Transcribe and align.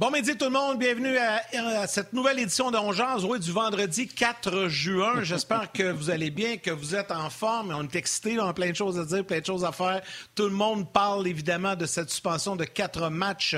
Bon 0.00 0.10
midi 0.10 0.34
tout 0.34 0.46
le 0.46 0.50
monde, 0.52 0.78
bienvenue 0.78 1.18
à, 1.18 1.86
cette 1.86 2.14
nouvelle 2.14 2.38
édition 2.38 2.70
de 2.70 2.78
Ongeance, 2.78 3.22
oui, 3.22 3.38
du 3.38 3.52
vendredi 3.52 4.08
4 4.08 4.66
juin. 4.66 5.16
J'espère 5.22 5.70
que 5.72 5.92
vous 5.92 6.08
allez 6.08 6.30
bien, 6.30 6.56
que 6.56 6.70
vous 6.70 6.94
êtes 6.94 7.10
en 7.10 7.28
forme. 7.28 7.70
On 7.76 7.82
est 7.82 7.96
excités, 7.96 8.40
on 8.40 8.46
a 8.46 8.54
plein 8.54 8.70
de 8.70 8.74
choses 8.76 8.98
à 8.98 9.04
dire, 9.04 9.26
plein 9.26 9.40
de 9.40 9.44
choses 9.44 9.62
à 9.62 9.72
faire. 9.72 10.00
Tout 10.34 10.44
le 10.44 10.54
monde 10.54 10.90
parle 10.90 11.28
évidemment 11.28 11.76
de 11.76 11.84
cette 11.84 12.08
suspension 12.08 12.56
de 12.56 12.64
quatre 12.64 13.10
matchs 13.10 13.56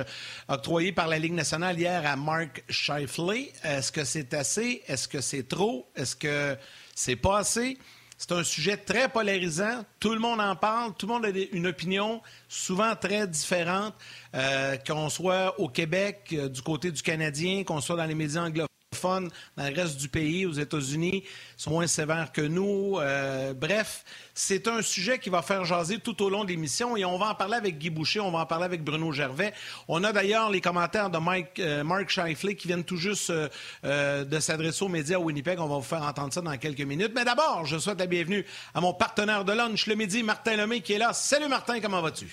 octroyés 0.49 0.91
par 0.91 1.07
la 1.07 1.21
Ligue 1.21 1.35
nationale 1.35 1.79
hier 1.79 2.05
à 2.05 2.17
Mark 2.17 2.65
Scheifele. 2.69 3.47
Est-ce 3.63 3.93
que 3.93 4.03
c'est 4.03 4.35
assez? 4.35 4.83
Est-ce 4.89 5.07
que 5.07 5.21
c'est 5.21 5.47
trop? 5.47 5.93
Est-ce 5.95 6.17
que 6.17 6.57
c'est 6.93 7.15
pas 7.15 7.39
assez? 7.39 7.79
C'est 8.23 8.35
un 8.35 8.45
sujet 8.45 8.77
très 8.77 9.09
polarisant. 9.09 9.85
Tout 9.99 10.13
le 10.13 10.21
monde 10.21 10.41
en 10.41 10.55
parle. 10.55 10.95
Tout 10.97 11.09
le 11.09 11.13
monde 11.15 11.25
a 11.25 11.31
une 11.51 11.67
opinion 11.67 12.23
souvent 12.49 12.95
très 12.95 13.27
différente, 13.27 13.95
euh, 14.37 14.77
qu'on 14.77 15.09
soit 15.09 15.59
au 15.59 15.69
Québec, 15.69 16.29
euh, 16.33 16.49
du 16.49 16.63
côté 16.63 16.93
du 16.93 17.03
Canadien, 17.03 17.65
qu'on 17.65 17.81
soit 17.81 17.97
dans 17.97 18.05
les 18.05 18.15
médias 18.15 18.43
anglophones 18.45 18.69
dans 19.03 19.21
le 19.57 19.75
reste 19.75 19.97
du 19.99 20.09
pays, 20.09 20.47
aux 20.47 20.53
États-Unis, 20.53 21.25
sont 21.57 21.71
moins 21.71 21.87
sévères 21.87 22.33
que 22.33 22.41
nous. 22.41 22.99
Euh, 22.99 23.55
bref, 23.55 24.05
c'est 24.35 24.69
un 24.69 24.83
sujet 24.83 25.19
qui 25.19 25.31
va 25.31 25.43
faire 25.43 25.65
jaser 25.65 25.99
tout 25.99 26.23
au 26.23 26.31
long 26.31 26.45
de 26.45 26.51
l'émission 26.51 26.97
et 26.97 27.05
on 27.05 27.19
va 27.19 27.31
en 27.31 27.35
parler 27.35 27.57
avec 27.57 27.79
Guy 27.79 27.91
Boucher, 27.91 28.21
on 28.21 28.31
va 28.31 28.41
en 28.41 28.47
parler 28.47 28.65
avec 28.65 28.83
Bruno 28.83 29.13
Gervais. 29.13 29.53
On 29.89 30.05
a 30.05 30.13
d'ailleurs 30.13 30.51
les 30.51 30.61
commentaires 30.61 31.11
de 31.11 31.19
Mike, 31.19 31.59
euh, 31.59 31.85
Mark 31.85 32.09
Shifley 32.09 32.55
qui 32.55 32.69
viennent 32.69 32.85
tout 32.85 32.97
juste 32.97 33.31
euh, 33.31 34.25
de 34.25 34.41
s'adresser 34.41 34.85
aux 34.85 34.89
médias 34.89 35.17
à 35.17 35.21
Winnipeg. 35.21 35.59
On 35.59 35.69
va 35.69 35.77
vous 35.77 35.83
faire 35.83 36.03
entendre 36.03 36.33
ça 36.33 36.41
dans 36.41 36.57
quelques 36.57 36.81
minutes. 36.81 37.13
Mais 37.15 37.25
d'abord, 37.25 37.65
je 37.65 37.79
souhaite 37.79 37.99
la 37.99 38.07
bienvenue 38.07 38.45
à 38.75 38.81
mon 38.81 38.95
partenaire 38.95 39.45
de 39.45 39.53
lunch 39.53 39.87
le 39.87 39.95
midi, 39.95 40.23
Martin 40.23 40.57
Lemay, 40.57 40.81
qui 40.81 40.95
est 40.95 40.99
là. 40.99 41.13
Salut 41.13 41.49
Martin, 41.49 41.81
comment 41.81 42.03
vas-tu? 42.03 42.27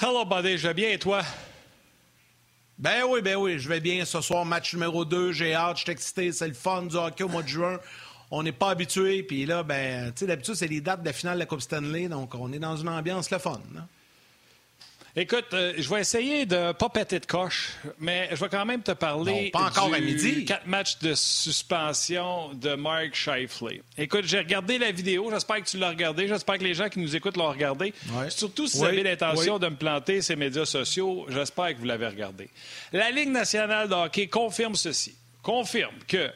Hello, 0.00 0.24
buddy, 0.24 0.58
je 0.58 0.68
vais 0.68 0.74
bien 0.74 0.90
et 0.90 0.98
toi? 0.98 1.22
Ben 2.78 3.04
oui, 3.08 3.22
ben 3.22 3.36
oui, 3.36 3.58
je 3.58 3.68
vais 3.68 3.80
bien 3.80 4.04
ce 4.04 4.20
soir, 4.20 4.44
match 4.44 4.74
numéro 4.74 5.04
2, 5.04 5.30
j'ai 5.30 5.54
hâte, 5.54 5.76
je 5.76 5.82
suis 5.82 5.92
excité, 5.92 6.32
c'est 6.32 6.48
le 6.48 6.54
fun 6.54 6.82
du 6.82 6.96
hockey 6.96 7.22
au 7.22 7.28
mois 7.28 7.42
de 7.42 7.48
juin. 7.48 7.78
On 8.32 8.42
n'est 8.42 8.52
pas 8.52 8.70
habitué, 8.70 9.22
puis 9.22 9.46
là, 9.46 9.62
ben, 9.62 10.12
tu 10.12 10.20
sais, 10.20 10.26
d'habitude, 10.26 10.54
c'est 10.54 10.66
les 10.66 10.80
dates 10.80 11.00
de 11.00 11.06
la 11.06 11.12
finale 11.12 11.34
de 11.34 11.40
la 11.40 11.46
Coupe 11.46 11.60
Stanley, 11.60 12.08
donc 12.08 12.34
on 12.34 12.52
est 12.52 12.58
dans 12.58 12.76
une 12.76 12.88
ambiance 12.88 13.30
le 13.30 13.38
fun. 13.38 13.60
Là. 13.74 13.86
Écoute, 15.16 15.46
euh, 15.52 15.74
je 15.78 15.88
vais 15.88 16.00
essayer 16.00 16.44
de 16.44 16.72
pas 16.72 16.88
péter 16.88 17.20
de 17.20 17.26
coche, 17.26 17.70
mais 18.00 18.28
je 18.32 18.36
vais 18.36 18.48
quand 18.48 18.64
même 18.64 18.82
te 18.82 18.90
parler 18.90 19.50
pas 19.52 19.66
encore 19.66 19.94
à 19.94 20.00
midi. 20.00 20.44
quatre 20.44 20.66
matchs 20.66 20.98
de 20.98 21.14
suspension 21.14 22.52
de 22.54 22.74
Mark 22.74 23.14
Scheifele. 23.14 23.82
Écoute, 23.96 24.24
j'ai 24.24 24.38
regardé 24.38 24.76
la 24.76 24.90
vidéo, 24.90 25.30
j'espère 25.30 25.62
que 25.62 25.68
tu 25.70 25.78
l'as 25.78 25.90
regardé, 25.90 26.26
j'espère 26.26 26.58
que 26.58 26.64
les 26.64 26.74
gens 26.74 26.88
qui 26.88 26.98
nous 26.98 27.14
écoutent 27.14 27.36
l'ont 27.36 27.50
regardé. 27.50 27.94
Surtout 28.28 28.66
si 28.66 28.78
vous 28.78 28.84
avez 28.84 29.04
l'intention 29.04 29.60
de 29.60 29.68
me 29.68 29.76
planter 29.76 30.20
ces 30.20 30.34
médias 30.34 30.64
sociaux, 30.64 31.26
j'espère 31.28 31.74
que 31.74 31.78
vous 31.78 31.86
l'avez 31.86 32.08
regardé. 32.08 32.48
La 32.92 33.12
Ligue 33.12 33.30
nationale 33.30 33.88
de 33.88 33.94
hockey 33.94 34.26
confirme 34.26 34.74
ceci, 34.74 35.14
confirme 35.44 35.94
que 36.08 36.28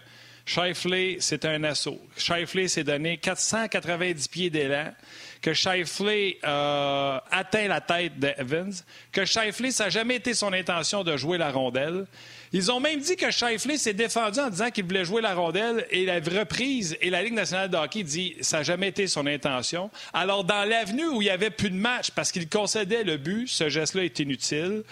Scheifele, 0.47 1.17
c'est 1.21 1.45
un 1.45 1.65
assaut. 1.65 2.01
Scheifele 2.17 2.69
s'est 2.69 2.85
donné 2.85 3.19
490 3.19 4.29
pieds 4.29 4.51
d'élan 4.51 4.93
que 5.41 5.55
Shifley 5.55 6.39
euh, 6.45 7.19
atteint 7.31 7.69
la 7.69 7.81
tête 7.81 8.19
d'Evans, 8.19 8.83
que 9.13 9.25
Shifley, 9.25 9.71
ça 9.71 9.85
n'a 9.85 9.91
jamais 9.91 10.17
été 10.17 10.35
son 10.35 10.53
intention 10.53 11.05
de 11.05 11.17
jouer 11.17 11.39
la 11.39 11.51
rondelle. 11.51 12.07
Ils 12.53 12.73
ont 12.73 12.81
même 12.81 13.01
dit 13.01 13.17
que 13.17 13.31
Shifley 13.31 13.77
s'est 13.77 13.93
défendu 13.93 14.41
en 14.41 14.49
disant 14.49 14.71
qu'il 14.71 14.85
voulait 14.85 15.05
jouer 15.05 15.21
la 15.21 15.35
rondelle 15.35 15.87
et 15.91 16.07
la 16.07 16.15
reprise 16.15 16.97
et 17.01 17.11
la 17.11 17.23
Ligue 17.23 17.35
nationale 17.35 17.69
de 17.69 17.77
hockey 17.77 18.03
dit 18.03 18.37
ça 18.41 18.59
n'a 18.59 18.63
jamais 18.63 18.89
été 18.89 19.07
son 19.07 19.27
intention. 19.27 19.91
Alors, 20.15 20.45
dans 20.45 20.67
l'avenue 20.67 21.07
où 21.09 21.21
il 21.21 21.27
n'y 21.27 21.31
avait 21.31 21.51
plus 21.51 21.71
de 21.71 21.77
match 21.77 22.11
parce 22.11 22.33
qu'il 22.33 22.49
concédait 22.49 23.05
le 23.05 23.19
but, 23.19 23.49
ce 23.49 23.69
geste-là 23.69 24.05
est 24.05 24.19
inutile. 24.19 24.83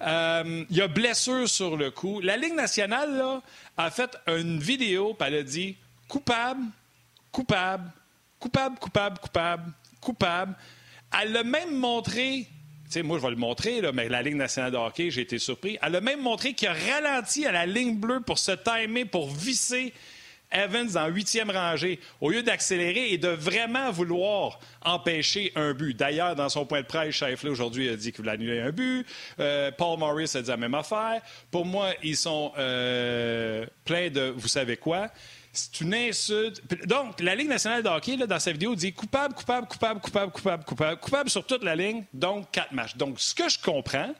Euh, 0.00 0.64
il 0.68 0.76
y 0.76 0.82
a 0.82 0.88
blessure 0.88 1.48
sur 1.48 1.76
le 1.76 1.90
coup. 1.90 2.20
La 2.20 2.36
Ligue 2.36 2.54
nationale 2.54 3.40
a 3.76 3.90
fait 3.90 4.16
une 4.26 4.58
vidéo, 4.58 5.14
puis 5.14 5.28
elle 5.28 5.36
a 5.36 5.42
dit 5.42 5.76
coupable, 6.08 6.62
coupable, 7.30 7.90
coupable, 8.40 8.76
coupable, 8.78 9.18
coupable 9.18 9.72
coupable. 10.04 10.54
Elle 11.20 11.32
l'a 11.32 11.42
même 11.42 11.74
montré 11.74 12.48
moi, 13.02 13.18
je 13.18 13.22
vais 13.24 13.30
le 13.30 13.36
montrer, 13.36 13.80
mais 13.92 14.08
la 14.08 14.22
Ligue 14.22 14.36
nationale 14.36 14.70
de 14.72 14.76
hockey, 14.76 15.10
j'ai 15.10 15.22
été 15.22 15.38
surpris. 15.38 15.78
Elle 15.82 15.96
a 15.96 16.00
même 16.00 16.20
montré 16.20 16.54
qu'il 16.54 16.68
a 16.68 16.74
ralenti 16.74 17.46
à 17.46 17.52
la 17.52 17.66
ligne 17.66 17.96
bleue 17.96 18.20
pour 18.20 18.38
se 18.38 18.52
timer, 18.52 19.04
pour 19.04 19.28
visser 19.28 19.92
Evans 20.52 20.96
en 20.96 21.08
huitième 21.08 21.50
rangée, 21.50 21.98
au 22.20 22.30
lieu 22.30 22.42
d'accélérer 22.42 23.12
et 23.12 23.18
de 23.18 23.28
vraiment 23.28 23.90
vouloir 23.90 24.60
empêcher 24.82 25.50
un 25.56 25.74
but. 25.74 25.96
D'ailleurs, 25.96 26.36
dans 26.36 26.48
son 26.48 26.64
point 26.64 26.82
de 26.82 26.86
presse, 26.86 27.14
Scheifele 27.14 27.50
aujourd'hui 27.50 27.88
a 27.88 27.96
dit 27.96 28.12
qu'il 28.12 28.18
voulait 28.18 28.34
annuler 28.34 28.60
un 28.60 28.70
but. 28.70 29.04
Euh, 29.40 29.72
Paul 29.76 29.98
Morris 29.98 30.30
a 30.34 30.42
dit 30.42 30.48
la 30.50 30.56
même 30.56 30.74
affaire. 30.74 31.20
Pour 31.50 31.66
moi, 31.66 31.90
ils 32.04 32.16
sont 32.16 32.52
euh, 32.56 33.66
pleins 33.84 34.10
de 34.10 34.32
vous 34.36 34.48
savez 34.48 34.76
quoi? 34.76 35.10
C'est 35.56 35.80
une 35.82 35.94
insulte. 35.94 36.60
Donc, 36.84 37.20
la 37.20 37.36
Ligue 37.36 37.48
nationale 37.48 37.80
de 37.80 37.88
hockey, 37.88 38.16
dans 38.16 38.40
sa 38.40 38.50
vidéo, 38.50 38.74
dit 38.74 38.92
coupable, 38.92 39.34
coupable, 39.34 39.68
coupable, 39.68 40.00
coupable, 40.00 40.32
coupable, 40.32 40.64
coupable, 40.64 41.00
coupable 41.00 41.30
sur 41.30 41.46
toute 41.46 41.62
la 41.62 41.76
ligne, 41.76 42.04
donc 42.12 42.50
quatre 42.50 42.72
matchs. 42.72 42.96
Donc, 42.96 43.20
ce 43.20 43.32
que 43.36 43.48
je 43.48 43.60
comprends, 43.60 44.12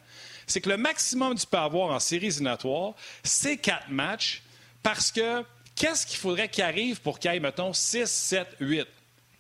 c'est 0.47 0.61
que 0.61 0.69
le 0.69 0.77
maximum 0.77 1.35
que 1.35 1.41
tu 1.41 1.47
peux 1.49 1.59
avoir 1.59 1.91
en 1.91 1.99
séries 1.99 2.27
éliminatoires, 2.27 2.95
c'est 3.25 3.57
quatre 3.57 3.89
matchs, 3.89 4.43
parce 4.85 5.11
que 5.11 5.43
qu'est-ce 5.75 6.07
qu'il 6.07 6.19
faudrait 6.19 6.49
qu'il 6.49 6.63
arrive 6.63 7.01
pour 7.01 7.19
qu'il 7.19 7.33
y 7.33 7.37
ait, 7.37 7.41
mettons, 7.41 7.73
6, 7.73 8.07
7, 8.07 8.47
8 8.61 8.87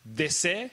décès, 0.05 0.71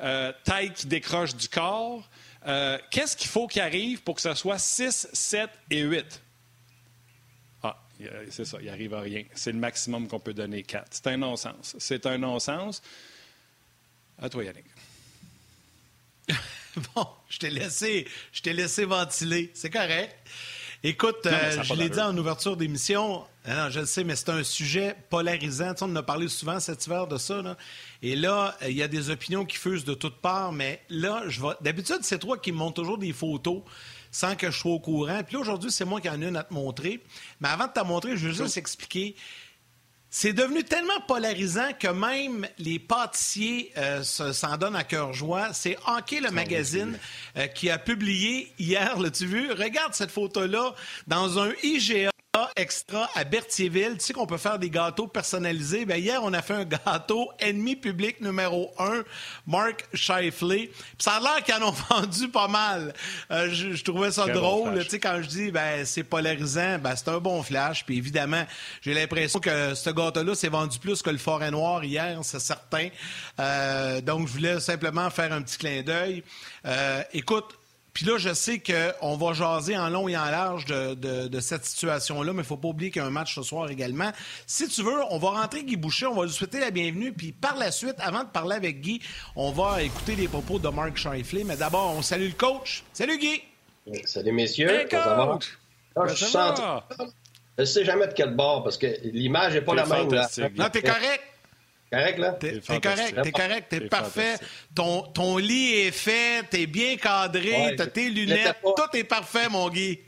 euh, 0.00 0.32
taille 0.42 0.72
qui 0.72 0.88
décroche 0.88 1.36
du 1.36 1.48
corps? 1.48 2.02
Euh, 2.48 2.78
qu'est-ce 2.90 3.16
qu'il 3.16 3.30
faut 3.30 3.46
qu'il 3.46 3.62
arrive 3.62 4.02
pour 4.02 4.16
que 4.16 4.20
ce 4.20 4.34
soit 4.34 4.58
6, 4.58 5.08
7 5.12 5.50
et 5.70 5.82
8? 5.82 6.20
C'est 8.30 8.44
ça, 8.44 8.58
il 8.60 8.68
arrive 8.68 8.94
à 8.94 9.00
rien. 9.00 9.24
C'est 9.34 9.52
le 9.52 9.58
maximum 9.58 10.08
qu'on 10.08 10.20
peut 10.20 10.34
donner, 10.34 10.62
4. 10.62 10.86
C'est 10.90 11.06
un 11.06 11.16
non-sens. 11.16 11.76
C'est 11.78 12.06
un 12.06 12.18
non-sens. 12.18 12.82
À 14.18 14.28
toi, 14.28 14.44
Yannick. 14.44 14.64
bon, 16.94 17.06
je 17.28 17.38
t'ai 17.38 17.50
laissé, 17.50 18.06
je 18.32 18.42
t'ai 18.42 18.52
laissé 18.52 18.84
ventiler. 18.84 19.50
C'est 19.54 19.70
correct. 19.70 20.14
Écoute, 20.86 21.24
euh, 21.24 21.62
je 21.62 21.74
l'ai 21.74 21.88
dit 21.88 22.00
en 22.00 22.14
ouverture 22.16 22.58
d'émission, 22.58 23.24
ah 23.46 23.70
je 23.70 23.80
le 23.80 23.86
sais, 23.86 24.04
mais 24.04 24.16
c'est 24.16 24.28
un 24.28 24.44
sujet 24.44 24.94
polarisant. 25.08 25.72
Tu 25.72 25.82
on 25.82 25.86
en 25.86 25.96
a 25.96 26.02
parlé 26.02 26.28
souvent 26.28 26.60
cet 26.60 26.84
hiver 26.84 27.06
de 27.06 27.16
ça. 27.16 27.56
Et 28.02 28.16
là, 28.16 28.54
il 28.66 28.76
y 28.76 28.82
a 28.82 28.88
des 28.88 29.08
opinions 29.08 29.46
qui 29.46 29.56
fusent 29.56 29.86
de 29.86 29.94
toutes 29.94 30.20
parts, 30.20 30.52
mais 30.52 30.82
là, 30.90 31.22
je 31.26 31.40
vais. 31.40 31.54
D'habitude, 31.62 32.00
c'est 32.02 32.18
toi 32.18 32.36
qui 32.36 32.52
me 32.52 32.58
montres 32.58 32.74
toujours 32.74 32.98
des 32.98 33.14
photos 33.14 33.62
sans 34.14 34.36
que 34.36 34.50
je 34.52 34.56
sois 34.56 34.72
au 34.72 34.78
courant. 34.78 35.22
Puis 35.24 35.34
là, 35.34 35.40
aujourd'hui, 35.40 35.72
c'est 35.72 35.84
moi 35.84 36.00
qui 36.00 36.08
en 36.08 36.22
ai 36.22 36.28
une 36.28 36.36
à 36.36 36.44
te 36.44 36.54
montrer. 36.54 37.02
Mais 37.40 37.48
avant 37.48 37.66
de 37.66 37.72
te 37.72 37.84
montrer, 37.84 38.16
je 38.16 38.28
veux 38.28 38.32
juste 38.32 38.56
expliquer. 38.56 39.16
C'est 40.08 40.32
devenu 40.32 40.62
tellement 40.62 41.00
polarisant 41.08 41.72
que 41.78 41.88
même 41.88 42.46
les 42.58 42.78
pâtissiers 42.78 43.72
euh, 43.76 44.04
s'en 44.04 44.56
donnent 44.56 44.76
à 44.76 44.84
cœur 44.84 45.12
joie. 45.12 45.52
C'est 45.52 45.76
Hockey 45.88 46.20
le 46.20 46.30
magazine 46.30 46.96
euh, 47.36 47.48
qui 47.48 47.68
a 47.70 47.78
publié 47.78 48.52
hier, 48.56 49.00
l'as-tu 49.00 49.26
vu? 49.26 49.50
Regarde 49.50 49.94
cette 49.94 50.12
photo-là 50.12 50.76
dans 51.08 51.40
un 51.40 51.50
IGA 51.64 52.13
extra 52.56 53.08
à 53.14 53.24
Berthierville. 53.24 53.96
Tu 53.98 54.06
sais 54.06 54.12
qu'on 54.12 54.26
peut 54.26 54.38
faire 54.38 54.58
des 54.58 54.70
gâteaux 54.70 55.06
personnalisés. 55.06 55.84
Bien, 55.84 55.96
hier, 55.96 56.20
on 56.22 56.32
a 56.32 56.42
fait 56.42 56.54
un 56.54 56.64
gâteau 56.64 57.30
ennemi 57.38 57.76
public 57.76 58.20
numéro 58.20 58.72
un, 58.78 59.02
Mark 59.46 59.86
Shifley. 59.94 60.70
ça 60.98 61.14
a 61.14 61.20
l'air 61.20 61.44
qu'ils 61.44 61.54
en 61.54 61.68
ont 61.68 61.70
vendu 61.90 62.28
pas 62.28 62.48
mal. 62.48 62.94
Euh, 63.30 63.50
je, 63.50 63.82
trouvais 63.82 64.10
ça 64.10 64.26
drôle. 64.26 64.82
tu 64.84 64.90
sais, 64.90 64.98
quand 64.98 65.20
je 65.22 65.28
dis 65.28 65.50
ben 65.50 65.84
c'est 65.84 66.04
polarisant, 66.04 66.78
ben 66.78 66.94
c'est 66.96 67.08
un 67.08 67.18
bon 67.18 67.42
flash. 67.42 67.84
Puis 67.84 67.98
évidemment, 67.98 68.44
j'ai 68.82 68.94
l'impression 68.94 69.38
que 69.38 69.74
ce 69.74 69.90
gâteau-là 69.90 70.34
s'est 70.34 70.48
vendu 70.48 70.78
plus 70.78 71.02
que 71.02 71.10
le 71.10 71.18
Forêt 71.18 71.50
Noir 71.50 71.84
hier, 71.84 72.18
c'est 72.22 72.40
certain. 72.40 72.88
Euh, 73.40 74.00
donc, 74.00 74.28
je 74.28 74.32
voulais 74.32 74.60
simplement 74.60 75.10
faire 75.10 75.32
un 75.32 75.42
petit 75.42 75.58
clin 75.58 75.82
d'œil. 75.82 76.22
Euh, 76.66 77.02
écoute, 77.12 77.58
puis 77.94 78.04
là, 78.06 78.18
je 78.18 78.34
sais 78.34 78.60
qu'on 78.60 79.16
va 79.16 79.32
jaser 79.34 79.78
en 79.78 79.88
long 79.88 80.08
et 80.08 80.16
en 80.16 80.24
large 80.24 80.66
de, 80.66 81.40
cette 81.40 81.64
situation-là, 81.64 82.32
mais 82.32 82.38
il 82.38 82.42
ne 82.42 82.46
faut 82.46 82.56
pas 82.56 82.68
oublier 82.68 82.90
qu'il 82.90 83.00
y 83.00 83.04
a 83.04 83.06
un 83.06 83.10
match 83.10 83.36
ce 83.36 83.42
soir 83.44 83.70
également. 83.70 84.10
Si 84.48 84.66
tu 84.66 84.82
veux, 84.82 85.00
on 85.10 85.18
va 85.18 85.30
rentrer 85.30 85.62
Guy 85.62 85.76
Boucher, 85.76 86.06
on 86.06 86.14
va 86.14 86.24
lui 86.24 86.32
souhaiter 86.32 86.58
la 86.58 86.72
bienvenue, 86.72 87.12
puis 87.12 87.30
par 87.30 87.56
la 87.56 87.70
suite, 87.70 87.94
avant 88.00 88.24
de 88.24 88.28
parler 88.28 88.56
avec 88.56 88.80
Guy, 88.80 89.00
on 89.36 89.52
va 89.52 89.80
écouter 89.82 90.16
les 90.16 90.26
propos 90.26 90.58
de 90.58 90.68
Mark 90.68 90.96
Scheifele. 90.96 91.44
Mais 91.44 91.56
d'abord, 91.56 91.94
on 91.96 92.02
salue 92.02 92.26
le 92.26 92.32
coach. 92.32 92.82
Salut 92.92 93.16
Guy! 93.16 93.40
Salut 94.04 94.32
messieurs. 94.32 94.70
Hey, 94.70 94.88
coach! 94.88 95.56
Ah, 95.96 96.08
je, 96.08 97.60
ne 97.60 97.64
sais 97.64 97.84
jamais 97.84 98.08
de 98.08 98.12
quel 98.14 98.34
bord 98.34 98.64
parce 98.64 98.76
que 98.76 98.88
l'image 99.04 99.54
n'est 99.54 99.60
pas 99.60 99.76
la 99.76 99.86
même. 99.86 100.12
Là. 100.12 100.28
Non, 100.56 100.68
t'es 100.68 100.82
correct 100.82 101.22
correct, 101.94 102.18
là? 102.18 102.32
T'es 102.32 102.60
correct, 102.80 103.22
t'es 103.22 103.32
correct, 103.32 103.66
t'es 103.68 103.80
parfait. 103.82 104.36
Ton, 104.74 105.02
ton 105.02 105.36
lit 105.38 105.74
est 105.74 105.90
fait, 105.92 106.44
t'es 106.50 106.66
bien 106.66 106.96
cadré, 106.96 107.74
t'as 107.76 107.86
tes 107.86 108.10
lunettes, 108.10 108.56
tout 108.62 108.96
est 108.96 109.04
parfait, 109.04 109.48
mon 109.48 109.68
Guy. 109.68 110.00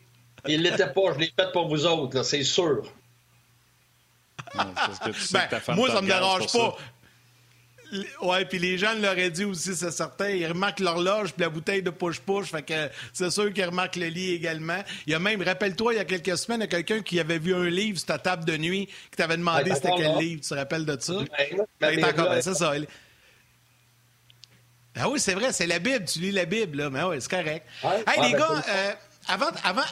Il 0.48 0.62
l'était 0.62 0.92
pas, 0.92 1.12
je 1.14 1.18
l'ai 1.18 1.32
fait 1.38 1.52
pour 1.52 1.68
vous 1.68 1.86
autres, 1.86 2.22
c'est 2.22 2.44
sûr. 2.44 2.84
ben, 4.54 5.74
moi, 5.74 5.90
ça 5.90 6.00
me 6.00 6.06
dérange 6.06 6.52
pas. 6.52 6.76
Ouais, 8.22 8.44
puis 8.44 8.58
les 8.58 8.78
gens 8.78 8.94
l'auraient 8.94 9.30
dit 9.30 9.44
aussi, 9.44 9.74
c'est 9.74 9.90
certain. 9.90 10.30
Ils 10.30 10.46
remarquent 10.46 10.80
l'horloge 10.80 11.32
puis 11.32 11.42
la 11.42 11.48
bouteille 11.48 11.82
de 11.82 11.90
push-push. 11.90 12.50
Fait 12.50 12.62
que 12.62 12.88
c'est 13.12 13.30
sûr 13.30 13.52
qu'ils 13.52 13.64
remarquent 13.64 13.96
le 13.96 14.06
lit 14.06 14.32
également. 14.32 14.82
Il 15.06 15.12
y 15.12 15.14
a 15.14 15.18
même, 15.18 15.42
rappelle-toi, 15.42 15.94
il 15.94 15.96
y 15.96 16.00
a 16.00 16.04
quelques 16.04 16.36
semaines, 16.38 16.60
il 16.60 16.64
y 16.64 16.66
a 16.66 16.82
quelqu'un 16.82 17.02
qui 17.02 17.20
avait 17.20 17.38
vu 17.38 17.54
un 17.54 17.68
livre 17.68 17.98
sur 17.98 18.06
ta 18.06 18.18
table 18.18 18.44
de 18.44 18.56
nuit, 18.56 18.86
qui 18.86 19.16
t'avait 19.16 19.36
demandé 19.36 19.74
c'était 19.74 19.90
quel 19.96 20.16
livre. 20.18 20.40
Tu 20.42 20.48
te 20.48 20.54
rappelles 20.54 20.84
de 20.84 20.96
ça? 21.00 21.14
c'est 22.40 22.54
ça. 22.54 22.72
Ah 24.98 25.10
oui, 25.10 25.20
c'est 25.20 25.34
vrai, 25.34 25.52
c'est 25.52 25.66
la 25.66 25.78
Bible. 25.78 26.04
Tu 26.06 26.20
lis 26.20 26.32
la 26.32 26.46
Bible, 26.46 26.78
là. 26.78 26.90
Mais 26.90 27.02
oui, 27.02 27.16
c'est 27.20 27.30
correct. 27.30 27.66
hey, 27.84 28.22
les 28.22 28.32
ben, 28.32 28.38
gars, 28.38 28.64
euh, 28.68 28.92
avant, 29.28 29.50
avant, 29.62 29.82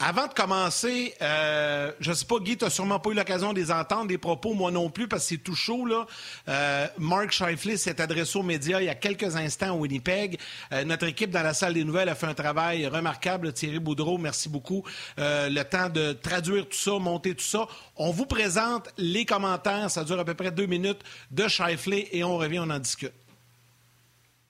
avant 0.00 0.28
de 0.28 0.32
commencer, 0.32 1.14
euh, 1.22 1.90
je 1.98 2.12
sais 2.12 2.24
pas, 2.24 2.38
Guy, 2.38 2.56
tu 2.56 2.64
n'as 2.64 2.70
sûrement 2.70 3.00
pas 3.00 3.10
eu 3.10 3.14
l'occasion 3.14 3.52
de 3.52 3.58
les 3.58 3.72
entendre, 3.72 4.06
des 4.06 4.18
propos, 4.18 4.54
moi 4.54 4.70
non 4.70 4.90
plus, 4.90 5.08
parce 5.08 5.24
que 5.24 5.28
c'est 5.30 5.42
tout 5.42 5.56
chaud. 5.56 5.86
Là. 5.86 6.06
Euh, 6.48 6.86
Mark 6.98 7.32
Scheifele 7.32 7.76
s'est 7.76 8.00
adressé 8.00 8.38
aux 8.38 8.44
médias 8.44 8.80
il 8.80 8.86
y 8.86 8.88
a 8.88 8.94
quelques 8.94 9.34
instants 9.34 9.74
au 9.74 9.80
Winnipeg. 9.80 10.38
Euh, 10.72 10.84
notre 10.84 11.06
équipe 11.08 11.30
dans 11.30 11.42
la 11.42 11.52
salle 11.52 11.74
des 11.74 11.82
nouvelles 11.82 12.08
a 12.08 12.14
fait 12.14 12.26
un 12.26 12.34
travail 12.34 12.86
remarquable. 12.86 13.52
Thierry 13.52 13.80
Boudreau, 13.80 14.18
merci 14.18 14.48
beaucoup. 14.48 14.84
Euh, 15.18 15.48
le 15.48 15.64
temps 15.64 15.88
de 15.88 16.12
traduire 16.12 16.68
tout 16.68 16.78
ça, 16.78 16.92
monter 16.98 17.34
tout 17.34 17.44
ça. 17.44 17.66
On 17.96 18.12
vous 18.12 18.26
présente 18.26 18.90
les 18.98 19.24
commentaires, 19.24 19.90
ça 19.90 20.04
dure 20.04 20.20
à 20.20 20.24
peu 20.24 20.34
près 20.34 20.52
deux 20.52 20.66
minutes, 20.66 21.02
de 21.32 21.48
Scheifele 21.48 22.04
et 22.12 22.22
on 22.22 22.38
revient, 22.38 22.60
on 22.60 22.70
en 22.70 22.78
discute. 22.78 23.12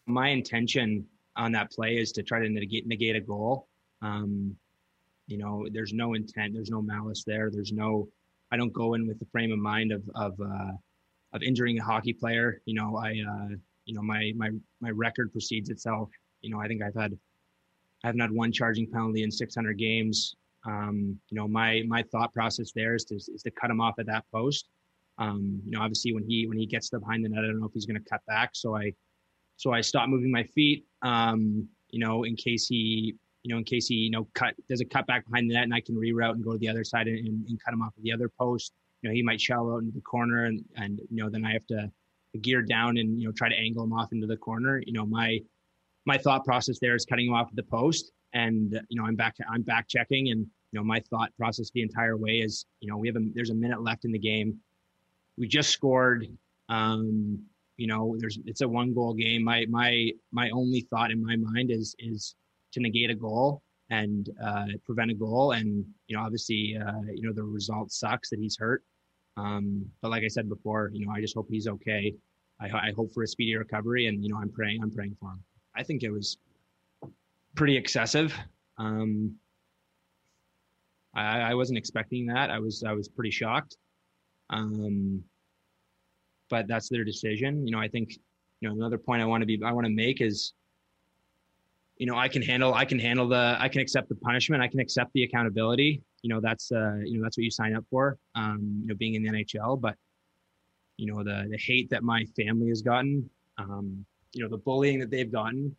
Intention 0.06 1.08
play 1.74 3.20
goal. 3.26 3.60
Um... 4.02 4.54
You 5.28 5.38
know, 5.38 5.66
there's 5.70 5.92
no 5.92 6.14
intent, 6.14 6.54
there's 6.54 6.70
no 6.70 6.82
malice 6.82 7.22
there. 7.24 7.50
There's 7.50 7.72
no, 7.72 8.08
I 8.50 8.56
don't 8.56 8.72
go 8.72 8.94
in 8.94 9.06
with 9.06 9.18
the 9.18 9.26
frame 9.26 9.52
of 9.52 9.58
mind 9.58 9.92
of 9.92 10.02
of 10.14 10.34
uh, 10.40 10.72
of 11.34 11.42
injuring 11.42 11.78
a 11.78 11.84
hockey 11.84 12.12
player. 12.14 12.60
You 12.64 12.74
know, 12.74 12.96
I 12.96 13.10
uh, 13.10 13.54
you 13.84 13.94
know 13.94 14.02
my 14.02 14.32
my 14.36 14.50
my 14.80 14.90
record 14.90 15.30
precedes 15.30 15.68
itself. 15.68 16.10
You 16.40 16.50
know, 16.50 16.60
I 16.60 16.66
think 16.66 16.82
I've 16.82 16.94
had 16.94 17.12
I 18.02 18.08
haven't 18.08 18.20
had 18.20 18.32
one 18.32 18.52
charging 18.52 18.90
penalty 18.90 19.22
in 19.22 19.30
600 19.30 19.78
games. 19.78 20.34
Um, 20.66 21.18
you 21.28 21.36
know, 21.36 21.46
my 21.46 21.82
my 21.86 22.02
thought 22.10 22.32
process 22.32 22.72
there 22.74 22.94
is 22.94 23.04
to 23.04 23.16
is 23.16 23.42
to 23.44 23.50
cut 23.50 23.70
him 23.70 23.80
off 23.80 23.98
at 23.98 24.06
that 24.06 24.24
post. 24.32 24.68
Um, 25.18 25.60
you 25.64 25.72
know, 25.72 25.82
obviously 25.82 26.12
when 26.12 26.24
he 26.24 26.46
when 26.46 26.58
he 26.58 26.66
gets 26.66 26.88
to 26.90 27.00
behind 27.00 27.24
the 27.24 27.28
net, 27.28 27.44
I 27.44 27.48
don't 27.48 27.60
know 27.60 27.66
if 27.66 27.72
he's 27.74 27.86
going 27.86 28.02
to 28.02 28.08
cut 28.08 28.20
back. 28.26 28.50
So 28.54 28.76
I 28.76 28.92
so 29.56 29.72
I 29.72 29.80
stop 29.80 30.08
moving 30.08 30.30
my 30.30 30.44
feet. 30.44 30.86
Um, 31.02 31.68
you 31.90 31.98
know, 31.98 32.24
in 32.24 32.36
case 32.36 32.66
he 32.66 33.16
you 33.48 33.54
know, 33.54 33.58
in 33.58 33.64
case 33.64 33.86
he, 33.86 33.94
you 33.94 34.10
know, 34.10 34.28
cut 34.34 34.54
does 34.68 34.82
a 34.82 34.84
cut 34.84 35.06
back 35.06 35.26
behind 35.26 35.48
the 35.48 35.54
net 35.54 35.62
and 35.62 35.72
I 35.72 35.80
can 35.80 35.94
reroute 35.94 36.32
and 36.32 36.44
go 36.44 36.52
to 36.52 36.58
the 36.58 36.68
other 36.68 36.84
side 36.84 37.08
and, 37.08 37.48
and 37.48 37.64
cut 37.64 37.72
him 37.72 37.80
off 37.80 37.96
of 37.96 38.02
the 38.02 38.12
other 38.12 38.28
post. 38.28 38.74
You 39.00 39.08
know, 39.08 39.14
he 39.14 39.22
might 39.22 39.40
shell 39.40 39.72
out 39.72 39.78
into 39.78 39.92
the 39.92 40.02
corner 40.02 40.44
and, 40.44 40.62
and, 40.76 41.00
you 41.08 41.22
know, 41.22 41.30
then 41.30 41.46
I 41.46 41.54
have 41.54 41.66
to 41.68 41.90
gear 42.42 42.60
down 42.60 42.98
and, 42.98 43.18
you 43.18 43.26
know, 43.26 43.32
try 43.32 43.48
to 43.48 43.56
angle 43.56 43.84
him 43.84 43.94
off 43.94 44.12
into 44.12 44.26
the 44.26 44.36
corner. 44.36 44.82
You 44.84 44.92
know, 44.92 45.06
my, 45.06 45.40
my 46.04 46.18
thought 46.18 46.44
process 46.44 46.78
there 46.78 46.94
is 46.94 47.06
cutting 47.06 47.28
him 47.28 47.32
off 47.32 47.48
at 47.48 47.56
the 47.56 47.62
post. 47.62 48.12
And, 48.34 48.78
you 48.90 49.00
know, 49.00 49.06
I'm 49.06 49.16
back, 49.16 49.36
I'm 49.50 49.62
back 49.62 49.88
checking 49.88 50.28
and, 50.28 50.40
you 50.40 50.78
know, 50.78 50.84
my 50.84 51.00
thought 51.08 51.32
process 51.38 51.70
the 51.70 51.80
entire 51.80 52.18
way 52.18 52.40
is, 52.40 52.66
you 52.80 52.90
know, 52.90 52.98
we 52.98 53.08
have 53.08 53.16
a, 53.16 53.20
there's 53.32 53.48
a 53.48 53.54
minute 53.54 53.82
left 53.82 54.04
in 54.04 54.12
the 54.12 54.18
game. 54.18 54.58
We 55.38 55.48
just 55.48 55.70
scored, 55.70 56.28
um, 56.68 57.42
you 57.78 57.86
know, 57.86 58.14
there's, 58.18 58.38
it's 58.44 58.60
a 58.60 58.68
one 58.68 58.92
goal 58.92 59.14
game. 59.14 59.42
My, 59.42 59.64
my, 59.70 60.10
my 60.32 60.50
only 60.50 60.82
thought 60.90 61.10
in 61.10 61.24
my 61.24 61.36
mind 61.36 61.70
is, 61.70 61.96
is, 61.98 62.34
to 62.72 62.80
negate 62.80 63.10
a 63.10 63.14
goal 63.14 63.62
and 63.90 64.30
uh, 64.44 64.66
prevent 64.84 65.10
a 65.10 65.14
goal. 65.14 65.52
And 65.52 65.84
you 66.06 66.16
know, 66.16 66.22
obviously, 66.22 66.76
uh, 66.76 67.00
you 67.14 67.22
know, 67.22 67.32
the 67.32 67.42
result 67.42 67.92
sucks 67.92 68.30
that 68.30 68.38
he's 68.38 68.56
hurt. 68.58 68.82
Um, 69.36 69.86
but 70.02 70.10
like 70.10 70.24
I 70.24 70.28
said 70.28 70.48
before, 70.48 70.90
you 70.92 71.06
know, 71.06 71.12
I 71.12 71.20
just 71.20 71.34
hope 71.34 71.46
he's 71.48 71.68
okay. 71.68 72.14
I, 72.60 72.66
I, 72.66 72.92
hope 72.96 73.12
for 73.12 73.22
a 73.22 73.26
speedy 73.26 73.54
recovery, 73.54 74.08
and 74.08 74.22
you 74.22 74.30
know, 74.30 74.38
I'm 74.40 74.50
praying. 74.50 74.82
I'm 74.82 74.90
praying 74.90 75.16
for 75.20 75.30
him. 75.30 75.42
I 75.76 75.84
think 75.84 76.02
it 76.02 76.10
was 76.10 76.38
pretty 77.54 77.76
excessive. 77.76 78.36
Um, 78.78 79.36
I, 81.14 81.40
I 81.40 81.54
wasn't 81.54 81.78
expecting 81.78 82.26
that. 82.26 82.50
I 82.50 82.58
was 82.58 82.82
I 82.82 82.92
was 82.92 83.08
pretty 83.08 83.30
shocked. 83.30 83.76
Um, 84.50 85.22
but 86.50 86.66
that's 86.66 86.88
their 86.88 87.04
decision. 87.04 87.66
You 87.66 87.72
know, 87.72 87.80
I 87.80 87.88
think 87.88 88.14
you 88.60 88.68
know 88.68 88.74
another 88.74 88.98
point 88.98 89.22
I 89.22 89.26
want 89.26 89.42
to 89.42 89.46
be 89.46 89.60
I 89.64 89.72
want 89.72 89.86
to 89.86 89.92
make 89.92 90.20
is 90.20 90.52
you 91.98 92.06
know, 92.06 92.16
I 92.16 92.28
can 92.28 92.42
handle, 92.42 92.74
I 92.74 92.84
can 92.84 92.98
handle 92.98 93.28
the, 93.28 93.56
I 93.58 93.68
can 93.68 93.80
accept 93.80 94.08
the 94.08 94.14
punishment. 94.14 94.62
I 94.62 94.68
can 94.68 94.78
accept 94.78 95.12
the 95.14 95.24
accountability. 95.24 96.00
You 96.22 96.30
know, 96.32 96.40
that's, 96.40 96.70
uh, 96.70 96.96
you 97.04 97.18
know, 97.18 97.24
that's 97.24 97.36
what 97.36 97.44
you 97.44 97.50
sign 97.50 97.74
up 97.74 97.84
for, 97.90 98.16
um, 98.36 98.78
you 98.82 98.86
know, 98.88 98.94
being 98.94 99.14
in 99.14 99.22
the 99.24 99.30
NHL. 99.30 99.80
But, 99.80 99.96
you 100.96 101.12
know, 101.12 101.24
the, 101.24 101.48
the 101.50 101.58
hate 101.58 101.90
that 101.90 102.04
my 102.04 102.24
family 102.36 102.68
has 102.68 102.82
gotten, 102.82 103.28
um, 103.58 104.04
you 104.32 104.42
know, 104.42 104.48
the 104.48 104.58
bullying 104.58 105.00
that 105.00 105.10
they've 105.10 105.30
gotten 105.30 105.74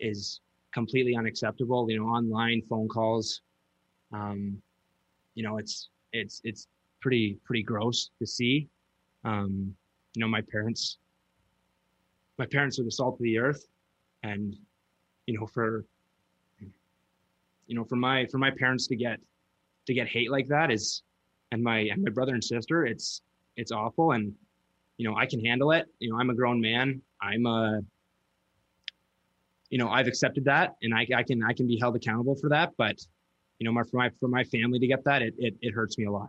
is 0.00 0.40
completely 0.72 1.16
unacceptable. 1.16 1.90
You 1.90 2.00
know, 2.00 2.06
online 2.06 2.62
phone 2.62 2.88
calls, 2.88 3.42
um, 4.12 4.60
you 5.34 5.42
know, 5.42 5.58
it's, 5.58 5.90
it's, 6.14 6.40
it's 6.44 6.66
pretty, 7.00 7.38
pretty 7.44 7.62
gross 7.62 8.10
to 8.18 8.26
see. 8.26 8.68
Um, 9.24 9.74
you 10.14 10.20
know, 10.20 10.28
my 10.28 10.40
parents, 10.40 10.96
my 12.38 12.46
parents 12.46 12.78
are 12.78 12.84
the 12.84 12.90
salt 12.90 13.14
of 13.14 13.22
the 13.22 13.38
earth 13.38 13.66
and 14.22 14.56
you 15.26 15.38
know, 15.38 15.46
for 15.46 15.84
you 17.66 17.76
know, 17.76 17.84
for 17.84 17.96
my 17.96 18.26
for 18.26 18.38
my 18.38 18.50
parents 18.50 18.86
to 18.88 18.96
get 18.96 19.18
to 19.86 19.94
get 19.94 20.08
hate 20.08 20.30
like 20.30 20.48
that 20.48 20.70
is 20.70 21.02
and 21.52 21.62
my 21.62 21.80
and 21.80 22.02
my 22.02 22.10
brother 22.10 22.34
and 22.34 22.42
sister, 22.42 22.86
it's 22.86 23.22
it's 23.56 23.72
awful 23.72 24.12
and 24.12 24.34
you 24.98 25.08
know, 25.08 25.16
I 25.16 25.26
can 25.26 25.44
handle 25.44 25.72
it. 25.72 25.86
You 25.98 26.10
know, 26.10 26.18
I'm 26.18 26.30
a 26.30 26.34
grown 26.34 26.60
man. 26.60 27.00
I'm 27.20 27.46
a 27.46 27.80
you 29.70 29.78
know, 29.78 29.88
I've 29.88 30.06
accepted 30.06 30.44
that 30.44 30.76
and 30.82 30.94
I, 30.94 31.06
I 31.16 31.22
can 31.22 31.42
I 31.42 31.52
can 31.52 31.66
be 31.66 31.78
held 31.78 31.96
accountable 31.96 32.36
for 32.36 32.50
that. 32.50 32.72
But, 32.76 32.98
you 33.58 33.64
know, 33.64 33.72
my 33.72 33.82
for 33.84 33.96
my 33.96 34.10
for 34.20 34.28
my 34.28 34.44
family 34.44 34.78
to 34.78 34.86
get 34.86 35.02
that, 35.04 35.22
it, 35.22 35.34
it, 35.38 35.54
it 35.60 35.72
hurts 35.72 35.98
me 35.98 36.04
a 36.04 36.10
lot. 36.10 36.28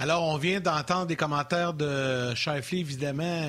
Alors, 0.00 0.22
on 0.22 0.36
vient 0.36 0.60
d'entendre 0.60 1.06
des 1.06 1.16
commentaires 1.16 1.74
de 1.74 2.32
Shifley, 2.36 2.78
évidemment. 2.78 3.48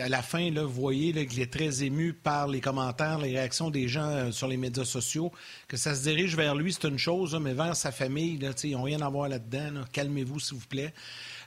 À 0.00 0.08
la 0.08 0.22
fin, 0.22 0.48
là, 0.52 0.62
vous 0.62 0.80
voyez 0.80 1.26
qu'il 1.26 1.40
est 1.40 1.52
très 1.52 1.82
ému 1.82 2.12
par 2.12 2.46
les 2.46 2.60
commentaires, 2.60 3.18
les 3.18 3.30
réactions 3.30 3.70
des 3.70 3.88
gens 3.88 4.08
euh, 4.08 4.30
sur 4.30 4.46
les 4.46 4.56
médias 4.56 4.84
sociaux. 4.84 5.32
Que 5.66 5.76
ça 5.76 5.96
se 5.96 6.04
dirige 6.04 6.36
vers 6.36 6.54
lui, 6.54 6.72
c'est 6.72 6.86
une 6.86 6.96
chose, 6.96 7.36
mais 7.42 7.54
vers 7.54 7.74
sa 7.74 7.90
famille, 7.90 8.38
là, 8.38 8.50
ils 8.62 8.70
n'ont 8.70 8.84
rien 8.84 9.00
à 9.00 9.08
voir 9.08 9.28
là-dedans. 9.28 9.82
Calmez-vous, 9.90 10.38
s'il 10.38 10.58
vous 10.58 10.66
plaît. 10.68 10.94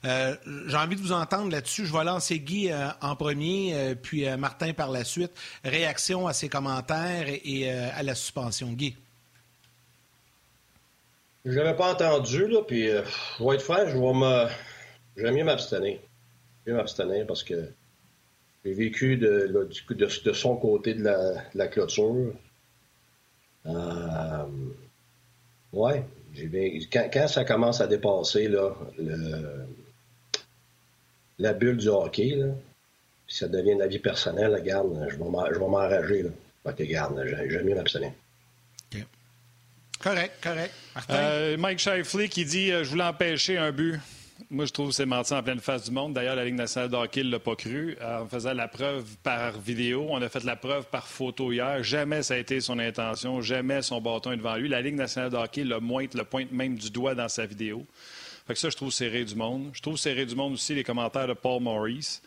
Euh, 0.03 0.35
j'ai 0.67 0.75
envie 0.75 0.97
de 0.97 1.01
vous 1.01 1.13
entendre 1.13 1.50
là-dessus. 1.50 1.85
Je 1.85 1.93
vais 1.93 2.03
lancer 2.03 2.41
Guy 2.41 2.69
euh, 2.69 2.89
en 3.00 3.15
premier, 3.15 3.95
puis 3.95 4.25
Martin 4.38 4.73
par 4.73 4.91
la 4.91 5.05
suite. 5.05 5.31
Réaction 5.63 6.27
à 6.27 6.33
ces 6.33 6.50
commentaires 6.50 7.27
et 7.29 7.71
à 7.71 8.03
la 8.03 8.13
suspension. 8.13 8.73
Guy. 8.73 8.97
Je 11.45 11.59
l'avais 11.59 11.75
pas 11.75 11.91
entendu, 11.93 12.47
là, 12.47 12.62
puis 12.65 12.89
euh, 12.89 13.03
je 13.38 13.43
vais 13.43 13.55
être 13.55 13.62
franc, 13.62 13.85
je 13.88 13.97
vais 13.97 14.13
me... 14.13 14.47
J'aime 15.17 15.35
mieux 15.35 15.43
m'abstenir. 15.43 16.00
mieux 16.65 16.73
m'abstenir 16.73 17.27
parce 17.27 17.43
que 17.43 17.69
j'ai 18.63 18.73
vécu 18.73 19.17
de, 19.17 19.47
de, 19.47 19.93
de, 19.93 20.33
son 20.33 20.55
côté 20.55 20.93
de 20.93 21.03
la, 21.03 21.33
de 21.33 21.57
la 21.57 21.67
clôture. 21.67 22.33
Euh, 23.65 24.45
ouais, 25.73 26.05
quand, 26.91 27.09
quand, 27.12 27.27
ça 27.27 27.43
commence 27.43 27.81
à 27.81 27.88
dépasser 27.88 28.47
là, 28.47 28.73
le, 28.97 29.65
la 31.39 31.53
bulle 31.53 31.77
du 31.77 31.89
hockey, 31.89 32.35
là, 32.35 32.53
puis 33.27 33.35
ça 33.35 33.50
devient 33.50 33.75
la 33.77 33.88
vie 33.88 34.00
personnelle, 34.00 34.62
garde, 34.63 35.07
je 35.09 35.17
vais 35.17 35.67
m'enrager. 35.67 36.25
Fait 36.63 36.75
que 36.75 36.83
garde, 36.83 37.21
j'aime 37.47 37.65
mieux 37.65 37.75
m'abstenir. 37.75 38.13
Correct, 40.03 40.33
correct. 40.43 40.74
Euh, 41.12 41.55
Mike 41.57 41.79
Shifley 41.79 42.27
qui 42.27 42.43
dit 42.43 42.74
euh, 42.74 42.83
Je 42.83 42.89
voulais 42.89 43.05
empêcher 43.05 43.57
un 43.57 43.72
but. 43.72 44.01
Moi, 44.50 44.65
je 44.65 44.74
trouve 44.74 44.89
que 44.89 44.95
c'est 44.95 45.05
menti 45.05 45.33
en 45.33 45.41
pleine 45.41 45.62
face 45.62 45.86
du 45.86 45.91
monde. 45.91 46.13
D'ailleurs, 46.13 46.36
la 46.36 46.43
Ligue 46.43 46.55
nationale 46.55 46.89
de 46.89 46.98
hockey 46.98 47.24
ne 47.24 47.31
l'a 47.31 47.39
pas 47.39 47.55
cru. 47.55 47.98
Euh, 48.01 48.19
on 48.24 48.27
faisait 48.27 48.53
la 48.53 48.67
preuve 48.67 49.05
par 49.24 49.57
vidéo. 49.60 50.07
On 50.10 50.22
a 50.22 50.27
fait 50.27 50.43
la 50.43 50.57
preuve 50.57 50.88
par 50.88 51.07
photo 51.07 51.53
hier. 51.53 51.81
Jamais 51.83 52.22
ça 52.22 52.33
a 52.33 52.38
été 52.38 52.60
son 52.60 52.79
intention. 52.79 53.41
Jamais 53.41 53.81
son 53.81 54.01
bâton 54.01 54.33
est 54.33 54.38
devant 54.38 54.57
lui. 54.57 54.67
La 54.67 54.81
Ligue 54.81 54.95
nationale 54.95 55.31
de 55.31 55.38
hockey 55.38 55.63
le 55.63 55.79
pointe, 55.79 56.15
le 56.15 56.25
pointe 56.25 56.51
même 56.51 56.75
du 56.75 56.91
doigt 56.91 57.15
dans 57.15 57.29
sa 57.29 57.45
vidéo. 57.45 57.86
Fait 58.45 58.55
que 58.55 58.60
ça, 58.60 58.69
je 58.69 58.75
trouve 58.75 58.91
serré 58.91 59.24
du 59.24 59.36
monde. 59.36 59.69
Je 59.72 59.81
trouve 59.81 59.95
serré 59.95 60.25
du 60.25 60.36
monde 60.36 60.53
aussi 60.53 60.75
les 60.75 60.83
commentaires 60.83 61.27
de 61.27 61.33
Paul 61.33 61.62
Maurice. 61.62 62.22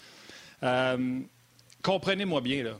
Comprenez-moi 1.83 2.41
bien, 2.41 2.65
là 2.65 2.79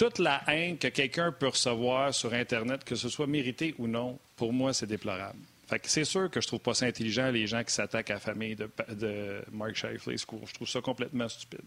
toute 0.00 0.18
la 0.18 0.42
haine 0.46 0.78
que 0.78 0.88
quelqu'un 0.88 1.30
peut 1.30 1.48
recevoir 1.48 2.14
sur 2.14 2.32
Internet, 2.32 2.84
que 2.84 2.94
ce 2.94 3.10
soit 3.10 3.26
mérité 3.26 3.74
ou 3.76 3.86
non, 3.86 4.18
pour 4.34 4.50
moi, 4.50 4.72
c'est 4.72 4.86
déplorable. 4.86 5.38
c'est 5.82 6.06
sûr 6.06 6.30
que 6.30 6.40
je 6.40 6.46
trouve 6.46 6.60
pas 6.60 6.72
ça 6.72 6.86
intelligent 6.86 7.30
les 7.30 7.46
gens 7.46 7.62
qui 7.62 7.74
s'attaquent 7.74 8.08
à 8.08 8.14
la 8.14 8.20
famille 8.20 8.56
de, 8.56 8.70
de 8.94 9.42
Mark 9.52 9.74
Shifley. 9.74 10.16
Je 10.16 10.54
trouve 10.54 10.66
ça 10.66 10.80
complètement 10.80 11.28
stupide. 11.28 11.60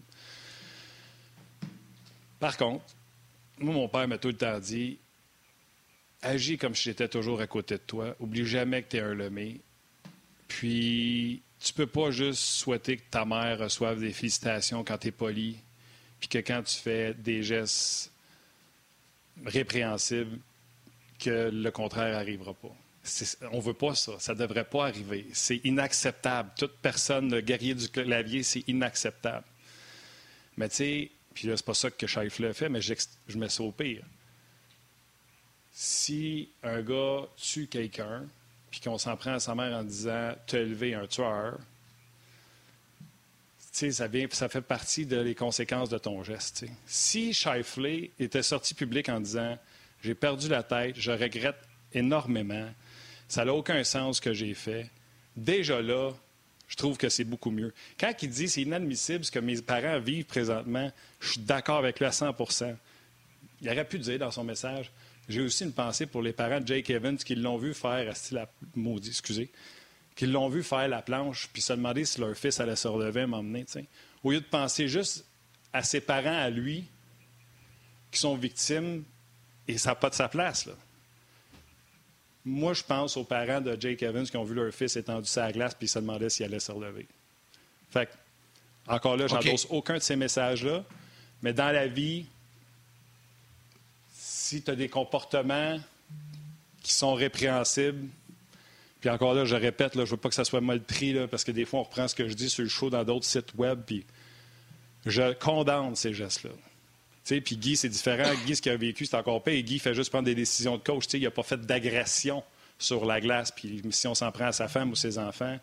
Par 2.40 2.56
contre, 2.56 2.84
moi, 3.60 3.72
mon 3.72 3.88
père 3.88 4.08
m'a 4.08 4.18
tout 4.18 4.28
le 4.28 4.36
temps 4.36 4.58
dit 4.58 4.98
agis 6.20 6.58
comme 6.58 6.74
si 6.74 6.82
j'étais 6.84 7.06
toujours 7.06 7.40
à 7.40 7.46
côté 7.46 7.76
de 7.76 7.82
toi. 7.86 8.16
Oublie 8.18 8.44
jamais 8.44 8.82
que 8.82 8.88
tu 8.88 8.96
es 8.96 9.00
un 9.00 9.14
lemé. 9.14 9.60
Puis, 10.48 11.40
tu 11.60 11.72
peux 11.72 11.86
pas 11.86 12.10
juste 12.10 12.40
souhaiter 12.40 12.96
que 12.96 13.08
ta 13.12 13.24
mère 13.24 13.60
reçoive 13.60 14.00
des 14.00 14.12
félicitations 14.12 14.82
quand 14.82 14.98
tu 14.98 15.08
es 15.08 15.12
poli, 15.12 15.56
puis 16.18 16.28
que 16.28 16.38
quand 16.38 16.64
tu 16.64 16.76
fais 16.76 17.14
des 17.14 17.44
gestes 17.44 18.10
répréhensibles, 19.44 20.38
que 21.18 21.50
le 21.52 21.70
contraire 21.70 22.12
n'arrivera 22.12 22.54
pas. 22.54 22.74
On 23.52 23.58
ne 23.58 23.62
veut 23.62 23.74
pas 23.74 23.94
ça. 23.94 24.18
Ça 24.18 24.34
ne 24.34 24.38
devrait 24.38 24.64
pas 24.64 24.86
arriver. 24.86 25.26
C'est 25.32 25.60
inacceptable. 25.64 26.50
Toute 26.56 26.76
personne, 26.78 27.30
le 27.30 27.40
guerrier 27.40 27.74
du 27.74 27.88
clavier, 27.88 28.42
c'est 28.42 28.66
inacceptable. 28.68 29.44
Mais 30.56 30.68
tu 30.68 30.76
sais, 30.76 31.10
puis 31.34 31.48
là, 31.48 31.56
c'est 31.56 31.66
pas 31.66 31.74
ça 31.74 31.90
que 31.90 32.06
Scheifele 32.06 32.54
fait, 32.54 32.68
mais 32.68 32.80
je 32.80 33.38
mets 33.38 33.48
ça 33.48 33.62
au 33.62 33.72
pire. 33.72 34.04
Si 35.72 36.50
un 36.62 36.80
gars 36.82 37.26
tue 37.36 37.66
quelqu'un, 37.66 38.24
puis 38.70 38.80
qu'on 38.80 38.98
s'en 38.98 39.16
prend 39.16 39.34
à 39.34 39.40
sa 39.40 39.54
mère 39.54 39.76
en 39.76 39.82
disant 39.82 40.34
T'as 40.46 40.58
élevé 40.60 40.94
un 40.94 41.06
tueur, 41.06 41.58
ça, 43.74 44.08
ça 44.30 44.48
fait 44.48 44.60
partie 44.60 45.06
des 45.06 45.34
conséquences 45.34 45.88
de 45.88 45.98
ton 45.98 46.22
geste. 46.22 46.64
Si 46.86 47.32
Scheifele 47.32 48.10
était 48.18 48.42
sorti 48.42 48.74
public 48.74 49.08
en 49.08 49.20
disant 49.20 49.58
J'ai 50.02 50.14
perdu 50.14 50.48
la 50.48 50.62
tête, 50.62 50.94
je 50.98 51.10
regrette 51.10 51.58
énormément, 51.92 52.68
ça 53.28 53.44
n'a 53.44 53.54
aucun 53.54 53.82
sens 53.84 54.16
ce 54.16 54.20
que 54.20 54.32
j'ai 54.32 54.54
fait, 54.54 54.90
déjà 55.36 55.80
là, 55.80 56.12
je 56.68 56.76
trouve 56.76 56.96
que 56.96 57.08
c'est 57.08 57.24
beaucoup 57.24 57.50
mieux. 57.50 57.72
Quand 57.98 58.12
il 58.22 58.30
dit 58.30 58.48
c'est 58.48 58.62
inadmissible 58.62 59.24
ce 59.24 59.30
que 59.30 59.38
mes 59.38 59.60
parents 59.60 59.98
vivent 60.00 60.24
présentement, 60.24 60.90
je 61.20 61.32
suis 61.32 61.40
d'accord 61.40 61.78
avec 61.78 61.98
lui 61.98 62.06
à 62.06 62.10
100% 62.10 62.74
Il 63.60 63.68
aurait 63.68 63.86
pu 63.86 63.98
dire 63.98 64.18
dans 64.18 64.30
son 64.30 64.44
message 64.44 64.90
j'ai 65.28 65.40
aussi 65.40 65.64
une 65.64 65.72
pensée 65.72 66.06
pour 66.06 66.22
les 66.22 66.32
parents 66.32 66.60
de 66.60 66.66
Jake 66.66 66.90
Evans 66.90 67.16
qui 67.16 67.34
l'ont 67.34 67.56
vu 67.56 67.72
faire, 67.72 68.12
la, 68.32 68.48
maudit, 68.74 69.08
excusez, 69.08 69.50
qui 70.14 70.26
l'ont 70.26 70.48
vu 70.48 70.62
faire 70.62 70.88
la 70.88 71.02
planche, 71.02 71.48
puis 71.52 71.62
se 71.62 71.72
demander 71.72 72.04
si 72.04 72.20
leur 72.20 72.36
fils 72.36 72.60
allait 72.60 72.76
se 72.76 72.88
relever 72.88 73.26
m'emmener. 73.26 73.66
Au 74.22 74.30
lieu 74.30 74.40
de 74.40 74.46
penser 74.46 74.88
juste 74.88 75.24
à 75.72 75.82
ses 75.82 76.00
parents, 76.00 76.36
à 76.36 76.50
lui, 76.50 76.84
qui 78.10 78.20
sont 78.20 78.36
victimes, 78.36 79.04
et 79.66 79.76
ça 79.76 79.90
n'a 79.90 79.94
pas 79.96 80.10
de 80.10 80.14
sa 80.14 80.28
place. 80.28 80.66
Là. 80.66 80.74
Moi, 82.44 82.74
je 82.74 82.82
pense 82.82 83.16
aux 83.16 83.24
parents 83.24 83.60
de 83.60 83.76
Jake 83.80 84.02
Evans 84.02 84.26
qui 84.26 84.36
ont 84.36 84.44
vu 84.44 84.54
leur 84.54 84.72
fils 84.72 84.96
étendu 84.96 85.26
sur 85.26 85.40
la 85.40 85.50
glace 85.50 85.74
puis 85.74 85.88
se 85.88 85.98
demandaient 85.98 86.28
s'il 86.28 86.44
allait 86.44 86.60
se 86.60 86.70
relever. 86.70 87.08
Fait 87.90 88.08
encore 88.86 89.16
là, 89.16 89.26
j'endosse 89.26 89.66
aucun 89.70 89.94
de 89.94 90.02
ces 90.02 90.14
messages-là, 90.14 90.84
mais 91.42 91.54
dans 91.54 91.70
la 91.70 91.86
vie, 91.86 92.26
si 94.12 94.62
tu 94.62 94.70
as 94.70 94.76
des 94.76 94.90
comportements 94.90 95.80
qui 96.82 96.92
sont 96.92 97.14
répréhensibles, 97.14 98.08
puis 99.04 99.10
encore 99.10 99.34
là, 99.34 99.44
je 99.44 99.54
répète, 99.54 99.92
je 99.96 100.00
ne 100.00 100.06
veux 100.06 100.16
pas 100.16 100.30
que 100.30 100.34
ça 100.34 100.46
soit 100.46 100.62
mal 100.62 100.80
pris, 100.80 101.14
parce 101.30 101.44
que 101.44 101.52
des 101.52 101.66
fois, 101.66 101.80
on 101.80 101.82
reprend 101.82 102.08
ce 102.08 102.14
que 102.14 102.26
je 102.26 102.32
dis 102.32 102.48
sur 102.48 102.62
le 102.62 102.70
show 102.70 102.88
dans 102.88 103.04
d'autres 103.04 103.26
sites 103.26 103.52
web, 103.54 103.82
puis 103.84 104.02
je 105.04 105.34
condamne 105.34 105.94
ces 105.94 106.14
gestes-là. 106.14 106.52
Puis 107.42 107.58
Guy, 107.58 107.76
c'est 107.76 107.90
différent. 107.90 108.32
Guy, 108.46 108.56
ce 108.56 108.62
qu'il 108.62 108.72
a 108.72 108.78
vécu, 108.78 109.04
c'est 109.04 109.18
encore 109.18 109.42
pire. 109.42 109.62
Guy 109.62 109.78
fait 109.78 109.92
juste 109.92 110.08
prendre 110.08 110.24
des 110.24 110.34
décisions 110.34 110.78
de 110.78 110.82
coach. 110.82 111.04
il 111.12 111.20
n'a 111.20 111.30
pas 111.30 111.42
fait 111.42 111.60
d'agression 111.60 112.42
sur 112.78 113.04
la 113.04 113.20
glace. 113.20 113.50
Puis 113.50 113.82
si 113.90 114.06
on 114.06 114.14
s'en 114.14 114.32
prend 114.32 114.46
à 114.46 114.52
sa 114.52 114.68
femme 114.68 114.92
ou 114.92 114.94
ses 114.94 115.18
enfants, 115.18 115.58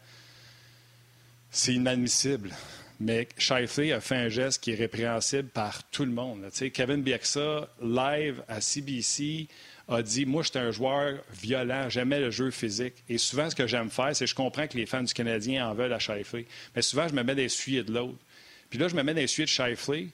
c'est 1.50 1.74
inadmissible. 1.74 2.52
Mais 3.00 3.28
Shifley 3.40 3.92
a 3.92 4.02
fait 4.02 4.18
un 4.18 4.30
geste 4.30 4.62
qui 4.62 4.74
est 4.74 4.76
répréhensible 4.76 5.50
par 5.50 5.84
tout 5.90 6.06
le 6.06 6.12
monde. 6.12 6.48
Kevin 6.72 7.02
Bieksa, 7.02 7.68
live 7.82 8.44
à 8.48 8.62
CBC, 8.62 9.48
a 9.92 10.02
dit 10.02 10.26
Moi, 10.26 10.44
j'étais 10.44 10.60
un 10.60 10.72
joueur 10.72 11.20
violent, 11.34 11.90
j'aimais 11.90 12.20
le 12.20 12.32
jeu 12.32 12.50
physique. 12.50 12.94
Et 13.10 13.18
souvent, 13.18 13.50
ce 13.50 13.56
que 13.56 13.68
j'aime 13.68 13.90
faire, 13.90 14.16
c'est 14.16 14.26
je 14.26 14.36
comprends 14.36 14.68
que 14.68 14.78
les 14.78 14.86
fans 14.86 15.04
du 15.04 15.14
Canadien 15.14 15.68
en 15.68 15.74
veulent 15.74 15.94
à 15.94 16.00
Shifley. 16.00 16.46
Mais 16.76 16.82
souvent, 16.82 17.08
je 17.08 17.14
me 17.14 17.24
mets 17.24 17.36
des 17.36 17.50
suyers 17.50 17.84
de 17.84 17.94
l'autre. 17.94 18.18
Puis 18.70 18.80
là, 18.80 18.88
je 18.88 18.96
me 18.96 19.04
mets 19.04 19.14
des 19.14 19.28
suyers 19.28 19.46
de 19.46 19.50
Shifley. 19.50 20.08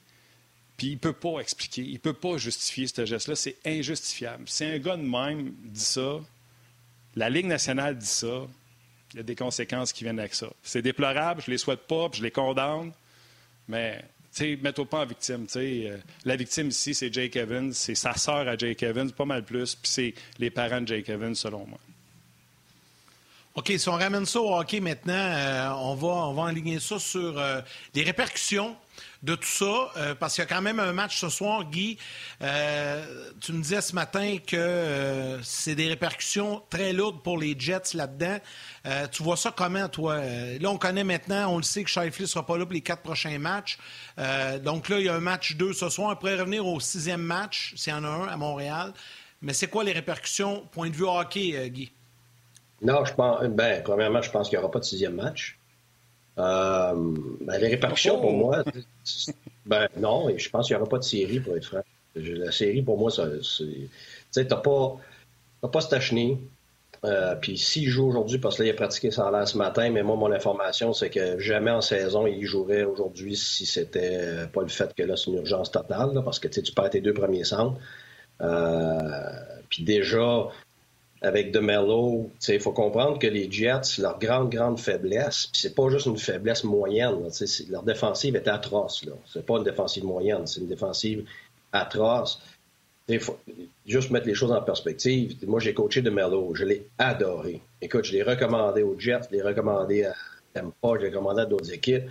Puis 0.76 0.88
il 0.88 0.94
ne 0.94 0.98
peut 0.98 1.12
pas 1.12 1.40
expliquer, 1.40 1.82
il 1.82 1.94
ne 1.94 1.98
peut 1.98 2.12
pas 2.12 2.38
justifier 2.38 2.86
ce 2.86 3.04
geste-là. 3.04 3.34
C'est 3.34 3.56
injustifiable. 3.64 4.44
Si 4.46 4.64
un 4.64 4.78
gars 4.78 4.96
de 4.96 5.02
même 5.02 5.52
dit 5.64 5.80
ça, 5.80 6.20
la 7.16 7.30
Ligue 7.30 7.46
nationale 7.46 7.98
dit 7.98 8.06
ça, 8.06 8.46
il 9.12 9.16
y 9.16 9.20
a 9.20 9.22
des 9.22 9.34
conséquences 9.34 9.92
qui 9.92 10.04
viennent 10.04 10.20
avec 10.20 10.34
ça. 10.34 10.48
C'est 10.62 10.82
déplorable, 10.82 11.42
je 11.44 11.50
les 11.50 11.58
souhaite 11.58 11.80
pas, 11.80 12.08
puis 12.08 12.18
je 12.18 12.24
les 12.24 12.30
condamne, 12.30 12.92
mais 13.66 14.04
mets-toi 14.40 14.84
pas 14.86 15.00
en 15.00 15.06
victime. 15.06 15.46
Euh, 15.56 15.98
la 16.24 16.36
victime 16.36 16.68
ici, 16.68 16.94
c'est 16.94 17.12
Jake 17.12 17.36
Evans, 17.36 17.72
c'est 17.72 17.94
sa 17.94 18.14
sœur 18.14 18.48
à 18.48 18.56
Jake 18.56 18.82
Evans, 18.82 19.10
pas 19.10 19.24
mal 19.24 19.44
plus, 19.44 19.74
puis 19.74 19.90
c'est 19.90 20.14
les 20.38 20.50
parents 20.50 20.80
de 20.80 20.88
Jake 20.88 21.08
Evans, 21.08 21.34
selon 21.34 21.66
moi. 21.66 21.78
OK, 23.54 23.72
si 23.76 23.88
on 23.88 23.96
ramène 23.96 24.24
ça 24.24 24.40
au 24.40 24.54
hockey 24.54 24.78
maintenant, 24.80 25.14
euh, 25.14 25.68
on, 25.78 25.94
va, 25.94 26.08
on 26.08 26.34
va 26.34 26.42
enligner 26.42 26.78
ça 26.78 26.98
sur 26.98 27.38
euh, 27.38 27.60
les 27.94 28.04
répercussions 28.04 28.76
de 29.22 29.34
tout 29.34 29.48
ça, 29.48 29.90
euh, 29.96 30.14
parce 30.14 30.34
qu'il 30.34 30.42
y 30.42 30.46
a 30.46 30.48
quand 30.48 30.62
même 30.62 30.78
un 30.78 30.92
match 30.92 31.18
ce 31.18 31.28
soir, 31.28 31.64
Guy. 31.64 31.98
Euh, 32.42 33.30
tu 33.40 33.52
me 33.52 33.62
disais 33.62 33.80
ce 33.80 33.94
matin 33.94 34.36
que 34.46 34.56
euh, 34.56 35.42
c'est 35.42 35.74
des 35.74 35.88
répercussions 35.88 36.62
très 36.70 36.92
lourdes 36.92 37.22
pour 37.22 37.38
les 37.38 37.58
Jets 37.58 37.94
là-dedans. 37.94 38.38
tu 39.10 39.22
vois 39.22 39.36
ça 39.36 39.52
comment, 39.54 39.88
toi? 39.88 40.18
là, 40.18 40.70
on 40.70 40.78
connaît 40.78 41.04
maintenant, 41.04 41.52
on 41.52 41.56
le 41.56 41.62
sait 41.62 41.82
que 41.82 41.90
Shifley 41.90 42.22
ne 42.22 42.26
sera 42.26 42.46
pas 42.46 42.56
là 42.56 42.64
pour 42.64 42.72
les 42.72 42.80
quatre 42.80 43.02
prochains 43.02 43.38
matchs. 43.38 43.78
donc 44.62 44.88
là, 44.88 44.98
il 44.98 45.06
y 45.06 45.08
a 45.08 45.14
un 45.14 45.20
match 45.20 45.56
2 45.56 45.72
ce 45.72 45.88
soir. 45.88 46.10
On 46.12 46.16
pourrait 46.16 46.38
revenir 46.38 46.66
au 46.66 46.80
sixième 46.80 47.22
match, 47.22 47.74
s'il 47.76 47.92
y 47.92 47.96
en 47.96 48.04
a 48.04 48.08
un, 48.08 48.28
à 48.28 48.36
Montréal. 48.36 48.92
Mais 49.42 49.52
c'est 49.52 49.68
quoi 49.68 49.84
les 49.84 49.92
répercussions, 49.92 50.64
point 50.72 50.90
de 50.90 50.94
vue 50.94 51.06
hockey, 51.06 51.70
Guy? 51.70 51.92
Non, 52.82 53.04
je 53.04 53.14
pense. 53.14 53.44
Ben, 53.48 53.82
premièrement, 53.82 54.22
je 54.22 54.30
pense 54.30 54.48
qu'il 54.48 54.58
n'y 54.58 54.62
aura 54.62 54.70
pas 54.70 54.78
de 54.78 54.84
sixième 54.84 55.14
match. 55.14 55.57
Euh, 56.38 56.94
ben, 57.40 57.58
les 57.58 57.68
répercussions, 57.68 58.20
pour 58.20 58.30
oh! 58.30 58.36
moi, 58.36 58.64
ben 59.66 59.88
non, 59.96 60.28
je 60.36 60.48
pense 60.50 60.66
qu'il 60.66 60.76
n'y 60.76 60.80
aura 60.80 60.88
pas 60.88 60.98
de 60.98 61.04
série, 61.04 61.40
pour 61.40 61.56
être 61.56 61.64
franc. 61.64 61.82
La 62.14 62.52
série, 62.52 62.82
pour 62.82 62.98
moi, 62.98 63.10
c'est. 63.10 63.40
Tu 63.40 63.88
sais, 64.30 64.46
t'as 64.46 64.56
pas, 64.56 64.96
pas 65.70 65.80
Stachny. 65.80 66.38
Euh, 67.04 67.36
puis 67.36 67.56
s'il 67.58 67.88
joue 67.88 68.08
aujourd'hui, 68.08 68.38
parce 68.38 68.56
qu'il 68.56 68.68
a 68.68 68.74
pratiqué 68.74 69.10
sans 69.10 69.30
l'air 69.30 69.46
ce 69.46 69.56
matin, 69.56 69.88
mais 69.90 70.02
moi, 70.02 70.16
mon 70.16 70.32
information, 70.32 70.92
c'est 70.92 71.10
que 71.10 71.38
jamais 71.38 71.70
en 71.70 71.80
saison, 71.80 72.26
il 72.26 72.44
jouerait 72.44 72.82
aujourd'hui 72.82 73.36
si 73.36 73.66
c'était 73.66 74.18
euh, 74.20 74.46
pas 74.46 74.62
le 74.62 74.68
fait 74.68 74.92
que 74.94 75.04
là, 75.04 75.16
c'est 75.16 75.30
une 75.30 75.36
urgence 75.36 75.70
totale, 75.70 76.10
parce 76.24 76.40
que 76.40 76.48
tu 76.48 76.72
perds 76.72 76.90
tes 76.90 77.00
deux 77.00 77.14
premiers 77.14 77.44
centres. 77.44 77.78
Euh, 78.40 78.98
puis 79.68 79.84
déjà, 79.84 80.48
avec 81.20 81.50
DeMello, 81.52 82.30
il 82.48 82.60
faut 82.60 82.72
comprendre 82.72 83.18
que 83.18 83.26
les 83.26 83.50
Jets, 83.50 83.98
leur 83.98 84.18
grande, 84.18 84.50
grande 84.50 84.78
faiblesse, 84.78 85.48
puis 85.52 85.60
c'est 85.62 85.74
pas 85.74 85.88
juste 85.88 86.06
une 86.06 86.16
faiblesse 86.16 86.64
moyenne, 86.64 87.16
leur 87.70 87.82
défensive 87.82 88.36
est 88.36 88.46
atroce. 88.46 89.04
C'est 89.26 89.44
pas 89.44 89.56
une 89.56 89.64
défensive 89.64 90.04
moyenne, 90.04 90.46
c'est 90.46 90.60
une 90.60 90.68
défensive 90.68 91.24
atroce. 91.72 92.40
Faut 93.20 93.38
juste 93.86 94.10
mettre 94.10 94.26
les 94.26 94.34
choses 94.34 94.52
en 94.52 94.60
perspective. 94.60 95.34
Moi, 95.46 95.60
j'ai 95.60 95.72
coaché 95.72 96.02
DeMello, 96.02 96.54
je 96.54 96.64
l'ai 96.64 96.86
adoré. 96.98 97.62
Écoute, 97.80 98.04
je 98.04 98.12
l'ai 98.12 98.22
recommandé 98.22 98.82
aux 98.82 98.98
Jets, 98.98 99.28
je 99.30 99.36
l'ai 99.36 99.42
recommandé 99.42 100.04
à 100.04 100.14
Tampa, 100.52 100.96
je 100.96 101.06
l'ai 101.06 101.08
recommandé 101.08 101.42
à 101.42 101.46
d'autres 101.46 101.72
équipes. 101.72 102.04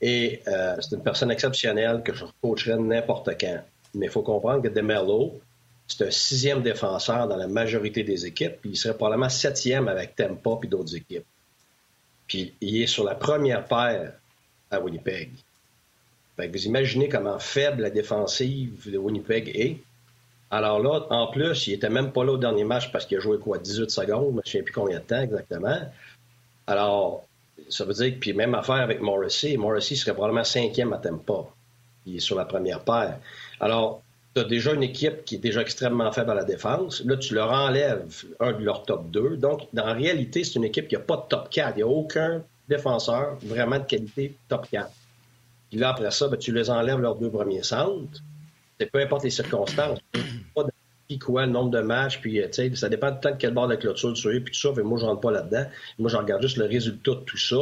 Et 0.00 0.42
euh, 0.46 0.76
c'est 0.80 0.94
une 0.94 1.02
personne 1.02 1.30
exceptionnelle 1.30 2.02
que 2.04 2.14
je 2.14 2.24
coacherais 2.42 2.76
n'importe 2.76 3.30
quand. 3.40 3.64
Mais 3.94 4.06
il 4.06 4.12
faut 4.12 4.22
comprendre 4.22 4.62
que 4.62 4.68
DeMello, 4.68 5.40
c'est 5.88 6.06
un 6.06 6.10
sixième 6.10 6.62
défenseur 6.62 7.26
dans 7.26 7.36
la 7.36 7.48
majorité 7.48 8.04
des 8.04 8.26
équipes, 8.26 8.60
puis 8.60 8.70
il 8.70 8.76
serait 8.76 8.94
probablement 8.94 9.30
septième 9.30 9.88
avec 9.88 10.14
Tempa 10.14 10.50
puis 10.60 10.68
d'autres 10.68 10.94
équipes. 10.94 11.24
Puis 12.26 12.54
il 12.60 12.82
est 12.82 12.86
sur 12.86 13.04
la 13.04 13.14
première 13.14 13.64
paire 13.64 14.12
à 14.70 14.80
Winnipeg. 14.80 15.30
vous 16.36 16.66
imaginez 16.66 17.08
comment 17.08 17.38
faible 17.38 17.82
la 17.82 17.90
défensive 17.90 18.90
de 18.90 18.98
Winnipeg 18.98 19.50
est. 19.54 19.78
Alors 20.50 20.78
là, 20.80 21.06
en 21.10 21.26
plus, 21.28 21.66
il 21.66 21.74
était 21.74 21.88
même 21.88 22.12
pas 22.12 22.24
là 22.24 22.32
au 22.32 22.38
dernier 22.38 22.64
match 22.64 22.92
parce 22.92 23.06
qu'il 23.06 23.16
a 23.16 23.20
joué 23.20 23.38
quoi, 23.38 23.58
18 23.58 23.90
secondes, 23.90 24.32
je 24.32 24.36
ne 24.36 24.42
souviens 24.44 24.62
plus 24.62 24.72
combien 24.72 24.98
de 24.98 25.04
temps 25.04 25.22
exactement. 25.22 25.80
Alors, 26.66 27.26
ça 27.70 27.86
veut 27.86 27.94
dire 27.94 28.12
que, 28.14 28.18
puis 28.18 28.34
même 28.34 28.54
affaire 28.54 28.76
avec 28.76 29.00
Morrissey, 29.00 29.56
Morrissey 29.56 29.96
serait 29.96 30.12
probablement 30.12 30.44
cinquième 30.44 30.92
à 30.92 30.98
Tempa. 30.98 31.46
Il 32.06 32.16
est 32.16 32.20
sur 32.20 32.36
la 32.36 32.44
première 32.44 32.80
paire. 32.80 33.18
Alors, 33.60 34.02
tu 34.34 34.40
as 34.40 34.44
déjà 34.44 34.74
une 34.74 34.82
équipe 34.82 35.24
qui 35.24 35.36
est 35.36 35.38
déjà 35.38 35.60
extrêmement 35.60 36.12
faible 36.12 36.30
à 36.30 36.34
la 36.34 36.44
défense. 36.44 37.02
Là, 37.04 37.16
tu 37.16 37.34
leur 37.34 37.50
enlèves 37.50 38.24
un 38.40 38.52
de 38.52 38.64
leurs 38.64 38.82
top 38.84 39.10
2. 39.10 39.36
Donc, 39.36 39.62
en 39.76 39.94
réalité, 39.94 40.44
c'est 40.44 40.56
une 40.56 40.64
équipe 40.64 40.88
qui 40.88 40.94
n'a 40.94 41.00
pas 41.00 41.16
de 41.16 41.22
top 41.28 41.50
4. 41.50 41.72
Il 41.74 41.76
n'y 41.76 41.82
a 41.82 41.86
aucun 41.86 42.42
défenseur 42.68 43.36
vraiment 43.42 43.78
de 43.78 43.84
qualité 43.84 44.36
top 44.48 44.68
4. 44.70 44.90
Puis 45.70 45.78
là, 45.78 45.90
après 45.90 46.10
ça, 46.10 46.28
ben, 46.28 46.38
tu 46.38 46.52
les 46.52 46.70
enlèves 46.70 47.00
leurs 47.00 47.16
deux 47.16 47.30
premiers 47.30 47.62
centres. 47.62 48.20
peu 48.78 49.00
importe 49.00 49.24
les 49.24 49.30
circonstances. 49.30 49.98
pas 50.54 50.64
de 50.64 51.16
quoi, 51.16 51.46
le 51.46 51.52
nombre 51.52 51.70
de 51.70 51.80
matchs, 51.80 52.20
puis 52.20 52.40
euh, 52.40 52.48
ça 52.74 52.88
dépend 52.88 53.10
du 53.10 53.20
temps 53.20 53.30
de 53.30 53.36
quel 53.36 53.54
bord 53.54 53.66
de 53.66 53.76
clôture 53.76 54.12
tu 54.12 54.28
es, 54.28 54.40
puis 54.40 54.52
tout 54.52 54.60
ça. 54.60 54.70
Mais 54.76 54.82
moi, 54.82 54.98
je 54.98 55.06
rentre 55.06 55.20
pas 55.20 55.30
là-dedans. 55.30 55.64
Moi, 55.98 56.10
je 56.10 56.16
regarde 56.16 56.42
juste 56.42 56.58
le 56.58 56.66
résultat 56.66 57.12
de 57.12 57.20
tout 57.20 57.38
ça. 57.38 57.56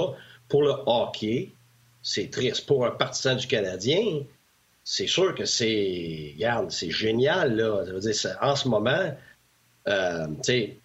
Pour 0.49 0.63
le 0.63 0.73
hockey, 0.87 1.53
c'est 2.03 2.31
triste. 2.31 2.67
Pour 2.67 2.87
un 2.87 2.91
partisan 2.91 3.35
du 3.37 3.47
Canadien, 3.47 4.21
c'est 4.89 5.09
sûr 5.09 5.35
que 5.35 5.45
c'est, 5.45 6.33
regarde, 6.37 6.71
c'est 6.71 6.91
génial, 6.91 7.57
là. 7.57 7.85
En 8.41 8.55
ce 8.55 8.69
moment, 8.69 9.13
Euh, 9.89 10.27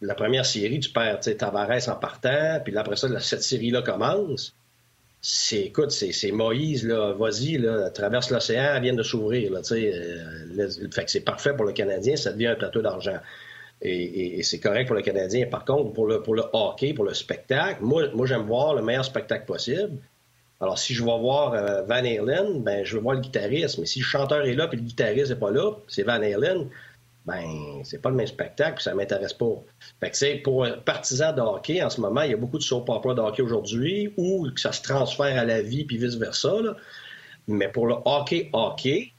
la 0.01 0.13
première 0.13 0.45
série, 0.45 0.79
tu 0.79 0.91
perds 0.91 1.21
Tavares 1.21 1.89
en 1.89 1.95
partant, 1.95 2.59
puis 2.63 2.77
après 2.77 2.95
ça, 2.95 3.07
cette 3.19 3.41
série-là 3.41 3.81
commence. 3.81 4.53
C'est, 5.21 5.61
écoute, 5.61 5.91
c'est, 5.91 6.31
Moïse, 6.31 6.85
là, 6.85 7.13
vas-y, 7.13 7.57
là, 7.57 7.89
traverse 7.89 8.29
l'océan, 8.29 8.79
vient 8.79 8.93
de 8.93 9.03
s'ouvrir, 9.03 9.51
là, 9.51 9.61
euh, 9.71 10.69
c'est 11.07 11.21
parfait 11.21 11.55
pour 11.55 11.65
le 11.65 11.73
Canadien, 11.73 12.15
ça 12.15 12.31
devient 12.31 12.47
un 12.47 12.55
plateau 12.55 12.81
d'argent. 12.81 13.19
Et, 13.83 14.43
c'est 14.43 14.59
correct 14.59 14.85
pour 14.85 14.95
le 14.95 15.01
Canadien. 15.01 15.47
Par 15.47 15.65
contre, 15.65 15.93
pour 15.93 16.05
le, 16.05 16.21
pour 16.21 16.35
le 16.35 16.43
hockey, 16.53 16.93
pour 16.93 17.05
le 17.05 17.15
spectacle, 17.15 17.79
moi, 17.81 18.09
moi 18.13 18.27
j'aime 18.27 18.43
voir 18.43 18.75
le 18.75 18.83
meilleur 18.83 19.05
spectacle 19.05 19.45
possible. 19.45 19.97
Alors, 20.61 20.77
si 20.77 20.93
je 20.93 21.03
vais 21.03 21.17
voir 21.19 21.53
euh, 21.53 21.81
Van 21.83 21.95
Halen, 21.95 22.61
ben, 22.61 22.85
je 22.85 22.95
veux 22.95 23.01
voir 23.01 23.15
le 23.15 23.21
guitariste. 23.21 23.79
Mais 23.79 23.87
si 23.87 23.99
le 23.99 24.05
chanteur 24.05 24.45
est 24.45 24.53
là 24.53 24.67
puis 24.67 24.77
le 24.77 24.83
guitariste 24.83 25.31
n'est 25.31 25.39
pas 25.39 25.49
là, 25.49 25.71
c'est 25.87 26.03
Van 26.03 26.21
Halen, 26.21 26.69
ben, 27.25 27.81
c'est 27.83 27.99
pas 27.99 28.09
le 28.09 28.15
même 28.15 28.27
spectacle 28.27 28.75
puis 28.75 28.83
ça 28.83 28.93
m'intéresse 28.93 29.33
pas. 29.33 29.55
Fait 29.99 30.11
que, 30.11 30.17
c'est 30.17 30.35
pour 30.35 30.65
un 30.65 30.73
partisan 30.73 31.33
de 31.33 31.41
hockey, 31.41 31.81
en 31.81 31.89
ce 31.89 31.99
moment, 31.99 32.21
il 32.21 32.31
y 32.31 32.33
a 32.33 32.37
beaucoup 32.37 32.59
de 32.59 32.63
soap 32.63 32.89
opera 32.89 33.15
de 33.15 33.21
hockey 33.21 33.41
aujourd'hui 33.41 34.13
où 34.17 34.47
ça 34.55 34.71
se 34.71 34.83
transfère 34.83 35.37
à 35.37 35.45
la 35.45 35.61
vie 35.63 35.83
puis 35.83 35.97
vice-versa. 35.97 36.53
Mais 37.47 37.67
pour 37.67 37.87
le 37.87 37.95
hockey, 38.05 38.49
hockey, 38.53 39.13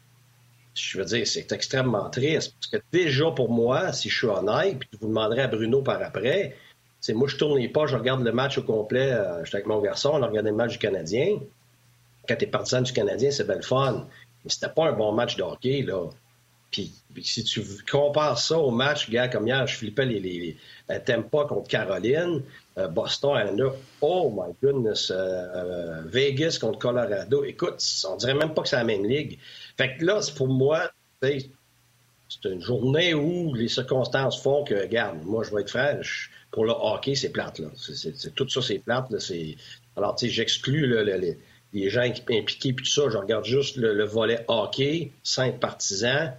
je 0.75 0.99
veux 0.99 1.05
dire, 1.05 1.27
c'est 1.27 1.51
extrêmement 1.51 2.09
triste. 2.09 2.55
Parce 2.61 2.71
que 2.71 2.89
déjà, 2.93 3.31
pour 3.33 3.51
moi, 3.51 3.93
si 3.93 4.09
je 4.09 4.17
suis 4.17 4.27
honnête, 4.29 4.79
puis 4.79 4.89
je 4.93 4.99
vous 4.99 5.09
demanderai 5.09 5.43
à 5.43 5.49
Bruno 5.49 5.83
par 5.83 6.01
après, 6.03 6.57
moi, 7.11 7.29
je 7.29 7.37
tourne 7.37 7.59
les 7.59 7.69
pas, 7.69 7.87
je 7.87 7.97
regarde 7.97 8.23
le 8.23 8.33
match 8.33 8.59
au 8.59 8.63
complet. 8.63 9.13
Euh, 9.13 9.45
j'étais 9.45 9.57
avec 9.57 9.67
mon 9.67 9.81
garçon, 9.81 10.11
on 10.15 10.23
a 10.23 10.27
regardé 10.27 10.51
le 10.51 10.57
match 10.57 10.73
du 10.73 10.79
Canadien. 10.79 11.41
Quand 12.29 12.37
t'es 12.37 12.47
partisan 12.47 12.83
du 12.83 12.93
Canadien, 12.93 13.31
c'est 13.31 13.47
belle 13.47 13.63
fun. 13.63 14.07
Mais 14.45 14.51
c'était 14.51 14.69
pas 14.69 14.89
un 14.89 14.93
bon 14.93 15.13
match 15.13 15.37
de 15.37 15.43
hockey, 15.43 15.83
là. 15.83 16.09
Puis, 16.71 16.91
si 17.23 17.45
tu 17.45 17.63
compares 17.91 18.39
ça 18.39 18.59
au 18.59 18.71
match, 18.71 19.11
gars, 19.11 19.29
comme 19.29 19.47
hier, 19.47 19.67
je 19.67 19.77
flippais 19.77 20.07
les, 20.07 20.21
les, 20.21 20.57
les 20.89 21.01
Tampa 21.01 21.45
contre 21.45 21.69
Caroline, 21.69 22.43
euh, 22.79 22.89
Boston 22.89 23.37
à 23.37 23.45
oh 24.01 24.33
my 24.35 24.55
goodness, 24.63 25.13
euh, 25.15 26.01
Vegas 26.07 26.57
contre 26.59 26.79
Colorado. 26.79 27.45
Écoute, 27.45 27.85
on 28.09 28.17
dirait 28.17 28.33
même 28.33 28.55
pas 28.55 28.63
que 28.63 28.69
c'est 28.71 28.77
la 28.77 28.85
même 28.85 29.05
ligue. 29.05 29.39
Fait 29.77 29.99
que 29.99 30.05
là, 30.05 30.21
pour 30.35 30.49
moi, 30.49 30.91
c'est 31.21 31.51
une 32.47 32.63
journée 32.63 33.13
où 33.13 33.53
les 33.53 33.69
circonstances 33.69 34.41
font 34.41 34.65
que, 34.65 34.75
regarde, 34.75 35.23
moi, 35.25 35.45
je 35.45 35.55
vais 35.55 35.61
être 35.61 35.71
frère, 35.71 36.01
pour 36.53 36.67
le 36.67 36.73
hockey, 36.73 37.15
c'est 37.15 37.31
plate, 37.31 37.59
là. 37.59 37.69
Tout 38.37 38.49
ça, 38.49 38.63
c'est 38.63 38.79
plate. 38.79 39.07
Alors, 39.97 40.15
tu 40.15 40.27
sais, 40.27 40.33
j'exclus 40.33 40.87
les, 41.73 41.91
gens 41.91 42.03
impliqués 42.03 42.75
puis 42.75 42.85
tout 42.85 42.91
ça. 42.93 43.09
Je 43.11 43.17
regarde 43.17 43.47
juste 43.47 43.77
le, 43.77 44.05
volet 44.05 44.45
hockey, 44.47 45.11
cinq 45.25 45.59
partisans. 45.59 46.33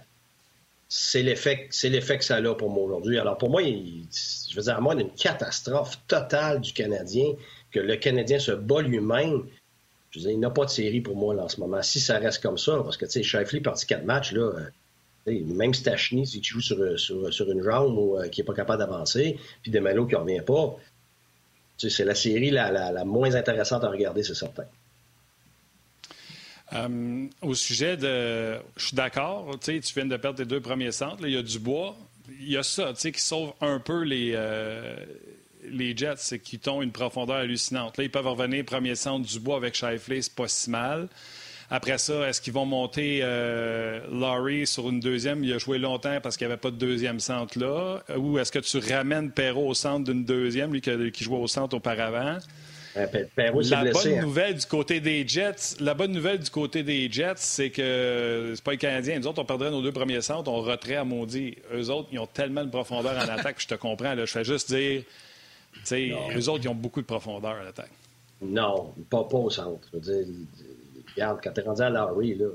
C'est 0.88 1.22
l'effet, 1.22 1.68
que 1.68 2.24
ça 2.24 2.36
a 2.36 2.54
pour 2.54 2.70
moi 2.70 2.84
aujourd'hui. 2.84 3.18
Alors, 3.18 3.36
pour 3.36 3.50
moi, 3.50 3.62
je 3.62 4.56
veux 4.56 4.62
dire, 4.62 4.76
à 4.76 4.80
moi, 4.80 4.94
une 4.94 5.10
catastrophe 5.10 5.98
totale 6.06 6.60
du 6.60 6.72
Canadien, 6.72 7.32
que 7.72 7.80
le 7.80 7.96
Canadien 7.96 8.38
se 8.38 8.52
bat 8.52 8.82
lui-même. 8.82 9.42
Je 10.12 10.20
veux 10.20 10.26
dire, 10.26 10.30
il 10.30 10.38
n'a 10.38 10.50
pas 10.50 10.64
de 10.64 10.70
série 10.70 11.00
pour 11.00 11.16
moi, 11.16 11.34
là, 11.34 11.42
en 11.42 11.48
ce 11.48 11.58
moment. 11.58 11.82
Si 11.82 11.98
ça 11.98 12.18
reste 12.18 12.40
comme 12.40 12.58
ça, 12.58 12.80
parce 12.84 12.96
que, 12.96 13.06
tu 13.06 13.10
sais, 13.10 13.22
Shifley 13.24 13.60
parti 13.60 13.86
quatre 13.86 14.04
matchs, 14.04 14.30
là, 14.30 14.42
euh, 14.42 14.70
même 15.26 15.74
Stachny, 15.74 16.26
si 16.26 16.40
tu 16.40 16.54
joues 16.54 16.60
sur, 16.60 16.98
sur, 16.98 17.32
sur 17.32 17.50
une 17.50 17.62
jambe 17.62 17.96
ou 17.96 18.18
euh, 18.18 18.28
qui 18.28 18.40
n'est 18.40 18.44
pas 18.44 18.54
capable 18.54 18.80
d'avancer, 18.80 19.38
puis 19.62 19.70
Demelo 19.70 20.06
qui 20.06 20.14
ne 20.14 20.20
revient 20.20 20.42
pas, 20.44 20.76
c'est 21.76 22.04
la 22.04 22.14
série 22.14 22.50
la, 22.50 22.70
la, 22.70 23.04
moins 23.04 23.34
intéressante 23.34 23.84
à 23.84 23.88
regarder, 23.88 24.22
c'est 24.22 24.34
certain. 24.34 24.64
Euh, 26.72 27.26
au 27.42 27.54
sujet 27.54 27.96
de. 27.96 28.58
Je 28.76 28.86
suis 28.86 28.96
d'accord, 28.96 29.58
tu 29.60 29.80
viens 29.94 30.06
de 30.06 30.16
perdre 30.16 30.38
tes 30.38 30.44
deux 30.44 30.60
premiers 30.60 30.92
centres, 30.92 31.26
il 31.26 31.34
y 31.34 31.36
a 31.36 31.42
du 31.42 31.58
bois. 31.58 31.96
Il 32.40 32.50
y 32.50 32.56
a 32.56 32.62
ça, 32.62 32.92
qui 32.94 33.20
sauve 33.20 33.52
un 33.60 33.78
peu 33.78 34.02
les, 34.02 34.32
euh, 34.34 34.96
les 35.64 35.94
Jets, 35.96 36.14
c'est 36.18 36.38
qu'ils 36.38 36.60
ont 36.70 36.80
une 36.80 36.92
profondeur 36.92 37.36
hallucinante. 37.36 37.98
Là, 37.98 38.04
ils 38.04 38.10
peuvent 38.10 38.26
revenir 38.26 38.64
premier 38.64 38.94
centre 38.94 39.26
du 39.26 39.40
bois 39.40 39.56
avec 39.56 39.74
Shifley, 39.74 40.22
c'est 40.22 40.34
pas 40.34 40.48
si 40.48 40.70
mal. 40.70 41.08
Après 41.74 41.98
ça, 41.98 42.28
est-ce 42.28 42.40
qu'ils 42.40 42.52
vont 42.52 42.66
monter 42.66 43.18
euh, 43.24 43.98
Laurie 44.08 44.64
sur 44.64 44.88
une 44.88 45.00
deuxième? 45.00 45.42
Il 45.42 45.52
a 45.52 45.58
joué 45.58 45.78
longtemps 45.78 46.20
parce 46.22 46.36
qu'il 46.36 46.46
n'y 46.46 46.52
avait 46.52 46.60
pas 46.60 46.70
de 46.70 46.76
deuxième 46.76 47.18
centre 47.18 47.58
là. 47.58 48.00
Ou 48.16 48.38
est-ce 48.38 48.52
que 48.52 48.60
tu 48.60 48.78
ramènes 48.78 49.32
Perrault 49.32 49.70
au 49.70 49.74
centre 49.74 50.04
d'une 50.04 50.24
deuxième, 50.24 50.72
lui 50.72 50.80
qui, 50.80 51.24
jouait 51.24 51.36
au 51.36 51.48
centre 51.48 51.74
auparavant? 51.74 52.38
Euh, 52.96 53.06
la 53.36 53.50
bonne 53.50 54.06
hein. 54.06 54.22
nouvelle 54.22 54.54
du 54.54 54.66
côté 54.66 55.00
des 55.00 55.26
Jets, 55.26 55.80
la 55.80 55.94
bonne 55.94 56.12
nouvelle 56.12 56.38
du 56.38 56.48
côté 56.48 56.84
des 56.84 57.10
Jets, 57.10 57.32
c'est 57.38 57.70
que 57.70 58.52
c'est 58.54 58.62
pas 58.62 58.70
les 58.70 58.78
Canadiens. 58.78 59.18
Nous 59.18 59.26
autres, 59.26 59.42
on 59.42 59.44
perdrait 59.44 59.72
nos 59.72 59.82
deux 59.82 59.90
premiers 59.90 60.20
centres, 60.20 60.48
on 60.48 60.60
retrait 60.60 60.94
à 60.94 61.02
maudit. 61.02 61.56
Eux 61.74 61.90
autres, 61.90 62.08
ils 62.12 62.20
ont 62.20 62.28
tellement 62.28 62.62
de 62.62 62.70
profondeur 62.70 63.16
en 63.16 63.28
attaque, 63.28 63.56
je 63.58 63.66
te 63.66 63.74
comprends. 63.74 64.14
Là, 64.14 64.24
je 64.24 64.30
fais 64.30 64.44
juste 64.44 64.72
dire, 64.72 65.02
eux 65.90 66.48
autres, 66.48 66.62
ils 66.62 66.68
ont 66.68 66.76
beaucoup 66.76 67.00
de 67.00 67.06
profondeur 67.06 67.56
en 67.60 67.68
attaque. 67.68 67.90
Non, 68.40 68.92
pas, 69.10 69.24
pas 69.24 69.38
au 69.38 69.50
centre. 69.50 69.88
Je 69.92 69.98
veux 69.98 70.22
dire, 70.22 70.34
regarde, 71.14 71.40
quand 71.42 71.52
t'es 71.52 71.62
rendu 71.62 71.82
à 71.82 71.90
Larry, 71.90 72.34
là, 72.34 72.48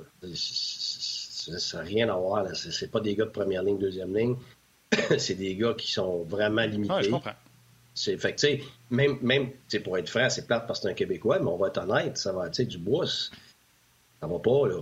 ça 1.58 1.78
n'a 1.78 1.84
rien 1.84 2.10
à 2.10 2.18
voir. 2.18 2.48
C'est 2.56 2.92
pas 2.92 3.00
des 3.00 3.16
gars 3.16 3.26
de 3.26 3.32
première 3.32 3.64
ligne, 3.64 3.78
deuxième 3.78 4.16
ligne. 4.16 4.36
c'est 5.18 5.36
des 5.36 5.56
gars 5.56 5.74
qui 5.74 5.92
sont 5.92 6.24
vraiment 6.24 6.64
limités. 6.64 6.94
Ouais, 6.94 7.04
je 7.04 7.10
comprends. 7.10 7.34
C'est, 7.94 8.18
fait 8.18 8.34
que, 8.34 8.64
même, 8.92 9.18
même 9.22 9.50
pour 9.84 9.98
être 9.98 10.10
franc, 10.10 10.30
c'est 10.30 10.48
plate 10.48 10.68
parce 10.68 10.80
que 10.80 10.84
c'est 10.84 10.92
un 10.92 10.96
Québécois, 10.96 11.40
mais 11.40 11.48
on 11.48 11.58
va 11.58 11.68
être 11.68 11.80
honnête, 11.80 12.18
ça 12.18 12.32
va, 12.32 12.50
tu 12.50 12.56
sais, 12.56 12.66
du 12.66 12.78
bois, 12.78 13.06
ça 13.06 14.28
va 14.28 14.40
pas, 14.40 14.68
là. 14.68 14.82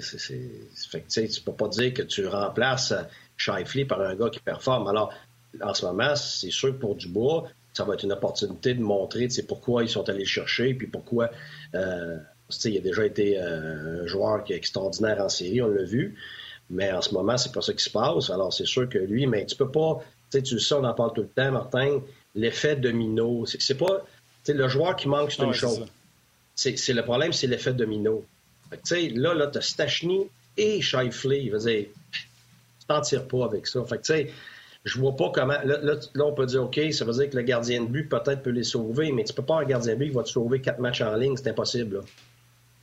C'est, 0.00 0.50
fait 0.90 1.00
que, 1.00 1.26
tu 1.26 1.40
peux 1.40 1.54
pas 1.54 1.68
dire 1.68 1.92
que 1.92 2.02
tu 2.02 2.26
remplaces 2.26 2.94
Shifley 3.36 3.84
par 3.84 4.00
un 4.00 4.14
gars 4.14 4.30
qui 4.30 4.38
performe. 4.38 4.86
Alors, 4.86 5.12
en 5.60 5.74
ce 5.74 5.84
moment, 5.86 6.14
c'est 6.14 6.50
sûr 6.50 6.68
que 6.68 6.78
pour 6.78 6.94
Dubois, 6.94 7.48
ça 7.72 7.84
va 7.84 7.94
être 7.94 8.04
une 8.04 8.12
opportunité 8.12 8.74
de 8.74 8.82
montrer 8.82 9.28
pourquoi 9.48 9.82
ils 9.82 9.88
sont 9.88 10.08
allés 10.08 10.20
le 10.20 10.24
chercher, 10.24 10.74
puis 10.74 10.86
pourquoi 10.86 11.30
euh, 11.74 12.18
il 12.64 12.76
a 12.78 12.80
déjà 12.80 13.04
été 13.04 13.38
euh, 13.38 14.02
un 14.02 14.06
joueur 14.06 14.44
qui 14.44 14.52
est 14.52 14.56
extraordinaire 14.56 15.20
en 15.20 15.28
série, 15.28 15.62
on 15.62 15.68
l'a 15.68 15.84
vu. 15.84 16.16
Mais 16.70 16.90
en 16.90 17.02
ce 17.02 17.12
moment, 17.12 17.36
c'est 17.36 17.52
pas 17.52 17.60
ça 17.60 17.72
qui 17.74 17.84
se 17.84 17.90
passe. 17.90 18.30
Alors, 18.30 18.52
c'est 18.52 18.66
sûr 18.66 18.88
que 18.88 18.98
lui, 18.98 19.26
mais 19.26 19.44
tu 19.44 19.56
peux 19.56 19.70
pas. 19.70 20.02
Tu 20.30 20.44
sais, 20.44 20.58
sais, 20.58 20.74
on 20.74 20.84
en 20.84 20.94
parle 20.94 21.12
tout 21.12 21.22
le 21.22 21.28
temps, 21.28 21.52
Martin. 21.52 22.00
L'effet 22.34 22.76
domino. 22.76 23.44
C'est 23.46 23.76
pas. 23.76 24.04
Tu 24.44 24.52
sais, 24.52 24.54
le 24.54 24.68
joueur 24.68 24.96
qui 24.96 25.08
manque, 25.08 25.32
c'est 25.32 25.42
une 25.42 25.52
chose. 25.52 25.84
C'est 26.54 26.92
le 26.92 27.02
problème, 27.02 27.32
c'est 27.32 27.46
l'effet 27.46 27.74
domino. 27.74 28.24
Tu 28.70 28.78
sais, 28.84 29.08
là, 29.10 29.34
là, 29.34 29.48
t'as 29.48 29.60
Stachny 29.60 30.28
et 30.56 30.80
Shifley. 30.80 31.50
Veux 31.50 31.58
dire, 31.58 31.86
tu 32.10 32.86
t'en 32.86 33.02
tires 33.02 33.26
pas 33.28 33.44
avec 33.44 33.66
ça. 33.66 33.84
Fait 33.84 33.98
que, 33.98 34.02
tu 34.02 34.12
sais, 34.14 34.32
je 34.84 34.98
vois 34.98 35.14
pas 35.14 35.30
comment. 35.30 35.58
Là, 35.64 35.78
là, 35.82 36.24
on 36.24 36.32
peut 36.32 36.46
dire, 36.46 36.64
OK, 36.64 36.80
ça 36.92 37.04
veut 37.04 37.12
dire 37.12 37.30
que 37.30 37.36
le 37.36 37.42
gardien 37.42 37.82
de 37.82 37.86
but 37.86 38.08
peut-être 38.08 38.42
peut 38.42 38.50
les 38.50 38.64
sauver, 38.64 39.12
mais 39.12 39.24
tu 39.24 39.32
peux 39.34 39.44
pas 39.44 39.60
un 39.60 39.64
gardien 39.64 39.92
de 39.92 39.98
but 39.98 40.08
qui 40.08 40.14
va 40.14 40.22
te 40.22 40.30
sauver 40.30 40.60
quatre 40.60 40.80
matchs 40.80 41.02
en 41.02 41.14
ligne, 41.16 41.36
c'est 41.36 41.48
impossible. 41.48 41.96
Là. 41.96 42.00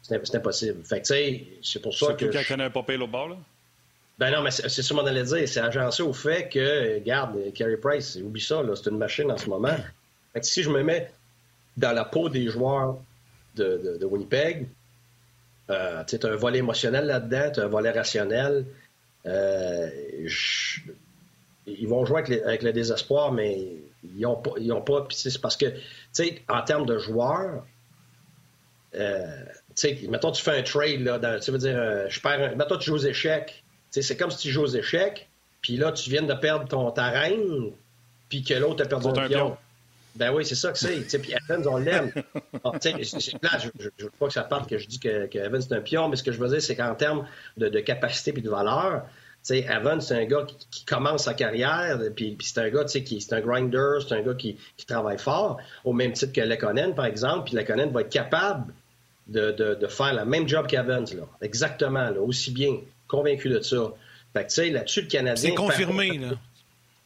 C'est 0.10 0.36
impossible. 0.36 0.84
Fait 0.84 1.02
que, 1.02 1.08
tu 1.08 1.14
sais, 1.14 1.44
c'est 1.62 1.82
pour 1.82 1.94
ça 1.94 2.14
que. 2.14 2.26
quelqu'un 2.26 2.44
connaît 2.44 2.64
un 2.66 2.70
papier 2.70 2.98
au 2.98 3.08
bord, 3.08 3.30
là? 3.30 3.38
Ben 4.18 4.32
non, 4.32 4.42
mais 4.42 4.52
c'est 4.52 4.70
ce 4.70 4.94
qu'on 4.94 5.06
allait 5.06 5.24
dire. 5.24 5.48
C'est 5.48 5.62
agencé 5.62 6.04
au 6.04 6.12
fait 6.12 6.50
que, 6.50 6.96
regarde, 6.96 7.54
Carey 7.54 7.78
Price, 7.78 8.18
oublie 8.18 8.42
ça, 8.42 8.62
c'est 8.76 8.90
une 8.90 8.98
machine 8.98 9.32
en 9.32 9.38
ce 9.38 9.48
moment. 9.48 9.78
Fait 10.34 10.42
que 10.42 10.46
si 10.46 10.62
je 10.62 10.70
me 10.70 10.84
mets 10.84 11.10
dans 11.78 11.94
la 11.94 12.04
peau 12.04 12.28
des 12.28 12.50
joueurs 12.50 12.98
de, 13.56 13.98
de, 13.98 14.06
Winnipeg, 14.06 14.68
euh, 15.70 16.04
tu 16.04 16.18
as 16.22 16.30
un 16.30 16.36
volet 16.36 16.60
émotionnel 16.60 17.06
là-dedans, 17.06 17.52
tu 17.54 17.60
as 17.62 17.64
un 17.64 17.68
volet 17.68 17.92
rationnel. 17.92 18.66
Euh, 19.26 19.90
ils 21.66 21.88
vont 21.88 22.04
jouer 22.04 22.24
avec, 22.44 22.62
le 22.62 22.74
désespoir, 22.74 23.32
mais 23.32 23.70
ils 24.04 24.20
n'ont 24.20 24.36
pas. 24.36 24.52
Ils 24.60 24.74
ont 24.74 24.82
pas 24.82 25.08
c'est 25.12 25.40
parce 25.40 25.56
que, 25.56 25.68
tu 25.68 25.82
sais, 26.12 26.42
en 26.50 26.62
termes 26.62 26.86
de 26.86 26.98
joueurs, 26.98 27.66
euh, 28.96 29.46
sais, 29.80 30.00
mettons, 30.10 30.32
tu 30.32 30.42
fais 30.42 30.58
un 30.58 30.64
trade, 30.64 31.02
là, 31.02 31.40
tu 31.40 31.52
veux 31.52 31.58
dire, 31.58 31.78
euh, 31.78 32.06
je 32.10 32.20
perds 32.20 32.56
mettons, 32.58 32.78
tu 32.78 32.88
joues 32.88 32.96
aux 32.96 33.06
échecs. 33.06 33.64
c'est 33.92 34.18
comme 34.18 34.32
si 34.32 34.38
tu 34.38 34.50
joues 34.52 34.64
aux 34.64 34.76
échecs, 34.76 35.30
puis 35.62 35.78
là, 35.78 35.92
tu 35.92 36.10
viens 36.10 36.24
de 36.24 36.34
perdre 36.34 36.68
ton, 36.68 36.92
ta 36.92 37.10
reine, 37.10 37.72
puis 38.30 38.44
que 38.44 38.54
l'autre 38.54 38.84
a 38.84 38.88
perdu 38.88 39.08
un, 39.08 39.28
pion. 39.28 39.58
Ben 40.16 40.34
oui, 40.34 40.46
c'est 40.46 40.56
ça 40.56 40.72
que 40.72 40.78
c'est. 40.78 41.20
Puis 41.20 41.34
Evans, 41.34 41.68
on 41.68 41.78
l'aime. 41.78 42.12
Ah, 42.62 42.78
je 42.82 42.90
ne 42.90 43.84
veux 44.04 44.12
pas 44.20 44.28
que 44.28 44.34
ça 44.34 44.44
parte 44.44 44.70
que 44.70 44.78
je 44.78 44.86
dis 44.86 45.00
que, 45.00 45.28
que 45.28 45.38
Evans, 45.38 45.62
c'est 45.62 45.74
un 45.74 45.82
pion, 45.82 46.10
mais 46.10 46.18
ce 46.18 46.24
que 46.24 46.32
je 46.32 46.40
veux 46.40 46.50
dire, 46.50 46.62
c'est 46.62 46.76
qu'en 46.76 46.94
termes 46.94 47.26
de, 47.58 47.80
capacité 47.80 48.34
et 48.36 48.42
de 48.42 48.50
valeur, 48.50 49.06
Evans, 49.50 50.02
c'est 50.02 50.16
un 50.16 50.26
gars 50.26 50.46
qui, 50.70 50.84
commence 50.84 51.24
sa 51.24 51.34
carrière, 51.34 51.98
puis, 52.16 52.38
c'est 52.42 52.60
un 52.60 52.70
gars 52.70 52.84
qui 52.84 53.22
c'est 53.22 53.34
un 53.34 53.40
grinder, 53.40 54.00
c'est 54.06 54.14
un 54.16 54.22
gars 54.22 54.34
qui, 54.34 54.58
qui, 54.76 54.86
travaille 54.86 55.18
fort, 55.18 55.60
au 55.86 55.94
même 55.94 56.12
titre 56.12 56.34
que 56.34 56.42
Lekonen, 56.42 56.94
par 56.94 57.06
exemple. 57.06 57.46
Puis 57.46 57.56
Lekonen 57.56 57.92
va 57.92 58.02
être 58.02 58.10
capable 58.10 58.74
de, 59.30 59.88
faire 59.88 60.14
la 60.14 60.26
même 60.26 60.48
job 60.48 60.68
qu'Evans, 60.68 61.06
là. 61.16 61.28
Exactement, 61.42 62.10
là, 62.10 62.20
aussi 62.20 62.52
bien. 62.52 62.78
Convaincu 63.08 63.50
de 63.50 63.60
ça. 63.62 63.94
Fait 64.34 64.44
que, 64.44 64.50
tu 64.50 64.56
sais, 64.56 64.70
là-dessus, 64.70 65.02
le 65.02 65.08
Canadien. 65.08 65.50
C'est 65.50 65.56
confirmé, 65.56 66.18
là. 66.18 66.30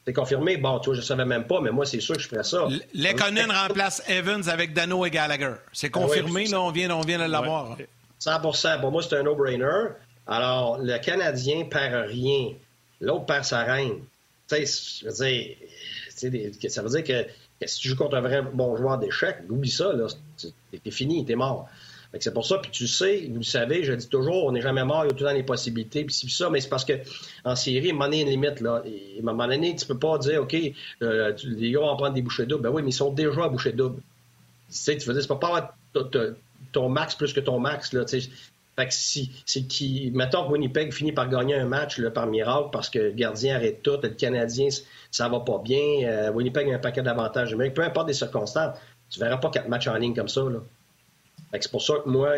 C'est 0.05 0.13
confirmé. 0.13 0.57
Bon, 0.57 0.79
tu 0.79 0.89
vois, 0.89 0.95
je 0.95 1.01
savais 1.01 1.25
même 1.25 1.45
pas, 1.45 1.62
mais 1.62 1.71
moi, 1.71 1.86
c'est 1.86 2.01
sûr 2.01 2.15
que 2.15 2.21
je 2.21 2.27
ferais 2.27 2.43
ça. 2.43 2.67
Lekonen 2.93 3.49
remplace 3.67 4.03
Evans 4.09 4.49
avec 4.49 4.73
Dano 4.73 5.05
et 5.05 5.09
Gallagher. 5.09 5.53
C'est 5.71 5.88
ah 5.88 5.99
confirmé, 5.99 6.45
là, 6.47 6.62
on 6.62 6.71
vient, 6.71 6.89
on 6.91 7.01
vient 7.01 7.19
de 7.19 7.31
l'avoir. 7.31 7.77
100 8.19 8.39
Pour 8.81 8.91
moi, 8.91 9.01
c'est 9.01 9.17
un 9.17 9.23
no-brainer. 9.23 9.88
Alors, 10.27 10.77
le 10.79 10.97
Canadien 10.99 11.65
perd 11.65 12.09
rien. 12.09 12.53
L'autre 12.99 13.25
perd 13.25 13.43
sa 13.45 13.63
reine. 13.63 13.99
Tu 14.47 14.65
sais, 14.65 15.01
je 15.01 15.07
veux 15.07 16.29
dire, 16.31 16.71
ça 16.71 16.81
veut 16.81 16.89
dire 16.89 17.03
que, 17.03 17.29
si 17.65 17.79
tu 17.79 17.89
joues 17.89 17.95
contre 17.95 18.15
un 18.15 18.21
vrai 18.21 18.41
bon 18.41 18.75
joueur 18.75 18.97
d'échecs, 18.97 19.38
oublie 19.49 19.71
ça, 19.71 19.93
là. 19.93 20.07
T'es 20.83 20.91
fini, 20.91 21.25
t'es 21.25 21.36
mort. 21.36 21.69
C'est 22.19 22.34
pour 22.34 22.45
ça, 22.45 22.60
puis 22.60 22.69
tu 22.69 22.88
sais, 22.88 23.28
vous 23.30 23.38
le 23.38 23.43
savez, 23.43 23.84
je 23.84 23.93
dis 23.93 24.08
toujours, 24.08 24.45
on 24.45 24.52
n'est 24.52 24.62
jamais 24.62 24.84
mort, 24.84 25.04
il 25.04 25.08
y 25.08 25.12
a 25.12 25.15
tout 25.15 25.23
le 25.23 25.30
temps 25.32 25.36
les 25.36 25.43
possibilités, 25.43 26.06
puis 26.06 26.13
ça, 26.13 26.49
mais 26.52 26.62
c'est 26.62 26.69
parce 26.69 26.86
que 26.86 26.93
en 27.43 27.56
donné, 27.56 27.71
il 27.71 27.84
y 27.86 27.89
a 27.89 28.21
une 28.21 28.30
limite, 28.30 28.62
là. 28.62 28.84
À 28.86 29.19
un 29.19 29.23
moment 29.23 29.47
donné, 29.47 29.76
tu 29.76 29.86
peux 29.88 29.97
pas 29.97 30.19
dire, 30.19 30.43
OK, 30.43 30.56
euh, 31.02 31.34
les 31.43 31.71
gars 31.71 31.80
vont 31.80 31.95
prendre 31.95 32.13
des 32.13 32.21
bouchées 32.21 32.45
doubles. 32.45 32.63
Ben 32.63 32.69
oui, 32.69 32.84
mais 32.84 32.89
ils 32.89 32.93
sont 32.93 33.12
déjà 33.12 33.45
à 33.45 33.49
bouchées 33.49 33.71
doubles. 33.71 34.02
Tu 34.69 34.76
sais, 34.76 34.97
tu 34.97 35.08
veux 35.08 35.13
dire, 35.13 35.23
c'est 35.23 35.28
pas 35.28 35.38
pas 35.38 35.76
ton 36.71 36.89
max 36.89 37.15
plus 37.15 37.34
que 37.34 37.39
ton 37.39 37.60
max, 37.60 37.93
là, 37.93 38.06
si, 38.89 40.12
mettons 40.13 40.45
que 40.45 40.52
Winnipeg 40.52 40.91
finit 40.91 41.12
par 41.12 41.30
gagner 41.30 41.56
un 41.56 41.65
match 41.65 42.02
par 42.10 42.28
miracle 42.28 42.69
parce 42.71 42.89
que 42.89 42.99
le 42.99 43.12
gardien 43.12 43.56
arrête 43.56 43.84
tout, 43.84 43.99
le 44.02 44.10
Canadien, 44.10 44.69
ça 45.12 45.30
va 45.30 45.39
pas 45.41 45.60
bien, 45.60 46.08
euh, 46.08 46.32
Winnipeg 46.32 46.69
a 46.71 46.76
un 46.76 46.80
paquet 46.80 47.04
d'avantages 47.04 47.56
mais 47.56 47.69
peu 47.69 47.84
importe 47.84 48.08
les 48.08 48.13
circonstances, 48.13 48.78
tu 49.10 49.19
verras 49.19 49.38
pas 49.38 49.52
quatre 49.52 49.69
matchs 49.69 49.88
en 49.88 49.95
ligne 49.95 50.15
comme 50.15 50.28
ça, 50.28 50.41
là. 50.41 50.60
C'est 51.53 51.71
pour 51.71 51.81
ça 51.81 51.95
que 52.03 52.09
moi, 52.09 52.35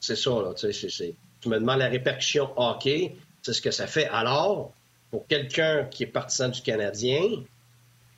c'est 0.00 0.16
ça. 0.16 0.30
Là, 0.30 0.52
tu 0.54 1.48
me 1.48 1.58
demandes 1.58 1.78
la 1.78 1.88
répercussion 1.88 2.50
hockey, 2.56 3.16
c'est 3.42 3.52
ce 3.52 3.62
que 3.62 3.70
ça 3.70 3.86
fait. 3.86 4.08
Alors, 4.08 4.72
pour 5.10 5.26
quelqu'un 5.26 5.84
qui 5.84 6.02
est 6.02 6.08
partisan 6.08 6.48
du 6.48 6.60
Canadien, 6.62 7.22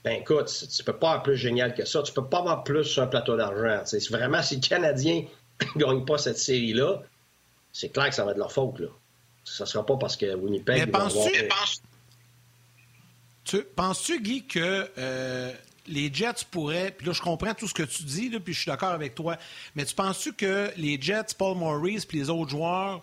ben 0.05 0.21
écoute, 0.21 0.67
tu 0.75 0.85
peux 0.85 0.97
pas 0.97 1.11
avoir 1.11 1.23
plus 1.25 1.37
génial 1.37 1.75
que 1.75 1.85
ça. 1.85 2.03
Tu 2.03 2.13
peux 2.13 2.25
pas 2.25 2.39
avoir 2.39 2.65
plus 2.65 2.85
sur 2.85 3.03
un 3.03 3.09
plateau 3.09 3.37
d'argent. 3.37 3.83
Vraiment, 4.11 4.43
si 4.43 4.55
le 4.55 4.61
Canadien 4.61 5.25
ne 5.75 5.81
gagne 5.85 6.05
pas 6.05 6.17
cette 6.17 6.39
série-là, 6.39 7.03
c'est 7.73 7.91
clair 7.91 8.09
que 8.09 8.15
ça 8.15 8.25
va 8.25 8.31
être 8.31 8.37
de 8.37 8.41
leur 8.41 8.53
faute. 8.53 8.79
Là. 8.79 8.89
Ça 9.45 9.67
sera 9.67 9.85
pas 9.85 9.97
parce 9.97 10.17
que 10.17 10.35
Winnipeg... 10.35 10.79
Mais 10.79 10.87
penses-tu, 10.87 11.47
penses-tu, 13.77 14.23
Guy, 14.23 14.47
que 14.47 14.89
euh, 14.97 15.53
les 15.87 16.13
Jets 16.13 16.45
pourraient, 16.51 16.91
puis 16.97 17.07
là, 17.07 17.13
je 17.13 17.23
comprends 17.23 17.55
tout 17.55 17.69
ce 17.69 17.75
que 17.75 17.83
tu 17.83 18.03
dis, 18.03 18.29
là, 18.29 18.41
puis 18.41 18.55
je 18.55 18.61
suis 18.61 18.69
d'accord 18.69 18.93
avec 18.93 19.15
toi, 19.15 19.37
mais 19.75 19.85
tu 19.85 19.95
penses-tu 19.95 20.33
que 20.33 20.71
les 20.77 21.01
Jets, 21.01 21.35
Paul 21.37 21.57
Maurice, 21.57 22.05
puis 22.05 22.19
les 22.19 22.31
autres 22.31 22.51
joueurs 22.51 23.03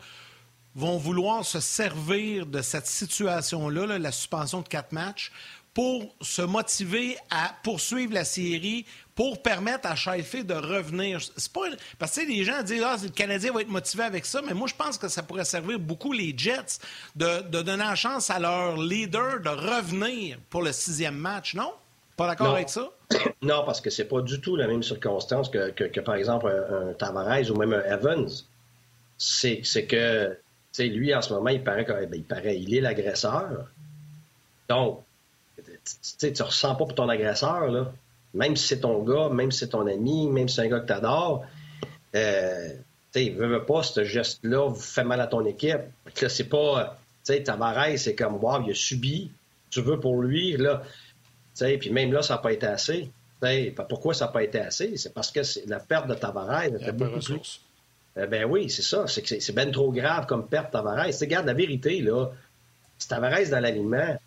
vont 0.75 0.97
vouloir 0.97 1.45
se 1.45 1.59
servir 1.59 2.45
de 2.45 2.61
cette 2.61 2.87
situation-là, 2.87 3.97
la 3.97 4.11
suspension 4.11 4.61
de 4.61 4.67
quatre 4.67 4.91
matchs, 4.91 5.31
pour 5.73 6.13
se 6.21 6.41
motiver 6.41 7.17
à 7.31 7.55
poursuivre 7.63 8.13
la 8.13 8.25
série, 8.25 8.85
pour 9.15 9.41
permettre 9.41 9.87
à 9.87 9.95
Sheffield 9.95 10.47
de 10.47 10.53
revenir? 10.53 11.19
C'est 11.35 11.51
pas 11.51 11.61
parce 11.97 12.15
que 12.15 12.21
les 12.21 12.43
gens 12.43 12.61
disent 12.61 12.83
ah 12.83 12.95
le 13.01 13.09
Canadien 13.09 13.51
va 13.51 13.61
être 13.61 13.69
motivé 13.69 14.03
avec 14.03 14.25
ça, 14.25 14.41
mais 14.41 14.53
moi 14.53 14.67
je 14.67 14.75
pense 14.75 14.97
que 14.97 15.07
ça 15.07 15.23
pourrait 15.23 15.45
servir 15.45 15.79
beaucoup 15.79 16.13
les 16.13 16.33
Jets 16.37 16.79
de, 17.15 17.41
de 17.41 17.61
donner 17.61 17.83
la 17.83 17.95
chance 17.95 18.29
à 18.29 18.39
leur 18.39 18.77
leader 18.77 19.39
de 19.39 19.49
revenir 19.49 20.39
pour 20.49 20.61
le 20.61 20.71
sixième 20.71 21.17
match, 21.17 21.55
non? 21.55 21.73
Pas 22.15 22.27
d'accord 22.27 22.55
avec 22.55 22.69
ça? 22.69 22.89
Non, 23.41 23.63
parce 23.65 23.81
que 23.81 23.89
c'est 23.89 24.05
pas 24.05 24.21
du 24.21 24.39
tout 24.39 24.55
la 24.55 24.67
même 24.67 24.83
circonstance 24.83 25.49
que, 25.49 25.69
que, 25.69 25.99
par 25.99 26.15
exemple, 26.15 26.47
un, 26.47 26.93
Tavares 26.93 27.51
ou 27.51 27.55
même 27.55 27.73
un 27.73 27.83
Evans. 27.83 28.29
C'est 29.17 29.61
que, 29.87 30.29
tu 30.31 30.37
sais, 30.71 30.85
lui, 30.87 31.13
en 31.13 31.21
ce 31.21 31.33
moment, 31.33 31.49
il 31.49 31.63
paraît, 31.63 31.85
ben, 31.85 32.09
il 32.13 32.23
paraît, 32.23 32.59
il 32.59 32.73
est 32.73 32.81
l'agresseur. 32.81 33.67
Donc, 34.69 35.03
tu 36.19 36.27
ne 36.27 36.43
ressens 36.43 36.75
pas 36.75 36.85
pour 36.85 36.95
ton 36.95 37.09
agresseur, 37.09 37.67
là. 37.67 37.91
Même 38.33 38.55
si 38.55 38.67
c'est 38.67 38.79
ton 38.79 39.03
gars, 39.03 39.29
même 39.29 39.51
si 39.51 39.59
c'est 39.59 39.69
ton 39.69 39.85
ami, 39.85 40.27
même 40.27 40.47
si 40.47 40.55
c'est 40.55 40.61
un 40.63 40.67
gars 40.67 40.79
que 40.79 40.87
tu 40.87 40.93
adores, 40.93 41.45
euh, 42.15 42.69
tu 43.13 43.25
sais, 43.25 43.29
veut, 43.29 43.63
pas, 43.63 43.83
ce 43.83 44.03
geste-là 44.03 44.69
vous 44.69 44.79
fait 44.79 45.03
mal 45.03 45.21
à 45.21 45.27
ton 45.27 45.45
équipe. 45.45 45.81
Là, 46.21 46.29
c'est 46.29 46.45
pas, 46.45 46.97
tu 47.25 47.33
sais, 47.33 47.43
Tavares, 47.43 47.97
c'est 47.97 48.15
comme, 48.15 48.35
wow, 48.43 48.63
il 48.65 48.71
a 48.71 48.73
subi, 48.73 49.31
tu 49.69 49.81
veux 49.81 49.99
pour 49.99 50.21
lui, 50.21 50.57
là. 50.57 50.81
Puis 51.55 51.89
même 51.91 52.11
là, 52.11 52.21
ça 52.21 52.35
n'a 52.35 52.37
pas 52.39 52.51
été 52.51 52.65
assez. 52.65 53.09
pourquoi 53.89 54.13
ça 54.13 54.25
n'a 54.25 54.31
pas 54.31 54.43
été 54.43 54.59
assez? 54.59 54.97
C'est 54.97 55.13
parce 55.13 55.31
que 55.31 55.41
la 55.67 55.79
perte 55.79 56.07
de 56.07 56.15
Tavares 56.15 56.65
était 56.65 56.91
beaucoup 56.91 57.19
plus... 57.19 57.61
Euh, 58.15 58.27
ben 58.27 58.45
oui, 58.45 58.69
c'est 58.69 58.83
ça. 58.83 59.05
C'est 59.07 59.55
bien 59.55 59.69
trop 59.71 59.91
grave 59.91 60.27
comme 60.27 60.47
perte 60.47 60.71
Tavares. 60.71 61.07
Regarde, 61.19 61.47
la 61.47 61.53
vérité, 61.53 62.01
là, 62.01 62.29
c'est 62.97 63.07
Tavares 63.07 63.49
dans 63.49 63.59
l'alignement, 63.59 64.19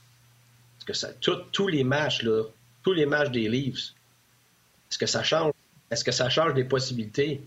parce 0.78 0.84
que 0.86 0.92
ça, 0.92 1.08
tous 1.52 1.68
les 1.68 1.84
matchs, 1.84 2.22
là, 2.22 2.42
tous 2.82 2.92
les 2.92 3.06
matchs 3.06 3.30
des 3.30 3.48
Leafs, 3.48 3.94
est-ce 4.90 4.98
que 4.98 5.06
ça 5.06 5.22
change? 5.22 5.52
Est-ce 5.90 6.04
que 6.04 6.12
ça 6.12 6.28
change 6.28 6.54
des 6.54 6.64
possibilités 6.64 7.40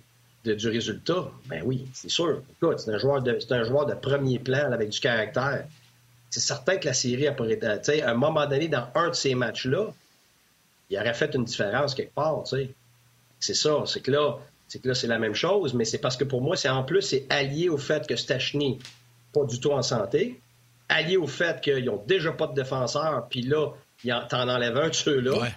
du 0.46 0.70
résultat? 0.70 1.30
Ben 1.48 1.62
oui, 1.66 1.88
c'est 1.94 2.10
sûr. 2.10 2.42
Écoute, 2.52 2.80
c'est 2.80 2.92
un 2.94 2.98
joueur 2.98 3.22
de, 3.22 3.38
c'est 3.40 3.52
un 3.52 3.64
joueur 3.64 3.86
de 3.86 3.94
premier 3.96 4.40
plan 4.40 4.72
avec 4.72 4.90
du 4.90 5.00
caractère 5.00 5.66
c'est 6.30 6.40
certain 6.40 6.78
que 6.78 6.86
la 6.86 6.94
série, 6.94 7.28
a 7.28 7.36
sais, 7.84 8.02
à 8.02 8.12
un 8.12 8.14
moment 8.14 8.46
donné, 8.46 8.68
dans 8.68 8.88
un 8.96 9.10
de 9.10 9.16
ces 9.16 9.36
matchs-là, 9.36 9.94
il 10.90 10.98
aurait 10.98 11.14
fait 11.14 11.34
une 11.36 11.46
différence 11.46 11.96
quelque 11.96 12.14
part. 12.14 12.44
C'est 13.40 13.54
ça. 13.54 13.84
C'est 13.86 14.02
que 14.02 14.12
là, 14.12 14.38
c'est 14.68 14.80
que 14.82 14.88
là, 14.88 14.96
c'est 14.96 15.08
la 15.08 15.20
même 15.20 15.34
chose, 15.34 15.74
mais 15.74 15.86
c'est 15.86 15.98
parce 15.98 16.18
que 16.18 16.24
pour 16.24 16.42
moi, 16.42 16.56
c'est 16.56 16.70
en 16.70 16.84
plus, 16.84 17.02
c'est 17.02 17.26
allié 17.30 17.70
au 17.70 17.78
fait 17.78 18.08
que 18.08 18.16
Stachny 18.16 18.80
pas 19.34 19.44
du 19.46 19.60
tout 19.60 19.72
en 19.72 19.82
santé, 19.82 20.40
allié 20.88 21.18
au 21.18 21.28
fait 21.28 21.62
qu'ils 21.62 21.86
n'ont 21.86 22.04
déjà 22.08 22.32
pas 22.32 22.48
de 22.48 22.54
défenseur, 22.54 23.28
puis 23.30 23.44
là, 23.44 23.72
t'en 24.30 24.50
enlèves 24.50 24.78
un 24.78 24.90
de 24.90 24.96
ceux-là. 24.96 25.40
Ouais. 25.40 25.54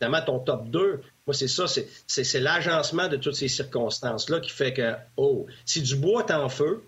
Évidemment, 0.00 0.24
ton 0.24 0.38
top 0.38 0.68
2, 0.68 1.02
moi, 1.26 1.34
c'est 1.34 1.48
ça, 1.48 1.64
c'est 1.66 2.40
l'agencement 2.40 3.08
de 3.08 3.16
toutes 3.16 3.36
ces 3.36 3.48
circonstances-là 3.48 4.40
qui 4.40 4.50
fait 4.50 4.72
que, 4.72 4.94
oh, 5.16 5.46
si 5.64 5.82
Dubois 5.82 6.24
est 6.26 6.32
en 6.32 6.48
feu, 6.48 6.82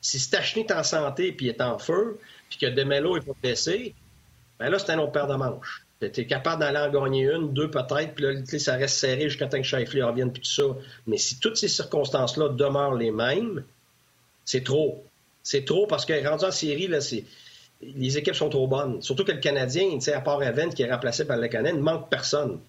si 0.00 0.18
Stachny 0.18 0.62
est 0.62 0.72
en 0.72 0.82
santé 0.82 1.32
puis 1.32 1.48
est 1.48 1.60
en 1.60 1.78
feu, 1.78 2.18
puis 2.48 2.58
que 2.58 2.66
Demelo 2.66 3.16
est 3.16 3.20
pas 3.20 3.32
blessé, 3.42 3.94
ben 4.58 4.70
là, 4.70 4.78
c'est 4.78 4.92
un 4.92 4.98
autre 4.98 5.12
paire 5.12 5.26
de 5.26 5.34
manches. 5.34 5.84
Tu 6.00 6.06
es 6.06 6.26
capable 6.26 6.60
d'aller 6.60 6.78
en 6.78 6.90
gagner 6.90 7.24
une, 7.24 7.52
deux 7.52 7.70
peut-être, 7.70 8.14
puis 8.14 8.24
là, 8.24 8.58
ça 8.58 8.76
reste 8.76 8.96
serré 8.96 9.28
jusqu'à 9.28 9.46
temps 9.46 9.58
que 9.58 9.64
Shifley 9.64 10.02
revienne, 10.02 10.32
puis 10.32 10.42
tout 10.42 10.50
ça. 10.50 10.62
Mais 11.06 11.18
si 11.18 11.38
toutes 11.38 11.56
ces 11.56 11.68
circonstances-là 11.68 12.48
demeurent 12.48 12.94
les 12.94 13.10
mêmes, 13.10 13.64
c'est 14.44 14.64
trop. 14.64 15.04
C'est 15.42 15.64
trop 15.64 15.86
parce 15.86 16.06
que 16.06 16.26
rendu 16.26 16.44
en 16.44 16.50
série, 16.50 16.86
là, 16.86 17.00
c'est 17.00 17.24
les 17.82 18.18
équipes 18.18 18.34
sont 18.34 18.48
trop 18.48 18.66
bonnes. 18.66 19.00
Surtout 19.00 19.24
que 19.24 19.32
le 19.32 19.40
Canadien, 19.40 19.98
à 20.14 20.20
part 20.20 20.42
Event 20.42 20.70
qui 20.70 20.82
est 20.82 20.90
remplacé 20.90 21.26
par 21.26 21.38
le 21.38 21.48
Canadien, 21.48 21.76
ne 21.76 21.82
manque 21.82 22.10
personne. 22.10 22.60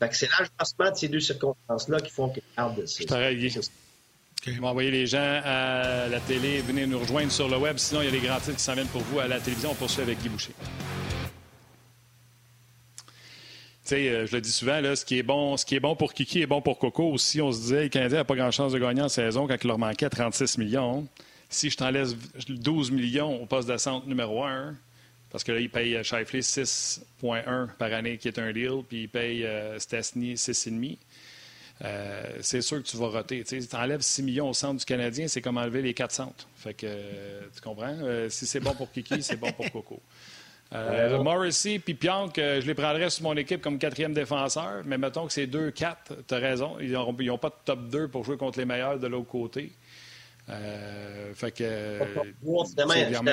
Fait 0.00 0.08
que 0.08 0.16
c'est 0.16 0.28
l'agencement 0.28 0.90
de 0.90 0.96
ces 0.96 1.08
deux 1.08 1.20
circonstances-là 1.20 2.00
qui 2.00 2.10
font 2.10 2.30
qu'il 2.30 2.42
de 2.76 2.86
ça. 2.86 3.04
Okay. 4.42 4.56
On 4.58 4.62
va 4.62 4.68
envoyer 4.68 4.90
les 4.90 5.06
gens 5.06 5.40
à 5.44 6.08
la 6.08 6.18
télé. 6.20 6.62
Venez 6.62 6.86
nous 6.86 6.98
rejoindre 6.98 7.30
sur 7.30 7.46
le 7.46 7.58
web. 7.58 7.76
Sinon, 7.76 8.00
il 8.00 8.06
y 8.06 8.08
a 8.08 8.10
les 8.10 8.20
grands 8.20 8.40
titres 8.40 8.56
qui 8.56 8.62
s'en 8.62 8.72
viennent 8.72 8.86
pour 8.86 9.02
vous 9.02 9.18
à 9.20 9.28
la 9.28 9.38
télévision. 9.38 9.72
On 9.72 9.74
poursuit 9.74 10.00
avec 10.00 10.18
Guy 10.22 10.30
Boucher. 10.30 10.54
Tu 13.84 13.96
sais, 13.96 14.08
euh, 14.08 14.26
je 14.26 14.34
le 14.36 14.40
dis 14.40 14.50
souvent, 14.50 14.80
là, 14.80 14.96
ce, 14.96 15.04
qui 15.04 15.18
est 15.18 15.22
bon, 15.22 15.58
ce 15.58 15.66
qui 15.66 15.74
est 15.74 15.80
bon 15.80 15.94
pour 15.94 16.14
Kiki 16.14 16.40
est 16.40 16.46
bon 16.46 16.62
pour 16.62 16.78
Coco. 16.78 17.12
Aussi, 17.12 17.42
on 17.42 17.52
se 17.52 17.60
disait, 17.60 17.82
les 17.82 17.90
Canadiens 17.90 18.20
n'ont 18.20 18.24
pas 18.24 18.34
grand 18.34 18.50
chance 18.50 18.72
de 18.72 18.78
gagner 18.78 19.02
en 19.02 19.10
saison 19.10 19.46
quand 19.46 19.56
il 19.62 19.66
leur 19.66 19.78
manquait 19.78 20.08
36 20.08 20.56
millions. 20.56 21.06
Si 21.50 21.68
je 21.68 21.76
t'en 21.76 21.90
laisse 21.90 22.16
12 22.48 22.92
millions 22.92 23.42
au 23.42 23.44
poste 23.44 23.68
de 23.68 24.08
numéro 24.08 24.42
1, 24.42 24.74
parce 25.30 25.44
que 25.44 25.52
là, 25.52 25.60
il 25.60 25.68
paye 25.68 26.02
Shifley 26.02 26.40
6,1 26.40 27.76
par 27.76 27.92
année, 27.92 28.16
qui 28.16 28.28
est 28.28 28.38
un 28.38 28.52
deal, 28.52 28.84
puis 28.88 29.02
il 29.02 29.08
paye 29.08 29.44
euh, 29.44 29.78
Stastny 29.78 30.34
6,5 30.34 30.96
euh, 31.82 32.22
c'est 32.40 32.60
sûr 32.60 32.78
que 32.78 32.88
tu 32.88 32.96
vas 32.96 33.08
roter. 33.08 33.42
Tu 33.44 33.58
enlèves 33.72 34.02
6 34.02 34.22
millions 34.22 34.50
au 34.50 34.52
centre 34.52 34.78
du 34.78 34.84
Canadien, 34.84 35.28
c'est 35.28 35.40
comme 35.40 35.56
enlever 35.56 35.82
les 35.82 35.94
4 35.94 36.12
centres. 36.12 36.46
Fait 36.56 36.74
que, 36.74 36.86
euh, 36.86 37.40
tu 37.54 37.60
comprends? 37.62 37.96
Euh, 38.02 38.28
si 38.28 38.46
c'est 38.46 38.60
bon 38.60 38.74
pour 38.74 38.90
Kiki, 38.92 39.22
c'est 39.22 39.36
bon 39.36 39.50
pour 39.52 39.70
Coco. 39.70 40.00
Morrissey 40.72 41.80
puis 41.80 41.94
Pionk, 41.94 42.36
je 42.36 42.64
les 42.64 42.74
prendrais 42.74 43.10
sur 43.10 43.24
mon 43.24 43.36
équipe 43.36 43.60
comme 43.60 43.78
quatrième 43.78 44.12
défenseur, 44.12 44.82
mais 44.84 44.98
mettons 44.98 45.26
que 45.26 45.32
c'est 45.32 45.46
2-4, 45.46 45.96
tu 46.28 46.34
as 46.34 46.38
raison. 46.38 46.76
Ils 46.80 46.92
n'ont 46.92 47.38
pas 47.38 47.48
de 47.48 47.54
top 47.64 47.88
2 47.88 48.08
pour 48.08 48.24
jouer 48.24 48.36
contre 48.36 48.58
les 48.58 48.66
meilleurs 48.66 48.98
de 48.98 49.06
l'autre 49.08 49.28
côté. 49.28 49.72
fait 50.46 51.50
que. 51.50 51.98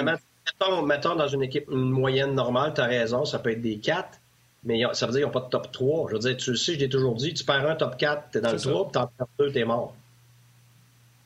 mettons, 0.02 0.82
mettons, 0.82 1.16
dans 1.16 1.28
une 1.28 1.44
équipe 1.44 1.70
une 1.70 1.92
moyenne 1.92 2.34
normale, 2.34 2.74
tu 2.74 2.82
as 2.82 2.86
raison, 2.86 3.26
ça 3.26 3.38
peut 3.38 3.52
être 3.52 3.62
des 3.62 3.78
4 3.78 4.20
mais 4.64 4.82
ça 4.94 5.06
veut 5.06 5.14
dire 5.14 5.20
qu'ils 5.20 5.28
n'ont 5.28 5.32
pas 5.32 5.42
de 5.42 5.50
top 5.50 5.72
3. 5.72 6.10
Je 6.10 6.14
veux 6.14 6.20
dire, 6.20 6.38
tu 6.38 6.52
le 6.52 6.58
sais, 6.58 6.74
je 6.74 6.80
l'ai 6.80 6.90
toujours 6.90 7.16
dit, 7.16 7.34
tu 7.34 7.44
perds 7.44 7.70
un 7.70 7.76
top 7.76 7.98
4, 7.98 8.32
tu 8.32 8.38
es 8.38 8.42
dans 8.42 8.52
le 8.52 8.60
3, 8.60 8.84
puis 8.84 8.92
tu 8.92 9.00
en 9.00 9.08
perds 9.08 9.28
2, 9.40 9.52
tu 9.52 9.60
es 9.60 9.66
mort. 9.66 9.96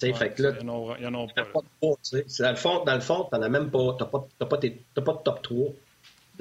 Ouais, 0.02 0.14
fait 0.14 0.32
que 0.32 0.44
là, 0.44 0.54
il 0.60 0.66
n'y 0.66 0.72
en, 0.72 1.14
a 1.14 1.28
pas. 1.28 1.44
pas 1.44 1.62
de 1.62 1.66
3, 1.82 1.98
dans 2.40 2.50
le 2.50 2.56
fond, 2.56 2.84
dans 2.84 2.96
le 2.96 3.02
fond, 3.02 3.28
tu 3.32 3.38
n'en 3.38 3.44
as 3.44 3.50
même 3.50 3.70
pas. 3.70 3.96
Tu 3.98 4.04
n'as 4.04 4.10
pas, 4.10 4.28
pas, 4.40 4.46
pas, 4.46 4.58
de 4.58 5.24
top 5.24 5.42
3. 5.42 5.68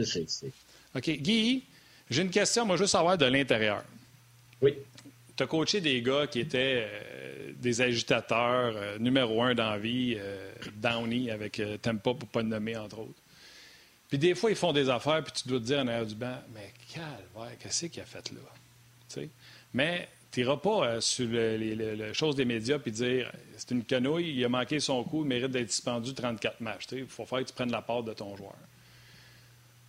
C'est, 0.02 0.26
OK. 0.94 1.10
Guy, 1.10 1.64
j'ai 2.08 2.22
une 2.22 2.30
question, 2.30 2.64
moi, 2.64 2.76
juste 2.76 2.92
savoir 2.92 3.18
de 3.18 3.26
l'intérieur. 3.26 3.82
Oui. 4.62 4.74
Tu 5.36 5.42
as 5.42 5.46
coaché 5.46 5.80
des 5.80 6.00
gars 6.02 6.26
qui 6.26 6.40
étaient 6.40 6.86
euh, 6.86 7.52
des 7.56 7.80
agitateurs, 7.80 8.74
euh, 8.76 8.98
numéro 8.98 9.42
un 9.42 9.54
dans 9.54 9.70
la 9.70 9.78
vie, 9.78 10.16
euh, 10.18 10.52
Downey 10.76 11.30
avec 11.30 11.60
Tempa, 11.82 12.14
pour 12.14 12.14
ne 12.14 12.26
pas 12.26 12.42
le 12.42 12.48
nommer, 12.48 12.76
entre 12.76 13.00
autres. 13.00 13.20
Puis 14.10 14.18
des 14.18 14.34
fois, 14.34 14.50
ils 14.50 14.56
font 14.56 14.72
des 14.72 14.90
affaires, 14.90 15.22
puis 15.22 15.32
tu 15.32 15.48
dois 15.48 15.60
te 15.60 15.64
dire 15.64 15.78
en 15.78 15.86
arrière 15.86 16.04
du 16.04 16.16
banc, 16.16 16.36
mais 16.52 16.72
calvaire, 16.92 17.56
qu'est-ce 17.60 17.86
qu'il 17.86 18.02
a 18.02 18.04
fait 18.04 18.30
là? 18.32 19.22
Mais 19.72 20.08
tu 20.32 20.40
n'iras 20.40 20.56
pas 20.56 20.84
euh, 20.84 21.00
sur 21.00 21.28
les, 21.28 22.12
choses 22.12 22.36
des 22.36 22.44
médias 22.44 22.78
puis 22.78 22.92
dire 22.92 23.30
c'est 23.56 23.72
une 23.72 23.84
canouille, 23.84 24.32
il 24.36 24.44
a 24.44 24.48
manqué 24.48 24.80
son 24.80 25.02
coup, 25.04 25.22
il 25.22 25.28
mérite 25.28 25.50
d'être 25.50 25.70
suspendu 25.70 26.14
34 26.14 26.60
matchs. 26.60 26.86
Il 26.92 27.06
faut 27.06 27.24
faire 27.24 27.40
que 27.40 27.44
tu 27.44 27.52
prennes 27.52 27.72
la 27.72 27.82
part 27.82 28.02
de 28.02 28.12
ton 28.12 28.36
joueur. 28.36 28.54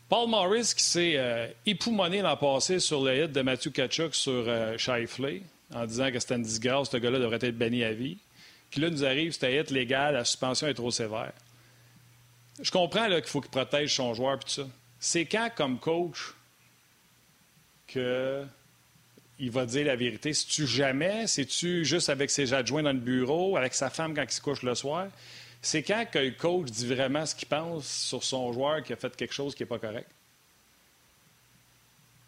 Paul 0.10 0.30
Morris 0.30 0.74
qui 0.76 0.84
s'est 0.84 1.14
euh, 1.16 1.48
époumoné 1.66 2.22
l'an 2.22 2.36
passé 2.38 2.80
sur 2.80 3.04
le 3.04 3.24
hit 3.24 3.32
de 3.32 3.42
Matthew 3.42 3.72
Kachuk 3.72 4.14
sur 4.14 4.44
euh, 4.48 4.78
Shifley 4.78 5.42
en 5.74 5.86
disant 5.86 6.12
que 6.12 6.20
c'était 6.20 6.36
une 6.36 6.44
disgrâce, 6.44 6.90
ce 6.90 6.98
gars-là 6.98 7.20
devrait 7.20 7.40
être 7.42 7.58
banni 7.58 7.84
à 7.84 7.94
vie. 7.94 8.18
Puis 8.70 8.82
là, 8.82 8.90
nous 8.90 9.06
arrive, 9.06 9.32
c'était 9.32 9.58
hit 9.58 9.72
légal, 9.72 10.16
la 10.16 10.26
suspension 10.26 10.68
est 10.68 10.74
trop 10.74 10.92
sévère. 10.92 11.32
Je 12.62 12.72
comprends 12.72 13.08
qu'il 13.08 13.24
faut 13.26 13.42
qu'il 13.42 13.52
protège 13.52 13.96
son 13.96 14.14
joueur 14.14 14.36
et 14.36 14.40
tout 14.40 14.50
ça. 14.50 14.68
C'est 15.00 15.26
quand, 15.26 15.50
comme 15.56 15.80
coach, 15.80 16.34
qu'il 17.88 19.52
va 19.52 19.66
dire 19.66 19.86
la 19.88 19.96
vérité? 19.96 20.34
C'est-tu 20.34 20.68
jamais? 20.68 21.28
C'est-tu 21.28 21.84
juste 21.84 22.10
avec 22.10 22.30
ses 22.30 22.54
adjoints 22.54 22.84
dans 22.84 22.94
le 22.94 23.00
bureau, 23.00 23.58
avec 23.58 23.74
sa 23.74 23.90
femme 23.90 24.14
quand 24.14 24.24
il 24.24 24.32
se 24.32 24.42
couche 24.42 24.62
le 24.62 24.76
soir? 24.76 25.08
C'est 25.62 25.84
quand 25.84 26.06
que 26.12 26.20
le 26.20 26.32
coach 26.32 26.70
dit 26.72 26.88
vraiment 26.88 27.26
ce 27.26 27.36
qu'il 27.36 27.48
pense 27.48 27.86
sur 27.86 28.24
son 28.24 28.52
joueur 28.54 28.82
qui 28.84 28.94
a 28.94 28.96
fait 28.96 29.16
quelque 29.16 29.34
chose 29.34 29.54
qui 29.54 29.64
n'est 29.64 29.68
pas 29.68 29.80
correct? 29.80 30.10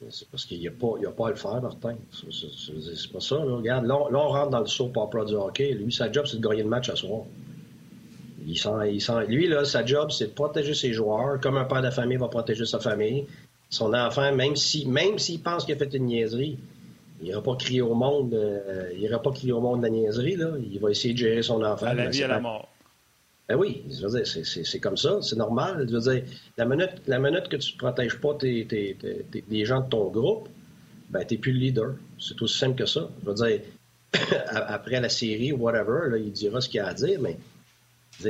C'est 0.10 0.28
parce 0.28 0.46
qu'il 0.46 0.60
n'y 0.60 0.68
a, 0.68 0.72
pas 0.72 1.28
à 1.28 1.30
le 1.30 1.36
faire, 1.36 1.62
Martin. 1.62 1.96
C'est 2.12 3.12
pas 3.12 3.20
ça. 3.20 3.36
Là. 3.36 3.56
Regarde, 3.56 3.86
là, 3.86 3.96
on 3.96 4.28
rentre 4.30 4.50
dans 4.50 4.60
le 4.60 4.66
saut 4.66 4.90
par 4.90 5.08
du 5.08 5.34
hockey. 5.34 5.72
Lui, 5.74 5.94
sa 5.94 6.12
job, 6.12 6.26
c'est 6.26 6.40
de 6.40 6.48
gagner 6.48 6.64
le 6.64 6.70
match 6.70 6.90
à 6.90 6.96
soir. 6.96 7.22
Il 8.46 8.58
sent, 8.58 8.70
il 8.92 9.02
sent, 9.02 9.26
lui, 9.28 9.48
là, 9.48 9.66
sa 9.66 9.86
job, 9.86 10.12
c'est 10.12 10.28
de 10.28 10.32
protéger 10.32 10.74
ses 10.74 10.94
joueurs, 10.94 11.40
comme 11.40 11.58
un 11.58 11.66
père 11.66 11.82
de 11.82 11.90
famille 11.90 12.18
va 12.18 12.28
protéger 12.28 12.66
sa 12.66 12.80
famille. 12.80 13.26
Son 13.70 13.94
enfant, 13.94 14.34
même 14.36 14.56
s'il 14.56 14.90
même 14.90 15.18
s'il 15.18 15.42
pense 15.42 15.66
qu'il 15.66 15.74
a 15.74 15.78
fait 15.78 15.94
une 15.94 16.06
niaiserie, 16.06 16.58
il 17.22 17.28
n'ira 17.28 17.42
pas 17.42 17.56
crier 17.56 17.82
au 17.82 17.94
monde, 17.94 18.34
euh, 18.34 18.90
il 18.94 19.02
ira 19.02 19.22
pas 19.22 19.32
crier 19.32 19.54
au 19.54 19.62
monde 19.62 19.80
de 19.80 19.84
la 19.84 19.90
niaiserie, 19.90 20.36
là. 20.36 20.52
Il 20.60 20.80
va 20.80 20.92
essayer 20.92 21.14
de 21.14 21.20
gérer 21.20 21.42
son 21.42 21.64
enfant. 21.64 21.88
À 21.88 21.94
la 21.94 22.10
vie, 22.10 22.24
à 22.24 22.28
la 22.28 22.40
mort. 22.40 22.70
Ben 23.48 23.56
oui, 23.56 23.84
c'est 23.90 24.80
comme 24.80 24.96
ça, 24.96 25.20
c'est 25.22 25.36
normal. 25.36 25.86
Je 25.88 25.94
veux 25.96 26.12
dire, 26.12 26.24
la 26.58 26.66
minute, 26.66 27.02
la 27.08 27.20
minute 27.20 27.50
que 27.50 27.58
tu 27.58 27.74
ne 27.74 27.78
protèges 27.78 28.20
pas 28.20 28.34
tes, 28.36 28.66
tes, 28.66 28.96
tes, 28.96 29.44
les 29.50 29.66
gens 29.66 29.82
de 29.82 29.90
ton 29.90 30.10
groupe, 30.10 30.48
ben, 31.10 31.26
tu 31.26 31.34
n'es 31.34 31.40
plus 31.40 31.52
le 31.52 31.60
leader. 31.60 31.96
C'est 32.18 32.42
aussi 32.42 32.58
simple 32.58 32.76
que 32.76 32.86
ça. 32.86 33.10
Je 33.22 33.30
veux 33.30 33.36
dire, 33.36 33.62
après 34.50 35.02
la 35.02 35.10
série, 35.10 35.52
whatever, 35.52 36.10
là, 36.10 36.18
il 36.18 36.32
dira 36.32 36.62
ce 36.62 36.70
qu'il 36.70 36.80
a 36.80 36.88
à 36.88 36.94
dire, 36.94 37.20
mais 37.22 37.38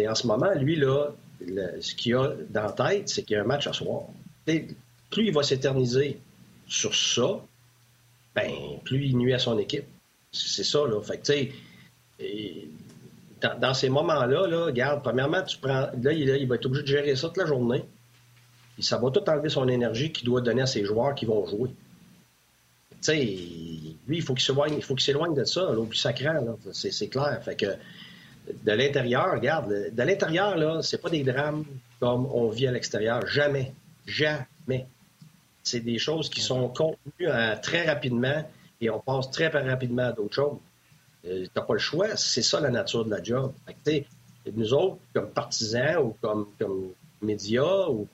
en 0.08 0.16
ce 0.16 0.28
moment, 0.28 0.54
lui, 0.56 0.76
là, 0.76 1.12
ce 1.82 1.96
qu'il 1.96 2.16
a 2.16 2.34
dans 2.50 2.64
la 2.64 2.72
tête, 2.72 3.10
c'est 3.10 3.24
qu'il 3.24 3.36
y 3.36 3.40
a 3.40 3.44
un 3.44 3.46
match 3.48 3.68
à 3.68 3.74
soir. 3.74 4.04
plus 4.46 5.28
il 5.28 5.34
va 5.34 5.44
s'éterniser 5.44 6.20
sur 6.68 6.96
ça, 6.96 7.40
ben, 8.36 8.52
plus 8.84 9.06
il 9.06 9.18
nuit 9.18 9.34
à 9.34 9.40
son 9.40 9.58
équipe. 9.60 9.86
C'est 10.32 10.64
ça, 10.64 10.80
là. 10.88 11.00
Fait 11.02 11.18
que, 11.18 11.32
tu 11.32 11.52
sais, 12.20 12.68
dans, 13.60 13.74
ces 13.74 13.90
moments-là, 13.90 14.48
là, 14.48 14.66
regarde, 14.66 15.04
premièrement, 15.04 15.44
tu 15.44 15.58
prends. 15.58 15.90
Là 16.02 16.12
il, 16.14 16.48
va 16.48 16.56
être 16.56 16.66
obligé 16.66 16.84
de 16.84 16.88
gérer 16.88 17.16
ça 17.16 17.28
toute 17.28 17.38
la 17.38 17.46
journée. 17.46 17.84
Et 18.80 18.82
ça 18.82 18.98
va 18.98 19.12
tout 19.12 19.28
enlever 19.30 19.50
son 19.50 19.68
énergie 19.68 20.12
qu'il 20.12 20.26
doit 20.26 20.42
donner 20.42 20.64
à 20.64 20.66
ses 20.66 20.84
joueurs 20.84 21.14
qui 21.14 21.26
vont 21.26 21.46
jouer. 21.46 21.70
Tu 22.90 22.98
sais, 23.02 23.16
lui, 24.08 24.18
il 24.18 24.22
faut 24.22 24.34
qu'il 24.34 24.44
s'éloigne, 24.44 24.74
il 24.76 24.84
faut 24.84 24.96
qu'il 24.96 25.04
s'éloigne 25.04 25.36
de 25.36 25.44
ça, 25.44 25.70
Au 25.70 25.84
plus 25.84 25.98
sacré, 25.98 26.30
c'est 26.72 27.10
clair. 27.10 27.40
Fait 27.44 27.56
que 27.56 27.66
de 28.48 28.72
l'intérieur, 28.72 29.34
regarde, 29.34 29.92
de 29.92 30.04
l'intérieur, 30.04 30.58
là, 30.58 30.82
c'est 30.82 31.02
pas 31.02 31.10
des 31.10 31.24
drames 31.24 31.66
comme 32.00 32.26
on 32.26 32.50
vit 32.50 32.68
à 32.68 32.72
l'extérieur. 32.72 33.26
Jamais. 33.28 33.74
Jamais. 34.06 34.88
C'est 35.64 35.80
des 35.80 35.98
choses 35.98 36.30
qui 36.30 36.42
sont 36.42 36.68
contenues 36.68 37.28
euh, 37.28 37.56
très 37.62 37.86
rapidement 37.86 38.44
et 38.82 38.90
on 38.90 39.00
passe 39.00 39.32
très 39.32 39.48
rapidement 39.48 40.08
à 40.08 40.12
d'autres 40.12 40.36
choses. 40.36 40.58
Euh, 41.26 41.46
t'as 41.54 41.62
pas 41.62 41.74
le 41.74 41.80
choix. 41.80 42.18
C'est 42.18 42.42
ça 42.42 42.60
la 42.60 42.70
nature 42.70 43.06
de 43.06 43.12
la 43.12 43.24
job. 43.24 43.54
Nous 44.54 44.74
autres, 44.74 44.98
comme 45.14 45.30
partisans 45.30 45.98
ou 45.98 46.18
comme, 46.22 46.48
comme 46.60 46.90
médias, 47.22 47.88
ou 47.88 48.08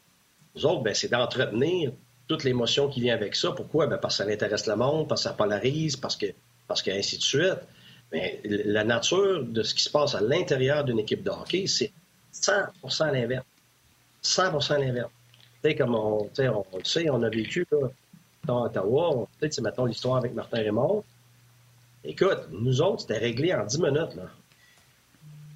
nous 0.55 0.65
autres, 0.65 0.83
ben, 0.83 0.93
c'est 0.93 1.09
d'entretenir 1.09 1.91
toute 2.27 2.43
l'émotion 2.43 2.87
qui 2.87 3.01
vient 3.01 3.15
avec 3.15 3.35
ça. 3.35 3.51
Pourquoi? 3.51 3.87
Ben, 3.87 3.97
parce 3.97 4.19
que 4.19 4.23
ça 4.23 4.29
intéresse 4.29 4.67
le 4.67 4.75
monde, 4.75 5.07
parce 5.07 5.23
que 5.23 5.29
ça 5.29 5.33
polarise, 5.33 5.95
parce 5.95 6.15
que, 6.15 6.27
parce 6.67 6.83
que 6.83 6.91
ainsi 6.91 7.17
de 7.17 7.23
suite. 7.23 7.59
Mais 8.12 8.41
la 8.43 8.84
nature 8.84 9.43
de 9.43 9.62
ce 9.62 9.74
qui 9.74 9.84
se 9.84 9.89
passe 9.89 10.15
à 10.15 10.22
l'intérieur 10.22 10.84
d'une 10.84 11.00
équipe 11.00 11.24
de 11.24 11.30
hockey, 11.30 11.67
c'est 11.67 11.91
100% 12.34 13.12
l'inverse. 13.12 13.45
100% 14.24 14.80
l'inverse. 14.80 15.12
Tu 15.63 15.69
sais, 15.69 15.76
comme 15.76 15.95
on, 15.95 16.30
on, 16.38 16.78
le 16.78 16.84
sait, 16.84 17.10
on 17.10 17.22
a 17.22 17.30
vécu 17.30 17.67
là, 17.72 17.89
dans 18.45 18.65
Ottawa, 18.65 19.28
peut-être 19.39 19.54
c'est 19.54 19.62
maintenant 19.62 19.86
l'histoire 19.86 20.17
avec 20.17 20.34
Martin 20.34 20.58
Raymond. 20.58 21.04
Écoute, 22.04 22.48
nous 22.52 22.82
autres, 22.82 23.02
c'était 23.02 23.17
réglé 23.17 23.54
en 23.54 23.65
10 23.65 23.80
minutes. 23.80 24.15
Là. 24.15 24.30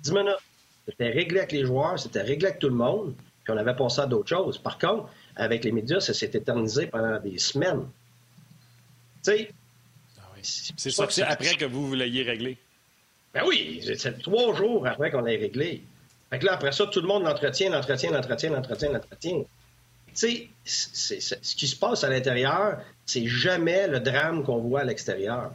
10 0.03 0.11
minutes. 0.11 0.43
C'était 0.85 1.09
réglé 1.09 1.39
avec 1.39 1.53
les 1.53 1.65
joueurs, 1.65 1.97
c'était 1.97 2.21
réglé 2.21 2.47
avec 2.47 2.59
tout 2.59 2.67
le 2.67 2.75
monde, 2.75 3.15
puis 3.43 3.53
on 3.53 3.57
avait 3.57 3.75
pensé 3.75 4.01
à 4.01 4.05
d'autres 4.05 4.27
choses. 4.27 4.57
Par 4.57 4.77
contre, 4.77 5.09
avec 5.35 5.63
les 5.63 5.71
médias, 5.71 6.01
ça 6.01 6.13
s'est 6.13 6.31
éternisé 6.33 6.87
pendant 6.87 7.19
des 7.19 7.37
semaines. 7.37 7.87
Tu 9.23 9.31
sais. 9.31 9.53
C'est 10.43 10.91
sorti 10.91 11.21
après 11.21 11.55
que 11.55 11.65
vous, 11.65 11.87
vous 11.87 11.95
l'ayez 11.95 12.23
réglé. 12.23 12.57
Ben 13.33 13.43
oui, 13.47 13.81
c'est 13.97 14.21
trois 14.21 14.53
jours 14.53 14.85
après 14.85 15.09
qu'on 15.09 15.21
l'ait 15.21 15.37
réglé. 15.37 15.83
Fait 16.29 16.39
que 16.39 16.45
là, 16.45 16.53
après 16.53 16.71
ça, 16.71 16.85
tout 16.87 17.01
le 17.01 17.07
monde 17.07 17.23
l'entretient, 17.23 17.71
l'entretient, 17.71 18.11
l'entretient, 18.11 18.51
l'entretient, 18.51 18.91
l'entretient. 18.91 19.43
Tu 20.15 20.49
sais, 20.63 21.29
ce 21.41 21.55
qui 21.55 21.67
se 21.67 21.75
passe 21.75 22.03
à 22.03 22.09
l'intérieur, 22.09 22.79
c'est 23.05 23.25
jamais 23.25 23.87
le 23.87 23.99
drame 23.99 24.43
qu'on 24.43 24.59
voit 24.59 24.81
à 24.81 24.83
l'extérieur. 24.83 25.53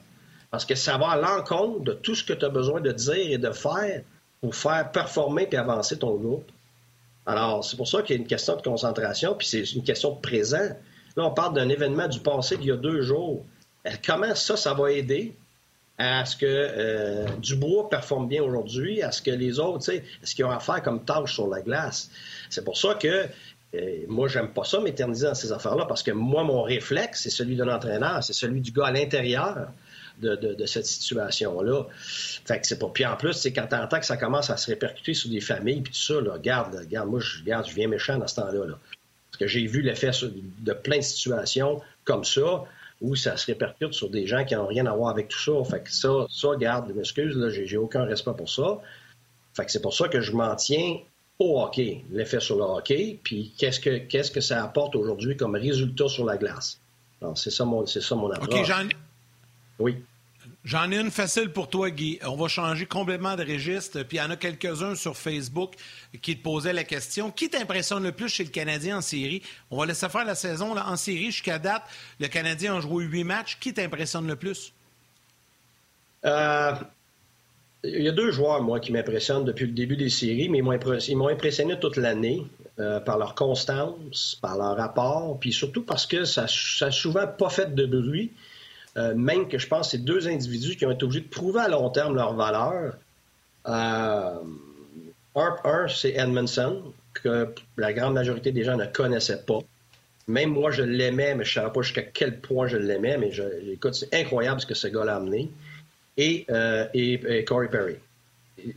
Parce 0.51 0.65
que 0.65 0.75
ça 0.75 0.97
va 0.99 1.11
à 1.11 1.17
l'encontre 1.17 1.81
de 1.85 1.93
tout 1.93 2.15
ce 2.15 2.25
que 2.25 2.33
tu 2.33 2.45
as 2.45 2.49
besoin 2.49 2.81
de 2.81 2.91
dire 2.91 3.33
et 3.33 3.39
de 3.39 3.51
faire 3.53 4.03
pour 4.41 4.55
faire 4.55 4.91
performer 4.91 5.49
et 5.51 5.57
avancer 5.57 5.99
ton 5.99 6.15
groupe. 6.15 6.51
Alors, 7.27 7.65
c'est 7.65 7.77
pour 7.77 7.87
ça 7.87 8.03
qu'il 8.03 8.17
y 8.17 8.19
a 8.19 8.23
une 8.23 8.29
question 8.29 8.57
de 8.57 8.63
concentration, 8.63 9.35
puis 9.35 9.47
c'est 9.47 9.63
une 9.73 9.83
question 9.83 10.13
de 10.13 10.21
présent. 10.21 10.69
Là, 11.17 11.25
on 11.25 11.31
parle 11.33 11.55
d'un 11.55 11.69
événement 11.69 12.09
du 12.09 12.21
passé 12.21 12.57
d'il 12.57 12.69
y 12.69 12.73
a 12.73 12.77
deux 12.77 13.03
jours. 13.03 13.45
Euh, 13.89 13.93
comment 14.05 14.35
ça, 14.35 14.57
ça 14.57 14.75
va 14.75 14.93
aider 14.93 15.35
à 15.99 16.25
ce 16.25 16.37
que 16.37 16.47
euh, 16.47 17.27
Dubois 17.39 17.89
performe 17.89 18.29
bien 18.29 18.43
aujourd'hui, 18.43 19.03
à 19.03 19.11
ce 19.11 19.21
que 19.21 19.31
les 19.31 19.59
autres, 19.59 19.85
tu 19.85 19.97
sais, 19.97 20.05
ce 20.23 20.35
qu'ils 20.35 20.45
ont 20.45 20.51
à 20.51 20.61
faire 20.61 20.83
comme 20.83 21.05
tâche 21.05 21.35
sur 21.35 21.49
la 21.49 21.61
glace? 21.61 22.11
C'est 22.51 22.65
pour 22.65 22.79
ça 22.79 22.95
que 22.95 23.27
euh, 23.75 24.05
moi, 24.07 24.29
j'aime 24.29 24.53
pas 24.53 24.65
ça 24.65 24.81
m'éterniser 24.81 25.27
dans 25.27 25.35
ces 25.35 25.53
affaires-là, 25.53 25.87
parce 25.87 26.03
que 26.03 26.11
moi, 26.11 26.45
mon 26.45 26.63
réflexe, 26.63 27.23
c'est 27.23 27.31
celui 27.31 27.57
de 27.57 27.65
l'entraîneur, 27.65 28.23
c'est 28.23 28.33
celui 28.33 28.61
du 28.61 28.73
gars 28.73 28.87
à 28.87 28.93
l'intérieur 28.93 29.73
de, 30.21 30.67
cette 30.67 30.87
situation-là. 30.87 31.85
Fait 32.45 32.61
que 32.61 32.67
c'est 32.67 32.79
pas. 32.79 32.89
Puis 32.89 33.07
en 33.07 33.17
plus, 33.17 33.35
c'est 33.35 33.53
quand 33.53 33.67
t'entends 33.69 34.01
que 34.01 34.07
ça 34.07 34.17
commence 34.17 34.51
à 34.51 34.57
se 34.57 34.69
répercuter 34.69 35.15
sur 35.15 35.31
des 35.31 35.41
familles, 35.41 35.83
puis 35.83 35.93
tout 35.93 36.01
ça, 36.01 36.21
là, 36.21 36.33
regarde, 36.33 36.75
regarde, 36.75 37.09
moi, 37.09 37.21
je, 37.21 37.41
regarde, 37.41 37.69
je 37.69 37.75
viens 37.75 37.89
méchant 37.89 38.19
dans 38.19 38.27
ce 38.27 38.37
temps-là. 38.37 38.67
Là. 38.67 38.79
Parce 39.31 39.39
que 39.39 39.47
j'ai 39.47 39.67
vu 39.67 39.83
l'effet 39.83 40.11
de 40.23 40.73
plein 40.73 40.97
de 40.97 41.03
situations 41.03 41.81
comme 42.05 42.25
ça, 42.25 42.65
où 43.01 43.15
ça 43.15 43.37
se 43.37 43.47
répercute 43.47 43.93
sur 43.93 44.11
des 44.11 44.27
gens 44.27 44.45
qui 44.45 44.55
n'ont 44.55 44.67
rien 44.67 44.87
à 44.87 44.93
voir 44.93 45.11
avec 45.11 45.29
tout 45.29 45.39
ça. 45.39 45.53
Fait 45.71 45.83
que 45.83 45.93
ça, 45.93 46.27
ça, 46.31 46.49
garde, 46.59 46.93
m'excuse, 46.95 47.37
là, 47.37 47.49
j'ai, 47.49 47.77
aucun 47.77 48.05
respect 48.05 48.33
pour 48.37 48.51
ça. 48.51 48.79
Fait 49.55 49.65
que 49.65 49.71
c'est 49.71 49.83
pour 49.83 49.95
ça 49.95 50.09
que 50.09 50.21
je 50.21 50.33
m'en 50.33 50.55
tiens 50.57 50.99
au 51.39 51.61
hockey, 51.61 52.05
l'effet 52.11 52.41
sur 52.41 52.57
le 52.57 52.63
hockey, 52.63 53.21
puis 53.23 53.53
qu'est-ce 53.57 53.79
que, 53.79 53.99
qu'est-ce 53.99 54.33
que 54.33 54.41
ça 54.41 54.63
apporte 54.65 54.97
aujourd'hui 54.97 55.37
comme 55.37 55.55
résultat 55.55 56.09
sur 56.09 56.25
la 56.25 56.37
glace. 56.37 56.81
Alors, 57.23 57.39
c'est 57.39 57.51
ça 57.51 57.65
mon, 57.65 57.87
c'est 57.87 58.01
ça 58.01 58.17
mon 58.17 58.31
approche. 58.31 58.61
OK, 58.61 58.67
Jean... 58.67 58.89
Oui. 59.79 60.03
J'en 60.65 60.91
ai 60.91 60.99
une 60.99 61.11
facile 61.11 61.51
pour 61.51 61.69
toi, 61.69 61.91
Guy. 61.91 62.19
On 62.27 62.37
va 62.37 62.49
changer 62.49 62.87
complètement 62.87 63.37
de 63.37 63.43
registre. 63.43 64.03
Puis 64.03 64.19
il 64.19 64.21
y 64.21 64.23
en 64.23 64.31
a 64.31 64.37
quelques-uns 64.37 64.95
sur 64.95 65.17
Facebook 65.17 65.75
qui 66.21 66.37
te 66.37 66.43
posaient 66.43 66.73
la 66.73 66.85
question. 66.85 67.31
Qui 67.31 67.49
t'impressionne 67.49 68.03
le 68.03 68.13
plus 68.13 68.29
chez 68.29 68.45
le 68.45 68.51
Canadien 68.51 68.99
en 68.99 69.01
série? 69.01 69.43
On 69.71 69.79
va 69.79 69.87
laisser 69.87 70.09
faire 70.09 70.25
la 70.25 70.35
saison 70.35 70.75
là, 70.75 70.87
en 70.89 70.97
série. 70.97 71.27
Jusqu'à 71.27 71.59
date, 71.59 71.83
le 72.21 72.29
Canadien 72.29 72.77
a 72.77 72.81
joué 72.81 73.05
huit 73.05 73.25
matchs. 73.25 73.59
Qui 73.61 73.73
t'impressionne 73.73 74.27
le 74.27 74.37
plus? 74.37 74.73
Euh, 76.25 76.73
il 77.85 78.03
y 78.03 78.09
a 78.09 78.13
deux 78.13 78.31
joueurs, 78.31 78.63
moi, 78.63 78.81
qui 78.81 78.93
m'impressionnent 78.93 79.45
depuis 79.45 79.67
le 79.67 79.73
début 79.73 79.97
des 79.97 80.11
séries, 80.11 80.49
mais 80.49 80.59
ils 80.59 81.17
m'ont 81.17 81.29
impressionné 81.29 81.79
toute 81.79 81.97
l'année 81.97 82.45
euh, 82.81 83.01
par 83.01 83.19
leur 83.19 83.35
constance, 83.35 84.39
par 84.43 84.57
leur 84.57 84.77
rapport, 84.77 85.39
puis 85.39 85.53
surtout 85.53 85.83
parce 85.83 86.07
que 86.07 86.25
ça 86.25 86.47
n'a 86.81 86.91
souvent 86.91 87.27
pas 87.27 87.51
fait 87.51 87.75
de 87.75 87.87
bruit. 87.87 88.33
Euh, 88.99 89.15
même 89.15 89.49
que 89.49 89.59
je 89.59 89.69
pense 89.69 89.87
que 89.87 89.91
c'est 89.93 90.05
deux 90.05 90.27
individus 90.27 90.77
qui 90.77 90.85
ont 90.85 90.91
été 90.91 91.05
obligés 91.05 91.21
de 91.21 91.29
prouver 91.29 91.61
à 91.61 91.69
long 91.69 91.89
terme 91.91 92.17
leur 92.17 92.35
valeur. 92.35 92.95
Euh, 93.67 94.35
un, 95.37 95.89
c'est 95.89 96.15
Edmondson, 96.15 96.83
que 97.15 97.55
la 97.77 97.93
grande 97.93 98.15
majorité 98.15 98.51
des 98.51 98.65
gens 98.65 98.77
ne 98.77 98.87
connaissaient 98.87 99.43
pas. 99.43 99.61
Même 100.27 100.51
moi, 100.51 100.73
je 100.73 100.83
l'aimais, 100.83 101.35
mais 101.37 101.45
je 101.45 101.51
ne 101.51 101.63
savais 101.63 101.73
pas 101.73 101.83
jusqu'à 101.83 102.03
quel 102.03 102.41
point 102.41 102.67
je 102.67 102.77
l'aimais. 102.77 103.17
Mais 103.19 103.31
je, 103.31 103.45
écoute, 103.73 103.95
c'est 103.95 104.13
incroyable 104.13 104.61
ce 104.61 104.67
que 104.67 104.75
ce 104.75 104.89
gars-là 104.89 105.15
a 105.15 105.17
amené. 105.19 105.49
Et, 106.17 106.45
euh, 106.51 106.87
Corey 107.47 107.69
Perry. 107.69 107.97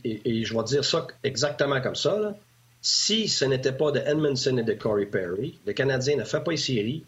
Et, 0.04 0.44
je 0.44 0.56
vais 0.56 0.64
dire 0.64 0.84
ça 0.84 1.08
exactement 1.24 1.80
comme 1.80 1.96
ça. 1.96 2.36
Si 2.80 3.28
ce 3.28 3.44
n'était 3.44 3.72
pas 3.72 3.90
de 3.90 3.98
Edmondson 3.98 4.56
et 4.56 4.62
de 4.62 4.72
Corey 4.74 5.06
Perry, 5.06 5.58
le 5.66 5.72
Canadien 5.72 6.16
ne 6.16 6.24
fait 6.24 6.42
pas 6.42 6.52
une 6.52 6.56
série, 6.56 7.04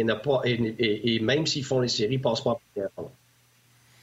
et, 0.00 0.14
pas, 0.14 0.42
et, 0.44 1.20
même 1.20 1.46
s'ils 1.46 1.64
font 1.64 1.80
les 1.80 1.88
séries, 1.88 2.14
ils 2.14 2.18
ne 2.18 2.22
passent 2.22 2.42
pas 2.42 2.58
en 2.96 3.12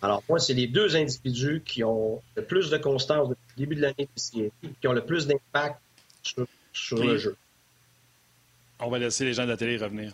Alors, 0.01 0.23
moi, 0.29 0.39
c'est 0.39 0.53
les 0.53 0.67
deux 0.67 0.95
individus 0.95 1.61
qui 1.65 1.83
ont 1.83 2.21
le 2.35 2.43
plus 2.43 2.69
de 2.69 2.77
constance 2.77 3.29
depuis 3.29 3.53
le 3.55 3.59
début 3.59 3.75
de 3.75 3.81
l'année 3.81 4.09
qui 4.81 4.87
ont 4.87 4.93
le 4.93 5.05
plus 5.05 5.27
d'impact 5.27 5.79
sur, 6.23 6.47
le 7.03 7.17
jeu. 7.17 7.35
On 8.79 8.89
va 8.89 8.99
laisser 8.99 9.25
les 9.25 9.33
gens 9.33 9.43
de 9.43 9.49
la 9.49 9.57
télé 9.57 9.77
revenir. 9.77 10.13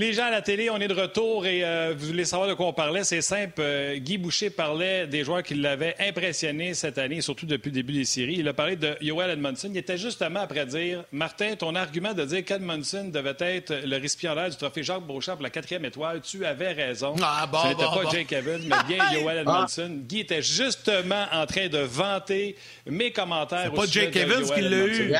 Les 0.00 0.14
gens 0.14 0.24
à 0.24 0.30
la 0.30 0.40
télé, 0.40 0.70
on 0.70 0.78
est 0.78 0.88
de 0.88 0.98
retour 0.98 1.44
et 1.44 1.62
euh, 1.62 1.92
vous 1.94 2.06
voulez 2.06 2.24
savoir 2.24 2.48
de 2.48 2.54
quoi 2.54 2.64
on 2.68 2.72
parlait. 2.72 3.04
C'est 3.04 3.20
simple. 3.20 3.60
Euh, 3.60 3.98
Guy 3.98 4.16
Boucher 4.16 4.48
parlait 4.48 5.06
des 5.06 5.24
joueurs 5.24 5.42
qui 5.42 5.54
l'avaient 5.54 5.94
impressionné 5.98 6.72
cette 6.72 6.96
année, 6.96 7.20
surtout 7.20 7.44
depuis 7.44 7.68
le 7.68 7.74
début 7.74 7.92
des 7.92 8.06
séries. 8.06 8.36
Il 8.38 8.48
a 8.48 8.54
parlé 8.54 8.76
de 8.76 8.96
Yoel 9.02 9.28
Edmondson. 9.28 9.68
Il 9.70 9.76
était 9.76 9.98
justement 9.98 10.40
après 10.40 10.64
dire 10.64 11.04
Martin, 11.12 11.54
ton 11.54 11.74
argument 11.74 12.14
de 12.14 12.24
dire 12.24 12.42
qu'Edmondson 12.46 13.10
devait 13.12 13.36
être 13.40 13.74
le 13.84 13.98
récipiendaire 13.98 14.48
du 14.48 14.56
trophée 14.56 14.82
Jacques 14.82 15.06
Beauchamp 15.06 15.34
pour 15.34 15.42
la 15.42 15.50
quatrième 15.50 15.84
étoile, 15.84 16.22
tu 16.22 16.46
avais 16.46 16.72
raison. 16.72 17.14
Ah, 17.22 17.46
bon, 17.46 17.58
Ce 17.58 17.68
n'était 17.68 17.84
bon, 17.84 17.94
pas 17.94 18.02
bon. 18.04 18.10
Jake 18.10 18.32
Evans, 18.32 18.62
mais 18.64 18.96
bien 18.96 19.12
Yoel 19.20 19.38
Edmondson. 19.40 19.98
Guy 20.08 20.20
était 20.20 20.40
justement 20.40 21.26
en 21.30 21.44
train 21.44 21.68
de 21.68 21.78
vanter 21.78 22.56
mes 22.86 23.12
commentaires. 23.12 23.70
C'est 23.70 23.76
pas 23.76 23.86
Jake 23.86 24.14
de 24.14 24.20
Evans 24.20 24.50
qui 24.50 24.62
l'a 24.62 24.86
eu. 24.86 25.12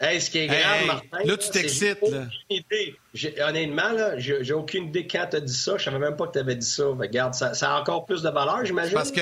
Hey, 0.00 0.18
ce 0.20 0.30
qui 0.30 0.38
est 0.38 0.46
grave, 0.46 0.60
Hey, 0.80 0.86
Martin. 0.86 1.18
là, 1.24 1.36
tu 1.36 1.50
t'excites, 1.50 1.98
Honnêtement, 3.46 3.92
là, 3.92 4.18
j'ai 4.18 4.52
aucune 4.54 4.86
idée 4.86 5.06
quand 5.06 5.26
tu 5.30 5.36
as 5.36 5.40
dit 5.40 5.54
ça. 5.54 5.76
Je 5.76 5.84
savais 5.84 5.98
même 5.98 6.16
pas 6.16 6.26
que 6.26 6.32
tu 6.32 6.38
avais 6.38 6.56
dit 6.56 6.66
ça. 6.66 6.84
Mais 6.96 7.06
Regarde, 7.08 7.34
ça, 7.34 7.52
ça 7.54 7.74
a 7.74 7.80
encore 7.80 8.06
plus 8.06 8.22
de 8.22 8.30
valeur, 8.30 8.64
j'imagine. 8.64 8.94
Parce 8.94 9.12
que, 9.12 9.20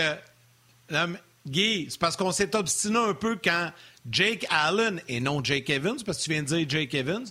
Guy, 1.47 1.87
c'est 1.91 1.99
parce 1.99 2.17
qu'on 2.17 2.31
s'est 2.33 2.55
obstiné 2.55 2.99
un 2.99 3.15
peu 3.15 3.37
quand 3.43 3.71
Jake 4.11 4.47
Allen, 4.51 5.01
et 5.09 5.21
non 5.21 5.43
Jake 5.43 5.69
Evans, 5.71 5.97
parce 6.05 6.19
que 6.19 6.25
tu 6.25 6.31
viens 6.31 6.43
de 6.43 6.47
dire 6.49 6.67
Jake 6.69 6.95
Evans, 6.95 7.25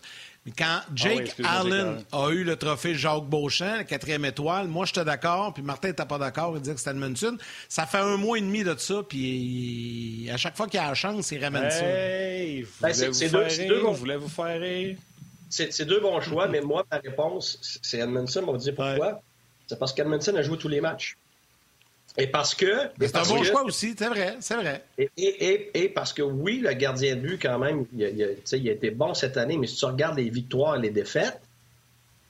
mais 0.47 0.53
quand 0.57 0.65
Ah 0.65 0.83
oui, 0.89 0.95
Jake 0.95 1.35
Allen 1.43 2.03
a 2.11 2.29
eu 2.29 2.43
le 2.43 2.55
trophée 2.55 2.95
Jacques 2.95 3.25
Beauchamp, 3.25 3.75
la 3.77 3.83
quatrième 3.83 4.25
étoile, 4.25 4.67
moi 4.67 4.85
j'étais 4.85 5.03
d'accord, 5.05 5.53
puis 5.53 5.61
Martin 5.61 5.89
n'était 5.89 6.05
pas 6.05 6.17
d'accord, 6.17 6.53
il 6.55 6.61
disait 6.61 6.73
que 6.73 6.79
c'était 6.79 6.91
Edmondson. 6.91 7.37
Ça 7.69 7.85
fait 7.85 7.97
un 7.99 8.17
mois 8.17 8.37
et 8.37 8.41
demi 8.41 8.63
de 8.63 8.73
ça, 8.77 9.01
puis 9.07 10.29
à 10.33 10.37
chaque 10.37 10.55
fois 10.57 10.67
qu'il 10.67 10.79
a 10.79 10.87
la 10.87 10.93
chance, 10.95 11.31
il 11.31 11.43
ramène 11.43 11.69
ça. 11.69 11.83
Hey, 11.85 12.65
Ben, 12.81 12.93
c'est- 12.93 13.07
deux- 13.29 13.49
c'est 13.49 13.61
rire? 13.63 13.67
deux 13.67 13.81
bons- 13.81 13.91
Voulez 13.93 14.15
vous 14.17 14.29
faire 14.29 14.59
rire? 14.59 14.97
C'est 15.49 15.71
c'est 15.71 15.85
deux 15.85 15.99
bons 15.99 16.19
choix, 16.21 16.47
mais 16.47 16.61
moi, 16.61 16.85
ma 16.91 16.97
réponse, 16.97 17.79
c'est 17.81 17.99
Edmondson. 17.99 18.43
On 18.47 18.51
va 18.53 18.57
dire 18.57 18.75
pourquoi? 18.75 19.21
C'est 19.67 19.77
parce 19.79 19.93
qu'Edmondson 19.93 20.35
a 20.35 20.41
joué 20.41 20.57
tous 20.57 20.67
les 20.69 20.81
matchs. 20.81 21.17
Et 22.19 22.27
parce 22.27 22.55
que. 22.55 22.89
C'est 22.99 23.15
un 23.15 23.23
bon 23.23 23.41
que- 23.41 23.45
choix 23.47 23.63
aussi, 23.63 23.93
c'est 23.97 24.07
vrai, 24.07 24.37
c'est 24.39 24.55
vrai. 24.55 24.83
Et, 24.97 25.09
et- 25.17 25.45
et- 25.53 25.83
et 25.83 25.89
parce 25.89 26.13
que 26.13 26.23
oui, 26.23 26.59
le 26.63 26.73
gardien 26.73 27.15
de 27.15 27.21
but, 27.21 27.39
quand 27.41 27.59
même, 27.59 27.85
il 27.95 28.03
a, 28.03 28.09
il 28.09 28.23
a- 28.23 28.27
tu 28.29 28.41
sais, 28.45 28.59
il 28.59 28.67
a 28.69 28.71
été 28.71 28.89
bon 28.91 29.13
cette 29.13 29.37
année, 29.37 29.57
mais 29.57 29.67
si 29.67 29.75
tu 29.77 29.85
regardes 29.85 30.17
les 30.17 30.29
victoires 30.29 30.75
et 30.77 30.79
les 30.81 30.89
défaites, 30.89 31.39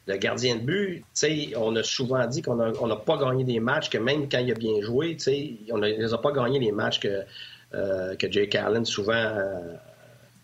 le 0.07 0.17
gardien 0.17 0.55
de 0.55 0.61
but, 0.61 0.97
tu 0.99 1.03
sais, 1.13 1.49
on 1.57 1.75
a 1.75 1.83
souvent 1.83 2.25
dit 2.27 2.41
qu'on 2.41 2.55
n'a 2.55 2.95
pas 2.97 3.17
gagné 3.17 3.43
des 3.45 3.59
matchs, 3.59 3.89
que 3.89 3.97
même 3.97 4.27
quand 4.29 4.39
il 4.39 4.51
a 4.51 4.55
bien 4.55 4.81
joué, 4.81 5.13
tu 5.15 5.19
sais, 5.23 5.51
on 5.71 5.77
ne 5.77 5.87
les 5.87 6.13
a 6.13 6.17
pas 6.17 6.31
gagné 6.31 6.59
les 6.59 6.71
matchs 6.71 6.99
que, 6.99 7.23
euh, 7.73 8.15
que 8.15 8.31
Jake 8.31 8.55
Allen 8.55 8.85
souvent 8.85 9.13
euh, 9.13 9.73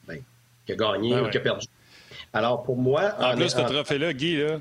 ben, 0.07 0.19
qui 0.65 0.71
a 0.71 0.75
gagné 0.75 1.13
Ah 1.15 1.21
ou 1.21 1.25
ouais. 1.25 1.31
qui 1.31 1.37
a 1.37 1.41
perdu. 1.41 1.67
Alors 2.33 2.63
pour 2.63 2.77
moi, 2.77 3.13
En 3.19 3.31
en- 3.31 3.35
plus, 3.35 3.49
ce 3.49 3.57
en- 3.57 3.65
trophée-là, 3.65 4.13
Guy, 4.13 4.37
là, 4.37 4.59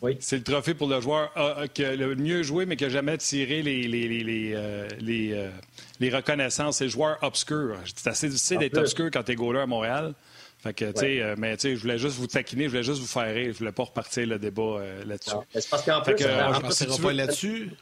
Oui. 0.00 0.16
c'est 0.20 0.36
le 0.36 0.42
trophée 0.44 0.74
pour 0.74 0.88
le 0.88 1.00
joueur 1.00 1.30
euh, 1.36 1.66
qui 1.66 1.84
a 1.84 1.96
le 1.96 2.14
mieux 2.14 2.42
joué, 2.44 2.66
mais 2.66 2.76
qui 2.76 2.84
n'a 2.84 2.90
jamais 2.90 3.18
tiré 3.18 3.62
les, 3.62 3.82
les, 3.88 4.06
les, 4.08 4.22
les, 4.22 4.52
euh, 4.54 4.86
les, 5.00 5.32
euh, 5.32 5.50
les 5.98 6.10
reconnaissances. 6.10 6.76
C'est 6.78 6.84
le 6.84 6.90
joueur 6.90 7.18
obscur. 7.22 7.76
C'est 7.96 8.08
assez 8.08 8.28
difficile 8.28 8.58
d'être 8.58 8.78
obscur 8.78 9.10
quand 9.12 9.22
tu 9.24 9.32
es 9.32 9.34
goaler 9.34 9.60
à 9.60 9.66
Montréal. 9.66 10.14
Fait 10.60 10.72
que, 10.74 10.84
Ouais. 10.86 11.20
euh, 11.22 11.34
mais 11.38 11.56
je 11.60 11.74
voulais 11.76 11.98
juste 11.98 12.16
vous 12.16 12.26
taquiner, 12.26 12.64
je 12.64 12.70
voulais 12.70 12.82
juste 12.82 13.00
vous 13.00 13.06
faire 13.06 13.32
rire. 13.32 13.52
Je 13.52 13.58
voulais 13.58 13.72
pas 13.72 13.84
repartir 13.84 14.26
le 14.26 14.38
débat 14.38 14.62
euh, 14.62 15.04
là-dessus. 15.04 15.30
c'est 15.52 15.68
parce 15.70 15.84
qu'en 15.84 16.02
Fait 16.04 16.14
plus, 16.14 16.24
que, 16.24 16.28
euh, 16.30 16.46
On 16.48 16.50
plus, 16.50 16.56
ne 16.58 16.62
partira 16.62 16.72
si 16.72 16.96
tu 16.96 17.02
pas 17.02 17.12
là-dessus. 17.12 17.70
Tu 17.70 17.76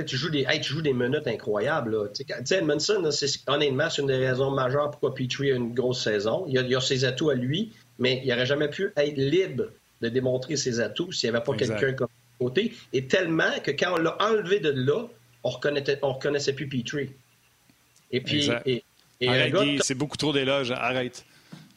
sais, 0.00 0.04
tu 0.04 0.16
joues 0.16 0.30
des, 0.30 0.46
hey, 0.48 0.60
tu 0.60 0.72
joues 0.72 0.82
des 0.82 0.92
minutes 0.92 1.26
incroyables. 1.26 1.90
Là. 1.96 2.06
Tu 2.08 2.16
sais, 2.18 2.24
quand- 2.24 2.38
tu 2.38 2.46
sais, 2.46 2.58
Edmondson, 2.58 3.00
là, 3.02 3.10
c'est- 3.10 3.48
honnêtement, 3.48 3.90
c'est 3.90 4.02
une 4.02 4.08
des 4.08 4.16
raisons 4.28 4.50
majeures 4.50 4.90
pourquoi 4.90 5.14
Petrie 5.14 5.50
a 5.52 5.56
une 5.56 5.74
grosse 5.74 6.02
saison. 6.04 6.44
Il 6.48 6.56
a, 6.58 6.62
il 6.62 6.74
a 6.76 6.80
ses 6.80 7.04
atouts 7.04 7.30
à 7.30 7.34
lui, 7.34 7.72
mais 7.98 8.20
il 8.24 8.28
n'aurait 8.30 8.46
jamais 8.46 8.68
pu 8.68 8.92
être 8.96 9.16
libre 9.16 9.64
de 10.00 10.08
démontrer 10.08 10.56
ses 10.56 10.80
atouts 10.80 11.12
s'il 11.12 11.30
n'y 11.30 11.36
avait 11.36 11.44
pas 11.44 11.54
quelqu'un 11.54 11.92
comme 11.94 12.08
côté. 12.38 12.74
Et 12.92 13.06
tellement 13.06 13.58
que 13.62 13.70
quand 13.72 13.92
on 13.94 13.98
l'a 13.98 14.16
enlevé 14.20 14.60
de 14.60 14.70
là, 14.70 15.04
on 15.44 15.50
reconnaissait, 15.50 15.98
on 16.02 16.12
reconnaissait 16.14 16.52
plus 16.54 16.68
Petrie. 16.68 17.10
Et 18.10 18.20
puis, 18.20 18.38
Exact. 18.38 18.66
et, 18.66 18.84
et 19.20 19.28
un 19.28 19.32
Arrête, 19.54 19.82
c'est 19.82 19.94
beaucoup 19.94 20.16
trop 20.16 20.32
d'éloges. 20.32 20.70
Arrête. 20.70 21.24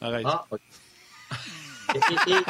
Arrête. 0.01 0.25
Ah, 0.27 0.45
ok. 0.51 0.59
Et- 1.93 1.97
et- 1.97 2.31
et- 2.31 2.35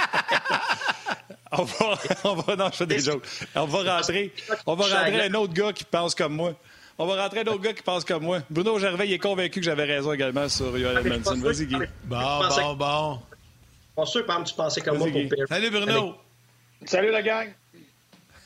On 1.56 1.64
va, 1.66 2.00
on 2.24 2.34
va, 2.34 2.56
non, 2.56 2.70
je 2.72 2.78
fais 2.78 2.86
des 2.88 3.00
jokes. 3.00 3.28
On 3.54 3.66
va 3.66 3.98
rentrer, 3.98 4.34
on 4.66 4.74
va 4.74 4.86
rentrer 4.86 5.22
un 5.26 5.34
autre 5.36 5.54
gars 5.54 5.72
qui 5.72 5.84
pense 5.84 6.16
comme 6.16 6.34
moi. 6.34 6.56
On 6.98 7.06
va 7.06 7.22
rentrer 7.22 7.42
un 7.42 7.46
autre 7.46 7.62
gars 7.62 7.74
qui 7.74 7.84
pense 7.84 8.04
comme 8.04 8.24
moi. 8.24 8.40
Bruno 8.50 8.80
Gervais, 8.80 9.08
il 9.08 9.14
est 9.14 9.20
convaincu 9.20 9.60
que 9.60 9.66
j'avais 9.66 9.84
raison 9.84 10.12
également 10.14 10.50
sur 10.50 10.76
Yoel 10.76 10.98
Ah, 10.98 11.18
pense 11.24 11.38
Vas-y, 11.38 11.68
Guy. 11.68 11.76
Bon, 12.06 12.40
bon, 12.50 12.74
bon. 12.76 13.20
Pas 13.96 14.06
sûr, 14.06 14.26
par 14.26 14.38
exemple, 14.38 14.50
tu 14.50 14.56
pensais 14.56 14.82
comme 14.82 14.98
moi 14.98 15.08
pour. 15.08 15.30
Perry. 15.30 15.48
Salut 15.48 15.70
Bruno. 15.70 16.18
Salut 16.86 17.12
la 17.12 17.22
gang. 17.22 17.54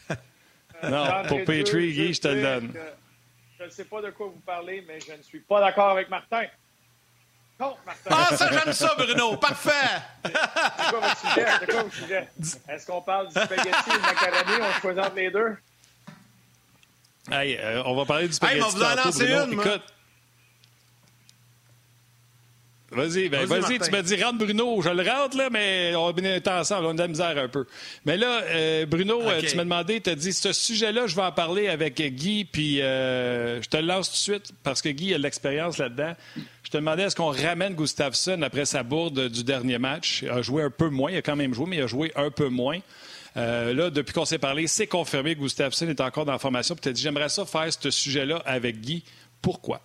Non, 0.83 1.23
pour 1.27 1.43
Petrie, 1.43 1.91
Guy, 1.91 2.13
je 2.13 2.21
te 2.21 2.27
le 2.27 2.41
donne. 2.41 2.73
Je 3.59 3.63
ne 3.63 3.69
sais 3.69 3.85
pas 3.85 3.99
de 3.99 4.11
quoi 4.11 4.27
vous 4.27 4.41
parlez, 4.45 4.85
mais 4.87 4.99
je 4.99 5.11
ne 5.11 5.23
suis 5.23 5.39
pas 5.39 5.59
d'accord 5.59 5.89
avec 5.89 6.07
Martin. 6.07 6.43
Contre 7.57 7.79
Martin. 7.83 8.09
Ah, 8.11 8.35
ça, 8.35 8.51
j'aime 8.51 8.73
ça, 8.73 8.93
Bruno. 8.95 9.37
Parfait. 9.37 9.71
C'est 10.23 10.31
quoi 10.91 10.99
votre 10.99 11.17
sujet? 11.17 11.45
C'est 11.59 11.65
quoi 11.71 11.83
votre 11.83 11.95
sujet? 11.95 12.27
Est-ce 12.69 12.85
qu'on 12.85 13.01
parle 13.01 13.27
du 13.29 13.33
spaghetti 13.33 13.67
et 13.89 13.93
du 13.93 13.99
macaroni? 14.01 14.61
On 14.61 14.79
choisit 14.81 15.03
entre 15.03 15.15
les 15.15 15.31
deux? 15.31 15.57
Hey, 17.31 17.57
euh, 17.57 17.81
on 17.85 17.95
va 17.95 18.05
parler 18.05 18.27
du 18.27 18.33
spaghetti 18.33 18.59
Hey, 18.59 18.63
mais 18.63 18.69
vous 18.77 18.83
en 18.83 18.95
lancez 19.03 19.25
une, 19.31 19.55
moi. 19.55 19.65
Écoute. 19.65 19.81
Vas-y, 22.97 23.29
ben, 23.29 23.45
Vas-y, 23.45 23.61
vas-y, 23.61 23.79
tu 23.79 23.91
m'as 23.91 24.01
dit 24.01 24.21
rentre 24.21 24.37
Bruno, 24.39 24.81
je 24.81 24.89
le 24.89 25.09
rentre 25.09 25.37
là, 25.37 25.49
mais 25.51 25.93
on 25.95 26.15
est 26.15 26.47
ensemble, 26.47 26.87
on 26.87 26.89
a 26.89 26.93
de 26.93 26.99
la 26.99 27.07
misère 27.07 27.37
un 27.37 27.47
peu. 27.47 27.65
Mais 28.05 28.17
là, 28.17 28.41
euh, 28.49 28.85
Bruno, 28.85 29.21
euh, 29.21 29.41
tu 29.41 29.55
m'as 29.55 29.63
demandé, 29.63 30.01
tu 30.01 30.09
as 30.09 30.15
dit 30.15 30.33
ce 30.33 30.51
sujet-là, 30.51 31.07
je 31.07 31.15
vais 31.15 31.21
en 31.21 31.31
parler 31.31 31.67
avec 31.67 32.01
Guy, 32.01 32.45
puis 32.45 32.81
euh, 32.81 33.61
je 33.61 33.69
te 33.69 33.77
le 33.77 33.85
lance 33.85 34.09
tout 34.09 34.15
de 34.15 34.39
suite 34.39 34.51
parce 34.63 34.81
que 34.81 34.89
Guy 34.89 35.13
a 35.13 35.17
de 35.17 35.23
l'expérience 35.23 35.77
là-dedans. 35.77 36.13
Je 36.63 36.69
te 36.69 36.77
demandais 36.77 37.03
est-ce 37.03 37.15
qu'on 37.15 37.31
ramène 37.31 37.75
Gustafsson 37.75 38.41
après 38.41 38.65
sa 38.65 38.83
bourde 38.83 39.29
du 39.29 39.43
dernier 39.43 39.77
match? 39.77 40.23
Il 40.23 40.29
a 40.29 40.41
joué 40.41 40.63
un 40.63 40.69
peu 40.69 40.89
moins, 40.89 41.11
il 41.11 41.17
a 41.17 41.21
quand 41.21 41.37
même 41.37 41.53
joué, 41.53 41.65
mais 41.67 41.77
il 41.77 41.83
a 41.83 41.87
joué 41.87 42.11
un 42.15 42.29
peu 42.29 42.49
moins. 42.49 42.79
Euh, 43.37 43.73
là, 43.73 43.89
depuis 43.89 44.13
qu'on 44.13 44.25
s'est 44.25 44.39
parlé, 44.39 44.67
c'est 44.67 44.87
confirmé 44.87 45.35
que 45.35 45.41
Gustafsson 45.41 45.87
est 45.87 46.01
encore 46.01 46.25
dans 46.25 46.31
la 46.31 46.39
formation. 46.39 46.75
Puis 46.75 46.81
tu 46.81 46.89
as 46.89 46.91
dit 46.93 47.01
j'aimerais 47.01 47.29
ça 47.29 47.45
faire 47.45 47.71
ce 47.71 47.91
sujet-là 47.91 48.41
avec 48.45 48.81
Guy. 48.81 49.03
Pourquoi? 49.41 49.81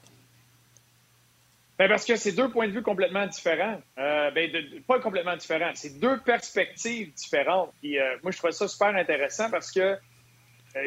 Ben 1.82 1.88
parce 1.88 2.04
que 2.04 2.14
c'est 2.14 2.30
deux 2.30 2.48
points 2.48 2.68
de 2.68 2.72
vue 2.72 2.82
complètement 2.82 3.26
différents. 3.26 3.82
Euh, 3.98 4.30
ben 4.30 4.52
pas 4.86 5.00
complètement 5.00 5.36
différents, 5.36 5.72
c'est 5.74 5.98
deux 5.98 6.16
perspectives 6.20 7.12
différentes. 7.12 7.72
Puis, 7.80 7.98
euh, 7.98 8.18
moi, 8.22 8.30
je 8.30 8.38
trouve 8.38 8.52
ça 8.52 8.68
super 8.68 8.94
intéressant 8.94 9.50
parce 9.50 9.72
que 9.72 9.80
euh, 9.80 9.96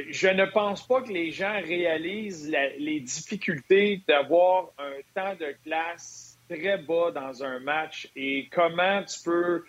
je 0.09 0.29
ne 0.29 0.45
pense 0.45 0.87
pas 0.87 1.01
que 1.01 1.11
les 1.11 1.31
gens 1.31 1.51
réalisent 1.51 2.49
les 2.79 3.01
difficultés 3.01 4.03
d'avoir 4.07 4.69
un 4.77 4.93
temps 5.13 5.35
de 5.35 5.53
glace 5.65 6.39
très 6.49 6.77
bas 6.77 7.11
dans 7.11 7.43
un 7.43 7.59
match 7.59 8.07
et 8.15 8.47
comment 8.49 9.03
tu 9.03 9.19
peux. 9.21 9.65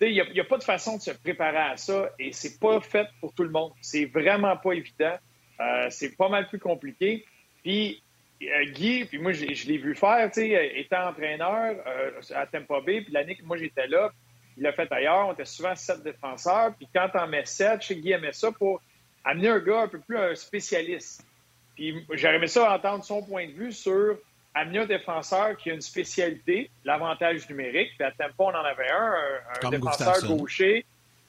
Il 0.00 0.12
n'y 0.12 0.40
a, 0.40 0.44
pas 0.44 0.56
de 0.56 0.64
façon 0.64 0.96
de 0.96 1.02
se 1.02 1.10
préparer 1.10 1.72
à 1.72 1.76
ça 1.76 2.08
et 2.18 2.32
c'est 2.32 2.58
pas 2.58 2.80
fait 2.80 3.08
pour 3.20 3.34
tout 3.34 3.42
le 3.42 3.50
monde. 3.50 3.72
C'est 3.82 4.06
vraiment 4.06 4.56
pas 4.56 4.72
évident. 4.72 5.18
Euh, 5.60 5.88
c'est 5.90 6.16
pas 6.16 6.30
mal 6.30 6.48
plus 6.48 6.58
compliqué. 6.58 7.26
Puis 7.62 8.02
Guy, 8.40 9.04
puis 9.06 9.18
moi, 9.18 9.32
je, 9.32 9.52
je 9.52 9.66
l'ai 9.66 9.78
vu 9.78 9.94
faire, 9.94 10.30
tu 10.30 10.40
sais, 10.40 10.56
euh, 10.56 10.78
étant 10.78 11.08
entraîneur 11.08 11.76
euh, 11.86 12.10
à 12.34 12.46
Tampa 12.46 12.80
Bay, 12.80 13.00
puis 13.00 13.12
l'année 13.12 13.34
que 13.34 13.44
moi 13.44 13.56
j'étais 13.56 13.86
là, 13.86 14.12
il 14.56 14.62
l'a 14.62 14.72
fait 14.72 14.90
ailleurs, 14.92 15.28
on 15.28 15.32
était 15.32 15.44
souvent 15.44 15.74
sept 15.74 16.02
défenseurs, 16.02 16.74
puis 16.76 16.88
quand 16.94 17.08
t'en 17.12 17.26
mets 17.26 17.46
sept, 17.46 17.82
chez 17.82 17.96
Guy 17.96 18.12
aimait 18.12 18.32
ça 18.32 18.52
pour 18.52 18.82
amener 19.24 19.48
un 19.48 19.58
gars 19.58 19.82
un 19.82 19.88
peu 19.88 20.00
plus 20.00 20.18
un 20.18 20.34
spécialiste. 20.34 21.24
Puis 21.74 22.06
j'aurais 22.12 22.36
aimé 22.36 22.46
ça 22.46 22.74
entendre 22.74 23.04
son 23.04 23.22
point 23.22 23.46
de 23.46 23.52
vue 23.52 23.72
sur 23.72 24.18
amener 24.54 24.78
un 24.80 24.86
défenseur 24.86 25.56
qui 25.56 25.70
a 25.70 25.74
une 25.74 25.82
spécialité, 25.82 26.70
l'avantage 26.84 27.48
numérique, 27.48 27.90
puis 27.98 28.06
à 28.06 28.10
Tampa, 28.10 28.34
on 28.38 28.48
en 28.48 28.64
avait 28.64 28.90
un, 28.90 29.14
un, 29.62 29.70
défenseur 29.70 30.26
gaucher, 30.26 30.86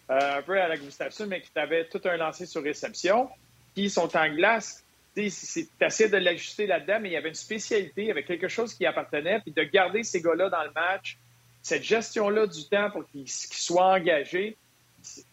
euh, 0.09 0.38
un 0.38 0.41
peu 0.41 0.59
à 0.59 0.69
la 0.69 0.77
Gustafsson, 0.77 1.27
mais 1.27 1.41
qui 1.41 1.49
avait 1.55 1.86
tout 1.86 1.99
un 2.05 2.15
lancer 2.15 2.45
sur 2.45 2.63
réception, 2.63 3.29
qui 3.75 3.89
sont 3.89 4.15
en 4.15 4.34
glace 4.34 4.86
tu 5.18 5.68
assez 5.82 6.09
de 6.09 6.18
l'ajuster 6.18 6.68
là-dedans, 6.68 6.99
mais 7.01 7.09
il 7.09 7.13
y 7.13 7.18
avait 7.18 7.30
une 7.30 7.36
spécialité, 7.36 8.03
il 8.03 8.07
y 8.07 8.11
avait 8.11 8.24
quelque 8.24 8.47
chose 8.47 8.74
qui 8.74 8.86
appartenait, 8.86 9.39
puis 9.39 9.51
de 9.51 9.63
garder 9.63 10.03
ces 10.03 10.22
gars-là 10.22 10.49
dans 10.49 10.63
le 10.63 10.72
match, 10.72 11.18
cette 11.61 11.84
gestion-là 11.84 12.47
du 12.47 12.65
temps 12.65 12.91
pour 12.91 13.05
qu'ils 13.09 13.28
soient 13.28 13.95
engagés 13.95 14.55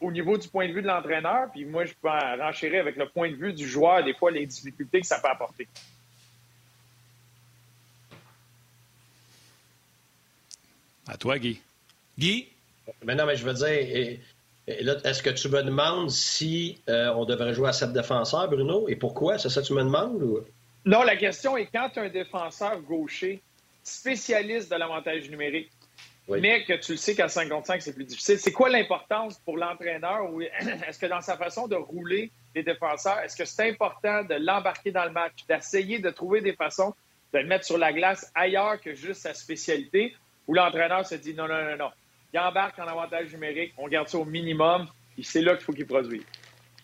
au 0.01 0.11
niveau 0.11 0.39
du 0.39 0.49
point 0.49 0.69
de 0.69 0.73
vue 0.73 0.83
de 0.83 0.87
l'entraîneur, 0.87 1.51
puis 1.53 1.65
moi, 1.65 1.85
je 1.85 1.93
peux 2.01 2.09
en 2.09 2.37
renchérir 2.37 2.81
avec 2.81 2.97
le 2.97 3.09
point 3.09 3.31
de 3.31 3.37
vue 3.37 3.53
du 3.53 3.69
joueur, 3.69 4.05
des 4.05 4.15
fois, 4.15 4.31
les 4.31 4.47
difficultés 4.47 5.01
que 5.01 5.07
ça 5.07 5.21
peut 5.21 5.29
apporter. 5.29 5.69
À 11.07 11.17
toi, 11.17 11.39
Guy. 11.39 11.61
Guy? 12.19 12.49
Mais 13.05 13.15
non, 13.15 13.27
mais 13.27 13.37
je 13.37 13.45
veux 13.45 13.55
dire, 13.55 14.19
et- 14.67 14.87
est-ce 15.05 15.23
que 15.23 15.31
tu 15.31 15.49
me 15.49 15.63
demandes 15.63 16.11
si 16.11 16.81
euh, 16.89 17.13
on 17.15 17.25
devrait 17.25 17.55
jouer 17.55 17.69
à 17.69 17.73
sept 17.73 17.93
défenseurs, 17.93 18.49
Bruno, 18.49 18.89
et 18.89 18.97
pourquoi? 18.97 19.39
C'est 19.39 19.51
ça 19.51 19.63
que 19.63 19.67
tu 19.67 19.75
me 19.75 19.83
demandes? 19.83 20.23
Ou... 20.23 20.41
Non, 20.85 21.03
la 21.03 21.17
question 21.17 21.57
est 21.57 21.67
quand 21.67 21.91
tu 21.93 22.01
un 22.01 22.09
défenseur 22.09 22.81
gaucher 22.81 23.43
spécialiste 23.83 24.71
de 24.71 24.77
l'avantage 24.77 25.29
numérique, 25.31 25.71
mais 26.29 26.65
que 26.65 26.75
tu 26.75 26.93
le 26.93 26.99
sais 26.99 27.15
qu'à 27.15 27.29
55, 27.29 27.83
c'est 27.83 27.93
plus 27.93 28.05
difficile, 28.05 28.39
c'est 28.39 28.53
quoi 28.53 28.71
l'importance 28.71 29.39
pour 29.45 29.59
l'entraîneur? 29.59 30.23
Est-ce 30.89 30.99
que 30.99 31.07
dans 31.07 31.21
sa 31.21 31.37
façon 31.37 31.69
de 31.69 31.77
rouler 31.77 32.31
les 32.55 32.63
défenseurs, 32.63 33.19
est-ce 33.19 33.37
que 33.37 33.45
c'est 33.45 33.69
important 33.69 34.23
de 34.23 34.35
l'embarquer 34.35 34.93
dans 34.93 35.05
le 35.05 35.11
match, 35.11 35.45
d'essayer 35.49 35.99
de 35.99 36.09
trouver 36.11 36.41
des 36.41 36.55
façons 36.55 36.95
de 37.33 37.41
le 37.41 37.47
mettre 37.47 37.65
sur 37.65 37.79
la 37.79 37.93
glace 37.93 38.31
ailleurs 38.35 38.81
que 38.81 38.95
juste 38.95 39.23
sa 39.23 39.35
spécialité, 39.35 40.15
où 40.47 40.55
l'entraîneur 40.55 41.05
se 41.05 41.17
dit 41.17 41.35
non, 41.35 41.49
non, 41.49 41.65
non, 41.65 41.77
non, 41.77 41.91
il 42.35 42.39
embarque 42.41 42.79
en 42.81 42.87
avantage 42.87 43.33
numérique, 43.33 43.73
on 43.79 43.87
garde 43.87 44.09
ça 44.09 44.19
au 44.19 44.25
minimum, 44.25 44.89
et 45.17 45.23
c'est 45.23 45.41
là 45.41 45.55
qu'il 45.55 45.65
faut 45.65 45.73
qu'il 45.73 45.87
produise. 45.87 46.25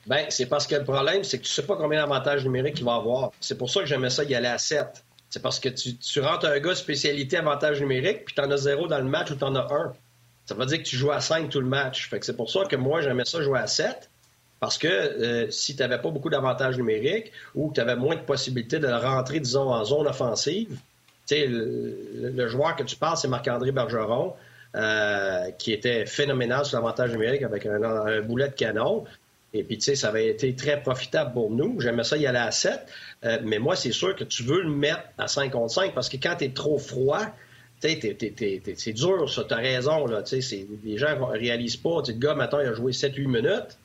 Bien, 0.07 0.27
c'est 0.29 0.47
parce 0.47 0.67
que 0.67 0.77
le 0.77 0.85
problème, 0.85 1.25
c'est 1.25 1.39
que 1.39 1.43
tu 1.43 1.51
ne 1.51 1.55
sais 1.55 1.67
pas 1.67 1.77
combien 1.77 2.01
d'avantages 2.01 2.45
numériques 2.45 2.79
il 2.79 2.85
va 2.85 2.95
avoir. 2.95 3.33
C'est 3.41 3.59
pour 3.59 3.69
ça 3.69 3.81
que 3.81 3.87
j'aimais 3.87 4.11
ça 4.11 4.23
y 4.25 4.35
aller 4.35 4.49
à 4.49 4.59
7. 4.59 4.87
C'est 5.29 5.43
parce 5.43 5.61
que 5.61 5.69
tu, 5.69 6.21
rentres 6.21 6.47
un 6.47 6.59
gars 6.59 6.75
spécialité 6.75 7.37
avantage 7.37 7.81
numérique, 7.81 8.25
puis 8.25 8.35
tu 8.35 8.41
en 8.41 8.51
as 8.51 8.59
zéro 8.59 8.87
dans 8.87 8.99
le 8.99 9.05
match 9.05 9.31
ou 9.31 9.37
tu 9.37 9.45
en 9.45 9.55
as 9.57 9.73
un. 9.73 9.93
Ça 10.47 10.55
veut 10.55 10.67
dire 10.67 10.79
que 10.79 10.85
tu 10.85 10.97
joues 10.97 11.13
à 11.13 11.21
5 11.21 11.51
tout 11.51 11.61
le 11.61 11.67
match. 11.67 12.09
Fait 12.09 12.19
que 12.19 12.27
c'est 12.27 12.37
pour 12.37 12.51
ça 12.51 12.65
que 12.65 12.77
moi, 12.77 13.03
j'aimais 13.03 13.25
ça 13.25 13.43
jouer 13.43 13.59
à 13.59 13.67
7. 13.67 14.09
Parce 14.59 14.79
que 14.79 14.89
euh, 14.89 15.51
si 15.51 15.75
tu 15.75 15.83
n'avais 15.83 15.99
pas 15.99 16.11
beaucoup 16.11 16.31
d'avantages 16.31 16.77
numériques 16.77 17.33
ou 17.55 17.69
que 17.69 17.75
tu 17.75 17.81
avais 17.81 17.97
moins 17.97 18.15
de 18.15 18.21
possibilités 18.21 18.79
de 18.79 18.89
rentrer, 18.89 19.41
disons, 19.41 19.73
en 19.73 19.85
zone 19.85 20.07
offensive, 20.07 20.79
le, 21.31 22.31
le, 22.31 22.49
joueur 22.49 22.77
que 22.77 22.83
tu 22.83 22.97
parles, 22.97 23.17
c'est 23.17 23.29
Marc-André 23.29 23.73
Bergeron. 23.73 24.35
Euh, 24.77 25.51
qui 25.59 25.73
était 25.73 26.07
phénoménal 26.07 26.65
sur 26.65 26.79
l'avantage 26.79 27.11
numérique 27.11 27.43
avec 27.43 27.67
un, 27.67 28.21
boulet 28.23 28.51
de 28.51 28.55
canon. 28.55 29.05
Et 29.53 29.65
puis, 29.65 29.79
tu 29.79 29.87
sais, 29.87 29.95
ça 29.97 30.11
avait 30.11 30.29
été 30.29 30.55
très 30.55 30.81
profitable 30.81 31.33
pour 31.33 31.51
nous. 31.51 31.81
J'aimais 31.81 32.05
ça 32.05 32.17
y 32.17 32.25
aller 32.25 32.39
à 32.39 32.53
7. 32.53 32.81
Euh, 33.25 33.39
mais 33.43 33.59
moi, 33.59 33.75
c'est 33.75 33.91
sûr 33.91 34.15
que 34.15 34.23
tu 34.23 34.45
veux 34.45 34.63
le 34.63 34.71
mettre 34.71 35.03
à 35.19 35.27
5 35.27 35.51
contre 35.51 35.75
5 35.75 35.93
parce 35.93 36.09
que 36.09 36.19
quand 36.19 36.37
tu 36.37 36.45
es 36.45 36.51
trop 36.51 36.79
froid, 36.79 37.27
c'est 37.81 38.93
dur, 38.93 39.29
ça, 39.29 39.43
tu 39.43 39.55
as 39.55 39.57
raison. 39.57 40.07
Là, 40.07 40.23
les 40.85 40.99
gens 40.99 41.19
ne 41.19 41.25
réalisent 41.37 41.77
pas. 41.77 42.03
Le 42.07 42.13
gars, 42.13 42.37
maintenant, 42.37 42.61
il 42.61 42.69
a 42.69 42.73
joué 42.73 42.93
7-8 42.93 43.27
minutes. 43.27 43.77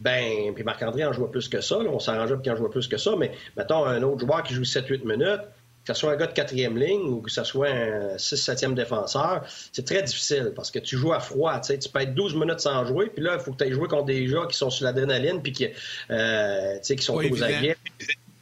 Ben, 0.00 0.54
puis 0.54 0.64
Marc-André 0.64 1.04
en 1.04 1.12
jouait 1.12 1.28
plus 1.28 1.48
que 1.48 1.60
ça. 1.60 1.80
on 1.80 1.98
s'arrangeait 1.98 2.32
pour 2.32 2.42
qu'il 2.42 2.52
en 2.52 2.56
jouait 2.56 2.70
plus 2.70 2.88
que 2.88 2.96
ça. 2.96 3.14
Mais 3.18 3.32
mettons, 3.58 3.84
un 3.84 4.02
autre 4.04 4.20
joueur 4.20 4.42
qui 4.42 4.54
joue 4.54 4.62
7-8 4.62 5.04
minutes, 5.04 5.42
que 5.88 5.94
ce 5.94 6.00
soit 6.00 6.12
un 6.12 6.16
gars 6.16 6.26
de 6.26 6.34
quatrième 6.34 6.76
ligne 6.76 7.08
ou 7.08 7.22
que 7.22 7.30
ce 7.30 7.42
soit 7.44 7.68
un 7.68 8.16
6-7e 8.16 8.74
défenseur, 8.74 9.42
c'est 9.72 9.86
très 9.86 10.02
difficile 10.02 10.52
parce 10.54 10.70
que 10.70 10.78
tu 10.78 10.98
joues 10.98 11.14
à 11.14 11.20
froid. 11.20 11.58
Tu 11.60 11.88
peux 11.88 12.00
être 12.00 12.14
12 12.14 12.34
minutes 12.34 12.60
sans 12.60 12.84
jouer, 12.84 13.06
puis 13.08 13.24
là, 13.24 13.36
il 13.38 13.40
faut 13.40 13.52
que 13.52 13.56
tu 13.56 13.64
ailles 13.64 13.72
jouer 13.72 13.88
contre 13.88 14.04
des 14.04 14.26
gens 14.28 14.46
qui 14.46 14.56
sont 14.56 14.68
sur 14.68 14.84
l'adrénaline 14.84 15.40
puis 15.40 15.52
qui, 15.52 15.66
euh, 16.10 16.78
qui 16.80 16.98
sont 16.98 17.16
aux 17.16 17.42
aguets. 17.42 17.76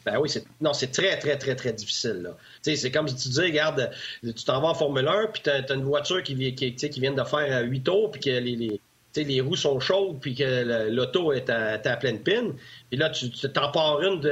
Ben 0.04 0.18
oui, 0.20 0.32
non, 0.60 0.72
c'est 0.72 0.92
très, 0.92 1.18
très, 1.18 1.36
très, 1.36 1.56
très 1.56 1.72
difficile. 1.72 2.30
C'est 2.62 2.90
comme 2.92 3.08
si 3.08 3.16
tu 3.16 3.28
dis, 3.28 3.40
regarde, 3.40 3.90
tu 4.22 4.44
t'en 4.44 4.60
vas 4.60 4.68
en 4.68 4.74
Formule 4.74 5.06
1, 5.06 5.26
puis 5.32 5.42
tu 5.42 5.50
as, 5.50 5.74
une 5.74 5.82
voiture 5.82 6.22
qui, 6.22 6.54
qui, 6.54 6.74
qui 6.74 7.00
vient 7.00 7.12
de 7.12 7.24
faire 7.24 7.62
8 7.64 7.82
tours, 7.82 8.10
puis 8.12 8.20
que 8.20 8.30
les, 8.30 8.54
les 8.54 8.80
les 9.24 9.40
roues 9.40 9.56
sont 9.56 9.80
chaudes 9.80 10.18
puis 10.20 10.34
que 10.34 10.88
l'auto 10.90 11.32
est 11.32 11.48
à, 11.50 11.96
pleine 11.96 12.20
pine. 12.20 12.54
Puis 12.90 12.98
là, 12.98 13.10
tu 13.10 13.30
t'en 13.30 14.00
une, 14.00 14.22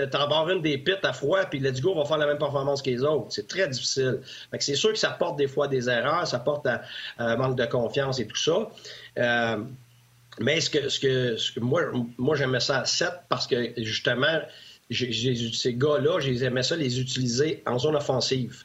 une 0.50 0.62
des 0.62 0.78
pits 0.78 0.92
à 1.02 1.12
froid, 1.12 1.44
puis 1.44 1.60
let's 1.60 1.80
go, 1.80 1.94
va 1.94 2.04
faire 2.04 2.18
la 2.18 2.26
même 2.26 2.38
performance 2.38 2.82
que 2.82 2.90
les 2.90 3.02
autres. 3.02 3.26
C'est 3.30 3.48
très 3.48 3.68
difficile. 3.68 4.20
c'est 4.58 4.74
sûr 4.74 4.92
que 4.92 4.98
ça 4.98 5.10
porte 5.10 5.36
des 5.36 5.48
fois 5.48 5.68
des 5.68 5.88
erreurs, 5.88 6.26
ça 6.26 6.38
porte 6.38 6.66
à, 6.66 6.82
un 7.18 7.36
manque 7.36 7.56
de 7.56 7.66
confiance 7.66 8.20
et 8.20 8.26
tout 8.26 8.36
ça. 8.36 8.70
Euh, 9.18 9.56
mais 10.40 10.60
ce 10.60 10.70
que, 10.70 10.88
ce 10.88 11.00
que, 11.52 11.60
moi, 11.60 11.82
moi 12.18 12.36
j'aimais 12.36 12.60
ça 12.60 12.80
à 12.80 12.84
7 12.84 13.08
parce 13.28 13.46
que 13.46 13.72
justement, 13.78 14.40
ces 14.90 15.74
gars-là, 15.74 16.20
j'aimais 16.20 16.62
ça 16.62 16.76
les 16.76 17.00
utiliser 17.00 17.62
en 17.66 17.78
zone 17.78 17.96
offensive. 17.96 18.64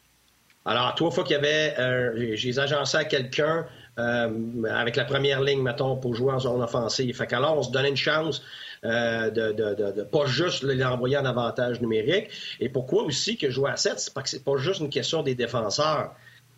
Alors, 0.66 0.94
trois 0.96 1.10
fois 1.10 1.24
qu'il 1.24 1.36
y 1.36 1.40
avait, 1.40 1.76
euh, 1.80 2.36
j'ai 2.36 2.60
agencé 2.60 2.98
à 2.98 3.06
quelqu'un 3.06 3.66
euh, 4.00 4.64
avec 4.72 4.96
la 4.96 5.06
première 5.06 5.42
ligne, 5.42 5.62
mettons, 5.62 5.98
pour 5.98 6.16
jouer 6.16 6.34
en 6.34 6.40
zone 6.40 6.62
offensive. 6.62 7.16
Fait 7.16 7.28
qu'alors, 7.28 7.58
on 7.58 7.64
se 7.64 7.72
donnait 7.72 7.90
une 7.90 7.98
chance 7.98 8.42
euh, 8.86 9.30
de, 9.30 9.52
de, 9.52 10.04
pas 10.04 10.26
juste 10.26 10.64
l'envoyer 10.64 11.18
en 11.18 11.26
avantage 11.26 11.82
numérique. 11.82 12.30
Et 12.60 12.70
pourquoi 12.70 13.04
aussi 13.04 13.38
que 13.38 13.50
jouer 13.50 13.72
à 13.72 13.76
7, 13.76 14.00
c'est 14.00 14.14
parce 14.14 14.32
que 14.32 14.38
c'est 14.38 14.44
pas 14.44 14.58
juste 14.58 14.80
une 14.80 14.90
question 14.90 15.22
des 15.22 15.36
défenseurs. 15.36 16.14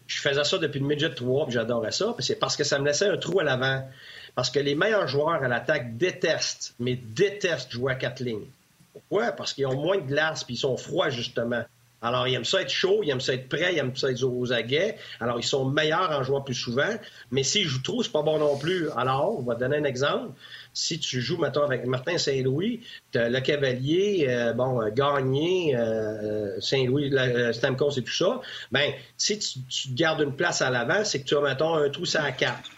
Je 0.06 0.20
faisais 0.20 0.44
ça 0.44 0.58
depuis 0.58 0.80
le 0.80 0.86
midget 0.86 1.14
3, 1.14 1.46
puis 1.46 1.54
j'adorais 1.54 1.92
ça. 1.92 2.16
C'est 2.20 2.40
parce 2.40 2.56
que 2.56 2.64
ça 2.64 2.78
me 2.78 2.86
laissait 2.86 3.08
un 3.08 3.18
trou 3.18 3.40
à 3.40 3.44
l'avant. 3.44 3.88
Parce 4.36 4.50
que 4.50 4.60
les 4.60 4.76
meilleurs 4.76 5.08
joueurs 5.08 5.44
à 5.44 5.48
l'attaque 5.48 5.98
détestent, 5.98 6.76
mais 6.80 6.96
détestent 6.96 7.72
jouer 7.72 7.94
à 7.94 7.96
quatre 7.96 8.22
lignes. 8.22 8.48
Pourquoi? 8.94 9.32
Parce 9.32 9.54
qu'ils 9.54 9.66
ont 9.68 9.82
moins 9.82 9.98
de 9.98 10.04
glace, 10.04 10.44
puis 10.44 10.56
ils 10.56 10.58
sont 10.58 10.78
froids, 10.78 11.10
justement. 11.10 11.64
Alors, 12.02 12.28
ils 12.28 12.34
aiment 12.34 12.46
ça 12.46 12.62
être 12.62 12.72
chaud, 12.72 13.02
ils 13.04 13.12
aiment 13.12 13.22
ça 13.22 13.34
être 13.34 13.48
prêt, 13.48 13.74
ils 13.74 13.78
aiment 13.78 13.96
ça 13.96 14.10
être 14.10 14.24
aux 14.24 14.52
aguets. 14.52 14.98
Alors, 15.20 15.40
ils 15.40 15.46
sont 15.46 15.66
meilleurs 15.66 16.10
en 16.12 16.24
jouant 16.24 16.42
plus 16.42 16.56
souvent. 16.56 16.90
Mais 17.30 17.44
s'ils 17.44 17.68
jouent 17.68 17.84
trop, 17.84 18.02
c'est 18.02 18.12
pas 18.12 18.24
bon 18.24 18.40
non 18.40 18.58
plus. 18.58 18.90
Alors, 18.98 19.38
on 19.38 19.44
va 19.44 19.54
donner 19.54 19.78
un 19.78 19.84
exemple. 19.84 20.32
Si 20.74 21.00
tu 21.00 21.22
joues, 21.22 21.38
maintenant 21.38 21.64
avec 21.64 21.86
Martin 21.86 22.18
Saint-Louis, 22.18 22.82
le 23.14 23.40
Cavalier, 23.40 24.26
euh, 24.30 24.54
bon, 24.54 24.82
euh, 24.82 24.90
Gagné, 24.90 25.76
euh, 25.76 26.60
Saint-Louis, 26.60 27.14
Stamkos 27.54 27.92
et 27.92 28.04
tout 28.04 28.14
ça, 28.14 28.42
ben, 28.72 28.92
si 29.18 29.38
tu, 29.38 29.90
gardes 29.90 30.22
une 30.22 30.36
place 30.36 30.62
à 30.62 30.72
l'avant, 30.72 31.04
c'est 31.04 31.22
que 31.22 31.26
tu 31.26 31.36
as, 31.36 31.42
mettons, 31.42 31.76
un 31.76 31.90
trou 31.90 32.06
à 32.16 32.32
quatre. 32.32 32.70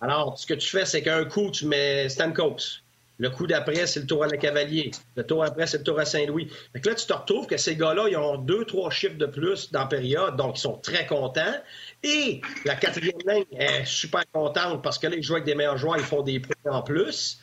Alors, 0.00 0.38
ce 0.38 0.46
que 0.46 0.54
tu 0.54 0.68
fais, 0.68 0.84
c'est 0.86 1.02
qu'un 1.02 1.24
coup, 1.24 1.50
tu 1.50 1.66
mets 1.66 2.08
Stamkos. 2.08 2.82
Le 3.20 3.28
coup 3.28 3.46
d'après, 3.46 3.86
c'est 3.86 4.00
le 4.00 4.06
tour 4.06 4.24
à 4.24 4.28
la 4.28 4.38
Cavalier. 4.38 4.92
Le 5.14 5.26
tour 5.26 5.44
après, 5.44 5.66
c'est 5.66 5.76
le 5.76 5.84
tour 5.84 5.98
à 6.00 6.06
Saint-Louis. 6.06 6.48
Fait 6.72 6.80
que 6.80 6.88
là, 6.88 6.94
tu 6.94 7.04
te 7.04 7.12
retrouves 7.12 7.46
que 7.46 7.58
ces 7.58 7.76
gars-là, 7.76 8.06
ils 8.08 8.16
ont 8.16 8.38
deux, 8.38 8.64
trois 8.64 8.90
chiffres 8.90 9.18
de 9.18 9.26
plus 9.26 9.70
dans 9.70 9.80
la 9.80 9.86
période, 9.86 10.36
donc 10.36 10.56
ils 10.56 10.62
sont 10.62 10.78
très 10.78 11.06
contents. 11.06 11.54
Et 12.02 12.40
la 12.64 12.76
quatrième 12.76 13.18
ligne 13.26 13.44
est 13.52 13.84
super 13.84 14.24
contente 14.32 14.82
parce 14.82 14.98
que 14.98 15.06
là, 15.06 15.16
ils 15.16 15.22
jouent 15.22 15.34
avec 15.34 15.44
des 15.44 15.54
meilleurs 15.54 15.76
joueurs, 15.76 15.98
ils 15.98 16.02
font 16.02 16.22
des 16.22 16.40
points 16.40 16.72
en 16.72 16.80
plus. 16.80 17.38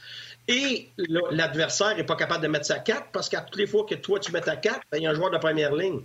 Et 0.47 0.89
l'adversaire 1.30 1.95
n'est 1.95 2.03
pas 2.03 2.15
capable 2.15 2.41
de 2.41 2.47
mettre 2.47 2.65
sa 2.65 2.80
carte 2.80 3.09
parce 3.13 3.30
qu'à 3.30 3.41
toutes 3.41 3.57
les 3.57 3.67
fois 3.67 3.86
que 3.88 3.93
toi, 3.93 4.19
tu 4.19 4.32
mets 4.32 4.41
ta 4.41 4.55
carte, 4.55 4.82
ben, 4.91 4.97
il 4.97 5.03
y 5.03 5.07
a 5.07 5.11
un 5.11 5.13
joueur 5.13 5.30
de 5.30 5.38
première 5.38 5.75
ligne. 5.75 6.01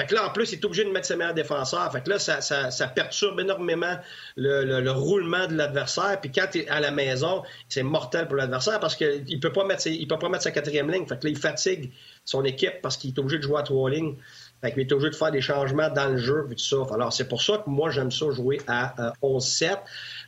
Fait 0.00 0.06
que 0.06 0.14
là, 0.14 0.26
en 0.26 0.30
plus, 0.30 0.52
il 0.52 0.54
est 0.54 0.64
obligé 0.64 0.82
de 0.82 0.90
mettre 0.90 1.04
ses 1.04 1.14
meilleurs 1.14 1.34
défenseurs. 1.34 1.92
Fait 1.92 2.00
que 2.02 2.08
là, 2.08 2.18
ça, 2.18 2.88
perturbe 2.88 3.38
énormément 3.38 3.98
le, 4.34 4.90
roulement 4.90 5.46
de 5.46 5.54
l'adversaire. 5.54 6.18
Puis 6.22 6.32
quand 6.32 6.46
tu 6.50 6.60
es 6.60 6.68
à 6.68 6.80
la 6.80 6.90
maison, 6.90 7.42
c'est 7.68 7.82
mortel 7.82 8.26
pour 8.26 8.36
l'adversaire 8.36 8.80
parce 8.80 8.96
qu'il 8.96 9.26
ne 9.28 9.38
peut, 9.38 9.52
pas 9.52 9.62
mettre 9.62 9.84
peut 9.84 10.18
pas 10.18 10.28
mettre 10.30 10.44
sa 10.44 10.52
quatrième 10.52 10.90
ligne. 10.90 11.06
Fait 11.06 11.20
que 11.20 11.26
là, 11.26 11.30
il 11.32 11.36
fatigue 11.36 11.92
son 12.24 12.46
équipe 12.46 12.80
parce 12.80 12.96
qu'il 12.96 13.10
est 13.10 13.18
obligé 13.18 13.36
de 13.36 13.42
jouer 13.42 13.58
à 13.58 13.62
trois 13.62 13.90
lignes. 13.90 14.16
Fait 14.62 14.72
qu'il 14.72 14.80
est 14.80 14.92
obligé 14.92 15.10
de 15.10 15.16
faire 15.16 15.32
des 15.32 15.42
changements 15.42 15.90
dans 15.90 16.08
le 16.08 16.16
jeu, 16.16 16.46
vu 16.48 16.56
tout 16.56 16.64
ça. 16.64 16.94
Alors, 16.94 17.12
c'est 17.12 17.28
pour 17.28 17.42
ça 17.42 17.58
que 17.58 17.68
moi, 17.68 17.90
j'aime 17.90 18.10
ça 18.10 18.30
jouer 18.30 18.58
à 18.68 19.12
11-7. 19.22 19.70
Euh, 19.70 19.76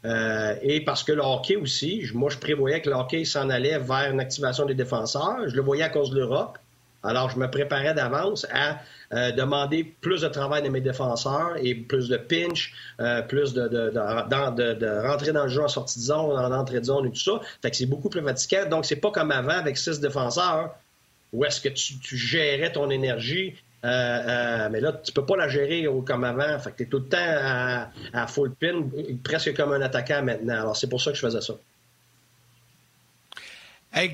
euh, 0.04 0.54
et 0.60 0.84
parce 0.84 1.02
que 1.02 1.12
le 1.12 1.22
hockey 1.22 1.56
aussi, 1.56 2.06
moi, 2.12 2.28
je 2.28 2.36
prévoyais 2.36 2.82
que 2.82 2.90
le 2.90 2.96
hockey 2.96 3.24
s'en 3.24 3.48
allait 3.48 3.78
vers 3.78 4.10
une 4.10 4.20
activation 4.20 4.66
des 4.66 4.74
défenseurs. 4.74 5.48
Je 5.48 5.56
le 5.56 5.62
voyais 5.62 5.84
à 5.84 5.88
cause 5.88 6.10
de 6.10 6.18
l'Europe. 6.18 6.58
Alors, 7.02 7.30
je 7.30 7.38
me 7.38 7.50
préparais 7.50 7.94
d'avance 7.94 8.46
à 8.52 8.78
euh, 9.14 9.30
demander 9.32 9.84
plus 9.84 10.22
de 10.22 10.28
travail 10.28 10.62
de 10.62 10.68
mes 10.68 10.80
défenseurs 10.80 11.56
et 11.60 11.74
plus 11.74 12.08
de 12.08 12.16
pinch, 12.16 12.72
euh, 13.00 13.20
plus 13.22 13.52
de, 13.52 15.06
rentrer 15.06 15.32
dans 15.32 15.42
le 15.42 15.48
jeu 15.50 15.62
en 15.62 15.68
sortie 15.68 15.98
de 15.98 16.04
zone, 16.04 16.38
en 16.38 16.52
entrée 16.52 16.80
de 16.80 16.84
zone 16.84 17.06
et 17.06 17.10
tout 17.10 17.20
ça. 17.20 17.40
Fait 17.60 17.70
que 17.70 17.76
c'est 17.76 17.86
beaucoup 17.86 18.08
plus 18.08 18.22
fatigant. 18.22 18.68
Donc, 18.68 18.86
c'est 18.86 18.96
pas 18.96 19.10
comme 19.10 19.30
avant 19.30 19.50
avec 19.52 19.76
six 19.76 20.00
défenseurs 20.00 20.74
où 21.32 21.44
est-ce 21.44 21.60
que 21.60 21.68
tu, 21.68 22.16
gérais 22.16 22.72
ton 22.72 22.88
énergie. 22.90 23.54
Euh, 23.84 24.68
mais 24.70 24.80
là, 24.80 24.92
tu 24.92 25.12
peux 25.12 25.26
pas 25.26 25.36
la 25.36 25.48
gérer 25.48 25.86
comme 26.06 26.24
avant. 26.24 26.58
Fait 26.58 26.70
que 26.70 26.76
tu 26.78 26.82
es 26.84 26.86
tout 26.86 26.98
le 26.98 27.08
temps 27.08 27.88
à, 28.14 28.26
full 28.28 28.54
pin, 28.54 28.82
presque 29.22 29.54
comme 29.54 29.72
un 29.72 29.82
attaquant 29.82 30.22
maintenant. 30.22 30.60
Alors, 30.60 30.76
c'est 30.76 30.88
pour 30.88 31.00
ça 31.02 31.10
que 31.10 31.16
je 31.16 31.22
faisais 31.22 31.40
ça. 31.40 31.54
Hey 33.92 34.10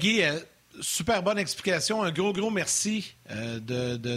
super 0.80 1.22
bonne 1.22 1.38
explication. 1.38 2.02
Un 2.02 2.10
gros, 2.10 2.32
gros 2.32 2.50
merci 2.50 3.14
euh, 3.30 3.58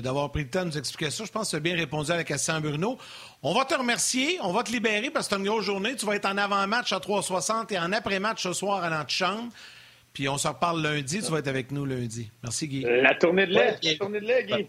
d'avoir 0.01 0.31
pris 0.31 0.43
le 0.43 0.49
temps 0.49 0.61
de 0.61 0.67
nous 0.67 0.77
expliquer 0.77 1.11
ça. 1.11 1.23
Je 1.25 1.31
pense 1.31 1.47
que 1.47 1.51
tu 1.51 1.55
as 1.57 1.59
bien 1.59 1.75
répondu 1.75 2.11
à 2.11 2.15
la 2.15 2.23
question, 2.23 2.59
Bruno. 2.59 2.97
On 3.43 3.53
va 3.53 3.65
te 3.65 3.73
remercier. 3.73 4.39
On 4.41 4.53
va 4.53 4.63
te 4.63 4.71
libérer 4.71 5.09
parce 5.09 5.27
que 5.27 5.35
c'est 5.35 5.39
une 5.41 5.47
grosse 5.47 5.65
journée. 5.65 5.95
Tu 5.95 6.05
vas 6.05 6.15
être 6.15 6.25
en 6.25 6.37
avant-match 6.37 6.93
à 6.93 6.99
3,60 6.99 7.73
et 7.73 7.79
en 7.79 7.91
après-match 7.91 8.43
ce 8.43 8.53
soir 8.53 8.83
à 8.83 8.89
l'antichambre. 8.89 9.51
Puis 10.13 10.27
on 10.27 10.37
se 10.37 10.47
reparle 10.47 10.81
lundi. 10.81 11.21
Tu 11.21 11.31
vas 11.31 11.39
être 11.39 11.47
avec 11.47 11.71
nous 11.71 11.85
lundi. 11.85 12.29
Merci, 12.43 12.67
Guy. 12.67 12.81
La 12.81 13.15
tournée 13.15 13.47
de 13.47 13.53
lait. 13.53 13.77
La 13.81 13.95
tournée 13.95 14.19
de 14.19 14.25
lait, 14.25 14.43
Guy. 14.45 14.67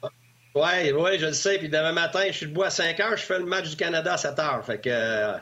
Oui, 0.54 0.92
oui, 0.94 1.18
je 1.18 1.26
le 1.26 1.32
sais. 1.32 1.58
Puis 1.58 1.68
demain 1.68 1.92
matin, 1.92 2.24
je 2.26 2.32
suis 2.32 2.46
debout 2.46 2.62
à 2.62 2.70
5 2.70 3.00
heures. 3.00 3.16
Je 3.16 3.22
fais 3.22 3.38
le 3.38 3.46
match 3.46 3.70
du 3.70 3.76
Canada 3.76 4.14
à 4.14 4.18
7 4.18 4.38
heures. 4.38 4.64
Fait 4.64 4.80
que 4.80 4.90
euh, 4.90 5.32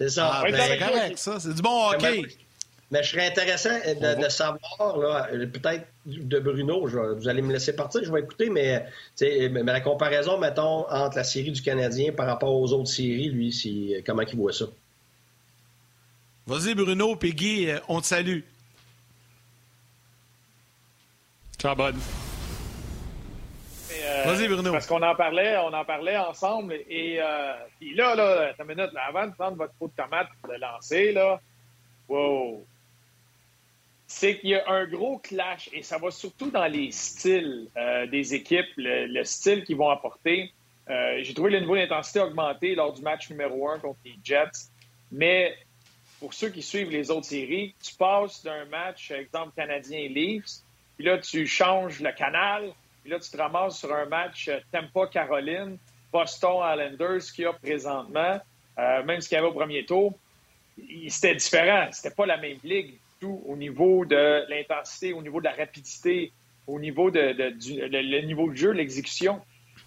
c'est 0.00 0.10
ça. 0.10 0.30
Ah, 0.32 0.42
ben, 0.44 0.56
c'est 0.56 0.78
correct, 0.78 1.18
ça. 1.18 1.40
C'est 1.40 1.54
du 1.54 1.62
bon 1.62 1.90
hockey. 1.90 2.22
Mais 2.90 3.04
je 3.04 3.10
serais 3.10 3.28
intéressant 3.28 3.70
de, 3.70 4.28
savoir, 4.28 5.28
peut-être 5.28 5.86
de 6.06 6.38
Bruno, 6.40 6.86
vous 6.86 7.28
allez 7.28 7.40
me 7.40 7.52
laisser 7.52 7.76
partir, 7.76 8.02
je 8.02 8.12
vais 8.12 8.20
écouter, 8.20 8.50
mais, 8.50 8.84
mais, 9.20 9.62
la 9.62 9.80
comparaison, 9.80 10.38
mettons, 10.38 10.90
entre 10.90 11.16
la 11.16 11.24
série 11.24 11.52
du 11.52 11.62
Canadien 11.62 12.12
par 12.12 12.26
rapport 12.26 12.52
aux 12.52 12.72
autres 12.72 12.90
séries, 12.90 13.28
lui, 13.28 13.52
si, 13.52 13.94
comment 14.04 14.22
il 14.22 14.36
voit 14.36 14.52
ça? 14.52 14.66
Vas-y, 16.50 16.74
Bruno, 16.74 17.14
puis 17.14 17.32
Guy, 17.32 17.70
euh, 17.70 17.78
on 17.86 18.00
te 18.00 18.06
salue. 18.06 18.40
Ciao, 21.58 21.76
bonne. 21.76 21.96
Euh, 23.92 24.24
Vas-y, 24.24 24.48
Bruno. 24.48 24.72
Parce 24.72 24.86
qu'on 24.88 25.02
en 25.02 25.14
parlait, 25.14 25.58
on 25.58 25.72
en 25.72 25.84
parlait 25.84 26.16
ensemble. 26.16 26.74
Et 26.88 27.20
euh, 27.20 27.52
puis 27.78 27.94
là, 27.94 28.16
là, 28.16 28.52
une 28.58 28.64
minute, 28.66 28.92
là, 28.92 29.02
avant 29.08 29.28
de 29.28 29.34
prendre 29.34 29.56
votre 29.58 29.74
pot 29.74 29.88
de 29.88 30.02
tomate 30.02 30.28
pour 30.40 30.52
le 30.52 30.58
lancer, 30.58 31.12
là, 31.12 31.40
wow! 32.08 32.66
C'est 34.12 34.38
qu'il 34.38 34.50
y 34.50 34.54
a 34.56 34.68
un 34.68 34.86
gros 34.86 35.18
clash, 35.18 35.70
et 35.72 35.82
ça 35.82 35.98
va 35.98 36.10
surtout 36.10 36.50
dans 36.50 36.66
les 36.66 36.90
styles 36.90 37.68
euh, 37.76 38.06
des 38.06 38.34
équipes, 38.34 38.66
le, 38.76 39.22
style 39.22 39.64
qu'ils 39.64 39.76
vont 39.76 39.88
apporter. 39.88 40.52
J'ai 41.22 41.34
trouvé 41.34 41.52
le 41.52 41.60
niveau 41.60 41.76
d'intensité 41.76 42.18
augmenter 42.18 42.74
lors 42.74 42.92
du 42.92 43.00
match 43.00 43.30
numéro 43.30 43.68
un 43.68 43.78
contre 43.78 44.00
les 44.04 44.16
Jets. 44.24 44.66
Mais 45.12 45.56
pour 46.18 46.34
ceux 46.34 46.50
qui 46.50 46.62
suivent 46.62 46.90
les 46.90 47.10
autres 47.10 47.26
séries, 47.26 47.74
tu 47.82 47.94
passes 47.94 48.42
d'un 48.42 48.64
match, 48.66 49.10
exemple 49.10 49.52
canadien-Leafs, 49.56 50.62
puis 50.96 51.06
là, 51.06 51.16
tu 51.18 51.46
changes 51.46 52.00
le 52.00 52.12
canal, 52.12 52.72
puis 53.02 53.10
là, 53.10 53.18
tu 53.18 53.30
te 53.30 53.36
ramasses 53.38 53.78
sur 53.78 53.92
un 53.94 54.04
match 54.04 54.48
euh, 54.48 54.60
Tampa-Caroline, 54.70 55.78
Boston-Islanders 56.12 57.32
qu'il 57.34 57.44
y 57.44 57.46
a 57.46 57.54
présentement, 57.54 58.38
euh, 58.78 59.02
même 59.04 59.20
ce 59.22 59.28
qu'il 59.28 59.36
y 59.36 59.38
avait 59.38 59.48
au 59.48 59.52
premier 59.54 59.86
tour. 59.86 60.12
C'était 61.08 61.34
différent. 61.34 61.88
C'était 61.92 62.14
pas 62.14 62.26
la 62.26 62.36
même 62.36 62.58
ligue 62.62 62.98
au 63.26 63.56
niveau 63.56 64.04
de 64.04 64.48
l'intensité, 64.48 65.12
au 65.12 65.22
niveau 65.22 65.40
de 65.40 65.44
la 65.44 65.52
rapidité, 65.52 66.32
au 66.66 66.78
niveau 66.78 67.10
de, 67.10 67.50
du 67.50 67.80
le, 67.80 68.20
niveau 68.22 68.50
de 68.50 68.56
jeu, 68.56 68.70
l'exécution. 68.70 69.40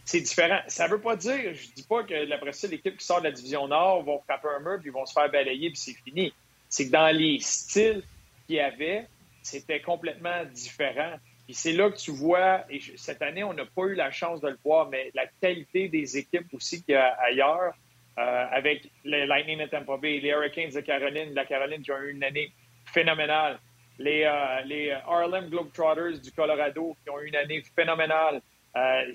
C'est 0.06 0.22
différent. 0.22 0.60
Ça 0.68 0.88
veut 0.88 1.00
pas 1.00 1.16
dire, 1.16 1.54
je 1.54 1.72
dis 1.74 1.84
pas 1.84 2.04
que 2.04 2.32
après 2.34 2.52
ça, 2.52 2.68
l'équipe 2.68 2.98
qui 2.98 3.06
sort 3.06 3.20
de 3.20 3.26
la 3.26 3.32
division 3.32 3.68
Nord 3.68 4.04
vont 4.04 4.20
frapper 4.20 4.50
un 4.58 4.60
mur 4.60 4.80
puis 4.82 4.90
vont 4.90 5.06
se 5.06 5.14
faire 5.14 5.32
balayer 5.32 5.70
puis 5.70 5.78
c'est 5.78 5.96
fini. 6.04 6.34
C'est 6.70 6.88
que 6.88 6.92
dans 6.92 7.16
les 7.16 7.40
styles 7.40 8.04
qu'il 8.46 8.58
y 8.58 8.60
avait, 8.60 9.08
c'était 9.42 9.80
complètement 9.80 10.44
différent. 10.46 11.14
Puis 11.46 11.54
c'est 11.54 11.74
là 11.74 11.90
que 11.90 11.98
tu 11.98 12.12
vois, 12.12 12.66
et 12.70 12.82
cette 12.96 13.22
année, 13.22 13.44
on 13.44 13.54
n'a 13.54 13.66
pas 13.66 13.84
eu 13.84 13.96
la 13.96 14.12
chance 14.12 14.42
de 14.42 14.48
le 14.48 14.58
voir, 14.64 14.90
mais 14.90 15.12
la 15.14 15.28
qualité 15.42 15.90
des 15.90 16.18
équipes 16.18 16.54
aussi 16.54 16.84
qu'il 16.84 16.94
y 16.94 16.98
a 16.98 17.14
ailleurs, 17.22 17.74
euh, 18.18 18.46
avec 18.52 18.90
les 19.04 19.26
Lightning 19.26 19.60
de 19.60 19.66
Tampa 19.66 19.98
Bay, 19.98 20.20
les 20.20 20.30
Hurricanes 20.30 20.72
de 20.72 20.82
Caroline, 20.82 21.34
la 21.34 21.46
Caroline 21.46 21.82
qui 21.82 21.92
ont 21.92 22.00
eu 22.00 22.12
une 22.12 22.24
année 22.24 22.52
phénoménale, 22.86 23.60
les, 24.00 24.24
euh, 24.24 24.62
les 24.66 24.92
Harlem 24.92 25.50
Globetrotters 25.50 26.20
du 26.20 26.32
Colorado 26.32 26.96
qui 27.04 27.10
ont 27.10 27.20
eu 27.20 27.28
une 27.28 27.36
année 27.36 27.64
phénoménale. 27.76 28.42
Euh, 28.76 29.14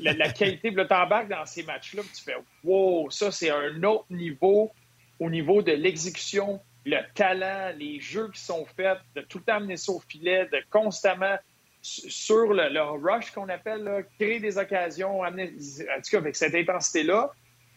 la, 0.00 0.12
la, 0.12 0.28
qualité, 0.30 0.70
le 0.70 0.86
t'embarques 0.86 1.28
dans 1.28 1.46
ces 1.46 1.62
matchs-là, 1.62 2.02
tu 2.14 2.22
fais 2.22 2.36
wow, 2.62 3.10
ça 3.10 3.30
c'est 3.30 3.50
un 3.50 3.82
autre 3.82 4.04
niveau 4.10 4.70
au 5.18 5.30
niveau 5.30 5.62
de 5.62 5.72
l'exécution, 5.72 6.60
le 6.84 6.98
talent, 7.14 7.72
les 7.76 8.00
jeux 8.00 8.30
qui 8.30 8.40
sont 8.40 8.66
faits, 8.76 8.98
de 9.14 9.22
tout 9.22 9.38
le 9.38 9.44
temps 9.44 9.56
amener 9.56 9.76
ça 9.76 9.92
au 9.92 10.00
filet, 10.00 10.46
de 10.52 10.62
constamment 10.70 11.36
sur 11.80 12.52
le, 12.52 12.80
rush 12.80 13.30
qu'on 13.30 13.48
appelle, 13.48 14.06
créer 14.18 14.40
des 14.40 14.58
occasions, 14.58 15.22
amener, 15.22 15.52
en 15.96 16.00
tout 16.00 16.10
cas 16.10 16.18
avec 16.18 16.36
cette 16.36 16.54
intensité-là, 16.54 17.30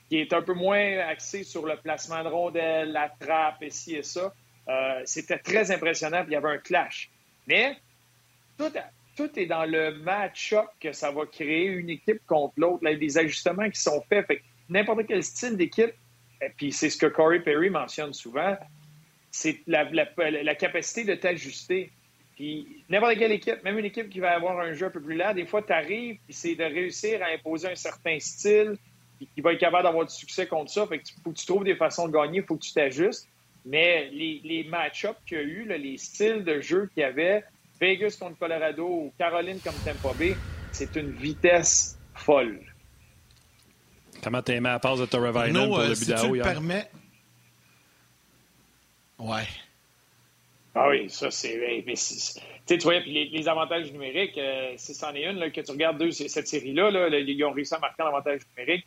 qui 0.09 0.17
est 0.17 0.33
un 0.33 0.41
peu 0.41 0.53
moins 0.53 0.99
axée 0.99 1.43
sur 1.43 1.65
le 1.65 1.77
placement 1.77 2.23
de 2.23 2.29
rondelles, 2.29 2.91
la 2.91 3.09
trappe, 3.09 3.61
et 3.61 3.69
ci 3.69 3.95
et 3.95 4.03
ça, 4.03 4.33
euh, 4.67 5.01
c'était 5.05 5.39
très 5.39 5.71
impressionnant, 5.71 6.23
il 6.27 6.33
y 6.33 6.35
avait 6.35 6.49
un 6.49 6.57
clash. 6.57 7.09
Mais 7.47 7.77
tout, 8.57 9.39
est 9.39 9.45
dans 9.45 9.65
le 9.65 9.95
match-up 9.99 10.67
que 10.79 10.93
ça 10.93 11.11
va 11.11 11.25
créer 11.25 11.65
une 11.65 11.89
équipe 11.89 12.25
contre 12.25 12.53
l'autre, 12.57 12.89
des 12.89 13.17
ajustements 13.17 13.69
qui 13.69 13.79
sont 13.79 14.01
faits. 14.09 14.25
fait 14.27 14.41
n'importe 14.69 15.05
quel 15.07 15.23
style 15.23 15.57
d'équipe, 15.57 15.93
et 16.41 16.49
puis 16.55 16.71
c'est 16.71 16.89
ce 16.89 16.97
que 16.97 17.05
Corey 17.05 17.41
Perry 17.41 17.69
mentionne 17.69 18.13
souvent, 18.13 18.57
c'est 19.29 19.61
la, 19.67 20.55
capacité 20.55 21.03
de 21.03 21.15
t'ajuster. 21.15 21.91
Puis 22.35 22.83
n'importe 22.89 23.17
quelle 23.17 23.31
équipe, 23.31 23.63
même 23.63 23.77
une 23.77 23.85
équipe 23.85 24.09
qui 24.09 24.19
va 24.19 24.31
avoir 24.31 24.59
un 24.59 24.73
jeu 24.73 24.87
un 24.87 24.89
peu 24.89 25.01
plus 25.01 25.15
lent, 25.15 25.33
des 25.33 25.45
fois, 25.45 25.61
tu 25.61 25.73
arrives, 25.73 26.17
et 26.27 26.33
c'est 26.33 26.55
de 26.55 26.63
réussir 26.63 27.21
à 27.21 27.27
imposer 27.27 27.69
un 27.69 27.75
certain 27.75 28.17
style, 28.19 28.77
puis 29.17 29.29
qui 29.35 29.41
va 29.41 29.53
être 29.53 29.59
capable 29.59 29.83
d'avoir 29.83 30.05
du 30.05 30.13
succès 30.13 30.47
contre 30.47 30.71
ça. 30.71 30.87
Fait 30.87 31.01
faut 31.23 31.31
que 31.31 31.37
tu 31.37 31.45
trouves 31.45 31.63
des 31.63 31.75
façons 31.75 32.07
de 32.07 32.13
gagner, 32.13 32.39
il 32.39 32.45
faut 32.45 32.55
que 32.55 32.63
tu 32.63 32.73
t'ajustes. 32.73 33.27
Mais 33.65 34.09
les, 34.11 34.41
les 34.43 34.63
match-ups 34.63 35.19
qu'il 35.25 35.37
y 35.37 35.41
a 35.41 35.43
eu, 35.43 35.67
les 35.67 35.97
styles 35.97 36.43
de 36.43 36.61
jeu 36.61 36.89
qu'il 36.93 37.01
y 37.01 37.03
avait, 37.03 37.43
Vegas 37.79 38.17
contre 38.19 38.37
Colorado 38.37 38.85
ou 38.85 39.13
Caroline 39.17 39.59
comme 39.59 39.75
Tampa 39.85 40.13
Bay, 40.17 40.35
c'est 40.71 40.95
une 40.95 41.11
vitesse 41.11 41.97
folle. 42.13 42.59
Comment 44.23 44.41
t'as 44.41 44.53
aimé 44.53 44.69
la 44.69 44.79
passe 44.79 44.99
de 44.99 45.05
Torre 45.05 45.31
pour 45.31 45.41
euh, 45.79 45.89
le 45.89 45.95
si 45.95 46.13
tu 46.13 46.35
le 46.35 46.41
permets... 46.41 46.89
Ouais. 49.17 49.47
Ah 50.73 50.87
oui, 50.89 51.09
ça, 51.09 51.29
c'est. 51.29 51.83
Tu 52.65 52.77
vois, 52.79 53.01
puis 53.01 53.29
les, 53.29 53.47
avantages 53.47 53.91
numériques, 53.91 54.37
euh, 54.37 54.73
si 54.77 54.93
c'en 54.93 55.13
est 55.13 55.29
une, 55.29 55.37
là, 55.37 55.49
que 55.49 55.61
tu 55.61 55.71
regardes 55.71 55.99
deux, 55.99 56.11
cette 56.11 56.47
série-là, 56.47 56.89
là, 56.89 57.07
ils 57.19 57.43
ont 57.43 57.51
réussi 57.51 57.75
à 57.75 57.79
marquer 57.79 58.03
un 58.03 58.07
avantage 58.07 58.41
numérique. 58.55 58.85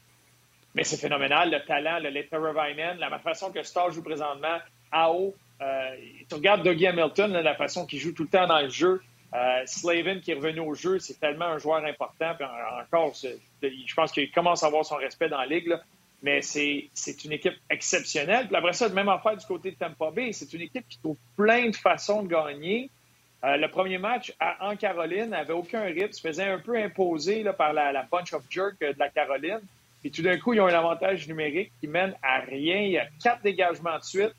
Mais 0.74 0.84
c'est 0.84 0.96
phénoménal, 0.96 1.50
le 1.50 1.64
talent, 1.64 1.98
le 2.00 2.10
Letterovainen, 2.10 2.98
la 2.98 3.18
façon 3.18 3.52
que 3.52 3.62
Star 3.62 3.90
joue 3.90 4.02
présentement, 4.02 4.58
AO. 4.90 5.34
Euh, 5.60 5.96
tu 6.28 6.34
regardes 6.34 6.64
Dougie 6.64 6.86
Hamilton, 6.86 7.32
la 7.32 7.54
façon 7.54 7.86
qu'il 7.86 8.00
joue 8.00 8.12
tout 8.12 8.24
le 8.24 8.28
temps 8.28 8.46
dans 8.46 8.60
le 8.60 8.68
jeu. 8.68 9.00
Euh, 9.34 9.62
Slavin 9.66 10.20
qui 10.20 10.30
est 10.30 10.34
revenu 10.34 10.60
au 10.60 10.74
jeu, 10.74 10.98
c'est 10.98 11.18
tellement 11.18 11.46
un 11.46 11.58
joueur 11.58 11.84
important. 11.84 12.34
Puis 12.36 12.46
encore, 12.82 13.14
je 13.14 13.94
pense 13.94 14.12
qu'il 14.12 14.30
commence 14.30 14.62
à 14.62 14.66
avoir 14.66 14.84
son 14.84 14.96
respect 14.96 15.28
dans 15.28 15.38
la 15.38 15.46
ligue. 15.46 15.74
Mais 16.22 16.40
c'est 16.40 17.24
une 17.24 17.32
équipe 17.32 17.56
exceptionnelle. 17.68 18.46
Puis 18.46 18.56
après 18.56 18.72
ça, 18.72 18.88
même 18.88 19.10
affaire 19.10 19.36
du 19.36 19.44
côté 19.44 19.72
de 19.72 19.76
Tampa 19.76 20.10
Bay, 20.10 20.32
c'est 20.32 20.50
une 20.54 20.62
équipe 20.62 20.88
qui 20.88 20.98
trouve 20.98 21.18
plein 21.36 21.68
de 21.68 21.76
façons 21.76 22.22
de 22.22 22.28
gagner. 22.28 22.90
Euh, 23.44 23.58
le 23.58 23.68
premier 23.68 23.98
match 23.98 24.32
en 24.60 24.74
Caroline 24.74 25.30
n'avait 25.30 25.52
aucun 25.52 25.82
rythme, 25.82 26.12
se 26.12 26.20
faisait 26.22 26.48
un 26.48 26.58
peu 26.58 26.76
imposer 26.78 27.44
par 27.58 27.74
la, 27.74 28.02
bunch 28.10 28.32
of 28.32 28.42
jerk 28.48 28.80
de 28.80 28.94
la 28.98 29.10
Caroline. 29.10 29.60
Puis 30.04 30.10
tout 30.10 30.20
d'un 30.20 30.38
coup, 30.38 30.52
ils 30.52 30.60
ont 30.60 30.66
un 30.66 30.74
avantage 30.74 31.26
numérique 31.26 31.72
qui 31.80 31.88
mène 31.88 32.14
à 32.22 32.40
rien. 32.40 32.82
Il 32.82 32.90
y 32.90 32.98
a 32.98 33.06
quatre 33.22 33.42
dégagements 33.42 33.98
de 33.98 34.04
suite. 34.04 34.34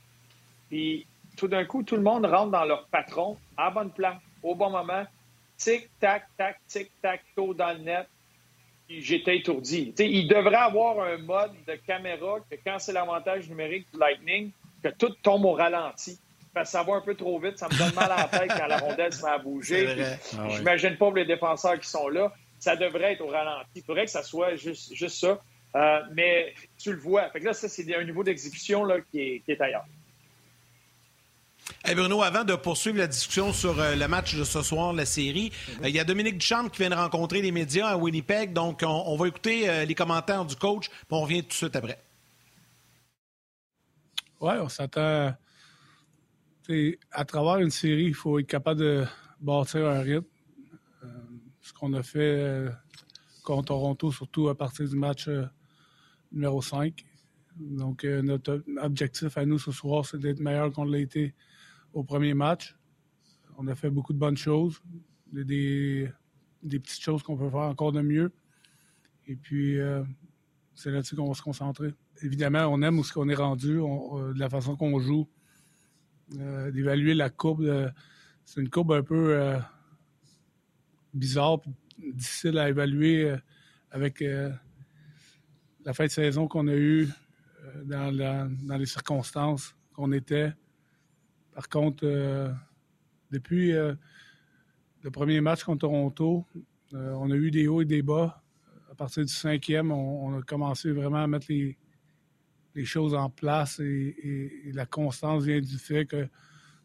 Puis 0.70 1.07
tout 1.36 1.47
d'un 1.47 1.66
coup, 1.66 1.82
tout 1.82 1.95
le 1.95 2.03
monde 2.03 2.24
rentre 2.28 2.51
dans 2.51 2.66
leur 2.66 2.86
patron 2.86 3.36
à 3.57 3.72
bonne 3.72 3.89
place, 3.89 4.22
au 4.43 4.53
bon 4.53 4.70
moment. 4.70 5.05
Tic, 5.57 5.89
tac, 5.99 6.28
tac, 6.38 6.59
tic, 6.68 6.91
tac, 7.01 7.24
tôt 7.36 7.55
dans 7.55 7.74
le 7.74 7.80
net 7.80 8.07
j'étais 8.88 9.38
étourdi. 9.38 9.93
il 9.97 10.28
devrait 10.28 10.55
avoir 10.55 10.99
un 10.99 11.18
mode 11.18 11.53
de 11.68 11.74
caméra 11.88 12.38
que 12.47 12.55
quand 12.63 12.78
c'est 12.78 12.93
l'avantage 12.93 13.49
numérique 13.49 13.88
du 13.91 13.99
Lightning, 13.99 14.51
que 14.84 14.89
tout 14.89 15.09
tombe 15.24 15.45
au 15.45 15.53
ralenti. 15.53 16.20
Parce 16.53 16.70
que 16.70 16.78
ça 16.78 16.84
va 16.84 16.93
un 16.93 17.01
peu 17.01 17.16
trop 17.16 17.39
vite, 17.39 17.57
ça 17.57 17.68
me 17.68 17.76
donne 17.76 17.95
mal 17.95 18.11
à 18.11 18.18
la 18.18 18.28
tête 18.28 18.51
quand 18.55 18.68
la 18.68 18.78
rondelle 18.78 19.11
se 19.11 19.24
met 19.24 19.32
à 19.32 19.39
bouger. 19.39 19.95
Ah 20.38 20.47
j'imagine 20.49 20.91
pas 20.91 21.07
pour 21.07 21.16
les 21.16 21.26
défenseurs 21.26 21.80
qui 21.80 21.89
sont 21.89 22.07
là. 22.07 22.32
Ça 22.59 22.76
devrait 22.76 23.13
être 23.13 23.22
au 23.22 23.28
ralenti. 23.28 23.70
Il 23.76 23.84
faudrait 23.84 24.05
que 24.05 24.11
ça 24.11 24.22
soit 24.22 24.55
juste, 24.55 24.93
juste 24.93 25.18
ça. 25.18 25.39
Euh, 25.76 25.99
mais 26.13 26.53
tu 26.78 26.91
le 26.91 26.99
vois. 26.99 27.30
Fait 27.30 27.39
que 27.39 27.45
là, 27.45 27.53
ça, 27.53 27.67
c'est 27.67 27.93
un 27.95 28.03
niveau 28.03 28.23
d'exécution 28.23 28.88
qui 29.11 29.43
est 29.47 29.61
ailleurs. 29.61 29.86
Bruno, 31.93 32.21
avant 32.23 32.43
de 32.43 32.55
poursuivre 32.55 32.97
la 32.97 33.07
discussion 33.07 33.53
sur 33.53 33.80
euh, 33.80 33.95
le 33.95 34.07
match 34.07 34.36
de 34.36 34.43
ce 34.43 34.61
soir, 34.61 34.93
la 34.93 35.05
série, 35.05 35.51
euh, 35.84 35.89
il 35.89 35.95
y 35.95 35.99
a 35.99 36.03
Dominique 36.03 36.38
Duchamp 36.38 36.69
qui 36.69 36.80
vient 36.80 36.89
de 36.89 36.95
rencontrer 36.95 37.41
les 37.41 37.51
médias 37.51 37.89
à 37.89 37.97
Winnipeg. 37.97 38.53
Donc, 38.53 38.84
on, 38.84 39.15
va 39.15 39.28
écouter 39.28 39.69
euh, 39.69 39.86
les 39.86 39.95
commentaires 39.95 40.45
du 40.45 40.55
coach, 40.55 40.89
puis 40.89 41.07
on 41.11 41.21
revient 41.21 41.43
tout 41.43 41.49
de 41.49 41.53
suite 41.53 41.76
après. 41.76 41.99
Oui, 44.41 44.53
on 44.59 44.69
s'attend. 44.69 45.36
À 47.11 47.26
travers 47.26 47.57
une 47.57 47.69
série, 47.69 48.05
il 48.05 48.15
faut 48.15 48.39
être 48.39 48.47
capable 48.47 48.80
de 48.80 49.05
bâtir 49.39 49.86
un 49.86 50.01
rythme. 50.01 50.26
ce 51.61 51.71
qu'on 51.73 51.93
a 51.93 52.01
fait 52.01 52.65
contre 53.43 53.65
Toronto, 53.65 54.11
surtout 54.11 54.49
à 54.49 54.57
partir 54.57 54.89
du 54.89 54.95
match 54.95 55.30
numéro 56.36 56.61
5. 56.61 57.03
Donc, 57.57 58.03
notre 58.03 58.63
objectif 58.81 59.38
à 59.38 59.45
nous 59.45 59.57
ce 59.57 59.71
soir, 59.71 60.05
c'est 60.05 60.19
d'être 60.19 60.39
meilleur 60.39 60.71
qu'on 60.71 60.83
l'a 60.83 60.99
été 60.99 61.33
au 61.93 62.03
premier 62.03 62.33
match. 62.33 62.75
On 63.57 63.67
a 63.67 63.75
fait 63.75 63.89
beaucoup 63.89 64.13
de 64.13 64.19
bonnes 64.19 64.38
choses, 64.38 64.81
des, 65.31 66.11
petites 66.61 67.01
choses 67.01 67.23
qu'on 67.23 67.38
peut 67.38 67.49
faire 67.49 67.61
encore 67.61 67.93
de 67.93 68.01
mieux. 68.01 68.33
Et 69.27 69.36
puis, 69.36 69.79
euh, 69.79 70.03
c'est 70.75 70.91
là-dessus 70.91 71.15
qu'on 71.15 71.27
va 71.27 71.33
se 71.33 71.41
concentrer. 71.41 71.93
Évidemment, 72.21 72.67
on 72.67 72.81
aime 72.81 72.99
où 72.99 73.03
ce 73.03 73.13
qu'on 73.13 73.29
est 73.29 73.36
rendu, 73.36 73.79
euh, 73.79 74.33
de 74.33 74.39
la 74.39 74.49
façon 74.49 74.75
qu'on 74.75 74.99
joue, 74.99 75.27
euh, 76.38 76.69
d'évaluer 76.71 77.13
la 77.13 77.29
courbe. 77.29 77.91
c'est 78.43 78.61
une 78.61 78.69
courbe 78.69 78.91
un 78.91 79.03
peu 79.03 79.57
bizarre, 81.13 81.61
difficile 81.97 82.57
à 82.57 82.69
évaluer 82.69 83.33
avec 83.89 84.21
la 85.86 85.93
fin 85.93 86.05
de 86.05 86.11
saison 86.11 86.47
qu'on 86.47 86.67
a 86.67 86.75
eue 86.75 87.07
dans, 87.86 88.13
dans 88.13 88.77
les 88.77 88.86
circonstances 88.86 89.75
qu'on 89.93 90.11
était. 90.11 90.51
Par 91.53 91.69
contre, 91.69 92.03
euh, 92.03 92.51
depuis 93.31 93.71
euh, 93.71 93.95
le 95.01 95.09
premier 95.09 95.39
match 95.39 95.63
contre 95.63 95.81
Toronto, 95.81 96.45
euh, 96.93 97.13
on 97.13 97.31
a 97.31 97.36
eu 97.36 97.49
des 97.49 97.67
hauts 97.67 97.81
et 97.81 97.86
des 97.86 98.01
bas. 98.01 98.43
À 98.91 98.95
partir 98.95 99.23
du 99.23 99.31
cinquième, 99.31 99.91
on, 99.91 100.38
a 100.38 100.41
commencé 100.41 100.91
vraiment 100.91 101.23
à 101.23 101.27
mettre 101.27 101.47
les, 101.49 101.77
choses 102.83 103.13
en 103.13 103.29
place 103.29 103.79
et, 103.79 104.71
la 104.73 104.86
constance 104.86 105.43
vient 105.45 105.61
du 105.61 105.77
fait 105.77 106.05
que 106.05 106.27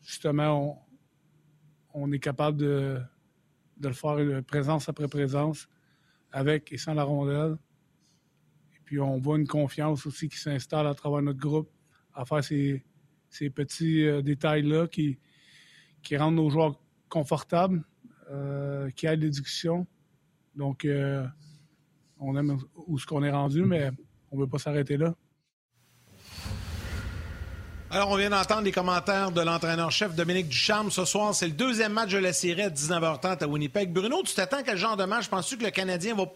justement, 0.02 0.86
on, 1.92 2.12
est 2.12 2.18
capable 2.20 2.58
de 2.58 3.00
le 3.80 3.92
faire 3.92 4.44
présence 4.44 4.88
après 4.88 5.08
présence, 5.08 5.68
avec 6.30 6.72
et 6.72 6.78
sans 6.78 6.94
la 6.94 7.02
rondelle. 7.02 7.56
Puis 8.90 8.98
on 8.98 9.20
voit 9.20 9.38
une 9.38 9.46
confiance 9.46 10.04
aussi 10.04 10.28
qui 10.28 10.36
s'installe 10.36 10.88
à 10.88 10.94
travers 10.94 11.22
notre 11.22 11.38
groupe 11.38 11.70
à 12.12 12.24
faire 12.24 12.42
ces, 12.42 12.82
ces 13.28 13.48
petits 13.48 14.04
euh, 14.04 14.20
détails-là 14.20 14.88
qui, 14.88 15.16
qui 16.02 16.16
rendent 16.16 16.34
nos 16.34 16.50
joueurs 16.50 16.82
confortables, 17.08 17.84
euh, 18.32 18.90
qui 18.90 19.06
aident 19.06 19.22
l'éducation. 19.22 19.86
Donc, 20.56 20.84
euh, 20.84 21.24
on 22.18 22.36
aime 22.36 22.58
où 22.88 22.98
ce 22.98 23.06
qu'on 23.06 23.22
est 23.22 23.30
rendu, 23.30 23.62
mais 23.62 23.92
on 24.32 24.38
ne 24.38 24.42
veut 24.42 24.48
pas 24.48 24.58
s'arrêter 24.58 24.96
là. 24.96 25.14
Alors, 27.92 28.10
on 28.10 28.14
vient 28.14 28.30
d'entendre 28.30 28.62
les 28.62 28.70
commentaires 28.70 29.32
de 29.32 29.40
l'entraîneur-chef 29.40 30.14
Dominique 30.14 30.48
Ducharme. 30.48 30.92
Ce 30.92 31.04
soir, 31.04 31.34
c'est 31.34 31.48
le 31.48 31.52
deuxième 31.54 31.92
match 31.92 32.12
de 32.12 32.18
la 32.18 32.32
série 32.32 32.62
à 32.62 32.70
19h30 32.70 33.42
à 33.42 33.48
Winnipeg. 33.48 33.92
Bruno, 33.92 34.22
tu 34.22 34.32
t'attends 34.32 34.62
quel 34.62 34.76
genre 34.76 34.96
de 34.96 35.04
match? 35.04 35.26
Penses-tu 35.26 35.58
que 35.58 35.64
le 35.64 35.70
Canadien 35.72 36.14
va 36.14 36.26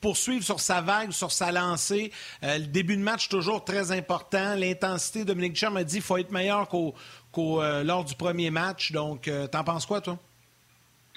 poursuivre 0.00 0.42
sur 0.42 0.58
sa 0.58 0.80
vague, 0.80 1.12
sur 1.12 1.30
sa 1.30 1.52
lancée? 1.52 2.10
Euh, 2.42 2.58
le 2.58 2.66
début 2.66 2.96
de 2.96 3.02
match, 3.02 3.28
toujours 3.28 3.64
très 3.64 3.92
important. 3.92 4.56
L'intensité, 4.56 5.24
Dominique 5.24 5.52
Ducharme 5.52 5.76
a 5.76 5.84
dit 5.84 5.94
qu'il 5.94 6.02
faut 6.02 6.16
être 6.16 6.32
meilleur 6.32 6.66
qu'au, 6.68 6.92
euh, 7.38 7.84
lors 7.84 8.04
du 8.04 8.16
premier 8.16 8.50
match. 8.50 8.90
Donc, 8.90 9.28
euh, 9.28 9.46
t'en 9.46 9.62
penses 9.62 9.86
quoi, 9.86 10.00
toi? 10.00 10.18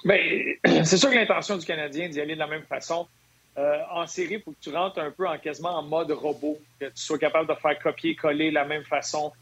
Bien, 0.05 0.19
c'est 0.83 0.97
sûr 0.97 1.09
que 1.09 1.15
l'intention 1.15 1.57
du 1.57 1.65
Canadien 1.65 2.09
d'y 2.09 2.21
aller 2.21 2.35
de 2.35 2.39
la 2.39 2.47
même 2.47 2.65
façon. 2.69 3.07
en 3.57 4.05
série, 4.05 4.35
il 4.35 4.41
faut 4.43 4.51
que 4.51 4.61
tu 4.61 4.69
rentres 4.69 4.99
un 4.99 5.09
peu 5.09 5.27
en 5.27 5.39
quasiment 5.39 5.79
en 5.79 5.81
mode 5.81 6.11
robot, 6.11 6.59
que 6.79 6.85
tu 6.85 6.91
sois 6.93 7.17
capable 7.17 7.49
de 7.49 7.55
faire 7.55 7.79
copier-coller 7.79 8.51
la 8.51 8.65
même 8.65 8.83
façon, 8.83 9.33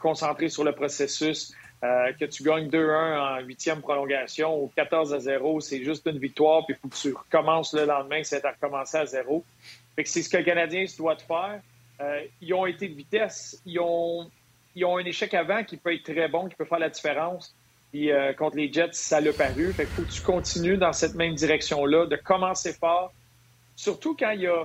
concentré 0.00 0.48
sur 0.48 0.64
le 0.64 0.72
processus. 0.72 1.54
Euh, 1.84 2.12
que 2.18 2.24
tu 2.24 2.42
gagnes 2.42 2.68
2-1 2.68 3.18
en 3.18 3.40
huitième 3.44 3.82
prolongation 3.82 4.62
ou 4.62 4.72
14 4.74 5.12
à 5.12 5.18
0, 5.18 5.60
c'est 5.60 5.84
juste 5.84 6.06
une 6.06 6.18
victoire, 6.18 6.64
puis 6.64 6.74
il 6.74 6.80
faut 6.80 6.88
que 6.88 6.96
tu 6.96 7.12
recommences 7.12 7.74
le 7.74 7.84
lendemain, 7.84 8.22
c'est 8.22 8.42
à 8.46 8.52
recommencer 8.52 8.96
à 8.96 9.04
zéro. 9.04 9.44
c'est 10.02 10.22
ce 10.22 10.30
que 10.30 10.38
le 10.38 10.44
Canadien 10.44 10.86
doit 10.96 11.16
faire. 11.16 11.60
Euh, 12.00 12.22
ils 12.40 12.54
ont 12.54 12.64
été 12.64 12.88
de 12.88 12.94
vitesse, 12.94 13.60
ils 13.66 13.78
ont, 13.80 14.30
ils 14.74 14.86
ont 14.86 14.96
un 14.96 15.04
échec 15.04 15.34
avant 15.34 15.62
qui 15.62 15.76
peut 15.76 15.92
être 15.92 16.10
très 16.10 16.26
bon, 16.26 16.48
qui 16.48 16.54
peut 16.54 16.64
faire 16.64 16.78
la 16.78 16.88
différence. 16.88 17.54
Puis 17.92 18.10
contre 18.38 18.56
les 18.56 18.72
Jets, 18.72 18.88
ça 18.92 19.20
l'a 19.20 19.32
paru. 19.32 19.72
Fait 19.72 19.84
faut 19.84 20.02
que 20.02 20.10
tu 20.10 20.22
continues 20.22 20.78
dans 20.78 20.92
cette 20.92 21.14
même 21.14 21.34
direction-là, 21.34 22.06
de 22.06 22.16
commencer 22.16 22.72
fort. 22.72 23.12
Surtout 23.76 24.16
quand 24.18 24.30
il 24.30 24.40
y 24.40 24.46
a 24.48 24.64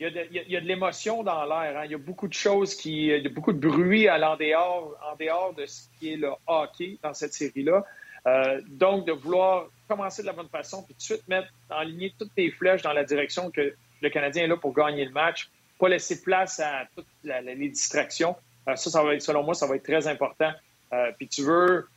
il 0.00 0.06
y 0.06 0.56
a 0.56 0.60
de, 0.60 0.66
l'émotion 0.66 1.22
dans 1.22 1.44
l'air. 1.44 1.76
Hein. 1.76 1.84
Il 1.84 1.90
y 1.90 1.94
a 1.94 1.98
beaucoup 1.98 2.28
de 2.28 2.34
choses 2.34 2.74
qui. 2.74 3.08
Il 3.08 3.22
y 3.22 3.26
a 3.26 3.30
beaucoup 3.30 3.52
de 3.52 3.58
bruit 3.58 4.06
à 4.06 4.18
l'en 4.18 4.36
dehors, 4.36 4.96
en 5.10 5.16
dehors 5.16 5.54
de 5.54 5.66
ce 5.66 5.88
qui 5.98 6.12
est 6.12 6.16
le 6.16 6.30
hockey 6.46 6.98
dans 7.02 7.14
cette 7.14 7.34
série-là. 7.34 7.84
Euh, 8.26 8.60
donc, 8.68 9.06
de 9.06 9.12
vouloir 9.12 9.68
commencer 9.88 10.22
de 10.22 10.26
la 10.26 10.32
bonne 10.32 10.48
façon, 10.48 10.82
puis 10.82 10.94
tout 10.94 10.98
de 10.98 11.02
suite 11.02 11.28
mettre 11.28 11.48
en 11.70 11.82
ligne 11.82 12.10
toutes 12.18 12.34
tes 12.34 12.50
flèches 12.50 12.82
dans 12.82 12.92
la 12.92 13.04
direction 13.04 13.50
que 13.50 13.74
le 14.00 14.10
Canadien 14.10 14.44
est 14.44 14.48
là 14.48 14.56
pour 14.56 14.72
gagner 14.72 15.04
le 15.04 15.12
match, 15.12 15.48
pas 15.78 15.88
laisser 15.88 16.22
place 16.22 16.60
à 16.60 16.84
toutes 16.94 17.06
les 17.24 17.68
distractions. 17.68 18.36
Euh, 18.68 18.76
ça, 18.76 18.90
ça 18.90 19.02
va 19.02 19.14
être, 19.14 19.22
selon 19.22 19.42
moi, 19.42 19.54
ça 19.54 19.66
va 19.66 19.76
être 19.76 19.84
très 19.84 20.06
important. 20.06 20.52
Euh, 20.92 21.12
puis 21.16 21.28
tu 21.28 21.42
veux 21.42 21.88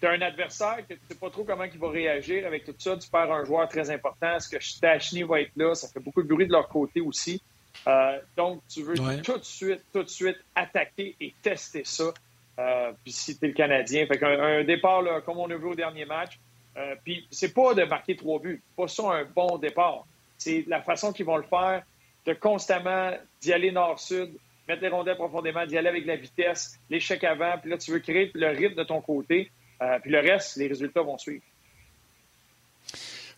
tu 0.00 0.06
as 0.06 0.10
un 0.10 0.22
adversaire 0.22 0.78
que 0.88 0.94
tu 0.94 1.00
ne 1.02 1.08
sais 1.08 1.18
pas 1.18 1.30
trop 1.30 1.44
comment 1.44 1.64
il 1.64 1.78
va 1.78 1.90
réagir 1.90 2.46
avec 2.46 2.64
tout 2.64 2.74
ça. 2.78 2.96
Tu 2.96 3.08
perds 3.10 3.32
un 3.32 3.44
joueur 3.44 3.68
très 3.68 3.90
important. 3.90 4.36
Est-ce 4.36 4.48
que 4.48 4.62
Stachny 4.62 5.22
va 5.22 5.42
être 5.42 5.52
là? 5.56 5.74
Ça 5.74 5.88
fait 5.88 6.00
beaucoup 6.00 6.22
de 6.22 6.28
bruit 6.28 6.46
de 6.46 6.52
leur 6.52 6.68
côté 6.68 7.00
aussi. 7.00 7.42
Euh, 7.86 8.18
donc, 8.36 8.62
tu 8.68 8.82
veux 8.82 8.94
tout 9.22 9.38
de 9.38 9.44
suite, 9.44 9.82
tout 9.92 10.02
de 10.02 10.08
suite 10.08 10.38
attaquer 10.54 11.16
et 11.20 11.34
tester 11.42 11.82
ça. 11.84 12.12
Euh, 12.58 12.92
puis 13.02 13.12
si 13.12 13.38
tu 13.38 13.44
es 13.44 13.48
le 13.48 13.54
Canadien. 13.54 14.06
Fait 14.06 14.22
un, 14.22 14.64
départ 14.64 15.02
comme 15.24 15.38
on 15.38 15.50
a 15.50 15.56
vu 15.56 15.66
au 15.66 15.74
dernier 15.74 16.04
match. 16.04 16.38
Euh, 16.76 16.94
puis 17.04 17.26
c'est 17.30 17.52
pas 17.52 17.74
de 17.74 17.84
marquer 17.84 18.16
trois 18.16 18.38
buts. 18.38 18.62
Pas 18.76 18.88
ça 18.88 19.02
un 19.10 19.24
bon 19.24 19.58
départ. 19.58 20.06
C'est 20.38 20.64
la 20.66 20.80
façon 20.80 21.12
qu'ils 21.12 21.26
vont 21.26 21.36
le 21.36 21.42
faire, 21.42 21.82
de 22.26 22.32
constamment 22.32 23.12
d'y 23.42 23.52
aller 23.52 23.70
nord-sud, 23.70 24.30
mettre 24.68 24.82
les 24.82 24.88
rondelles 24.88 25.16
profondément, 25.16 25.66
d'y 25.66 25.76
aller 25.76 25.88
avec 25.88 26.06
la 26.06 26.16
vitesse, 26.16 26.78
l'échec 26.88 27.22
avant, 27.24 27.58
puis 27.58 27.70
là, 27.70 27.76
tu 27.76 27.90
veux 27.90 27.98
créer 27.98 28.30
le 28.34 28.48
rythme 28.48 28.76
de 28.76 28.84
ton 28.84 29.00
côté. 29.00 29.50
Euh, 29.82 29.98
puis 30.00 30.10
le 30.10 30.20
reste, 30.20 30.56
les 30.56 30.68
résultats 30.68 31.02
vont 31.02 31.18
suivre. 31.18 31.42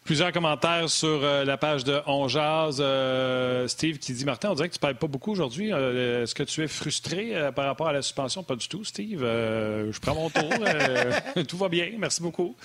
Plusieurs 0.05 0.33
commentaires 0.33 0.91
sur 0.91 1.23
euh, 1.23 1.45
la 1.45 1.57
page 1.57 1.85
de 1.85 2.01
On 2.09 2.27
euh, 2.37 3.69
Steve 3.69 3.99
qui 3.99 4.13
dit 4.13 4.25
Martin, 4.25 4.51
on 4.51 4.55
dirait 4.55 4.69
que 4.69 4.75
tu 4.75 4.79
ne 4.79 4.83
parles 4.83 4.97
pas 4.97 5.07
beaucoup 5.07 5.31
aujourd'hui. 5.31 5.71
Est-ce 5.71 6.35
que 6.35 6.43
tu 6.43 6.65
es 6.65 6.69
frustré 6.69 7.33
par 7.55 7.67
rapport 7.67 7.87
à 7.87 7.93
la 7.93 8.03
suspension? 8.03 8.43
Pas 8.43 8.57
du 8.57 8.67
tout, 8.67 8.85
Steve. 8.85 9.21
je 9.21 10.01
prends 10.01 10.15
mon 10.17 10.29
tour. 10.29 10.51
tout 11.49 11.57
va 11.57 11.69
bien. 11.69 11.93
Merci 11.99 12.21
beaucoup. 12.21 12.57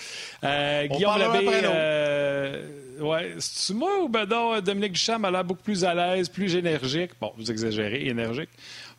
Guillaume 0.42 1.20
Labbé. 1.20 2.87
Ouais, 3.00 3.36
c'est 3.39 3.74
moi 3.74 4.02
ou 4.02 4.10
ben 4.10 4.26
non, 4.26 4.60
Dominique 4.60 4.93
Duchamp 4.93 5.24
a 5.24 5.32
l'air 5.32 5.43
beaucoup 5.43 5.64
plus 5.64 5.84
à 5.84 5.93
l'aise, 5.93 6.30
plus 6.30 6.56
énergique? 6.56 7.12
Bon, 7.20 7.32
vous 7.38 7.52
exagérez, 7.52 8.08
énergique 8.08 8.50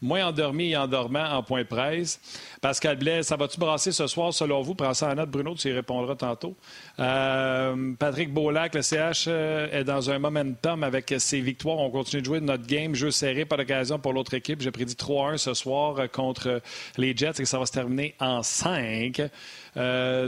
moins 0.00 0.26
endormi 0.26 0.70
et 0.70 0.76
endormant 0.76 1.24
en 1.32 1.42
point 1.42 1.64
presse. 1.64 2.20
Pascal 2.60 2.96
Blais, 2.96 3.22
ça 3.22 3.36
va-tu 3.36 3.58
brasser 3.58 3.92
ce 3.92 4.06
soir 4.06 4.32
selon 4.32 4.62
vous? 4.62 4.74
Prends 4.74 4.94
ça 4.94 5.10
en 5.10 5.14
note, 5.14 5.30
Bruno, 5.30 5.54
tu 5.54 5.68
y 5.68 5.72
répondras 5.72 6.14
tantôt. 6.14 6.56
Euh, 6.98 7.94
Patrick 7.98 8.32
Beaulac, 8.32 8.74
le 8.74 8.82
CH 8.82 9.26
euh, 9.28 9.68
est 9.72 9.84
dans 9.84 10.10
un 10.10 10.18
momentum 10.18 10.82
avec 10.82 11.14
ses 11.18 11.40
victoires. 11.40 11.78
On 11.78 11.90
continue 11.90 12.22
de 12.22 12.26
jouer 12.26 12.40
notre 12.40 12.66
game, 12.66 12.94
jeu 12.94 13.10
serré, 13.10 13.44
pas 13.44 13.56
d'occasion 13.56 13.98
pour 13.98 14.12
l'autre 14.12 14.34
équipe. 14.34 14.60
J'ai 14.60 14.70
prédit 14.70 14.94
3-1 14.94 15.36
ce 15.38 15.54
soir 15.54 15.98
euh, 15.98 16.06
contre 16.06 16.60
les 16.96 17.16
Jets 17.16 17.40
et 17.40 17.44
ça 17.44 17.58
va 17.58 17.66
se 17.66 17.72
terminer 17.72 18.14
en 18.20 18.42
5. 18.42 19.22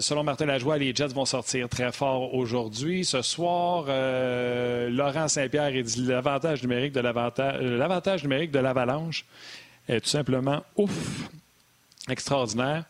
Selon 0.01 0.23
Martin 0.23 0.47
Lajoie, 0.47 0.79
les 0.79 0.95
Jets 0.95 1.09
vont 1.09 1.25
sortir 1.25 1.69
très 1.69 1.93
fort 1.93 2.35
aujourd'hui. 2.35 3.05
Ce 3.05 3.21
soir, 3.21 3.87
Laurent 4.91 5.29
Saint-Pierre 5.29 5.73
dit 5.83 6.05
l'avantage 6.07 6.63
numérique 6.63 6.93
de 6.93 7.01
l'avantage 7.01 8.23
numérique 8.23 8.53
de 8.53 8.61
l'Avalanche 8.61 9.25
tout 9.99 10.09
simplement 10.09 10.63
ouf, 10.77 11.29
extraordinaire. 12.09 12.85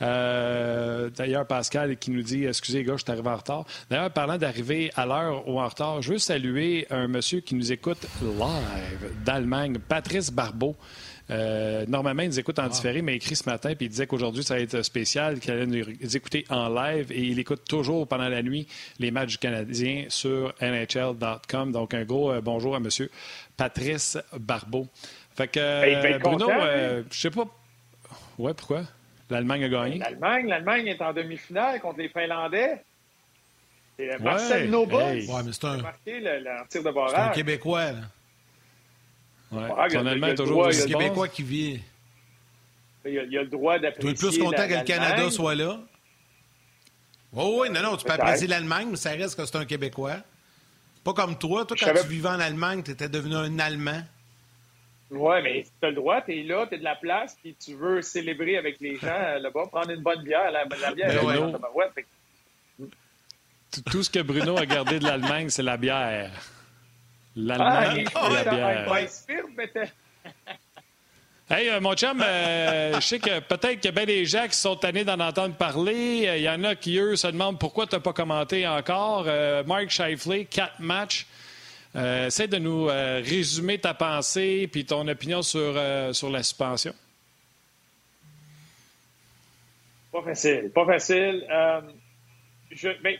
Euh, 0.00 1.10
d'ailleurs, 1.10 1.46
Pascal 1.46 1.96
qui 1.96 2.10
nous 2.10 2.22
dit 2.22 2.44
Excusez, 2.44 2.82
gars, 2.82 2.96
je 2.96 3.02
suis 3.02 3.12
arrivé 3.12 3.28
en 3.28 3.36
retard. 3.36 3.64
D'ailleurs, 3.88 4.10
parlant 4.10 4.36
d'arriver 4.36 4.90
à 4.96 5.06
l'heure 5.06 5.48
ou 5.48 5.60
en 5.60 5.68
retard, 5.68 6.02
je 6.02 6.14
veux 6.14 6.18
saluer 6.18 6.86
un 6.90 7.06
monsieur 7.06 7.40
qui 7.40 7.54
nous 7.54 7.70
écoute 7.70 8.04
live 8.20 9.12
d'Allemagne, 9.24 9.78
Patrice 9.78 10.30
Barbeau. 10.32 10.74
Euh, 11.30 11.84
normalement, 11.86 12.22
il 12.22 12.28
nous 12.28 12.40
écoute 12.40 12.58
en 12.58 12.68
différé, 12.68 13.00
mais 13.02 13.12
il 13.12 13.16
écrit 13.16 13.36
ce 13.36 13.48
matin 13.48 13.74
puis 13.74 13.86
il 13.86 13.88
disait 13.88 14.06
qu'aujourd'hui, 14.06 14.42
ça 14.42 14.54
va 14.54 14.60
être 14.60 14.82
spécial, 14.82 15.38
qu'il 15.38 15.52
allait 15.52 15.66
nous 15.66 16.16
écouter 16.16 16.44
en 16.50 16.68
live 16.68 17.12
et 17.12 17.20
il 17.20 17.38
écoute 17.38 17.62
toujours 17.68 18.06
pendant 18.06 18.28
la 18.28 18.42
nuit 18.42 18.66
les 18.98 19.10
matchs 19.10 19.32
du 19.32 19.38
Canadien 19.38 20.06
sur 20.08 20.54
NHL.com. 20.60 21.72
Donc, 21.72 21.94
un 21.94 22.04
gros 22.04 22.32
euh, 22.32 22.40
bonjour 22.40 22.74
à 22.74 22.80
monsieur 22.80 23.10
Patrice 23.56 24.18
Barbeau. 24.38 24.86
Fait 25.34 25.48
que, 25.48 25.60
euh, 25.60 26.18
Bruno, 26.18 26.50
euh, 26.50 27.02
je 27.10 27.20
sais 27.20 27.30
pas. 27.30 27.46
Ouais, 28.38 28.54
pourquoi? 28.54 28.82
L'Allemagne 29.30 29.64
a 29.64 29.68
gagné. 29.68 29.98
L'Allemagne, 29.98 30.46
l'Allemagne 30.46 30.86
est 30.88 31.00
en 31.00 31.12
demi-finale 31.12 31.80
contre 31.80 31.98
les 31.98 32.08
Finlandais. 32.08 32.82
C'est 33.96 34.18
Marcel 34.20 34.70
Nobos 34.70 34.98
ouais, 34.98 35.26
mais 35.44 35.52
c'est 35.52 35.64
un... 35.64 35.76
marqué 35.78 36.20
le, 36.20 36.68
tir 36.68 36.82
de 36.82 36.90
barrage. 36.90 37.12
C'est 37.14 37.20
un 37.20 37.28
Québécois, 37.28 37.92
là. 37.92 38.00
Ouais. 39.52 39.68
Ah, 39.76 39.84
Allemand 39.84 40.34
toujours 40.34 40.66
un 40.66 40.70
Québécois 40.70 41.28
qui 41.28 41.42
vit. 41.42 41.80
Il 43.04 43.12
y 43.12 43.18
a, 43.18 43.22
il 43.24 43.32
y 43.32 43.38
a 43.38 43.42
le 43.42 43.48
droit 43.48 43.78
d'apprécier. 43.78 44.14
Tu 44.14 44.26
es 44.26 44.28
plus 44.30 44.38
content 44.38 44.66
que 44.68 44.74
le 44.74 44.84
Canada 44.84 45.30
soit 45.30 45.54
là? 45.54 45.78
Oui, 47.32 47.44
oui, 47.60 47.70
non, 47.70 47.82
non, 47.82 47.96
tu 47.96 48.04
peux 48.04 48.12
apprécier 48.12 48.46
l'Allemagne, 48.46 48.88
mais 48.90 48.96
ça 48.96 49.10
reste 49.10 49.36
que 49.36 49.44
c'est 49.44 49.56
un 49.56 49.64
Québécois. 49.64 50.16
Pas 51.04 51.12
comme 51.12 51.36
toi. 51.36 51.64
Toi, 51.64 51.76
quand 51.78 51.92
tu 52.00 52.08
vivais 52.08 52.28
en 52.28 52.40
Allemagne, 52.40 52.82
tu 52.82 52.92
étais 52.92 53.08
devenu 53.08 53.34
un 53.34 53.58
Allemand. 53.58 54.02
Oui, 55.10 55.42
mais 55.42 55.64
tu 55.64 55.86
as 55.86 55.90
le 55.90 55.96
droit, 55.96 56.22
tu 56.22 56.38
es 56.38 56.42
là, 56.42 56.66
tu 56.66 56.74
es 56.74 56.78
de 56.78 56.84
la 56.84 56.94
place, 56.94 57.36
puis 57.42 57.54
tu 57.62 57.74
veux 57.74 58.00
célébrer 58.00 58.56
avec 58.56 58.80
les 58.80 58.96
gens 58.96 59.08
là-bas, 59.40 59.66
prendre 59.66 59.90
une 59.90 60.00
bonne 60.02 60.22
bière. 60.22 60.50
La, 60.50 60.64
la 60.64 60.94
bière, 60.94 61.22
ben 61.22 61.60
ouais, 61.74 61.88
Tout 63.90 64.02
ce 64.02 64.08
que 64.08 64.20
Bruno 64.20 64.56
a 64.56 64.64
gardé 64.64 64.98
de 64.98 65.04
l'Allemagne, 65.04 65.50
c'est 65.50 65.62
la 65.62 65.76
bière. 65.76 66.30
L'Allemagne 67.36 68.04
ah, 68.14 68.28
et 68.28 68.44
la 68.44 68.50
bière. 68.50 69.88
Hey, 71.50 71.68
euh, 71.68 71.80
mon 71.80 71.94
chum, 71.94 72.22
euh, 72.22 72.94
je 72.94 73.00
sais 73.00 73.18
que 73.18 73.40
peut-être 73.40 73.74
qu'il 73.74 73.84
y 73.84 73.88
a 73.88 73.92
bien 73.92 74.06
des 74.06 74.24
gens 74.24 74.46
qui 74.48 74.56
sont 74.56 74.74
tannés 74.74 75.04
d'en 75.04 75.20
entendre 75.20 75.54
parler. 75.54 76.30
Il 76.38 76.42
y 76.42 76.48
en 76.48 76.64
a 76.64 76.74
qui, 76.74 76.96
eux, 76.96 77.14
se 77.14 77.26
demandent 77.26 77.58
pourquoi 77.58 77.86
tu 77.86 77.94
n'as 77.94 78.00
pas 78.00 78.14
commenté 78.14 78.66
encore. 78.66 79.26
Mark 79.66 79.90
Scheifele, 79.90 80.46
quatre 80.46 80.80
matchs. 80.80 81.26
Euh, 81.94 82.28
essaie 82.28 82.48
de 82.48 82.56
nous 82.56 82.88
euh, 82.88 83.20
résumer 83.22 83.78
ta 83.78 83.92
pensée 83.92 84.66
puis 84.70 84.86
ton 84.86 85.06
opinion 85.08 85.42
sur, 85.42 85.60
euh, 85.60 86.12
sur 86.12 86.30
la 86.30 86.42
suspension. 86.42 86.94
Pas 90.10 90.22
facile. 90.22 90.70
Pas 90.74 90.86
facile. 90.86 91.46
je 92.70 92.88
ne 92.88 93.02
ben, 93.02 93.16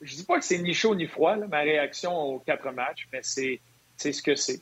je 0.00 0.16
dis 0.16 0.24
pas 0.24 0.38
que 0.38 0.44
c'est 0.44 0.58
ni 0.58 0.74
chaud 0.74 0.94
ni 0.94 1.06
froid, 1.06 1.36
ma 1.36 1.60
réaction 1.60 2.16
aux 2.16 2.38
quatre 2.38 2.70
matchs, 2.72 3.08
mais 3.12 3.20
c'est 3.22 3.60
ce 3.96 4.22
que 4.22 4.34
c'est. 4.34 4.60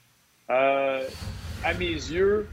à 0.48 1.74
mes 1.78 1.86
yeux, 1.86 2.48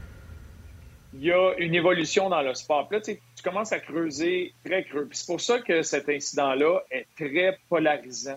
il 1.14 1.24
y 1.24 1.32
a 1.32 1.54
une 1.58 1.74
évolution 1.74 2.28
dans 2.28 2.42
le 2.42 2.54
sport. 2.54 2.88
Là, 2.90 3.00
tu 3.00 3.18
commences 3.42 3.72
à 3.72 3.78
creuser 3.78 4.52
très 4.64 4.84
creux. 4.84 5.08
c'est 5.12 5.26
pour 5.26 5.40
ça 5.40 5.60
que 5.60 5.82
cet 5.82 6.08
incident-là 6.08 6.80
est 6.90 7.06
très 7.16 7.56
polarisant. 7.68 8.36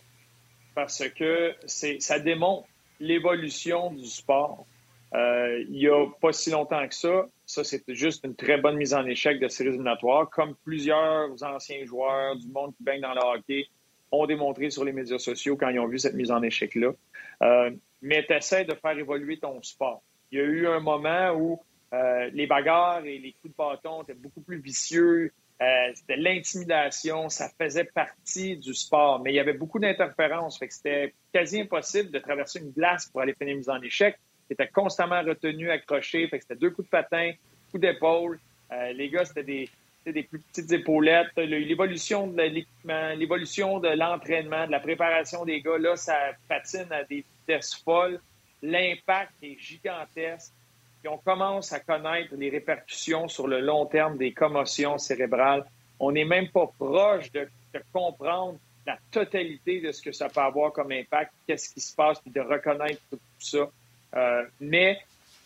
Parce 0.76 1.04
que 1.10 1.56
ça 1.66 2.20
démontre 2.20 2.68
l'évolution 3.00 3.92
du 3.92 4.06
sport. 4.06 4.66
Euh, 5.14 5.64
il 5.70 5.78
n'y 5.78 5.88
a 5.88 6.06
pas 6.22 6.34
si 6.34 6.52
longtemps 6.52 6.86
que 6.88 6.94
ça, 6.94 7.26
ça, 7.46 7.64
c'était 7.64 7.96
juste 7.96 8.26
une 8.26 8.36
très 8.36 8.58
bonne 8.58 8.76
mise 8.76 8.94
en 8.94 9.06
échec 9.06 9.40
de 9.40 9.48
séries 9.48 9.70
éliminatoires, 9.70 10.30
comme 10.30 10.54
plusieurs 10.64 11.32
anciens 11.44 11.84
joueurs 11.86 12.36
du 12.36 12.48
monde 12.50 12.76
qui 12.76 12.84
baignent 12.84 13.02
dans 13.02 13.14
le 13.14 13.22
hockey 13.22 13.68
ont 14.12 14.26
démontré 14.26 14.70
sur 14.70 14.84
les 14.84 14.94
médias 14.94 15.20
sociaux 15.20 15.58
quand 15.58 15.70
ils 15.70 15.80
ont 15.80 15.88
vu 15.88 16.00
cette 16.00 16.16
mise 16.16 16.32
en 16.32 16.42
échec-là. 16.42 16.92
Euh, 17.42 17.72
mais 18.02 18.26
tu 18.26 18.34
essaies 18.34 18.66
de 18.66 18.74
faire 18.76 18.98
évoluer 18.98 19.38
ton 19.38 19.62
sport. 19.62 20.02
Il 20.32 20.40
y 20.40 20.42
a 20.42 20.46
eu 20.46 20.68
un 20.68 20.80
moment 20.80 21.32
où 21.32 21.60
euh, 21.94 22.30
les 22.34 22.48
bagarres 22.48 23.06
et 23.06 23.18
les 23.18 23.34
coups 23.34 23.54
de 23.54 23.58
bâton 23.58 24.04
étaient 24.04 24.14
beaucoup 24.14 24.42
plus 24.42 24.60
vicieux. 24.60 25.32
Euh, 25.62 25.66
c'était 25.96 26.18
l'intimidation, 26.18 27.30
ça 27.30 27.50
faisait 27.60 27.86
partie 27.86 28.58
du 28.58 28.74
sport, 28.74 29.20
mais 29.22 29.32
il 29.32 29.36
y 29.36 29.40
avait 29.40 29.54
beaucoup 29.54 29.80
d'interférences. 29.80 30.60
c'était 30.70 31.14
quasi 31.34 31.62
impossible 31.62 32.12
de 32.12 32.20
traverser 32.20 32.60
une 32.60 32.72
glace 32.72 33.08
pour 33.08 33.22
aller 33.22 33.34
finir 33.34 33.54
une 33.54 33.60
mise 33.60 33.70
en 33.70 33.82
échec. 33.82 34.18
C'était 34.48 34.68
constamment 34.68 35.22
retenu, 35.24 35.72
accroché. 35.72 36.28
Fait 36.28 36.38
que 36.38 36.44
c'était 36.44 36.60
deux 36.60 36.70
coups 36.70 36.88
de 36.88 36.92
patin, 36.92 37.32
coups 37.72 37.82
d'épaule. 37.82 38.40
Les 38.94 39.10
gars, 39.10 39.26
c'était 39.26 39.44
des, 39.44 39.70
des 40.12 40.24
plus 40.24 40.40
petites 40.40 40.72
épaulettes. 40.72 41.36
L'évolution 41.38 42.28
de 42.28 42.42
l'équipement, 42.42 43.14
l'évolution 43.16 43.80
de 43.80 43.90
l'entraînement, 43.90 44.66
de 44.66 44.72
la 44.72 44.80
préparation 44.80 45.46
des 45.46 45.62
gars, 45.62 45.78
là, 45.78 45.96
ça 45.96 46.16
patine 46.48 46.92
à 46.92 47.04
des 47.04 47.24
vitesses 47.40 47.76
folles. 47.76 48.20
L'impact 48.62 49.34
est 49.44 49.58
gigantesque 49.60 50.52
on 51.08 51.18
commence 51.18 51.74
à 51.74 51.80
connaître 51.80 52.36
les 52.36 52.50
répercussions 52.50 53.28
sur 53.28 53.48
le 53.48 53.60
long 53.60 53.86
terme 53.86 54.18
des 54.18 54.34
commotions 54.34 54.98
cérébrales. 54.98 55.66
On 56.00 56.12
n'est 56.12 56.26
même 56.26 56.50
pas 56.50 56.68
proche 56.78 57.32
de, 57.32 57.48
comprendre 57.94 58.58
la 58.88 58.98
totalité 59.12 59.82
de 59.82 59.92
ce 59.92 60.02
que 60.02 60.12
ça 60.12 60.30
peut 60.30 60.42
avoir 60.42 60.72
comme 60.72 60.92
impact, 60.92 61.32
qu'est-ce 61.46 61.72
qui 61.72 61.80
se 61.80 61.94
passe, 61.94 62.20
puis 62.20 62.32
de 62.32 62.42
reconnaître 62.42 63.00
tout, 63.12 63.20
ça. 63.38 63.70
Euh, 64.16 64.44
mais 64.60 64.98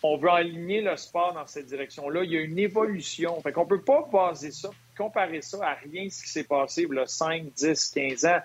on 0.03 0.17
veut 0.17 0.29
aligner 0.29 0.81
le 0.81 0.95
sport 0.97 1.33
dans 1.33 1.45
cette 1.45 1.67
direction-là. 1.67 2.23
Il 2.23 2.31
y 2.31 2.37
a 2.37 2.41
une 2.41 2.57
évolution. 2.57 3.39
Fait 3.41 3.51
qu'on 3.51 3.65
peut 3.65 3.81
pas 3.81 4.07
baser 4.11 4.51
ça, 4.51 4.69
comparer 4.97 5.41
ça 5.41 5.59
à 5.63 5.73
rien 5.75 6.09
ce 6.09 6.23
qui 6.23 6.29
s'est 6.29 6.43
passé 6.43 6.87
il 6.89 6.95
y 6.95 6.99
a 6.99 7.05
5, 7.05 7.53
10, 7.53 7.91
15 7.91 8.25
ans. 8.25 8.39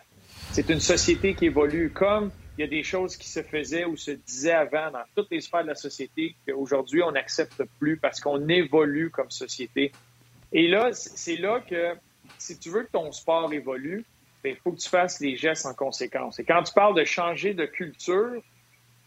C'est 0.53 0.69
une 0.69 0.81
société 0.81 1.35
qui 1.35 1.47
évolue 1.47 1.91
comme 1.91 2.31
il 2.59 2.63
y 2.63 2.65
a 2.65 2.69
des 2.69 2.83
choses 2.83 3.17
qui 3.17 3.29
se 3.29 3.43
faisaient 3.43 3.85
ou 3.85 3.97
se 3.97 4.13
disaient 4.13 4.53
avant 4.53 4.91
dans 4.91 5.03
toutes 5.15 5.31
les 5.31 5.41
sphères 5.41 5.63
de 5.63 5.69
la 5.69 5.75
société 5.75 6.35
qu'aujourd'hui, 6.47 7.03
on 7.03 7.13
n'accepte 7.13 7.63
plus 7.79 7.99
parce 7.99 8.21
qu'on 8.21 8.49
évolue 8.49 9.11
comme 9.11 9.31
société. 9.31 9.93
Et 10.53 10.69
là, 10.69 10.91
c'est 10.93 11.37
là 11.37 11.61
que 11.61 11.95
si 12.39 12.59
tu 12.59 12.71
veux 12.71 12.85
que 12.85 12.91
ton 12.93 13.13
sport 13.13 13.53
évolue, 13.53 14.05
ben, 14.43 14.55
il 14.55 14.57
faut 14.57 14.73
que 14.73 14.79
tu 14.79 14.89
fasses 14.89 15.21
les 15.21 15.37
gestes 15.37 15.67
en 15.67 15.75
conséquence. 15.75 16.39
Et 16.39 16.45
quand 16.45 16.63
tu 16.63 16.73
parles 16.73 16.95
de 16.95 17.05
changer 17.05 17.53
de 17.53 17.67
culture, 17.67 18.43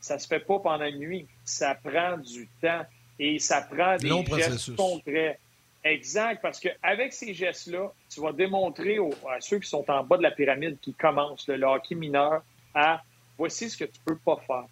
ça 0.02 0.20
se 0.20 0.28
fait 0.28 0.40
pas 0.40 0.60
pendant 0.60 0.86
une 0.86 1.00
nuit. 1.00 1.28
Ça 1.44 1.76
prend 1.76 2.18
du 2.18 2.48
temps 2.62 2.86
et 3.18 3.40
ça 3.40 3.62
prend 3.62 3.98
des 3.98 4.26
gestes 4.36 4.76
concrets. 4.76 5.40
Exact, 5.84 6.42
parce 6.42 6.60
qu'avec 6.60 7.14
ces 7.14 7.34
gestes-là, 7.34 7.92
tu 8.10 8.20
vas 8.20 8.34
démontrer 8.34 8.98
à 9.30 9.40
ceux 9.40 9.60
qui 9.60 9.70
sont 9.70 9.90
en 9.90 10.04
bas 10.04 10.18
de 10.18 10.24
la 10.24 10.32
pyramide, 10.32 10.78
qui 10.82 10.94
commencent 10.94 11.48
le 11.48 11.66
hockey 11.66 11.96
mineur, 11.96 12.44
à 12.76 13.02
voici 13.38 13.70
ce 13.70 13.78
que 13.78 13.86
tu 13.86 14.00
peux 14.06 14.18
pas 14.18 14.38
faire. 14.46 14.66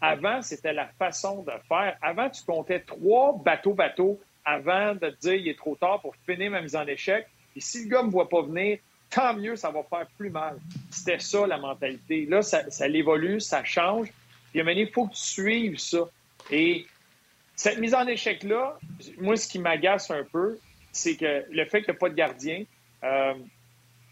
Avant, 0.00 0.42
c'était 0.42 0.72
la 0.72 0.86
façon 0.98 1.42
de 1.42 1.52
faire. 1.68 1.96
Avant, 2.00 2.30
tu 2.30 2.42
comptais 2.44 2.80
trois 2.80 3.36
bateaux-bateaux 3.44 4.20
avant 4.44 4.94
de 4.94 5.10
te 5.10 5.20
dire 5.20 5.34
il 5.34 5.48
est 5.48 5.58
trop 5.58 5.76
tard 5.76 6.00
pour 6.00 6.14
finir 6.26 6.50
ma 6.50 6.60
mise 6.60 6.76
en 6.76 6.86
échec. 6.86 7.26
Et 7.56 7.60
si 7.60 7.84
le 7.84 7.90
gars 7.90 8.02
ne 8.02 8.06
me 8.06 8.12
voit 8.12 8.28
pas 8.28 8.42
venir, 8.42 8.78
tant 9.10 9.34
mieux, 9.34 9.56
ça 9.56 9.70
va 9.70 9.82
faire 9.82 10.06
plus 10.18 10.30
mal. 10.30 10.58
C'était 10.90 11.18
ça 11.18 11.46
la 11.46 11.58
mentalité. 11.58 12.26
Là, 12.26 12.42
ça, 12.42 12.70
ça 12.70 12.88
évolue, 12.88 13.40
ça 13.40 13.64
change. 13.64 14.08
Puis 14.54 14.62
il 14.80 14.88
faut 14.92 15.08
que 15.08 15.14
tu 15.14 15.20
suives 15.20 15.78
ça. 15.78 16.08
Et 16.50 16.86
cette 17.56 17.78
mise 17.78 17.94
en 17.94 18.06
échec-là, 18.06 18.78
moi, 19.18 19.36
ce 19.36 19.48
qui 19.48 19.58
m'agace 19.58 20.10
un 20.12 20.22
peu, 20.22 20.58
c'est 20.92 21.16
que 21.16 21.44
le 21.50 21.64
fait 21.64 21.82
qu'il 21.82 21.92
n'y 21.92 21.96
a 21.96 21.98
pas 21.98 22.08
de 22.08 22.14
gardien, 22.14 22.64
euh, 23.02 23.34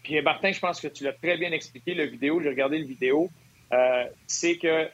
puis 0.03 0.21
Martin, 0.21 0.51
je 0.51 0.59
pense 0.59 0.81
que 0.81 0.89
tu 0.89 1.05
l'as 1.05 1.13
très 1.13 1.37
bien 1.37 1.51
expliqué, 1.53 1.93
le 1.93 2.05
vidéo, 2.05 2.41
j'ai 2.41 2.49
regardé 2.49 2.77
le 2.77 2.85
vidéo, 2.85 3.29
euh, 3.71 4.05
c'est 4.27 4.57
qu'il 4.57 4.91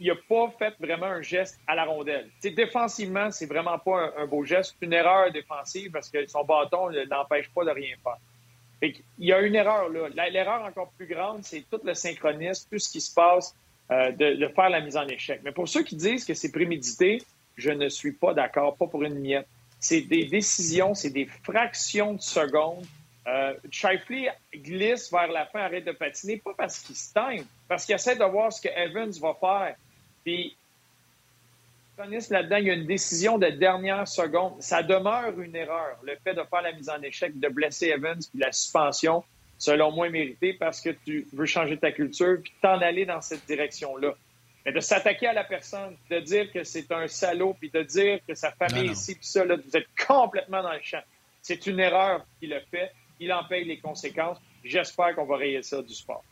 n'a 0.00 0.14
pas 0.28 0.54
fait 0.56 0.74
vraiment 0.78 1.06
un 1.06 1.22
geste 1.22 1.58
à 1.66 1.74
la 1.74 1.84
rondelle. 1.84 2.30
défensivement, 2.44 3.32
c'est 3.32 3.46
vraiment 3.46 3.78
pas 3.80 4.12
un, 4.16 4.26
beau 4.26 4.44
geste. 4.44 4.76
C'est 4.78 4.86
une 4.86 4.92
erreur 4.92 5.32
défensive 5.32 5.90
parce 5.90 6.08
que 6.08 6.24
son 6.28 6.44
bâton 6.44 6.90
ne 6.90 7.02
l'empêche 7.10 7.50
pas 7.50 7.64
de 7.64 7.70
rien 7.70 7.96
faire. 8.04 8.92
il 9.18 9.26
y 9.26 9.32
a 9.32 9.40
une 9.40 9.56
erreur 9.56 9.88
là. 9.88 10.28
L'erreur 10.30 10.62
encore 10.62 10.92
plus 10.92 11.06
grande, 11.06 11.42
c'est 11.42 11.64
tout 11.68 11.80
le 11.82 11.94
synchronisme, 11.94 12.68
tout 12.70 12.78
ce 12.78 12.90
qui 12.90 13.00
se 13.00 13.12
passe, 13.12 13.56
euh, 13.92 14.10
de, 14.12 14.48
faire 14.48 14.70
la 14.70 14.80
mise 14.80 14.96
en 14.96 15.06
échec. 15.06 15.40
Mais 15.44 15.52
pour 15.52 15.68
ceux 15.68 15.82
qui 15.82 15.96
disent 15.96 16.24
que 16.24 16.32
c'est 16.32 16.50
prémédité, 16.50 17.22
je 17.56 17.70
ne 17.70 17.90
suis 17.90 18.12
pas 18.12 18.32
d'accord, 18.32 18.76
pas 18.76 18.86
pour 18.86 19.02
une 19.02 19.18
miette. 19.18 19.46
C'est 19.80 20.00
des 20.00 20.24
décisions, 20.24 20.94
c'est 20.94 21.10
des 21.10 21.26
fractions 21.42 22.14
de 22.14 22.20
secondes 22.22 22.86
euh, 23.26 23.52
glisse 24.54 25.12
vers 25.12 25.28
la 25.28 25.44
fin, 25.46 25.60
arrête 25.60 25.84
de 25.84 25.92
patiner, 25.92 26.38
pas 26.38 26.54
parce 26.56 26.78
qu'il 26.78 26.96
se 26.96 27.12
parce 27.68 27.84
qu'il 27.84 27.94
essaie 27.94 28.16
de 28.16 28.24
voir 28.24 28.50
ce 28.50 28.62
que 28.62 28.68
Evans 28.68 29.12
va 29.20 29.36
faire. 29.38 29.76
Puis, 30.24 30.56
là-dedans, 31.98 32.56
il 32.56 32.66
y 32.66 32.70
a 32.70 32.74
une 32.74 32.86
décision 32.86 33.36
de 33.36 33.48
dernière 33.48 34.08
seconde. 34.08 34.54
Ça 34.62 34.82
demeure 34.82 35.38
une 35.38 35.54
erreur, 35.54 35.98
le 36.02 36.16
fait 36.24 36.34
de 36.34 36.42
faire 36.48 36.62
la 36.62 36.72
mise 36.72 36.88
en 36.88 37.02
échec, 37.02 37.38
de 37.38 37.48
blesser 37.48 37.88
Evans, 37.88 38.18
puis 38.18 38.40
la 38.40 38.52
suspension, 38.52 39.22
selon 39.62 39.92
moi, 39.92 40.10
méritée 40.10 40.54
parce 40.54 40.80
que 40.80 40.90
tu 40.90 41.24
veux 41.32 41.46
changer 41.46 41.76
ta 41.76 41.92
culture, 41.92 42.38
puis 42.42 42.52
t'en 42.60 42.80
aller 42.80 43.06
dans 43.06 43.20
cette 43.20 43.46
direction-là. 43.46 44.16
Mais 44.66 44.72
de 44.72 44.80
s'attaquer 44.80 45.28
à 45.28 45.32
la 45.32 45.44
personne, 45.44 45.96
de 46.10 46.18
dire 46.18 46.50
que 46.50 46.64
c'est 46.64 46.90
un 46.90 47.06
salaud, 47.06 47.54
puis 47.60 47.70
de 47.70 47.80
dire 47.82 48.18
que 48.26 48.34
sa 48.34 48.50
famille 48.50 48.90
ici, 48.90 49.14
puis 49.14 49.24
ça, 49.24 49.44
là, 49.44 49.54
vous 49.54 49.76
êtes 49.76 49.86
complètement 50.04 50.64
dans 50.64 50.72
le 50.72 50.82
champ. 50.82 51.02
C'est 51.42 51.68
une 51.68 51.78
erreur 51.78 52.26
qu'il 52.40 52.52
a 52.54 52.60
fait 52.60 52.90
il 53.20 53.32
en 53.32 53.44
paye 53.44 53.64
les 53.64 53.78
conséquences. 53.78 54.38
J'espère 54.64 55.14
qu'on 55.14 55.26
va 55.26 55.36
rayer 55.36 55.62
ça 55.62 55.80
du 55.80 55.94
sport. 55.94 56.24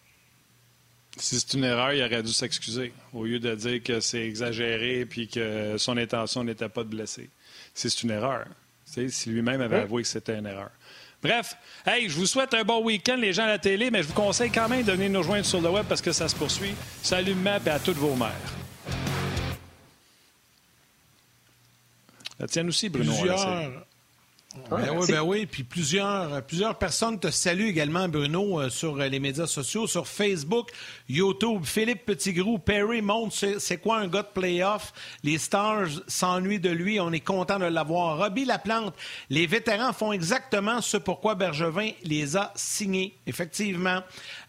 Si 1.16 1.38
c'est 1.38 1.56
une 1.56 1.62
erreur, 1.62 1.92
il 1.92 2.02
aurait 2.02 2.24
dû 2.24 2.32
s'excuser 2.32 2.92
au 3.12 3.24
lieu 3.24 3.38
de 3.38 3.54
dire 3.54 3.80
que 3.80 4.00
c'est 4.00 4.26
exagéré 4.26 5.02
et 5.02 5.26
que 5.28 5.78
son 5.78 5.96
intention 5.96 6.42
n'était 6.42 6.68
pas 6.68 6.82
de 6.82 6.88
blesser. 6.88 7.30
Si 7.74 7.90
c'est 7.90 8.02
une 8.02 8.10
erreur. 8.10 8.46
Si 8.84 9.30
lui-même 9.30 9.60
avait 9.60 9.78
avoué 9.78 10.02
que 10.02 10.08
c'était 10.08 10.36
une 10.36 10.46
erreur. 10.46 10.70
Bref, 11.22 11.54
hey, 11.86 12.08
je 12.08 12.16
vous 12.16 12.26
souhaite 12.26 12.54
un 12.54 12.64
bon 12.64 12.82
week-end, 12.82 13.16
les 13.16 13.32
gens 13.32 13.44
à 13.44 13.48
la 13.48 13.58
télé, 13.58 13.90
mais 13.90 14.02
je 14.02 14.08
vous 14.08 14.14
conseille 14.14 14.50
quand 14.50 14.68
même 14.68 14.84
de 14.84 14.92
venir 14.92 15.10
nous 15.10 15.18
rejoindre 15.18 15.44
sur 15.44 15.60
le 15.60 15.68
web 15.68 15.84
parce 15.86 16.00
que 16.00 16.12
ça 16.12 16.28
se 16.28 16.34
poursuit. 16.34 16.74
Salut 17.02 17.34
Map 17.34 17.60
et 17.66 17.70
à 17.70 17.78
toutes 17.78 17.98
vos 17.98 18.14
mères. 18.14 18.30
La 22.38 22.46
tienne 22.46 22.68
aussi, 22.68 22.88
Bruno. 22.88 23.12
Ben 24.68 24.90
oui, 24.96 25.06
ben 25.08 25.20
oui. 25.20 25.46
Puis 25.46 25.62
plusieurs, 25.62 26.42
plusieurs 26.42 26.76
personnes 26.76 27.20
te 27.20 27.30
saluent 27.30 27.68
également, 27.68 28.08
Bruno, 28.08 28.60
euh, 28.60 28.68
sur 28.68 29.00
euh, 29.00 29.06
les 29.06 29.20
médias 29.20 29.46
sociaux, 29.46 29.86
sur 29.86 30.08
Facebook, 30.08 30.70
YouTube. 31.08 31.64
Philippe 31.64 32.04
Petitgrou, 32.04 32.58
Perry 32.58 33.00
montre 33.00 33.36
c'est 33.58 33.76
quoi 33.76 33.98
un 33.98 34.08
gars 34.08 34.22
de 34.22 34.28
playoff. 34.34 34.92
Les 35.22 35.38
Stars 35.38 35.86
s'ennuient 36.08 36.58
de 36.58 36.70
lui. 36.70 36.98
On 36.98 37.12
est 37.12 37.20
content 37.20 37.60
de 37.60 37.66
l'avoir. 37.66 38.18
Robbie 38.18 38.44
Laplante, 38.44 38.94
les 39.28 39.46
vétérans 39.46 39.92
font 39.92 40.12
exactement 40.12 40.80
ce 40.80 40.96
pourquoi 40.96 41.36
Bergevin 41.36 41.90
les 42.02 42.36
a 42.36 42.52
signés. 42.56 43.16
Effectivement. 43.28 44.00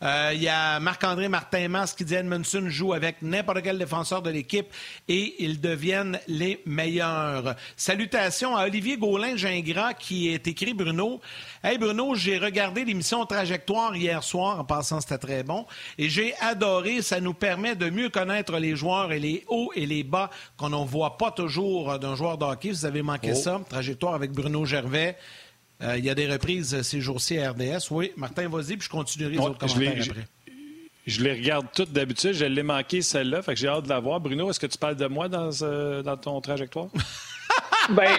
Euh, 0.01 0.31
il 0.33 0.41
y 0.41 0.49
a 0.49 0.79
Marc-André 0.79 1.27
Martin-Mas 1.27 1.93
qui 1.93 2.05
dit 2.05 2.15
Edmondson 2.15 2.65
joue 2.69 2.93
avec 2.93 3.21
n'importe 3.21 3.61
quel 3.61 3.77
défenseur 3.77 4.23
de 4.23 4.31
l'équipe 4.31 4.67
et 5.07 5.35
ils 5.43 5.61
deviennent 5.61 6.19
les 6.27 6.59
meilleurs. 6.65 7.55
Salutations 7.75 8.55
à 8.55 8.65
Olivier 8.65 8.97
Gaulin-Gingras 8.97 9.90
qui 9.93 10.29
est 10.29 10.47
écrit, 10.47 10.73
Bruno. 10.73 11.21
Hey 11.63 11.77
Bruno, 11.77 12.15
j'ai 12.15 12.37
regardé 12.37 12.85
l'émission 12.85 13.25
Trajectoire 13.25 13.95
hier 13.95 14.23
soir, 14.23 14.59
en 14.59 14.63
passant 14.63 15.01
c'était 15.01 15.17
très 15.17 15.43
bon, 15.43 15.65
et 15.97 16.09
j'ai 16.09 16.33
adoré. 16.39 17.01
Ça 17.01 17.19
nous 17.19 17.33
permet 17.33 17.75
de 17.75 17.89
mieux 17.89 18.09
connaître 18.09 18.57
les 18.57 18.75
joueurs 18.75 19.11
et 19.11 19.19
les 19.19 19.43
hauts 19.47 19.71
et 19.75 19.85
les 19.85 20.03
bas 20.03 20.29
qu'on 20.57 20.69
ne 20.69 20.85
voit 20.85 21.17
pas 21.17 21.31
toujours 21.31 21.99
d'un 21.99 22.15
joueur 22.15 22.37
de 22.37 22.45
hockey. 22.45 22.69
Vous 22.69 22.85
avez 22.85 23.01
manqué 23.01 23.31
oh. 23.33 23.35
ça, 23.35 23.61
Trajectoire 23.69 24.13
avec 24.13 24.31
Bruno 24.31 24.65
Gervais. 24.65 25.17
Euh, 25.83 25.97
il 25.97 26.05
y 26.05 26.09
a 26.09 26.15
des 26.15 26.31
reprises 26.31 26.81
ces 26.83 27.01
jours-ci 27.01 27.39
à 27.39 27.51
RDS. 27.51 27.89
Oui, 27.91 28.11
Martin, 28.15 28.47
vas-y, 28.47 28.77
puis 28.77 28.85
je 28.85 28.89
continuerai 28.89 29.33
les 29.33 29.39
autres 29.39 29.57
commentaires 29.57 30.03
après. 30.09 30.27
Je 31.07 31.23
les 31.23 31.33
regarde 31.33 31.65
toutes 31.73 31.91
d'habitude. 31.91 32.33
Je 32.33 32.45
l'ai 32.45 32.63
manqué 32.63 33.01
celle-là, 33.01 33.41
fait 33.41 33.53
que 33.55 33.59
j'ai 33.59 33.67
hâte 33.67 33.85
de 33.85 33.89
la 33.89 33.99
voir. 33.99 34.19
Bruno, 34.19 34.49
est-ce 34.49 34.59
que 34.59 34.67
tu 34.67 34.77
parles 34.77 34.95
de 34.95 35.07
moi 35.07 35.27
dans, 35.27 35.49
dans 36.03 36.17
ton 36.17 36.39
trajectoire? 36.41 36.89
ben, 37.89 38.17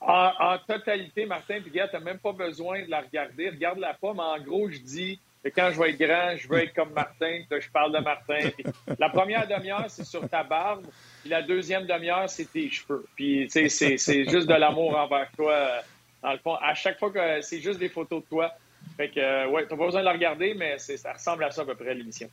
en, 0.00 0.56
totalité, 0.66 1.26
Martin, 1.26 1.60
puis 1.60 1.70
tu 1.70 1.78
n'as 1.78 2.00
même 2.00 2.18
pas 2.18 2.32
besoin 2.32 2.82
de 2.82 2.90
la 2.90 3.00
regarder. 3.00 3.50
Regarde-la 3.50 3.94
pas, 3.94 4.14
mais 4.14 4.22
en 4.22 4.38
gros, 4.40 4.70
je 4.70 4.78
dis 4.78 5.20
quand 5.48 5.70
je 5.72 5.80
vais 5.80 5.90
être 5.90 5.98
grand, 5.98 6.36
je 6.36 6.48
veux 6.48 6.62
être 6.62 6.74
comme 6.74 6.92
Martin, 6.92 7.42
je 7.50 7.70
parle 7.70 7.92
de 7.92 7.98
Martin. 7.98 8.50
la 8.98 9.08
première 9.08 9.48
demi-heure, 9.48 9.86
c'est 9.88 10.04
sur 10.04 10.28
ta 10.28 10.42
barbe, 10.42 10.86
puis 11.20 11.30
la 11.30 11.42
deuxième 11.42 11.86
demi-heure, 11.86 12.28
c'est 12.28 12.50
tes 12.50 12.70
cheveux. 12.70 13.06
Puis, 13.16 13.48
tu 13.50 13.68
sais, 13.68 13.96
c'est 13.96 14.28
juste 14.28 14.48
de 14.48 14.54
l'amour 14.54 14.96
envers 14.96 15.30
toi. 15.36 15.82
Dans 16.22 16.32
le 16.32 16.38
fond, 16.38 16.54
à 16.56 16.74
chaque 16.74 16.98
fois 16.98 17.10
que 17.10 17.40
c'est 17.40 17.60
juste 17.60 17.78
des 17.78 17.88
photos 17.88 18.22
de 18.22 18.28
toi. 18.28 18.52
Fait 18.96 19.08
que, 19.08 19.20
euh, 19.20 19.48
ouais, 19.48 19.66
t'as 19.66 19.76
pas 19.76 19.86
besoin 19.86 20.00
de 20.00 20.06
la 20.06 20.12
regarder, 20.12 20.52
mais 20.54 20.78
ça 20.78 21.12
ressemble 21.12 21.44
à 21.44 21.50
ça 21.50 21.62
à 21.62 21.64
peu 21.64 21.74
près 21.74 21.94
l'émission. 21.94 22.28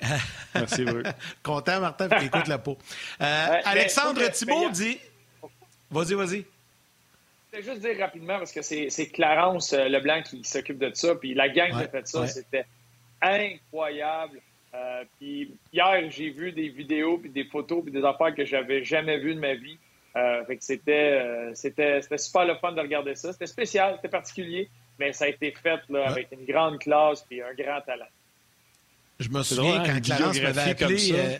Merci, 0.54 0.84
Bruce. 0.84 1.06
Content, 1.42 1.80
Martin, 1.80 2.08
écoute 2.20 2.48
la 2.48 2.58
peau. 2.58 2.76
Euh, 3.20 3.60
Alexandre 3.64 4.28
Thibault 4.30 4.70
dit. 4.70 4.98
Vas-y, 5.90 6.14
vas-y. 6.14 6.44
Je 7.52 7.58
vais 7.58 7.62
juste 7.64 7.80
dire 7.80 7.98
rapidement, 7.98 8.38
parce 8.38 8.52
que 8.52 8.62
c'est 8.62 9.06
Clarence 9.12 9.74
euh, 9.74 9.86
Leblanc 9.86 10.22
qui 10.22 10.42
s'occupe 10.42 10.78
de 10.78 10.90
ça, 10.94 11.14
puis 11.14 11.34
la 11.34 11.50
gang 11.50 11.70
qui 11.70 11.84
a 11.84 11.88
fait 11.88 12.08
ça, 12.08 12.26
c'était 12.26 12.64
incroyable. 13.20 14.40
Euh, 14.74 15.04
puis 15.18 15.54
hier, 15.70 16.10
j'ai 16.10 16.30
vu 16.30 16.52
des 16.52 16.70
vidéos, 16.70 17.18
puis 17.18 17.28
des 17.28 17.44
photos, 17.44 17.82
puis 17.82 17.92
des 17.92 18.04
affaires 18.04 18.34
que 18.34 18.46
j'avais 18.46 18.82
jamais 18.84 19.18
vues 19.18 19.34
de 19.34 19.40
ma 19.40 19.54
vie. 19.54 19.76
Euh, 20.16 20.42
fait 20.46 20.56
que 20.56 20.64
c'était, 20.64 21.50
c'était, 21.54 22.00
super 22.16 22.46
le 22.46 22.54
fun 22.54 22.72
de 22.72 22.80
regarder 22.80 23.14
ça. 23.14 23.34
C'était 23.34 23.46
spécial, 23.46 23.96
c'était 23.96 24.08
particulier, 24.08 24.70
mais 24.98 25.12
ça 25.12 25.26
a 25.26 25.28
été 25.28 25.52
fait 25.52 25.80
là, 25.90 26.08
avec 26.08 26.28
une 26.32 26.46
grande 26.46 26.78
classe 26.78 27.26
et 27.30 27.42
un 27.42 27.52
grand 27.52 27.82
talent. 27.82 28.08
Je 29.20 29.28
me 29.28 29.42
souviens 29.42 29.82
quand 29.84 30.00
Clarence 30.02 30.40
m'avait 30.40 30.70
appelé. 30.70 31.38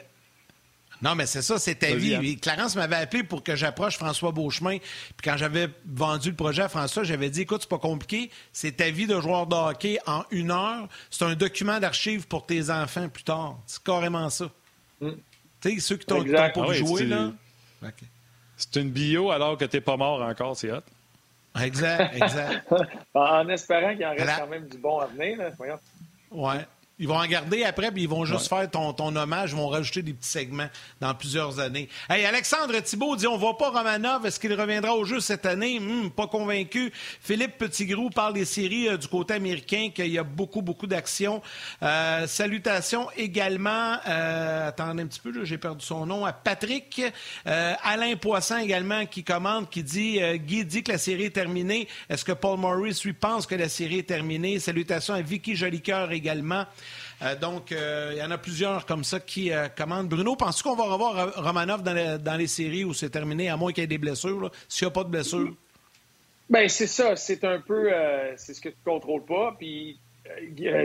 Non, 1.02 1.16
mais 1.16 1.26
c'est 1.26 1.42
ça, 1.42 1.58
c'est 1.58 1.74
ta 1.74 1.94
vie. 1.94 2.38
Clarence 2.38 2.76
m'avait 2.76 2.96
appelé 2.96 3.24
pour 3.24 3.42
que 3.42 3.56
j'approche 3.56 3.98
François 3.98 4.30
Beauchemin. 4.30 4.78
Puis 4.78 5.24
quand 5.24 5.36
j'avais 5.36 5.68
vendu 5.84 6.30
le 6.30 6.36
projet 6.36 6.62
à 6.62 6.68
François, 6.68 7.02
j'avais 7.02 7.28
dit 7.28 7.42
écoute, 7.42 7.62
c'est 7.62 7.68
pas 7.68 7.78
compliqué, 7.78 8.30
c'est 8.52 8.76
ta 8.76 8.90
vie 8.90 9.08
de 9.08 9.20
joueur 9.20 9.48
de 9.48 9.56
hockey 9.56 9.98
en 10.06 10.22
une 10.30 10.52
heure. 10.52 10.88
C'est 11.10 11.24
un 11.24 11.34
document 11.34 11.80
d'archives 11.80 12.28
pour 12.28 12.46
tes 12.46 12.70
enfants 12.70 13.08
plus 13.08 13.24
tard. 13.24 13.58
C'est 13.66 13.82
carrément 13.82 14.30
ça. 14.30 14.48
Mm. 15.00 15.10
Tu 15.60 15.74
sais, 15.74 15.80
ceux 15.80 15.96
qui 15.96 16.06
t'ont 16.06 16.24
pas 16.24 16.52
ah 16.54 16.72
joué, 16.72 17.04
là. 17.04 17.32
C'est 18.56 18.76
une 18.76 18.90
bio 18.90 19.32
alors 19.32 19.58
que 19.58 19.64
t'es 19.64 19.80
pas 19.80 19.96
mort 19.96 20.22
encore, 20.22 20.56
c'est 20.56 20.70
hot. 20.70 20.82
Exact, 21.60 22.14
exact. 22.14 22.72
en 23.14 23.48
espérant 23.48 23.94
qu'il 23.94 24.06
en 24.06 24.12
reste 24.12 24.38
quand 24.38 24.46
même 24.46 24.68
du 24.68 24.78
bon 24.78 25.00
à 25.00 25.06
venir, 25.06 25.36
là. 25.36 25.50
Voyons. 25.58 25.78
Ouais. 26.30 26.64
Ils 27.02 27.08
vont 27.08 27.18
en 27.18 27.26
garder 27.26 27.64
après, 27.64 27.90
puis 27.90 28.04
ils 28.04 28.08
vont 28.08 28.24
juste 28.24 28.46
faire 28.46 28.70
ton, 28.70 28.92
ton, 28.92 29.16
hommage, 29.16 29.50
ils 29.50 29.56
vont 29.56 29.66
rajouter 29.66 30.02
des 30.02 30.12
petits 30.12 30.28
segments 30.28 30.68
dans 31.00 31.12
plusieurs 31.16 31.58
années. 31.58 31.88
Hey, 32.08 32.24
Alexandre 32.24 32.78
Thibault 32.78 33.16
dit 33.16 33.26
on 33.26 33.36
voit 33.36 33.58
pas 33.58 33.70
Romanov, 33.70 34.24
est-ce 34.24 34.38
qu'il 34.38 34.54
reviendra 34.54 34.94
au 34.94 35.04
jeu 35.04 35.18
cette 35.18 35.44
année? 35.44 35.80
Hmm, 35.80 36.10
pas 36.10 36.28
convaincu. 36.28 36.92
Philippe 37.20 37.58
Petitgrou 37.58 38.08
parle 38.10 38.34
des 38.34 38.44
séries 38.44 38.88
euh, 38.88 38.96
du 38.96 39.08
côté 39.08 39.34
américain, 39.34 39.90
qu'il 39.92 40.12
y 40.12 40.18
a 40.18 40.22
beaucoup, 40.22 40.62
beaucoup 40.62 40.86
d'actions. 40.86 41.42
Euh, 41.82 42.28
salutations 42.28 43.08
également, 43.16 43.96
euh, 44.06 44.68
attendez 44.68 45.02
un 45.02 45.06
petit 45.08 45.18
peu, 45.18 45.44
j'ai 45.44 45.58
perdu 45.58 45.84
son 45.84 46.06
nom, 46.06 46.24
à 46.24 46.32
Patrick. 46.32 47.02
Euh, 47.48 47.74
Alain 47.82 48.14
Poisson 48.14 48.58
également 48.58 49.06
qui 49.06 49.24
commande, 49.24 49.68
qui 49.68 49.82
dit 49.82 50.20
Guy 50.36 50.64
dit 50.64 50.84
que 50.84 50.92
la 50.92 50.98
série 50.98 51.24
est 51.24 51.30
terminée. 51.30 51.88
Est-ce 52.08 52.24
que 52.24 52.30
Paul 52.30 52.60
Morris 52.60 53.00
lui 53.04 53.12
pense 53.12 53.48
que 53.48 53.56
la 53.56 53.68
série 53.68 53.98
est 53.98 54.08
terminée? 54.08 54.60
Salutations 54.60 55.14
à 55.14 55.20
Vicky 55.20 55.56
Jolicoeur 55.56 56.12
également. 56.12 56.64
Euh, 57.22 57.36
donc, 57.36 57.72
euh, 57.72 58.10
il 58.12 58.18
y 58.18 58.22
en 58.22 58.30
a 58.30 58.38
plusieurs 58.38 58.84
comme 58.84 59.04
ça 59.04 59.20
qui 59.20 59.52
euh, 59.52 59.68
commandent. 59.68 60.08
Bruno, 60.08 60.34
penses-tu 60.34 60.64
qu'on 60.64 60.74
va 60.74 60.84
revoir 60.84 61.34
Romanov 61.36 61.82
dans, 61.82 62.36
les 62.36 62.46
séries 62.46 62.84
où 62.84 62.92
c'est 62.92 63.10
terminé, 63.10 63.48
à 63.48 63.56
moins 63.56 63.72
qu'il 63.72 63.82
y 63.82 63.84
ait 63.84 63.88
des 63.88 63.98
blessures? 63.98 64.50
S'il 64.68 64.86
n'y 64.86 64.90
a 64.90 64.94
pas 64.94 65.04
de 65.04 65.10
blessures? 65.10 65.54
Bien, 66.50 66.68
c'est 66.68 66.86
ça. 66.86 67.14
C'est 67.16 67.44
un 67.44 67.60
peu 67.60 67.90
c'est 68.36 68.54
ce 68.54 68.60
que 68.60 68.68
tu 68.68 68.76
ne 68.86 68.92
contrôles 68.92 69.24
pas. 69.24 69.54
Puis 69.58 69.98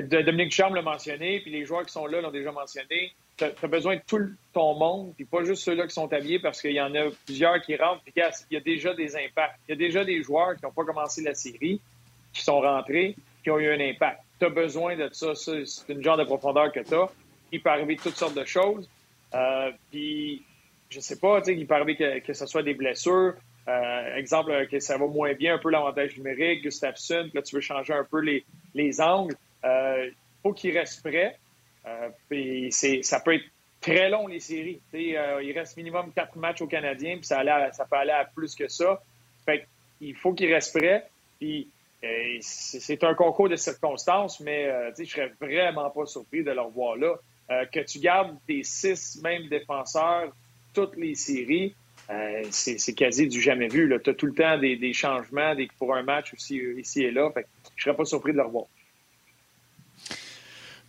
Dominique 0.09 0.53
Charme 0.53 0.75
l'a 0.75 0.81
mentionné, 0.81 1.41
puis 1.41 1.51
les 1.51 1.65
joueurs 1.65 1.85
qui 1.85 1.91
sont 1.91 2.05
là 2.05 2.21
l'ont 2.21 2.31
déjà 2.31 2.51
mentionné. 2.51 3.11
Tu 3.35 3.43
as, 3.43 3.67
besoin 3.67 3.97
de 3.97 4.01
tout 4.07 4.31
ton 4.51 4.73
monde, 4.75 5.13
puis 5.15 5.25
pas 5.25 5.43
juste 5.43 5.63
ceux-là 5.63 5.85
qui 5.85 5.93
sont 5.93 6.11
habillés, 6.11 6.39
parce 6.39 6.59
qu'il 6.59 6.71
y 6.71 6.81
en 6.81 6.93
a 6.95 7.09
plusieurs 7.25 7.61
qui 7.61 7.75
rentrent. 7.75 8.01
Puis 8.03 8.13
il 8.15 8.53
y 8.53 8.57
a 8.57 8.61
déjà 8.61 8.93
des 8.93 9.15
impacts. 9.15 9.59
Il 9.67 9.71
y 9.71 9.73
a 9.73 9.75
déjà 9.75 10.03
des 10.03 10.23
joueurs 10.23 10.55
qui 10.55 10.65
n'ont 10.65 10.71
pas 10.71 10.85
commencé 10.85 11.21
la 11.21 11.35
série, 11.35 11.81
qui 12.33 12.43
sont 12.43 12.61
rentrés, 12.61 13.15
qui 13.43 13.51
ont 13.51 13.59
eu 13.59 13.69
un 13.69 13.79
impact 13.79 14.21
tu 14.39 14.45
as 14.45 14.49
besoin 14.49 14.95
de 14.95 15.09
ça. 15.11 15.33
c'est 15.35 15.63
une 15.89 16.03
genre 16.03 16.17
de 16.17 16.23
profondeur 16.23 16.71
que 16.71 16.79
tu 16.79 16.93
as. 16.93 17.09
Il 17.51 17.61
peut 17.61 17.69
arriver 17.69 17.95
toutes 17.95 18.15
sortes 18.15 18.35
de 18.35 18.45
choses. 18.45 18.89
Euh, 19.33 19.71
puis, 19.91 20.43
je 20.89 20.99
sais 20.99 21.19
pas, 21.19 21.41
il 21.47 21.67
peut 21.67 21.75
arriver 21.75 21.95
que, 21.95 22.19
que 22.19 22.33
ce 22.33 22.45
soit 22.45 22.63
des 22.63 22.73
blessures. 22.73 23.33
Euh, 23.67 24.15
exemple, 24.15 24.67
que 24.67 24.79
ça 24.79 24.97
va 24.97 25.07
moins 25.07 25.33
bien, 25.33 25.55
un 25.55 25.57
peu 25.57 25.69
l'avantage 25.69 26.15
numérique, 26.17 26.63
Gustafsson, 26.63 27.29
là, 27.33 27.41
tu 27.41 27.55
veux 27.55 27.61
changer 27.61 27.93
un 27.93 28.05
peu 28.05 28.21
les, 28.21 28.45
les 28.73 29.01
angles. 29.01 29.35
Euh, 29.65 30.09
faut 30.41 30.53
qu'il 30.53 30.77
reste 30.77 31.01
prêt. 31.03 31.37
puis 32.29 32.71
ça 32.71 33.19
peut 33.19 33.35
être 33.35 33.45
très 33.81 34.09
long, 34.09 34.27
les 34.27 34.39
séries. 34.39 34.79
il 34.93 35.51
reste 35.53 35.75
minimum 35.75 36.11
quatre 36.13 36.37
matchs 36.37 36.61
aux 36.61 36.67
Canadiens, 36.67 37.17
puis 37.17 37.25
ça, 37.25 37.43
ça 37.73 37.85
peut 37.85 37.97
aller 37.97 38.11
à 38.11 38.23
plus 38.23 38.55
que 38.55 38.69
ça. 38.69 39.01
Fait 39.45 39.67
il 39.99 40.15
faut 40.15 40.33
qu'il 40.33 40.53
reste 40.53 40.77
prêt. 40.77 41.09
Puis 41.39 41.69
c'est 42.41 43.03
un 43.03 43.13
concours 43.13 43.49
de 43.49 43.55
circonstances, 43.55 44.39
mais 44.39 44.67
euh, 44.67 44.91
je 44.97 45.05
serais 45.05 45.31
vraiment 45.41 45.89
pas 45.89 46.05
surpris 46.05 46.43
de 46.43 46.51
le 46.51 46.61
revoir 46.61 46.95
là. 46.95 47.15
Euh, 47.49 47.65
que 47.65 47.79
tu 47.79 47.99
gardes 47.99 48.37
des 48.47 48.63
six 48.63 49.21
mêmes 49.23 49.47
défenseurs 49.47 50.33
toutes 50.73 50.95
les 50.97 51.15
séries, 51.15 51.73
euh, 52.09 52.43
c'est 52.51 52.93
quasi 52.93 53.27
du 53.27 53.41
jamais 53.41 53.67
vu. 53.67 53.91
Tu 54.03 54.09
as 54.09 54.13
tout 54.13 54.27
le 54.27 54.33
temps 54.33 54.57
des, 54.57 54.93
changements 54.93 55.55
des, 55.55 55.67
pour 55.79 55.95
un 55.95 56.03
match 56.03 56.33
aussi, 56.33 56.57
ici 56.77 57.03
et 57.03 57.11
là. 57.11 57.31
Je 57.75 57.83
serais 57.83 57.95
pas 57.95 58.05
surpris 58.05 58.31
de 58.31 58.37
le 58.37 58.43
revoir. 58.43 58.65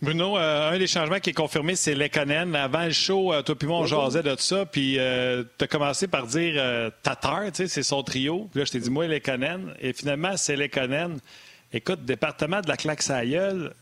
Bruno, 0.01 0.37
un 0.37 0.77
des 0.77 0.87
changements 0.87 1.19
qui 1.19 1.31
est 1.31 1.33
confirmé, 1.33 1.75
c'est 1.75 1.93
Lekonen. 1.93 2.55
Avant 2.55 2.85
le 2.85 2.91
show, 2.91 3.33
toi 3.43 3.55
et 3.61 3.65
moi, 3.65 3.79
on 3.79 3.85
jasait 3.85 4.23
de 4.23 4.33
ça, 4.37 4.65
puis 4.65 4.93
tu 4.93 5.63
as 5.63 5.67
commencé 5.67 6.07
par 6.07 6.25
dire 6.25 6.91
Tatar, 7.03 7.43
c'est 7.53 7.83
son 7.83 8.01
trio. 8.01 8.47
Puis 8.51 8.59
là, 8.59 8.65
je 8.65 8.71
t'ai 8.71 8.79
dit, 8.79 8.89
moi, 8.89 9.07
Lekonen. 9.07 9.73
Et 9.79 9.91
finalement, 9.91 10.37
c'est 10.37 10.55
Lekonen. 10.55 11.19
Écoute, 11.73 12.05
département 12.05 12.61
de 12.61 12.67
la 12.67 12.77
claque 12.77 13.01
sa 13.01 13.25
gueule, 13.25 13.73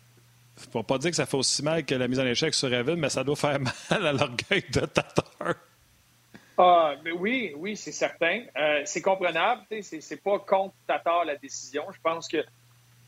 faut 0.71 0.83
pas 0.83 0.97
dire 0.97 1.11
que 1.11 1.15
ça 1.15 1.25
fait 1.25 1.37
aussi 1.37 1.63
mal 1.63 1.85
que 1.85 1.95
la 1.95 2.07
mise 2.07 2.19
en 2.19 2.25
échec 2.25 2.53
sur 2.53 2.73
Evan, 2.73 2.99
mais 2.99 3.09
ça 3.09 3.23
doit 3.23 3.35
faire 3.35 3.59
mal 3.89 4.07
à 4.07 4.11
l'orgueil 4.11 4.63
de 4.71 4.81
Tatar. 4.81 5.55
Ah, 6.57 6.95
mais 7.03 7.11
oui, 7.11 7.53
oui, 7.55 7.77
c'est 7.77 7.91
certain. 7.91 8.43
Euh, 8.57 8.81
c'est 8.85 9.01
comprenable. 9.01 9.61
C'est 9.81 10.23
pas 10.23 10.39
contre 10.39 10.73
Tatar 10.87 11.23
la 11.25 11.35
décision. 11.35 11.83
Je 11.93 12.01
pense 12.01 12.27
que 12.27 12.43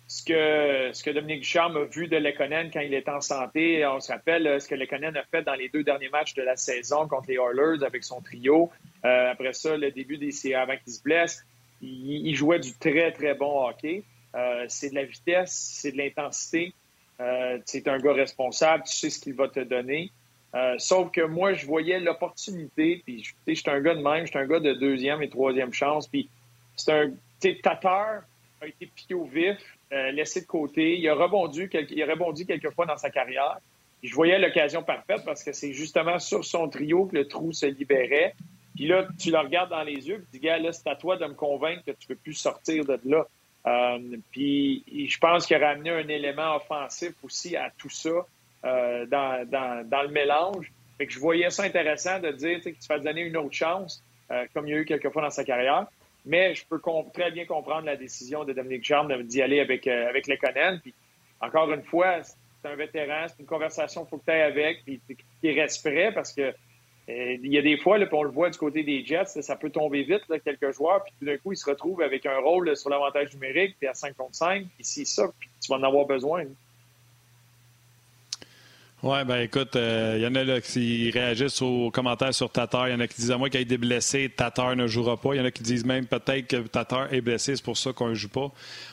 ce 0.09 0.23
que, 0.23 0.91
ce 0.91 1.03
que 1.03 1.11
Dominique 1.11 1.41
Ducharme 1.41 1.77
a 1.77 1.83
vu 1.83 2.07
de 2.07 2.17
Lekonen 2.17 2.71
quand 2.73 2.79
il 2.79 2.95
est 2.95 3.07
en 3.07 3.21
santé, 3.21 3.85
on 3.85 3.99
se 3.99 4.11
rappelle 4.11 4.47
euh, 4.47 4.59
ce 4.59 4.67
que 4.67 4.73
Lekonen 4.73 5.15
a 5.15 5.23
fait 5.23 5.43
dans 5.43 5.53
les 5.53 5.69
deux 5.69 5.83
derniers 5.83 6.09
matchs 6.09 6.33
de 6.33 6.41
la 6.41 6.55
saison 6.55 7.07
contre 7.07 7.27
les 7.27 7.35
Oilers 7.35 7.83
avec 7.85 8.03
son 8.03 8.19
trio. 8.19 8.71
Euh, 9.05 9.31
après 9.31 9.53
ça, 9.53 9.77
le 9.77 9.91
début 9.91 10.17
des 10.17 10.31
séries 10.31 10.55
avant 10.55 10.75
qu'il 10.77 10.93
se 10.93 11.03
blesse, 11.03 11.45
il, 11.83 12.33
jouait 12.33 12.57
du 12.57 12.73
très, 12.73 13.11
très 13.11 13.35
bon 13.35 13.67
hockey. 13.67 14.03
Euh, 14.33 14.65
c'est 14.67 14.89
de 14.89 14.95
la 14.95 15.03
vitesse, 15.03 15.51
c'est 15.79 15.91
de 15.91 15.97
l'intensité. 15.97 16.73
C'est 17.65 17.87
un 17.87 17.99
gars 17.99 18.13
responsable, 18.13 18.83
tu 18.85 18.95
sais 18.95 19.09
ce 19.09 19.19
qu'il 19.19 19.33
va 19.33 19.49
te 19.49 19.59
donner. 19.59 20.09
Sauf 20.77 21.11
que 21.11 21.21
moi, 21.21 21.51
je 21.51 21.65
voyais 21.65 21.99
l'opportunité, 21.99 23.01
puis 23.05 23.23
je 23.23 23.53
suis 23.53 23.69
un 23.69 23.81
gars 23.81 23.93
de 23.93 24.01
même, 24.01 24.25
je 24.25 24.31
suis 24.31 24.39
un 24.39 24.47
gars 24.47 24.61
de 24.61 24.73
deuxième 24.73 25.21
et 25.21 25.29
troisième 25.29 25.73
chance, 25.73 26.07
puis 26.07 26.29
c'est 26.77 26.93
un... 26.93 27.11
Tatar 27.61 28.21
a 28.61 28.67
été 28.67 28.85
piqué 28.85 29.15
au 29.15 29.25
vif, 29.25 29.57
laissé 29.91 30.41
de 30.41 30.45
côté. 30.45 30.97
Il 30.97 31.07
a, 31.09 31.15
rebondi, 31.15 31.67
il 31.89 32.03
a 32.03 32.05
rebondi 32.05 32.45
quelques 32.45 32.71
fois 32.71 32.85
dans 32.85 32.97
sa 32.97 33.09
carrière. 33.09 33.57
je 34.03 34.13
voyais 34.13 34.37
l'occasion 34.37 34.83
parfaite 34.83 35.23
parce 35.25 35.43
que 35.43 35.51
c'est 35.51 35.73
justement 35.73 36.19
sur 36.19 36.45
son 36.45 36.69
trio 36.69 37.05
que 37.05 37.15
le 37.15 37.27
trou 37.27 37.51
se 37.51 37.65
libérait. 37.65 38.35
Puis 38.75 38.87
là, 38.87 39.05
tu 39.19 39.29
le 39.31 39.37
regardes 39.39 39.71
dans 39.71 39.83
les 39.83 40.07
yeux, 40.07 40.19
puis 40.19 40.27
tu 40.31 40.39
dis, 40.39 40.45
gars, 40.45 40.57
c'est 40.71 40.87
à 40.87 40.95
toi 40.95 41.17
de 41.17 41.25
me 41.25 41.33
convaincre 41.33 41.83
que 41.85 41.91
tu 41.91 42.05
ne 42.09 42.15
peux 42.15 42.15
plus 42.15 42.33
sortir 42.33 42.85
de 42.85 42.97
là. 43.03 43.27
Euh, 43.67 44.17
puis 44.31 44.83
je 44.87 45.17
pense 45.17 45.45
qu'il 45.45 45.61
a 45.61 45.69
amené 45.69 45.89
un 45.89 46.07
élément 46.07 46.55
offensif 46.55 47.11
aussi 47.23 47.57
à 47.57 47.71
tout 47.77 47.89
ça 47.89 48.25
euh, 48.65 49.05
dans, 49.05 50.01
le 50.03 50.07
mélange. 50.07 50.71
Fait 50.97 51.07
que 51.07 51.13
je 51.13 51.19
voyais 51.19 51.49
ça 51.49 51.63
intéressant 51.63 52.19
de 52.19 52.31
dire 52.31 52.61
que 52.61 52.69
tu 52.69 52.87
vas 52.87 52.99
donner 52.99 53.21
une 53.21 53.37
autre 53.37 53.53
chance, 53.53 54.01
euh, 54.31 54.45
comme 54.53 54.67
il 54.67 54.71
y 54.71 54.73
a 54.75 54.77
eu 54.77 54.85
quelques 54.85 55.09
fois 55.09 55.21
dans 55.21 55.29
sa 55.29 55.43
carrière. 55.43 55.87
Mais 56.25 56.53
je 56.53 56.65
peux 56.65 56.79
très 57.13 57.31
bien 57.31 57.45
comprendre 57.45 57.85
la 57.85 57.95
décision 57.95 58.43
de 58.43 58.53
Dominique 58.53 58.83
Charme 58.83 59.23
d'y 59.23 59.41
aller 59.41 59.59
avec, 59.59 59.87
avec 59.87 60.27
Lekonen. 60.27 60.79
Puis 60.81 60.93
encore 61.41 61.71
une 61.71 61.83
fois, 61.83 62.21
c'est 62.23 62.67
un 62.67 62.75
vétéran, 62.75 63.25
c'est 63.27 63.39
une 63.39 63.45
conversation 63.45 64.01
qu'il 64.01 64.09
faut 64.09 64.17
que 64.17 64.25
tu 64.25 64.31
aies 64.31 64.41
avec, 64.41 64.83
puis 64.83 65.01
qu'il 65.41 65.59
reste 65.59 65.83
prêt 65.83 66.11
parce 66.13 66.33
que 66.33 66.53
euh, 67.09 67.37
il 67.41 67.51
y 67.51 67.57
a 67.57 67.61
des 67.61 67.77
fois, 67.77 67.97
là, 67.97 68.07
on 68.11 68.23
le 68.23 68.29
voit 68.29 68.49
du 68.49 68.57
côté 68.57 68.83
des 68.83 69.03
Jets, 69.03 69.41
ça 69.41 69.55
peut 69.55 69.71
tomber 69.71 70.03
vite, 70.03 70.21
quelques 70.43 70.71
joueurs, 70.71 71.03
puis 71.03 71.13
tout 71.17 71.25
d'un 71.25 71.37
coup, 71.37 71.51
ils 71.51 71.57
se 71.57 71.67
retrouvent 71.67 72.01
avec 72.01 72.25
un 72.25 72.37
rôle 72.37 72.75
sur 72.77 72.89
l'avantage 72.89 73.33
numérique, 73.33 73.77
puis 73.79 73.87
à 73.87 73.95
5 73.95 74.15
contre 74.15 74.35
5, 74.35 74.65
puis 74.75 74.83
c'est 74.83 75.05
ça, 75.05 75.27
puis 75.39 75.49
tu 75.59 75.71
vas 75.71 75.77
en 75.77 75.83
avoir 75.83 76.05
besoin. 76.05 76.45
Oui, 79.01 79.17
ben 79.25 79.37
écoute, 79.37 79.69
il 79.75 79.79
euh, 79.79 80.17
y 80.17 80.27
en 80.27 80.35
a 80.35 80.43
là, 80.43 80.59
qui 80.59 81.09
réagissent 81.09 81.61
aux 81.61 81.89
commentaires 81.89 82.33
sur 82.33 82.49
Tatar. 82.49 82.89
Il 82.89 82.91
y 82.91 82.93
en 82.93 82.99
a 82.99 83.07
qui 83.07 83.15
disent 83.21 83.31
à 83.31 83.37
moi 83.37 83.49
qu'il 83.49 83.59
a 83.59 83.61
été 83.61 83.77
blessé, 83.77 84.29
Tatar 84.35 84.75
ne 84.75 84.87
jouera 84.87 85.15
pas. 85.15 85.35
Il 85.35 85.37
y 85.37 85.39
en 85.39 85.45
a 85.45 85.51
qui 85.51 85.63
disent 85.63 85.85
même 85.85 86.05
peut-être 86.05 86.47
que 86.47 86.57
Tatar 86.67 87.13
est 87.13 87.21
blessé, 87.21 87.55
c'est 87.55 87.63
pour 87.63 87.77
ça 87.77 87.93
qu'on 87.93 88.09
ne 88.09 88.13
joue 88.13 88.27
pas. 88.27 88.51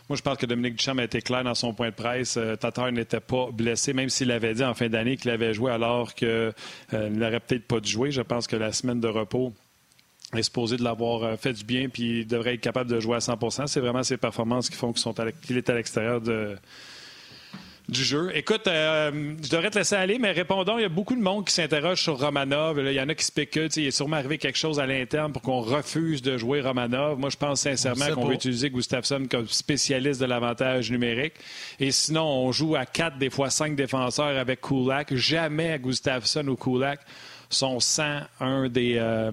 Moi, 0.08 0.16
je 0.16 0.22
pense 0.22 0.38
que 0.38 0.46
Dominique 0.46 0.76
Duchamp 0.76 0.98
a 0.98 1.02
été 1.02 1.20
clair 1.22 1.42
dans 1.42 1.56
son 1.56 1.74
point 1.74 1.88
de 1.88 1.94
presse. 1.94 2.36
Euh, 2.36 2.54
Tatar 2.54 2.92
n'était 2.92 3.18
pas 3.18 3.48
blessé, 3.52 3.94
même 3.94 4.08
s'il 4.08 4.30
avait 4.30 4.54
dit 4.54 4.62
en 4.62 4.74
fin 4.74 4.88
d'année 4.88 5.16
qu'il 5.16 5.32
avait 5.32 5.52
joué 5.52 5.72
alors 5.72 6.14
qu'il 6.14 6.28
euh, 6.28 6.52
n'aurait 6.92 7.40
peut-être 7.40 7.66
pas 7.66 7.80
dû 7.80 7.90
jouer. 7.90 8.12
Je 8.12 8.22
pense 8.22 8.46
que 8.46 8.54
la 8.54 8.70
semaine 8.70 9.00
de 9.00 9.08
repos 9.08 9.52
est 10.36 10.42
supposé 10.44 10.76
de 10.76 10.84
l'avoir 10.84 11.36
fait 11.36 11.52
du 11.52 11.64
bien, 11.64 11.88
puis 11.88 12.20
il 12.20 12.26
devrait 12.28 12.54
être 12.54 12.60
capable 12.60 12.88
de 12.88 13.00
jouer 13.00 13.16
à 13.16 13.18
100% 13.18 13.66
C'est 13.66 13.80
vraiment 13.80 14.04
ses 14.04 14.18
performances 14.18 14.70
qui 14.70 14.76
font 14.76 14.92
qu'il 14.92 15.56
est 15.56 15.68
à 15.68 15.74
l'extérieur 15.74 16.20
de 16.20 16.56
du 17.88 18.02
jeu. 18.02 18.30
Écoute, 18.34 18.66
euh, 18.66 19.36
je 19.42 19.48
devrais 19.48 19.70
te 19.70 19.78
laisser 19.78 19.94
aller, 19.94 20.18
mais 20.18 20.32
répondons. 20.32 20.78
Il 20.78 20.82
y 20.82 20.86
a 20.86 20.88
beaucoup 20.88 21.14
de 21.14 21.20
monde 21.20 21.46
qui 21.46 21.54
s'interroge 21.54 22.02
sur 22.02 22.18
Romanov. 22.18 22.78
il 22.78 22.92
y 22.92 23.00
en 23.00 23.08
a 23.08 23.14
qui 23.14 23.24
spéculent. 23.24 23.70
Il 23.76 23.86
est 23.86 23.90
sûrement 23.92 24.16
arrivé 24.16 24.38
quelque 24.38 24.58
chose 24.58 24.80
à 24.80 24.86
l'interne 24.86 25.32
pour 25.32 25.42
qu'on 25.42 25.60
refuse 25.60 26.20
de 26.20 26.36
jouer 26.36 26.60
Romanov. 26.60 27.18
Moi, 27.18 27.30
je 27.30 27.36
pense 27.36 27.60
sincèrement 27.60 28.12
qu'on 28.14 28.26
va 28.26 28.34
utiliser 28.34 28.70
Gustafsson 28.70 29.26
comme 29.30 29.46
spécialiste 29.46 30.20
de 30.20 30.26
l'avantage 30.26 30.90
numérique. 30.90 31.34
Et 31.78 31.92
sinon, 31.92 32.24
on 32.24 32.52
joue 32.52 32.74
à 32.74 32.86
quatre, 32.86 33.18
des 33.18 33.30
fois 33.30 33.50
cinq 33.50 33.76
défenseurs 33.76 34.36
avec 34.36 34.60
Kulak. 34.60 35.14
Jamais 35.14 35.78
Gustafsson 35.78 36.48
ou 36.48 36.56
Kulak 36.56 37.00
sont 37.48 37.80
sans 37.80 38.20
un 38.40 38.68
des. 38.68 38.96
Euh, 38.98 39.30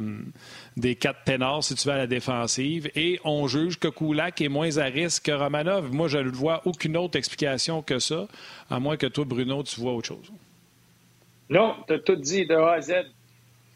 des 0.77 0.95
quatre 0.95 1.23
ténors, 1.23 1.63
si 1.63 1.75
tu 1.75 1.87
veux, 1.87 1.93
à 1.93 1.97
la 1.97 2.07
défensive. 2.07 2.89
Et 2.95 3.19
on 3.23 3.47
juge 3.47 3.77
que 3.77 3.87
Kulak 3.87 4.41
est 4.41 4.49
moins 4.49 4.77
à 4.77 4.85
risque 4.85 5.25
que 5.25 5.31
Romanov. 5.31 5.93
Moi, 5.93 6.07
je 6.07 6.17
ne 6.17 6.29
vois 6.29 6.61
aucune 6.65 6.97
autre 6.97 7.17
explication 7.17 7.81
que 7.81 7.99
ça, 7.99 8.27
à 8.69 8.79
moins 8.79 8.97
que 8.97 9.07
toi, 9.07 9.25
Bruno, 9.25 9.63
tu 9.63 9.79
vois 9.79 9.93
autre 9.93 10.07
chose. 10.07 10.31
Non, 11.49 11.75
tu 11.87 11.93
as 11.93 11.99
tout 11.99 12.15
dit 12.15 12.45
de 12.45 12.55
A 12.55 12.73
à 12.73 12.81
Z. 12.81 12.93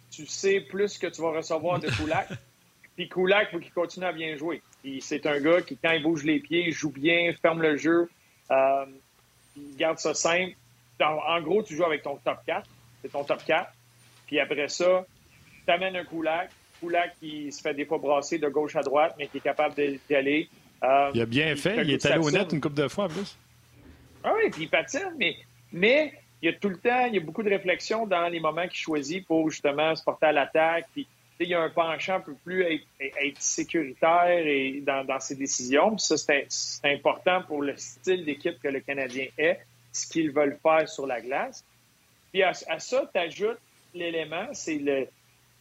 Tu 0.10 0.26
sais 0.26 0.62
plus 0.62 0.98
que 0.98 1.08
tu 1.08 1.22
vas 1.22 1.32
recevoir 1.32 1.80
de 1.80 1.88
Kulak. 1.88 2.30
Puis 2.96 3.08
Kulak, 3.08 3.50
il 3.50 3.56
faut 3.56 3.60
qu'il 3.60 3.74
continue 3.74 4.06
à 4.06 4.14
bien 4.14 4.36
jouer. 4.38 4.62
c'est 5.02 5.26
un 5.28 5.40
gars 5.40 5.62
qui, 5.62 5.78
quand 5.78 5.92
il 5.92 6.02
bouge 6.02 6.24
les 6.24 6.40
pieds, 6.40 6.72
joue 6.72 6.90
bien, 6.90 7.32
ferme 7.40 7.62
le 7.62 7.78
jeu, 7.78 8.10
euh, 8.50 8.86
il 9.56 9.76
garde 9.76 10.00
ça 10.00 10.16
simple. 10.16 10.56
En, 11.00 11.40
gros, 11.42 11.62
tu 11.62 11.76
joues 11.76 11.86
avec 11.86 12.02
ton 12.02 12.16
top 12.18 12.40
4. 12.48 12.68
C'est 13.04 13.12
ton 13.12 13.24
top 13.24 13.44
4. 13.46 13.72
Puis 14.28 14.39
après 14.39 14.67
ça, 14.67 15.05
tu 15.65 15.71
amènes 15.71 15.95
un 15.95 16.05
Kulak, 16.05 16.51
Poulac 16.80 17.15
qui 17.19 17.51
se 17.51 17.61
fait 17.61 17.73
des 17.73 17.86
fois 17.86 17.97
brasser 17.97 18.38
de 18.38 18.47
gauche 18.47 18.75
à 18.75 18.82
droite, 18.82 19.15
mais 19.17 19.28
qui 19.28 19.38
est 19.38 19.41
capable 19.41 19.75
d'y 19.75 20.15
aller. 20.15 20.49
Euh, 20.84 21.11
il 21.13 21.21
a 21.21 21.25
bien 21.25 21.55
fait. 21.55 21.82
Il 21.84 21.91
est 21.91 22.05
allé 22.05 22.19
au 22.19 22.30
net 22.30 22.51
une 22.51 22.61
couple 22.61 22.75
de 22.75 22.88
fois 22.88 23.05
en 23.05 23.09
plus. 23.09 23.38
Ah 24.23 24.34
oui, 24.36 24.49
puis 24.51 24.63
il 24.63 24.69
patine, 24.69 25.13
mais, 25.17 25.36
mais 25.71 26.13
il 26.41 26.51
y 26.51 26.53
a 26.53 26.57
tout 26.57 26.69
le 26.69 26.78
temps, 26.78 27.05
il 27.05 27.15
y 27.15 27.17
a 27.17 27.21
beaucoup 27.21 27.43
de 27.43 27.49
réflexion 27.49 28.05
dans 28.05 28.28
les 28.28 28.39
moments 28.39 28.67
qu'il 28.67 28.78
choisit 28.78 29.25
pour 29.25 29.49
justement 29.49 29.95
se 29.95 30.03
porter 30.03 30.28
à 30.28 30.32
l'attaque. 30.32 30.88
Puis 30.93 31.07
il 31.39 31.49
y 31.49 31.53
a 31.53 31.61
un 31.61 31.69
penchant 31.69 32.15
un 32.15 32.19
peu 32.19 32.34
plus 32.34 32.65
à 32.65 32.69
être, 32.69 33.41
sécuritaire 33.41 34.45
et 34.45 34.82
dans, 34.82 35.19
ses 35.19 35.36
décisions. 35.36 35.95
Puis 35.95 36.05
ça, 36.05 36.17
c'est 36.17 36.47
important 36.84 37.41
pour 37.43 37.61
le 37.61 37.75
style 37.78 38.25
d'équipe 38.25 38.59
que 38.59 38.67
le 38.67 38.80
Canadien 38.82 39.28
est, 39.38 39.59
ce 39.91 40.07
qu'ils 40.07 40.32
veulent 40.32 40.57
faire 40.61 40.88
sur 40.89 41.07
la 41.07 41.21
glace. 41.21 41.63
Puis 42.32 42.43
à, 42.43 42.51
à 42.67 42.80
ça, 42.80 43.09
tu 43.13 43.19
ajoutes 43.19 43.59
l'élément, 43.98 44.48
c'est 44.54 44.80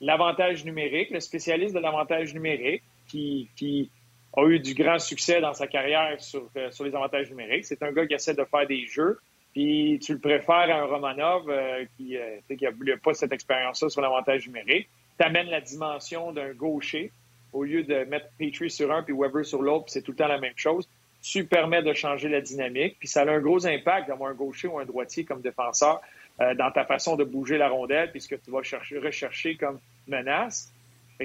l'avantage 0.01 0.65
numérique, 0.65 1.11
le 1.11 1.21
spécialiste 1.21 1.75
de 1.75 1.81
l'avantage 1.81 2.35
numérique 2.35 2.83
qui, 3.09 3.91
a 4.37 4.45
eu 4.47 4.61
du 4.61 4.75
grand 4.75 4.99
succès 4.99 5.41
dans 5.41 5.55
sa 5.55 5.67
carrière 5.67 6.21
sur, 6.21 6.51
euh, 6.57 6.71
sur 6.71 6.85
les 6.85 6.95
avantages 6.95 7.31
numériques. 7.31 7.65
C'est 7.65 7.83
un 7.83 7.91
gars 7.91 8.07
qui 8.07 8.13
essaie 8.13 8.35
de 8.35 8.45
faire 8.45 8.67
des 8.67 8.87
jeux. 8.87 9.19
Puis 9.55 9.99
tu 10.03 10.13
le 10.13 10.19
préfères 10.19 10.69
à 10.69 10.81
un 10.81 10.85
Romanov 10.85 11.49
euh, 11.49 11.87
qui 11.97 12.19
n'a 12.19 12.69
euh, 12.69 12.97
pas 13.03 13.15
cette 13.15 13.33
expérience-là 13.33 13.89
sur 13.89 14.03
l'avantage 14.03 14.47
numérique. 14.47 14.91
Tu 15.19 15.25
amènes 15.25 15.49
la 15.49 15.63
dimension 15.63 16.33
d'un 16.33 16.53
gaucher 16.53 17.11
au 17.57 17.65
lieu 17.65 17.83
de 17.83 18.05
mettre 18.05 18.27
Petrie 18.39 18.71
sur 18.71 18.93
un 18.93 19.03
puis 19.03 19.15
Weber 19.17 19.45
sur 19.45 19.63
l'autre, 19.63 19.87
c'est 19.89 20.03
tout 20.03 20.11
le 20.11 20.17
temps 20.19 20.29
la 20.29 20.39
même 20.39 20.57
chose. 20.57 20.87
Tu 21.23 21.47
permets 21.47 21.83
de 21.83 21.95
changer 21.95 22.29
la 22.29 22.43
dynamique, 22.43 22.97
puis 22.99 23.09
ça 23.09 23.23
a 23.23 23.31
un 23.31 23.41
gros 23.41 23.67
impact 23.67 24.09
d'avoir 24.09 24.31
un 24.31 24.35
gaucher 24.35 24.69
ou 24.69 24.79
un 24.79 24.85
droitier 24.85 25.25
comme 25.25 25.41
défenseur 25.41 26.01
euh, 26.41 26.55
dans 26.55 26.71
ta 26.71 26.85
façon 26.85 27.17
de 27.17 27.25
bouger 27.25 27.57
la 27.57 27.69
rondelle, 27.69 28.11
puisque 28.11 28.41
tu 28.43 28.51
vas 28.51 28.63
chercher, 28.63 28.99
rechercher 28.99 29.57
comme 29.57 29.81
menace. 30.07 30.71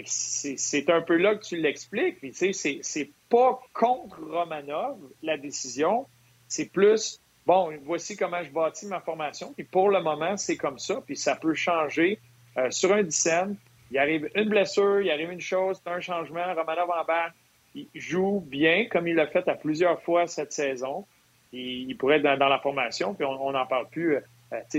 C'est 0.05 0.89
un 0.89 1.01
peu 1.01 1.18
là 1.18 1.36
que 1.36 1.43
tu 1.43 1.57
l'expliques. 1.57 2.18
C'est 2.34 3.09
pas 3.30 3.59
contre 3.74 4.22
Romanov, 4.24 4.97
la 5.22 5.38
décision. 5.38 6.07
C'est 6.47 6.72
plus, 6.72 7.20
bon, 7.45 7.78
voici 7.84 8.16
comment 8.16 8.41
je 8.41 8.51
bâtis 8.51 8.86
ma 8.88 9.01
formation. 9.01 9.51
Puis 9.53 9.66
pour 9.66 9.89
le 9.89 10.01
moment, 10.01 10.38
c'est 10.38 10.55
comme 10.55 10.80
ça. 10.80 11.01
Puis 11.05 11.18
ça 11.18 11.36
peut 11.36 11.55
changer 11.55 12.20
euh, 12.57 12.72
sur 12.72 12.93
un 12.93 13.03
dixième. 13.03 13.57
Il 13.91 13.97
arrive 13.97 14.30
une 14.34 14.47
blessure, 14.47 15.01
il 15.01 15.12
arrive 15.12 15.32
une 15.32 15.41
chose, 15.41 15.82
un 15.86 15.99
changement. 15.99 16.55
Romanov 16.55 16.89
en 16.89 17.03
bas, 17.03 17.32
il 17.76 17.88
joue 17.93 18.41
bien, 18.47 18.86
comme 18.89 19.09
il 19.09 19.16
l'a 19.16 19.28
fait 19.28 19.45
à 19.49 19.55
plusieurs 19.55 20.01
fois 20.03 20.26
cette 20.28 20.53
saison. 20.53 21.05
Il, 21.51 21.97
pourrait 21.97 22.20
être 22.24 22.39
dans, 22.39 22.47
la 22.47 22.59
formation, 22.59 23.14
puis 23.14 23.26
on 23.26 23.51
n'en 23.51 23.66
parle 23.66 23.89
plus 23.89 24.16
euh, 24.16 24.22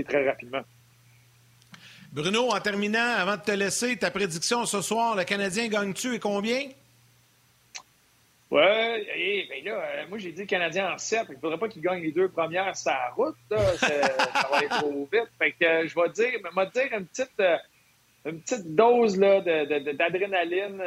très 0.05 0.27
rapidement. 0.27 0.63
Bruno, 2.11 2.51
en 2.51 2.59
terminant, 2.59 3.15
avant 3.17 3.37
de 3.37 3.41
te 3.41 3.51
laisser, 3.51 3.97
ta 3.97 4.11
prédiction 4.11 4.67
ce 4.67 4.81
soir, 4.81 5.15
le 5.15 5.23
Canadien 5.23 5.67
gagne-tu 5.67 6.13
et 6.13 6.19
combien? 6.19 6.69
Oui, 8.51 9.47
ben 9.49 9.65
là, 9.65 9.71
euh, 9.81 10.03
moi 10.09 10.19
j'ai 10.19 10.31
dit 10.31 10.41
le 10.41 10.47
Canadien 10.47 10.93
en 10.93 10.97
7. 10.99 11.25
Il 11.29 11.35
ne 11.35 11.39
faudrait 11.39 11.57
pas 11.57 11.67
qu'il 11.69 11.81
gagne 11.81 12.03
les 12.03 12.11
deux 12.11 12.29
premières 12.29 12.77
sur 12.77 12.91
la 12.91 13.09
route. 13.15 13.35
ça 13.49 13.87
va 14.47 14.57
aller 14.57 14.67
trop 14.67 15.09
vite. 15.11 15.27
Fait 15.39 15.53
que, 15.53 15.65
euh, 15.65 15.87
je 15.87 15.95
vais 15.95 16.09
dire, 16.09 16.39
dire 16.71 16.97
une 16.99 17.07
petite, 17.07 17.41
une 18.25 18.39
petite 18.41 18.75
dose 18.75 19.17
d'adrénaline. 19.17 20.83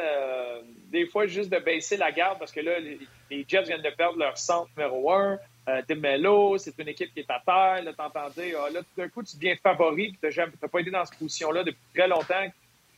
des 0.93 1.07
fois, 1.07 1.27
juste 1.27 1.49
de 1.51 1.59
baisser 1.59 1.97
la 1.97 2.13
garde 2.13 2.39
parce 2.39 2.53
que 2.53 2.61
là, 2.61 2.79
les, 2.79 2.99
les 3.29 3.45
Jets 3.45 3.63
viennent 3.63 3.81
de 3.81 3.89
perdre 3.89 4.17
leur 4.17 4.37
centre 4.37 4.69
numéro 4.77 5.11
1. 5.11 5.37
Euh, 5.67 5.81
Demelo, 5.87 6.57
c'est 6.57 6.77
une 6.79 6.87
équipe 6.87 7.13
qui 7.13 7.19
est 7.19 7.29
à 7.29 7.41
terre. 7.45 7.83
Là, 7.83 7.93
t'entends 7.93 8.29
dire, 8.29 8.57
ah, 8.65 8.69
là, 8.69 8.79
tout 8.79 9.01
d'un 9.01 9.09
coup, 9.09 9.21
tu 9.21 9.35
deviens 9.35 9.55
favori, 9.61 10.15
puis 10.21 10.31
tu 10.31 10.39
n'as 10.39 10.67
pas 10.69 10.79
été 10.79 10.91
dans 10.91 11.03
cette 11.03 11.19
position-là 11.19 11.63
depuis 11.63 11.79
très 11.93 12.07
longtemps 12.07 12.47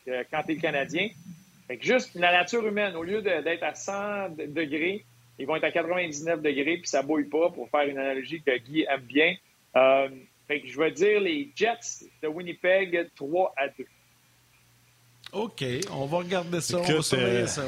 euh, 0.07 0.23
quand 0.29 0.43
tu 0.43 0.51
es 0.51 0.55
le 0.55 0.61
Canadien. 0.61 1.09
Fait 1.67 1.77
que 1.77 1.85
juste 1.85 2.13
la 2.15 2.31
nature 2.31 2.65
humaine, 2.65 2.95
au 2.95 3.03
lieu 3.03 3.21
d'être 3.21 3.63
à 3.63 3.73
100 3.73 4.35
degrés, 4.47 5.03
ils 5.39 5.47
vont 5.47 5.55
être 5.55 5.63
à 5.63 5.71
99 5.71 6.41
degrés, 6.41 6.77
puis 6.77 6.87
ça 6.87 7.01
bouille 7.01 7.25
pas, 7.25 7.49
pour 7.49 7.69
faire 7.69 7.87
une 7.87 7.97
analogie 7.97 8.41
que 8.41 8.55
Guy 8.57 8.85
aime 8.89 9.01
bien. 9.01 9.35
Euh, 9.75 10.09
fait 10.47 10.61
que 10.61 10.67
je 10.67 10.79
vais 10.79 10.91
dire 10.91 11.19
les 11.21 11.49
Jets 11.55 12.05
de 12.21 12.27
Winnipeg 12.27 13.09
3 13.15 13.53
à 13.57 13.67
2. 13.69 13.85
OK, 15.31 15.63
on 15.91 16.05
va 16.05 16.17
regarder 16.17 16.61
ça, 16.61 16.79
on 16.79 16.83
va 16.83 17.01
surveiller 17.01 17.47
ça 17.47 17.63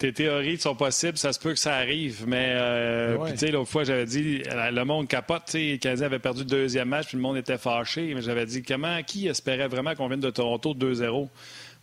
tes 0.00 0.14
théories 0.14 0.56
sont 0.58 0.74
possibles, 0.74 1.18
ça 1.18 1.30
se 1.30 1.38
peut 1.38 1.52
que 1.52 1.58
ça 1.58 1.74
arrive, 1.74 2.24
mais 2.26 2.54
euh, 2.54 3.18
tu 3.32 3.36
sais, 3.36 3.50
l'autre 3.50 3.70
fois, 3.70 3.84
j'avais 3.84 4.06
dit, 4.06 4.42
le 4.46 4.84
monde 4.84 5.06
capote, 5.06 5.42
tu 5.44 5.52
sais, 5.52 5.78
Canadien 5.78 6.06
avait 6.06 6.18
perdu 6.18 6.40
le 6.40 6.46
deuxième 6.46 6.88
match, 6.88 7.08
puis 7.08 7.16
le 7.18 7.22
monde 7.22 7.36
était 7.36 7.58
fâché, 7.58 8.14
mais 8.14 8.22
j'avais 8.22 8.46
dit, 8.46 8.62
comment, 8.62 9.02
qui 9.02 9.28
espérait 9.28 9.68
vraiment 9.68 9.94
qu'on 9.94 10.08
vienne 10.08 10.20
de 10.20 10.30
Toronto 10.30 10.72
2-0? 10.72 11.28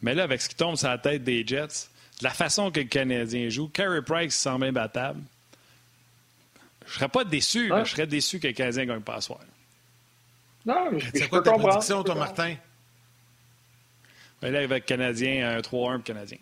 Mais 0.01 0.15
là, 0.15 0.23
avec 0.23 0.41
ce 0.41 0.49
qui 0.49 0.55
tombe 0.55 0.77
sur 0.77 0.87
la 0.87 0.97
tête 0.97 1.23
des 1.23 1.45
Jets, 1.45 1.89
la 2.23 2.31
façon 2.31 2.71
que 2.71 2.79
le 2.79 2.87
Canadien 2.87 3.49
joue, 3.49 3.67
Carey 3.67 4.01
Price 4.01 4.35
semble 4.35 4.65
imbattable. 4.65 5.21
Je 6.87 6.93
serais 6.93 7.09
pas 7.09 7.23
déçu, 7.23 7.71
mais 7.71 7.85
je 7.85 7.91
serais 7.91 8.07
déçu 8.07 8.39
que 8.39 8.47
le 8.47 8.53
Canadien 8.53 8.85
gagne 8.85 9.01
pas 9.01 9.17
à 9.17 9.21
soir. 9.21 9.41
Non, 10.65 10.89
mais 10.91 10.99
C'est 11.13 11.29
quoi 11.29 11.43
ta 11.43 11.51
prédiction, 11.53 12.03
toi, 12.03 12.15
Martin? 12.15 12.55
Ben 14.41 14.51
là, 14.51 14.61
avec 14.61 14.87
Canadien, 14.87 15.55
un 15.55 15.59
3-1 15.59 15.61
pour 15.61 16.03
Canadien. 16.03 16.37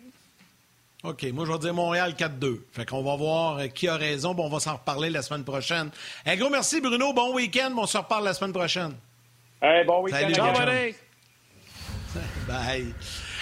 OK, 1.06 1.22
moi 1.32 1.46
je 1.46 1.52
vais 1.52 1.58
dire 1.58 1.74
Montréal 1.74 2.14
4-2. 2.18 2.60
Fait 2.72 2.84
qu'on 2.84 3.02
va 3.02 3.14
voir 3.14 3.58
euh, 3.58 3.66
qui 3.68 3.86
a 3.86 3.96
raison. 3.96 4.34
Bon, 4.34 4.46
on 4.46 4.48
va 4.48 4.58
s'en 4.58 4.74
reparler 4.74 5.08
la 5.08 5.22
semaine 5.22 5.44
prochaine. 5.44 5.90
Un 6.26 6.36
gros 6.36 6.50
merci 6.50 6.80
Bruno, 6.80 7.12
bon 7.12 7.32
week-end. 7.32 7.72
On 7.76 7.86
se 7.86 7.96
reparle 7.96 8.24
la 8.24 8.34
semaine 8.34 8.52
prochaine. 8.52 8.94
bon 9.86 10.02
week-end. 10.02 10.18
Bye. 12.48 12.92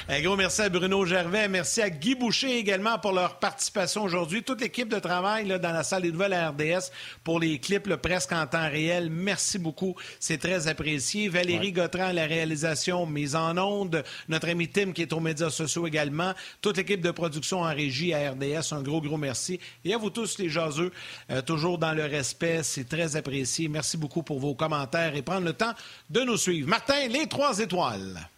Un 0.07 0.21
gros 0.21 0.37
merci 0.37 0.61
à 0.61 0.69
Bruno 0.69 1.07
Gervais. 1.07 1.49
Merci 1.49 1.81
à 1.81 1.89
Guy 1.89 2.15
Boucher 2.15 2.59
également 2.59 2.99
pour 2.99 3.13
leur 3.13 3.39
participation 3.39 4.03
aujourd'hui. 4.03 4.43
Toute 4.43 4.61
l'équipe 4.61 4.91
de 4.91 4.99
travail 4.99 5.47
là, 5.47 5.59
dans 5.59 5.73
la 5.73 5.83
salle 5.83 6.03
des 6.03 6.13
nouvelles 6.13 6.35
à 6.35 6.51
RDS 6.51 6.91
pour 7.25 7.41
les 7.41 7.59
clips 7.59 7.97
presque 7.97 8.33
en 8.33 8.47
temps 8.47 8.69
réel. 8.69 9.09
Merci 9.09 9.59
beaucoup. 9.59 9.95
C'est 10.21 10.37
très 10.37 10.69
apprécié. 10.69 11.31
Valérie 11.31 11.73
Gautran 11.73 12.09
à 12.09 12.13
la 12.13 12.27
réalisation 12.27 13.07
mise 13.07 13.35
en 13.35 13.57
onde. 13.57 14.05
Notre 14.29 14.51
ami 14.51 14.69
Tim 14.69 14.93
qui 14.93 15.01
est 15.01 15.13
aux 15.15 15.21
médias 15.21 15.49
sociaux 15.49 15.87
également. 15.87 16.35
Toute 16.61 16.77
l'équipe 16.77 17.01
de 17.01 17.11
production 17.11 17.63
en 17.63 17.75
régie 17.75 18.13
à 18.13 18.33
RDS. 18.33 18.75
Un 18.75 18.83
gros, 18.83 19.01
gros 19.01 19.17
merci. 19.17 19.59
Et 19.87 19.95
à 19.95 19.97
vous 19.97 20.11
tous 20.11 20.37
les 20.37 20.51
jaseux, 20.51 20.93
euh, 21.31 21.41
toujours 21.41 21.79
dans 21.79 21.95
le 21.95 22.05
respect. 22.05 22.63
C'est 22.63 22.91
très 22.91 23.17
apprécié. 23.17 23.69
Merci 23.69 23.97
beaucoup 23.97 24.23
pour 24.23 24.39
vos 24.39 24.55
commentaires 24.55 25.17
et 25.17 25.23
prendre 25.23 25.47
le 25.47 25.55
temps 25.55 25.73
de 26.11 26.21
nous 26.21 26.37
suivre. 26.37 26.69
Martin, 26.69 27.09
les 27.09 27.27
trois 27.27 27.59
étoiles. 27.59 28.29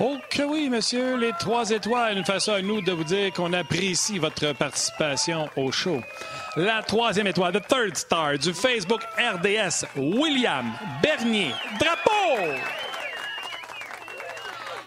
Oh 0.00 0.16
que 0.30 0.42
oui, 0.42 0.68
monsieur, 0.70 1.16
les 1.16 1.32
trois 1.40 1.70
étoiles, 1.70 2.18
une 2.18 2.24
façon 2.24 2.52
à 2.52 2.62
nous 2.62 2.80
de 2.80 2.92
vous 2.92 3.02
dire 3.02 3.32
qu'on 3.32 3.52
apprécie 3.52 4.20
votre 4.20 4.52
participation 4.52 5.50
au 5.56 5.72
show. 5.72 6.00
La 6.54 6.82
troisième 6.82 7.26
étoile, 7.26 7.52
the 7.52 7.66
third 7.66 7.96
star 7.96 8.38
du 8.38 8.54
Facebook 8.54 9.00
RDS, 9.18 9.86
William 9.96 10.72
Bernier. 11.02 11.52
Drapeau! 11.80 12.54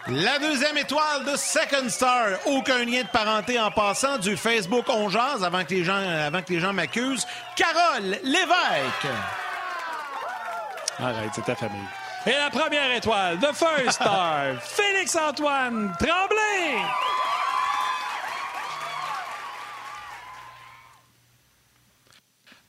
La 0.08 0.38
deuxième 0.38 0.78
étoile 0.78 1.26
de 1.30 1.36
Second 1.36 1.88
Star, 1.90 2.38
aucun 2.46 2.84
lien 2.84 3.02
de 3.02 3.08
parenté 3.12 3.60
en 3.60 3.70
passant 3.70 4.16
du 4.16 4.36
Facebook 4.36 4.86
On 4.88 5.08
avant 5.14 5.64
que 5.64 5.74
les 5.74 5.84
gens, 5.84 5.94
avant 5.96 6.42
que 6.42 6.54
les 6.54 6.60
gens 6.60 6.72
m'accusent. 6.72 7.26
Carole 7.54 8.18
Lévesque. 8.24 9.06
Arrête, 10.98 11.30
c'est 11.34 11.44
ta 11.44 11.54
famille. 11.54 12.01
Et 12.24 12.30
la 12.30 12.50
première 12.50 12.94
étoile, 12.94 13.38
The 13.40 13.52
First 13.52 13.92
Star, 13.92 14.54
Félix-Antoine 14.62 15.92
Tremblay. 15.98 16.78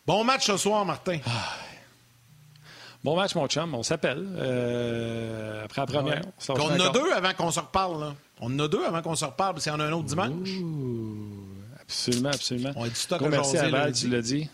Bon 0.08 0.24
match 0.24 0.48
ce 0.48 0.58
soir, 0.58 0.84
Martin. 0.86 1.20
Ah. 1.28 1.56
Bon 3.04 3.16
match, 3.16 3.36
mon 3.36 3.48
chum. 3.48 3.76
On 3.76 3.84
s'appelle 3.84 4.26
euh, 4.38 5.66
après 5.66 5.82
la 5.82 5.88
première. 5.88 6.22
On, 6.50 6.54
en 6.54 6.80
a 6.80 6.90
deux 6.90 7.12
avant 7.14 7.34
qu'on 7.34 7.52
se 7.52 7.60
reparle. 7.60 8.16
On 8.42 8.48
en 8.48 8.60
a 8.60 8.68
deux 8.68 8.84
avant 8.84 9.04
qu'on 9.04 9.16
se 9.16 9.26
reparle, 9.26 9.54
parce 9.54 9.66
qu'il 9.66 9.74
y 9.74 9.76
en 9.76 9.80
a 9.80 9.86
un 9.86 9.92
autre 9.92 10.08
dimanche. 10.08 10.50
absolument, 11.80 12.30
absolument. 12.30 12.72
On 12.76 12.86
a 12.86 12.90
du 12.90 12.96
stock 12.96 13.22
Merci 13.22 13.58
à 13.60 13.70
Val, 13.70 13.94
tu 13.94 14.08
l'as 14.10 14.22
dit. 14.22 14.50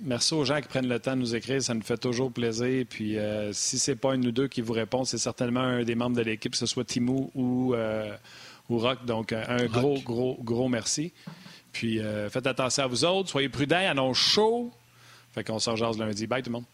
Merci 0.00 0.34
aux 0.34 0.44
gens 0.44 0.60
qui 0.60 0.68
prennent 0.68 0.88
le 0.88 0.98
temps 0.98 1.14
de 1.14 1.20
nous 1.20 1.34
écrire. 1.34 1.62
Ça 1.62 1.74
nous 1.74 1.82
fait 1.82 1.96
toujours 1.96 2.32
plaisir. 2.32 2.84
Puis 2.88 3.18
euh, 3.18 3.52
si 3.52 3.78
c'est 3.78 3.96
pas 3.96 4.12
un 4.12 4.22
ou 4.22 4.32
deux 4.32 4.48
qui 4.48 4.60
vous 4.60 4.72
répond, 4.72 5.04
c'est 5.04 5.18
certainement 5.18 5.60
un 5.60 5.84
des 5.84 5.94
membres 5.94 6.16
de 6.16 6.22
l'équipe, 6.22 6.52
que 6.52 6.58
ce 6.58 6.66
soit 6.66 6.84
Timou 6.84 7.30
ou, 7.34 7.74
euh, 7.74 8.14
ou 8.68 8.78
Rock. 8.78 9.04
Donc, 9.06 9.32
un 9.32 9.66
gros, 9.66 10.00
gros, 10.00 10.36
gros 10.42 10.68
merci. 10.68 11.12
Puis 11.72 12.00
faites 12.30 12.46
attention 12.46 12.84
à 12.84 12.86
vous 12.86 13.04
autres. 13.04 13.30
Soyez 13.30 13.48
prudents. 13.48 13.76
Annonce 13.76 14.18
chaud. 14.18 14.70
Fait 15.32 15.42
qu'on 15.42 15.58
se 15.58 15.70
rejase 15.70 15.98
lundi. 15.98 16.26
Bye 16.26 16.42
tout 16.42 16.50
le 16.50 16.54
monde. 16.54 16.64